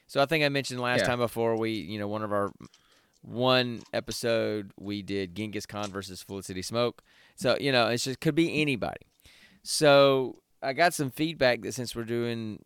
So 0.06 0.20
I 0.20 0.26
think 0.26 0.44
I 0.44 0.48
mentioned 0.50 0.80
last 0.80 1.00
Yeah. 1.00 1.06
time 1.06 1.18
before 1.18 1.56
we, 1.56 1.70
you 1.72 1.98
know, 1.98 2.08
one 2.08 2.22
of 2.22 2.32
our 2.32 2.52
one 3.24 3.82
episode 3.92 4.72
we 4.78 5.02
did 5.02 5.34
Genghis 5.34 5.66
Khan 5.66 5.90
versus 5.90 6.22
Felicity 6.22 6.62
Smoak. 6.62 7.00
So 7.36 7.56
you 7.58 7.72
know, 7.72 7.88
it's 7.88 8.04
just 8.04 8.20
could 8.20 8.34
be 8.34 8.60
anybody. 8.60 9.06
So 9.62 10.40
I 10.62 10.72
got 10.72 10.94
some 10.94 11.10
feedback 11.10 11.62
that 11.62 11.74
since 11.74 11.94
we're 11.94 12.04
doing 12.04 12.64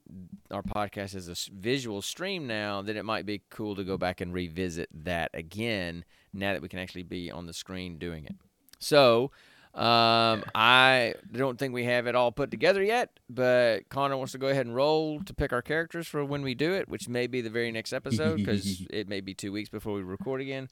our 0.50 0.62
podcast 0.62 1.14
as 1.14 1.28
a 1.28 1.52
visual 1.52 2.00
stream 2.00 2.46
now, 2.46 2.82
that 2.82 2.96
it 2.96 3.04
might 3.04 3.26
be 3.26 3.42
cool 3.50 3.74
to 3.74 3.84
go 3.84 3.98
back 3.98 4.20
and 4.20 4.32
revisit 4.32 4.88
that 5.04 5.30
again 5.34 6.04
now 6.32 6.52
that 6.52 6.62
we 6.62 6.68
can 6.68 6.78
actually 6.78 7.02
be 7.02 7.30
on 7.30 7.46
the 7.46 7.52
screen 7.52 7.98
doing 7.98 8.24
it. 8.24 8.36
So 8.78 9.32
um, 9.78 10.42
I 10.56 11.14
don't 11.30 11.56
think 11.56 11.72
we 11.72 11.84
have 11.84 12.08
it 12.08 12.16
all 12.16 12.32
put 12.32 12.50
together 12.50 12.82
yet, 12.82 13.10
but 13.30 13.88
Connor 13.88 14.16
wants 14.16 14.32
to 14.32 14.38
go 14.38 14.48
ahead 14.48 14.66
and 14.66 14.74
roll 14.74 15.20
to 15.20 15.32
pick 15.32 15.52
our 15.52 15.62
characters 15.62 16.08
for 16.08 16.24
when 16.24 16.42
we 16.42 16.56
do 16.56 16.72
it, 16.72 16.88
which 16.88 17.08
may 17.08 17.28
be 17.28 17.42
the 17.42 17.50
very 17.50 17.70
next 17.70 17.92
episode 17.92 18.38
because 18.38 18.84
it 18.90 19.08
may 19.08 19.20
be 19.20 19.34
two 19.34 19.52
weeks 19.52 19.68
before 19.68 19.94
we 19.94 20.02
record 20.02 20.40
again. 20.40 20.68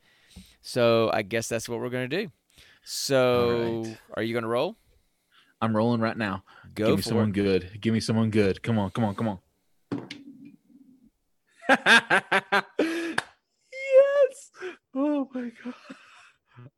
So 0.61 1.09
I 1.13 1.23
guess 1.23 1.49
that's 1.49 1.69
what 1.69 1.79
we're 1.79 1.91
going 1.91 2.11
to 2.11 2.25
do. 2.25 2.33
So 2.83 3.85
right. 3.85 3.99
are 4.15 4.25
you 4.25 4.33
going 4.33 4.43
to 4.43 4.49
roll? 4.49 4.75
I'm 5.63 5.77
rolling 5.77 6.01
right 6.01 6.17
now. 6.17 6.43
Go 6.75 6.87
Give 6.87 6.97
me 6.97 7.03
someone 7.03 7.29
it. 7.29 7.35
good. 7.35 7.79
Give 7.81 7.95
me 7.95 8.01
someone 8.01 8.31
good. 8.31 8.61
Come 8.61 8.77
on, 8.77 8.91
come 8.91 9.05
on, 9.05 9.15
come 9.15 9.29
on. 9.29 9.39
yes. 11.69 11.79
Oh 14.97 15.29
my 15.33 15.53
god. 15.65 15.75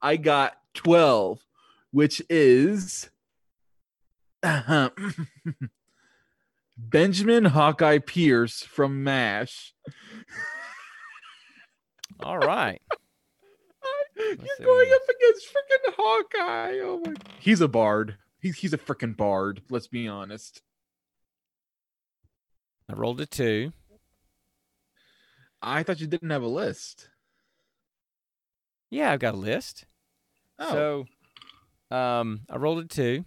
I 0.02 0.16
got 0.16 0.58
12, 0.74 1.40
which 1.90 2.22
is 2.28 3.10
uh-huh, 4.42 4.90
Benjamin 6.78 7.46
Hawkeye 7.46 7.98
Pierce 7.98 8.62
from 8.62 9.02
MASH. 9.02 9.74
All 12.20 12.38
right. 12.38 12.80
You're 14.16 14.66
going 14.66 14.90
up 14.92 15.02
against 15.08 15.46
freaking 15.48 15.94
Hawkeye. 15.96 16.78
Oh 16.80 17.00
my 17.04 17.14
He's 17.38 17.60
a 17.60 17.68
bard. 17.68 18.16
He's 18.40 18.58
he's 18.58 18.72
a 18.72 18.78
freaking 18.78 19.16
bard, 19.16 19.62
let's 19.70 19.86
be 19.86 20.08
honest. 20.08 20.62
I 22.88 22.94
rolled 22.94 23.20
a 23.20 23.26
two. 23.26 23.72
I 25.60 25.82
thought 25.82 26.00
you 26.00 26.06
didn't 26.06 26.30
have 26.30 26.42
a 26.42 26.48
list. 26.48 27.10
Yeah, 28.90 29.12
I've 29.12 29.20
got 29.20 29.34
a 29.34 29.38
list. 29.38 29.84
Oh. 30.58 30.70
So, 30.70 31.06
um, 31.90 32.40
I 32.50 32.56
rolled 32.56 32.84
a 32.84 32.86
two, 32.86 33.24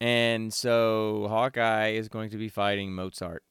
and 0.00 0.52
so 0.52 1.26
Hawkeye 1.28 1.90
is 1.90 2.08
going 2.08 2.30
to 2.30 2.36
be 2.36 2.48
fighting 2.48 2.94
Mozart. 2.94 3.42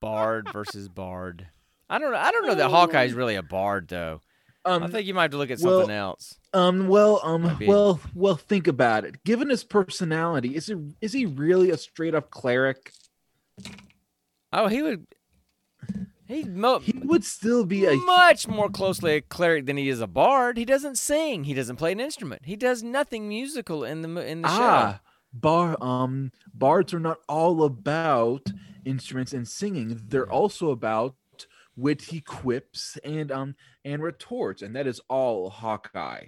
Bard 0.00 0.48
versus 0.52 0.88
Bard. 0.88 1.46
I 1.88 1.98
don't 1.98 2.12
know. 2.12 2.18
I 2.18 2.30
don't 2.30 2.46
know 2.46 2.54
that 2.54 2.70
Hawkeye 2.70 3.04
is 3.04 3.12
really 3.12 3.34
a 3.34 3.42
bard 3.42 3.88
though. 3.88 4.20
um, 4.64 4.82
I 4.82 4.88
think 4.88 5.06
you 5.06 5.14
might 5.14 5.22
have 5.22 5.30
to 5.32 5.36
look 5.36 5.50
at 5.50 5.58
well, 5.60 5.80
something 5.80 5.94
else. 5.94 6.34
Um. 6.54 6.88
Well. 6.88 7.20
Um. 7.22 7.58
Well. 7.66 8.00
Well. 8.14 8.36
Think 8.36 8.66
about 8.66 9.04
it. 9.04 9.22
Given 9.24 9.50
his 9.50 9.62
personality, 9.62 10.56
is 10.56 10.70
it 10.70 10.78
is 11.00 11.12
he 11.12 11.26
really 11.26 11.70
a 11.70 11.76
straight 11.76 12.14
up 12.14 12.30
cleric? 12.30 12.92
Oh, 14.52 14.68
he 14.68 14.82
would. 14.82 15.06
He's 16.30 16.46
mo- 16.46 16.78
He 16.78 16.92
would 16.96 17.24
still 17.24 17.64
be 17.66 17.86
a. 17.86 17.94
much 17.96 18.46
more 18.46 18.70
closely 18.70 19.14
a 19.16 19.20
cleric 19.20 19.66
than 19.66 19.76
he 19.76 19.88
is 19.88 20.00
a 20.00 20.06
bard. 20.06 20.56
He 20.56 20.64
doesn't 20.64 20.96
sing. 20.96 21.44
He 21.44 21.54
doesn't 21.54 21.76
play 21.76 21.92
an 21.92 22.00
instrument. 22.00 22.42
He 22.44 22.56
does 22.56 22.82
nothing 22.82 23.28
musical 23.28 23.84
in 23.84 24.02
the 24.02 24.08
in 24.26 24.42
the 24.42 24.48
show. 24.48 24.54
ah. 24.60 25.00
Bar. 25.32 25.76
Um. 25.80 26.32
Bards 26.54 26.92
are 26.94 27.00
not 27.00 27.18
all 27.28 27.62
about 27.64 28.46
instruments 28.84 29.32
and 29.32 29.46
singing. 29.46 30.00
They're 30.08 30.30
also 30.30 30.70
about 30.70 31.14
witty 31.76 32.20
quips 32.20 32.98
and 33.04 33.30
um 33.32 33.54
and 33.84 34.02
retorts, 34.02 34.62
and 34.62 34.74
that 34.76 34.86
is 34.86 35.00
all 35.08 35.50
Hawkeye. 35.50 36.26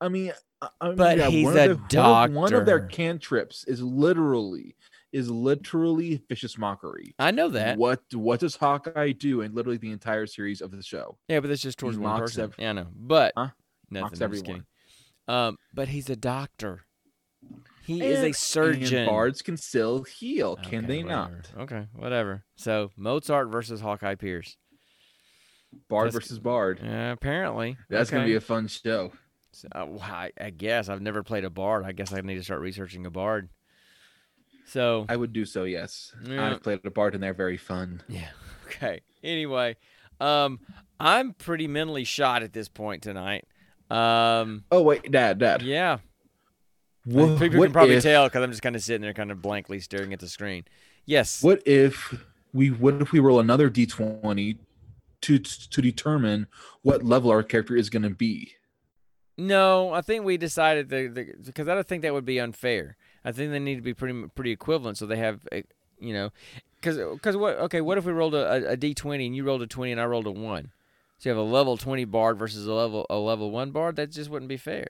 I 0.00 0.08
mean. 0.08 0.32
I- 0.80 0.88
mean, 0.88 0.96
But 0.96 1.18
yeah, 1.18 1.28
he's 1.28 1.44
one 1.44 1.56
a 1.56 1.70
of 1.70 1.88
their, 1.88 2.02
one 2.02 2.24
of- 2.30 2.34
One 2.36 2.54
of 2.54 2.66
their 2.66 2.86
cantrips 2.86 3.64
is 3.64 3.82
literally 3.82 4.76
is 5.12 5.30
literally 5.30 6.22
vicious 6.28 6.56
mockery. 6.58 7.14
I 7.18 7.30
know 7.30 7.48
that. 7.50 7.78
What 7.78 8.00
what 8.14 8.40
does 8.40 8.56
Hawkeye 8.56 9.12
do 9.12 9.40
in 9.42 9.54
literally 9.54 9.78
the 9.78 9.90
entire 9.92 10.26
series 10.26 10.60
of 10.60 10.70
the 10.70 10.82
show? 10.82 11.18
Yeah, 11.28 11.40
but 11.40 11.48
that's 11.48 11.62
just 11.62 11.78
towards 11.78 11.98
one 11.98 12.10
mocks 12.20 12.32
person. 12.32 12.44
ev- 12.44 12.54
yeah, 12.58 12.70
I 12.70 12.72
know. 12.72 12.86
But 12.94 13.32
Huh? 13.36 13.48
nothing. 13.90 14.02
Mocks 14.04 14.20
everyone. 14.20 14.66
Um, 15.28 15.56
but 15.74 15.88
he's 15.88 16.08
a 16.10 16.16
doctor. 16.16 16.82
He 17.84 18.02
is 18.02 18.20
a 18.22 18.32
surgeon. 18.32 18.98
And 19.00 19.08
bards 19.08 19.42
can 19.42 19.56
still 19.56 20.04
heal, 20.04 20.56
can 20.56 20.86
they 20.86 21.02
whatever. 21.02 21.42
not? 21.56 21.62
Okay, 21.62 21.86
whatever. 21.94 22.44
So 22.56 22.90
Mozart 22.96 23.48
versus 23.50 23.80
Hawkeye 23.80 24.14
Pierce. 24.14 24.56
Bard 25.88 26.08
That's- 26.08 26.14
versus 26.24 26.38
Bard. 26.38 26.80
Uh, 26.82 27.10
apparently, 27.12 27.76
That's 27.88 28.10
gonna 28.10 28.24
be 28.26 28.34
a 28.34 28.40
fun 28.40 28.68
show. 28.68 29.12
So, 29.52 29.68
uh, 29.74 29.86
I, 30.00 30.30
I 30.40 30.50
guess 30.50 30.88
I've 30.88 31.02
never 31.02 31.22
played 31.22 31.44
a 31.44 31.50
bard. 31.50 31.84
I 31.84 31.92
guess 31.92 32.12
I 32.12 32.20
need 32.22 32.36
to 32.36 32.42
start 32.44 32.60
researching 32.60 33.04
a 33.04 33.10
bard. 33.10 33.48
So 34.66 35.06
I 35.08 35.16
would 35.16 35.32
do 35.32 35.44
so, 35.44 35.64
yes. 35.64 36.14
Yeah. 36.24 36.50
I've 36.52 36.62
played 36.62 36.80
a 36.84 36.90
Bard 36.90 37.14
and 37.14 37.22
they're 37.22 37.34
very 37.34 37.56
fun. 37.56 38.02
yeah, 38.08 38.28
okay. 38.66 39.00
Anyway, 39.22 39.76
um, 40.20 40.60
I'm 40.98 41.32
pretty 41.34 41.66
mentally 41.68 42.04
shot 42.04 42.42
at 42.42 42.52
this 42.52 42.68
point 42.68 43.02
tonight. 43.02 43.44
Um, 43.90 44.64
Oh 44.70 44.82
wait, 44.82 45.10
Dad, 45.10 45.38
Dad. 45.38 45.62
yeah, 45.62 45.98
What, 47.04 47.38
people 47.38 47.58
what 47.58 47.66
can 47.66 47.72
probably 47.72 47.96
if, 47.96 48.02
tell 48.02 48.26
because 48.26 48.42
I'm 48.42 48.50
just 48.50 48.62
kind 48.62 48.74
of 48.76 48.82
sitting 48.82 49.02
there, 49.02 49.12
kind 49.12 49.30
of 49.30 49.42
blankly 49.42 49.80
staring 49.80 50.12
at 50.12 50.20
the 50.20 50.28
screen. 50.28 50.64
Yes. 51.04 51.42
What 51.42 51.62
if 51.66 52.14
we 52.54 52.68
what 52.70 53.02
if 53.02 53.12
we 53.12 53.18
roll 53.20 53.40
another 53.40 53.68
D 53.68 53.84
twenty 53.86 54.58
to 55.22 55.38
to 55.38 55.82
determine 55.82 56.46
what 56.82 57.02
level 57.02 57.30
our 57.30 57.42
character 57.42 57.76
is 57.76 57.90
gonna 57.90 58.10
be? 58.10 58.52
No, 59.36 59.92
I 59.92 60.00
think 60.02 60.24
we 60.24 60.36
decided 60.36 60.88
that 60.90 61.44
because 61.44 61.66
I 61.68 61.74
don't 61.74 61.86
think 61.86 62.02
that 62.02 62.12
would 62.14 62.24
be 62.24 62.38
unfair. 62.40 62.96
I 63.24 63.32
think 63.32 63.50
they 63.52 63.58
need 63.58 63.76
to 63.76 63.82
be 63.82 63.94
pretty 63.94 64.26
pretty 64.34 64.50
equivalent, 64.50 64.98
so 64.98 65.06
they 65.06 65.16
have, 65.18 65.46
a, 65.52 65.62
you 66.00 66.12
know, 66.12 66.30
because 66.80 66.96
because 66.96 67.36
what? 67.36 67.56
Okay, 67.58 67.80
what 67.80 67.98
if 67.98 68.04
we 68.04 68.12
rolled 68.12 68.34
a, 68.34 68.50
a, 68.68 68.72
a 68.72 68.76
d 68.76 68.94
twenty 68.94 69.26
and 69.26 69.36
you 69.36 69.44
rolled 69.44 69.62
a 69.62 69.66
twenty 69.66 69.92
and 69.92 70.00
I 70.00 70.04
rolled 70.04 70.26
a 70.26 70.32
one? 70.32 70.72
So 71.18 71.28
you 71.28 71.36
have 71.36 71.44
a 71.46 71.48
level 71.48 71.76
twenty 71.76 72.04
bard 72.04 72.38
versus 72.38 72.66
a 72.66 72.72
level 72.72 73.06
a 73.08 73.16
level 73.16 73.50
one 73.50 73.70
bard. 73.70 73.96
That 73.96 74.10
just 74.10 74.28
wouldn't 74.30 74.48
be 74.48 74.56
fair. 74.56 74.88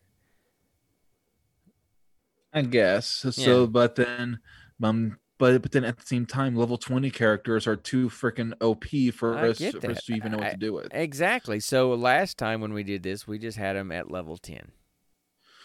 I 2.54 2.62
guess. 2.62 3.06
So, 3.30 3.60
Yeah. 3.60 3.66
but 3.66 3.96
then, 3.96 4.38
um, 4.82 5.18
but 5.38 5.62
but 5.62 5.72
then 5.72 5.84
at 5.84 5.98
the 5.98 6.06
same 6.06 6.26
time, 6.26 6.54
level 6.56 6.76
twenty 6.78 7.10
characters 7.10 7.66
are 7.66 7.76
too 7.76 8.08
freaking 8.08 8.52
OP 8.60 9.10
for 9.14 9.36
I 9.36 9.48
us 9.50 9.58
for 9.58 9.90
us 9.90 10.04
to 10.04 10.14
even 10.14 10.32
know 10.32 10.38
what 10.38 10.46
I- 10.46 10.50
to 10.52 10.56
do 10.56 10.72
with. 10.74 10.88
Exactly. 10.92 11.60
So 11.60 11.90
last 11.94 12.38
time 12.38 12.60
when 12.60 12.72
we 12.72 12.82
did 12.82 13.02
this, 13.02 13.26
we 13.26 13.38
just 13.38 13.56
had 13.58 13.74
them 13.76 13.90
at 13.92 14.10
level 14.10 14.36
ten, 14.36 14.72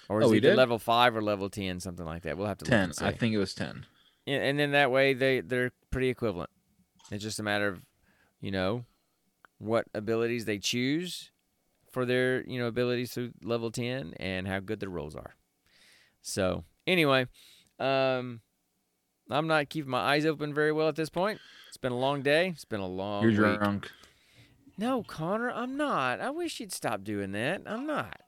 or 0.10 0.22
Oh, 0.22 0.26
is 0.26 0.32
we 0.32 0.38
it 0.38 0.42
did? 0.42 0.56
level 0.56 0.80
five 0.80 1.16
or 1.16 1.22
level 1.22 1.50
ten, 1.50 1.80
something 1.80 2.06
like 2.06 2.24
that. 2.24 2.38
We'll 2.38 2.48
have 2.48 2.58
to 2.60 2.66
look 2.66 2.70
Ten. 2.72 2.92
and 2.98 3.00
I 3.08 3.12
think 3.12 3.34
it 3.34 3.38
was 3.38 3.54
ten. 3.54 3.86
and, 4.26 4.44
and 4.44 4.60
then 4.60 4.72
that 4.72 4.92
way 4.92 5.14
they 5.14 5.42
they're 5.42 5.72
pretty 5.92 6.10
equivalent. 6.10 6.50
It's 7.12 7.24
just 7.24 7.40
a 7.40 7.44
matter 7.44 7.68
of, 7.68 7.82
you 8.42 8.52
know, 8.52 8.86
what 9.60 9.86
abilities 9.94 10.46
they 10.46 10.60
choose 10.60 11.32
for 11.92 12.06
their 12.06 12.44
you 12.50 12.60
know 12.60 12.68
abilities 12.68 13.14
through 13.14 13.32
level 13.44 13.72
ten 13.72 14.14
and 14.20 14.48
how 14.48 14.60
good 14.60 14.80
their 14.80 14.90
rolls 14.90 15.16
are. 15.16 15.36
So 16.22 16.64
anyway, 16.86 17.28
um, 17.80 18.42
I'm 19.30 19.48
not 19.48 19.70
keeping 19.70 19.92
my 19.92 20.00
eyes 20.00 20.26
open 20.26 20.54
very 20.54 20.72
well 20.72 20.88
at 20.90 20.96
this 20.96 21.10
point. 21.10 21.40
It's 21.70 21.78
been 21.78 21.92
a 21.92 21.98
long 21.98 22.22
day. 22.22 22.50
It's 22.50 22.66
been 22.66 22.80
a 22.80 22.88
long 22.88 23.24
You're 23.30 23.50
week. 23.52 23.60
drunk. 23.60 23.92
No, 24.78 25.02
Connor, 25.04 25.50
I'm 25.50 25.76
not. 25.76 26.20
I 26.22 26.30
wish 26.30 26.60
you'd 26.60 26.72
stop 26.72 27.04
doing 27.04 27.32
that. 27.32 27.64
I'm 27.66 27.88
not. 27.88 28.20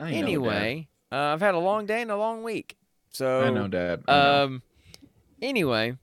I 0.00 0.12
anyway, 0.12 0.88
uh, 1.12 1.16
I've 1.16 1.40
had 1.40 1.54
a 1.54 1.58
long 1.58 1.86
day 1.86 2.02
and 2.02 2.10
a 2.10 2.16
long 2.16 2.42
week. 2.42 2.76
So 3.10 3.42
I 3.42 3.50
know, 3.50 3.68
Dad. 3.68 4.02
I 4.08 4.12
know. 4.12 4.44
um. 4.44 4.62
Anyway, 5.40 5.96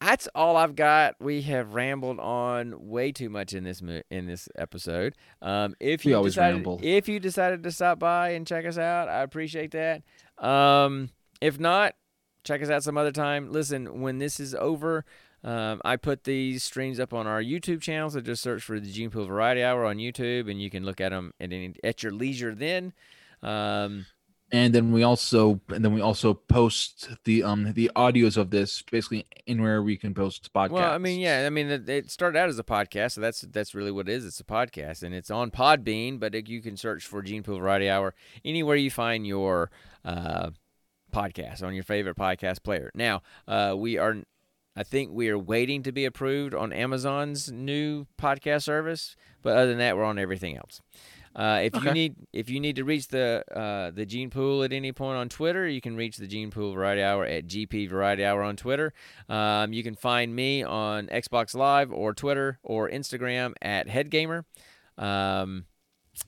that's 0.00 0.28
all 0.34 0.56
I've 0.56 0.74
got. 0.74 1.14
We 1.20 1.42
have 1.42 1.74
rambled 1.74 2.18
on 2.18 2.88
way 2.88 3.12
too 3.12 3.28
much 3.30 3.52
in 3.54 3.64
this 3.64 3.80
mo- 3.82 4.02
in 4.10 4.26
this 4.26 4.48
episode. 4.56 5.14
Um, 5.42 5.74
if 5.80 6.04
We 6.04 6.10
you 6.12 6.16
always 6.16 6.34
decided, 6.34 6.54
ramble. 6.56 6.80
if 6.82 7.08
you 7.08 7.20
decided 7.20 7.62
to 7.62 7.70
stop 7.72 7.98
by 7.98 8.30
and 8.30 8.46
check 8.46 8.66
us 8.66 8.78
out, 8.78 9.08
I 9.08 9.22
appreciate 9.22 9.70
that. 9.72 10.02
Um, 10.38 11.10
if 11.40 11.58
not, 11.60 11.94
check 12.44 12.62
us 12.62 12.70
out 12.70 12.82
some 12.82 12.98
other 12.98 13.12
time. 13.12 13.52
Listen, 13.52 14.00
when 14.00 14.18
this 14.18 14.40
is 14.40 14.54
over. 14.54 15.04
Um, 15.42 15.80
I 15.86 15.96
put 15.96 16.24
these 16.24 16.62
streams 16.64 17.00
up 17.00 17.14
on 17.14 17.26
our 17.26 17.42
YouTube 17.42 17.80
channel, 17.80 18.10
so 18.10 18.20
just 18.20 18.42
search 18.42 18.62
for 18.62 18.78
the 18.78 18.92
Gene 18.92 19.08
Pool 19.08 19.24
Variety 19.24 19.62
Hour 19.62 19.86
on 19.86 19.96
YouTube, 19.96 20.50
and 20.50 20.60
you 20.60 20.68
can 20.68 20.84
look 20.84 21.00
at 21.00 21.12
them 21.12 21.32
at 21.40 21.50
any 21.50 21.72
at 21.82 22.02
your 22.02 22.12
leisure. 22.12 22.54
Then, 22.54 22.92
um, 23.42 24.06
and 24.52 24.74
then 24.74 24.92
we 24.92 25.02
also 25.02 25.60
and 25.68 25.84
then 25.84 25.94
we 25.94 26.00
also 26.00 26.34
post 26.34 27.10
the 27.24 27.42
um 27.42 27.72
the 27.74 27.90
audios 27.94 28.36
of 28.36 28.50
this 28.50 28.82
basically 28.82 29.26
anywhere 29.46 29.82
we 29.82 29.96
can 29.96 30.12
post 30.12 30.52
podcasts. 30.52 30.70
Well, 30.70 30.92
I 30.92 30.98
mean, 30.98 31.20
yeah, 31.20 31.44
I 31.46 31.50
mean, 31.50 31.68
it, 31.68 31.88
it 31.88 32.10
started 32.10 32.38
out 32.38 32.48
as 32.48 32.58
a 32.58 32.64
podcast, 32.64 33.12
so 33.12 33.20
that's 33.20 33.42
that's 33.42 33.74
really 33.74 33.92
what 33.92 34.08
it 34.08 34.12
is. 34.12 34.24
It's 34.24 34.40
a 34.40 34.44
podcast, 34.44 35.02
and 35.02 35.14
it's 35.14 35.30
on 35.30 35.50
Podbean, 35.50 36.18
but 36.18 36.34
it, 36.34 36.48
you 36.48 36.60
can 36.62 36.76
search 36.76 37.06
for 37.06 37.22
Gene 37.22 37.42
Pool 37.42 37.58
Variety 37.58 37.88
Hour 37.88 38.14
anywhere 38.44 38.76
you 38.76 38.90
find 38.90 39.26
your 39.26 39.70
uh, 40.04 40.50
podcast 41.12 41.62
on 41.62 41.74
your 41.74 41.84
favorite 41.84 42.16
podcast 42.16 42.62
player. 42.62 42.90
Now, 42.94 43.22
uh, 43.46 43.74
we 43.76 43.98
are, 43.98 44.16
I 44.74 44.82
think, 44.82 45.12
we 45.12 45.28
are 45.28 45.38
waiting 45.38 45.82
to 45.84 45.92
be 45.92 46.04
approved 46.04 46.54
on 46.54 46.72
Amazon's 46.72 47.52
new 47.52 48.06
podcast 48.18 48.64
service, 48.64 49.14
but 49.42 49.56
other 49.56 49.68
than 49.68 49.78
that, 49.78 49.96
we're 49.96 50.04
on 50.04 50.18
everything 50.18 50.56
else. 50.56 50.80
Uh, 51.34 51.60
if 51.62 51.84
you 51.84 51.92
need 51.92 52.16
if 52.32 52.50
you 52.50 52.58
need 52.58 52.76
to 52.76 52.84
reach 52.84 53.08
the 53.08 53.44
uh, 53.54 53.90
the 53.92 54.04
Gene 54.04 54.30
Pool 54.30 54.64
at 54.64 54.72
any 54.72 54.92
point 54.92 55.16
on 55.16 55.28
Twitter, 55.28 55.68
you 55.68 55.80
can 55.80 55.96
reach 55.96 56.16
the 56.16 56.26
Gene 56.26 56.50
Pool 56.50 56.72
Variety 56.72 57.02
Hour 57.02 57.24
at 57.24 57.46
GP 57.46 57.88
Variety 57.88 58.24
Hour 58.24 58.42
on 58.42 58.56
Twitter. 58.56 58.92
Um, 59.28 59.72
you 59.72 59.82
can 59.84 59.94
find 59.94 60.34
me 60.34 60.64
on 60.64 61.06
Xbox 61.06 61.54
Live 61.54 61.92
or 61.92 62.14
Twitter 62.14 62.58
or 62.64 62.90
Instagram 62.90 63.52
at 63.62 63.86
HeadGamer. 63.86 64.44
Um, 64.98 65.66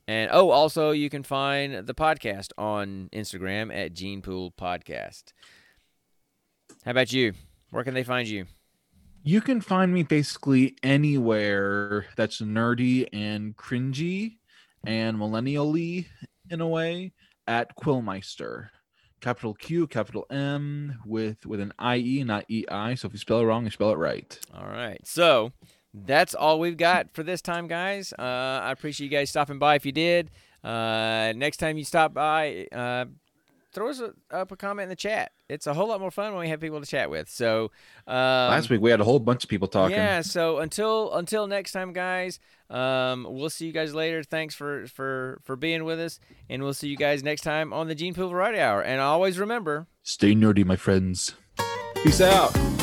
and 0.06 0.30
oh, 0.32 0.50
also 0.50 0.92
you 0.92 1.10
can 1.10 1.24
find 1.24 1.86
the 1.86 1.94
podcast 1.94 2.50
on 2.56 3.08
Instagram 3.12 3.74
at 3.74 3.94
Gene 3.94 4.22
Pool 4.22 4.52
Podcast. 4.52 5.32
How 6.84 6.92
about 6.92 7.12
you? 7.12 7.32
Where 7.70 7.82
can 7.82 7.94
they 7.94 8.04
find 8.04 8.28
you? 8.28 8.46
you 9.24 9.40
can 9.40 9.60
find 9.60 9.92
me 9.94 10.02
basically 10.02 10.76
anywhere 10.82 12.06
that's 12.16 12.40
nerdy 12.40 13.06
and 13.12 13.56
cringy 13.56 14.38
and 14.86 15.16
millennially 15.16 16.06
in 16.50 16.60
a 16.60 16.68
way 16.68 17.12
at 17.46 17.76
QuillMiester. 17.76 18.68
Capital 19.20 19.54
Q, 19.54 19.86
capital 19.86 20.26
M 20.30 20.98
with 21.06 21.46
with 21.46 21.60
an 21.60 21.72
IE, 21.80 22.24
not 22.24 22.44
EI. 22.50 22.96
So 22.96 23.06
if 23.06 23.12
you 23.12 23.18
spell 23.18 23.38
it 23.38 23.44
wrong, 23.44 23.64
you 23.64 23.70
spell 23.70 23.92
it 23.92 23.96
right. 23.96 24.36
All 24.52 24.66
right. 24.66 25.00
So 25.04 25.52
that's 25.94 26.34
all 26.34 26.58
we've 26.58 26.76
got 26.76 27.14
for 27.14 27.22
this 27.22 27.40
time, 27.40 27.68
guys. 27.68 28.12
Uh, 28.18 28.22
I 28.62 28.72
appreciate 28.72 29.10
you 29.10 29.16
guys 29.16 29.30
stopping 29.30 29.60
by 29.60 29.76
if 29.76 29.86
you 29.86 29.92
did. 29.92 30.30
Uh, 30.64 31.32
next 31.36 31.58
time 31.58 31.76
you 31.76 31.84
stop 31.84 32.14
by, 32.14 32.66
uh, 32.72 33.04
throw 33.72 33.88
us 33.88 34.00
a, 34.00 34.12
up 34.30 34.52
a 34.52 34.56
comment 34.56 34.84
in 34.84 34.88
the 34.88 34.96
chat. 34.96 35.32
It's 35.48 35.66
a 35.66 35.74
whole 35.74 35.88
lot 35.88 36.00
more 36.00 36.10
fun 36.10 36.32
when 36.32 36.40
we 36.40 36.48
have 36.48 36.60
people 36.60 36.80
to 36.80 36.86
chat 36.86 37.10
with. 37.10 37.28
So 37.28 37.70
um, 38.06 38.14
Last 38.14 38.70
week 38.70 38.80
we 38.80 38.90
had 38.90 39.00
a 39.00 39.04
whole 39.04 39.18
bunch 39.18 39.44
of 39.44 39.50
people 39.50 39.68
talking. 39.68 39.96
Yeah. 39.96 40.22
So 40.22 40.58
until 40.58 41.12
until 41.14 41.46
next 41.46 41.72
time, 41.72 41.92
guys. 41.92 42.38
Um, 42.70 43.26
we'll 43.28 43.50
see 43.50 43.66
you 43.66 43.72
guys 43.72 43.94
later. 43.94 44.22
Thanks 44.22 44.54
for 44.54 44.86
for 44.86 45.40
for 45.44 45.56
being 45.56 45.84
with 45.84 46.00
us, 46.00 46.18
and 46.48 46.62
we'll 46.62 46.72
see 46.72 46.88
you 46.88 46.96
guys 46.96 47.22
next 47.22 47.42
time 47.42 47.72
on 47.72 47.86
the 47.86 47.94
Gene 47.94 48.14
Pool 48.14 48.30
Variety 48.30 48.60
Hour. 48.60 48.82
And 48.82 49.00
always 49.00 49.38
remember. 49.38 49.88
Stay 50.02 50.34
nerdy, 50.34 50.64
my 50.64 50.76
friends. 50.76 51.34
Peace 52.02 52.20
out. 52.20 52.81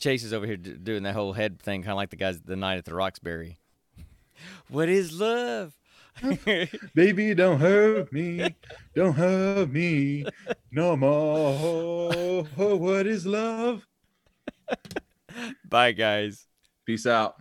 Chase 0.00 0.24
is 0.24 0.32
over 0.32 0.46
here 0.46 0.56
d- 0.56 0.74
doing 0.74 1.02
that 1.04 1.14
whole 1.14 1.34
head 1.34 1.60
thing, 1.60 1.82
kind 1.82 1.92
of 1.92 1.96
like 1.96 2.10
the 2.10 2.16
guys 2.16 2.40
the 2.40 2.56
night 2.56 2.78
at 2.78 2.84
the 2.86 2.94
Roxbury. 2.94 3.58
what 4.68 4.88
is 4.88 5.20
love? 5.20 5.76
Baby, 6.94 7.34
don't 7.34 7.60
hurt 7.60 8.12
me. 8.12 8.56
Don't 8.94 9.12
hurt 9.12 9.70
me 9.70 10.24
no 10.70 10.96
more. 10.96 12.42
What 12.56 13.06
is 13.06 13.26
love? 13.26 13.86
Bye, 15.68 15.92
guys. 15.92 16.46
Peace 16.84 17.06
out. 17.06 17.40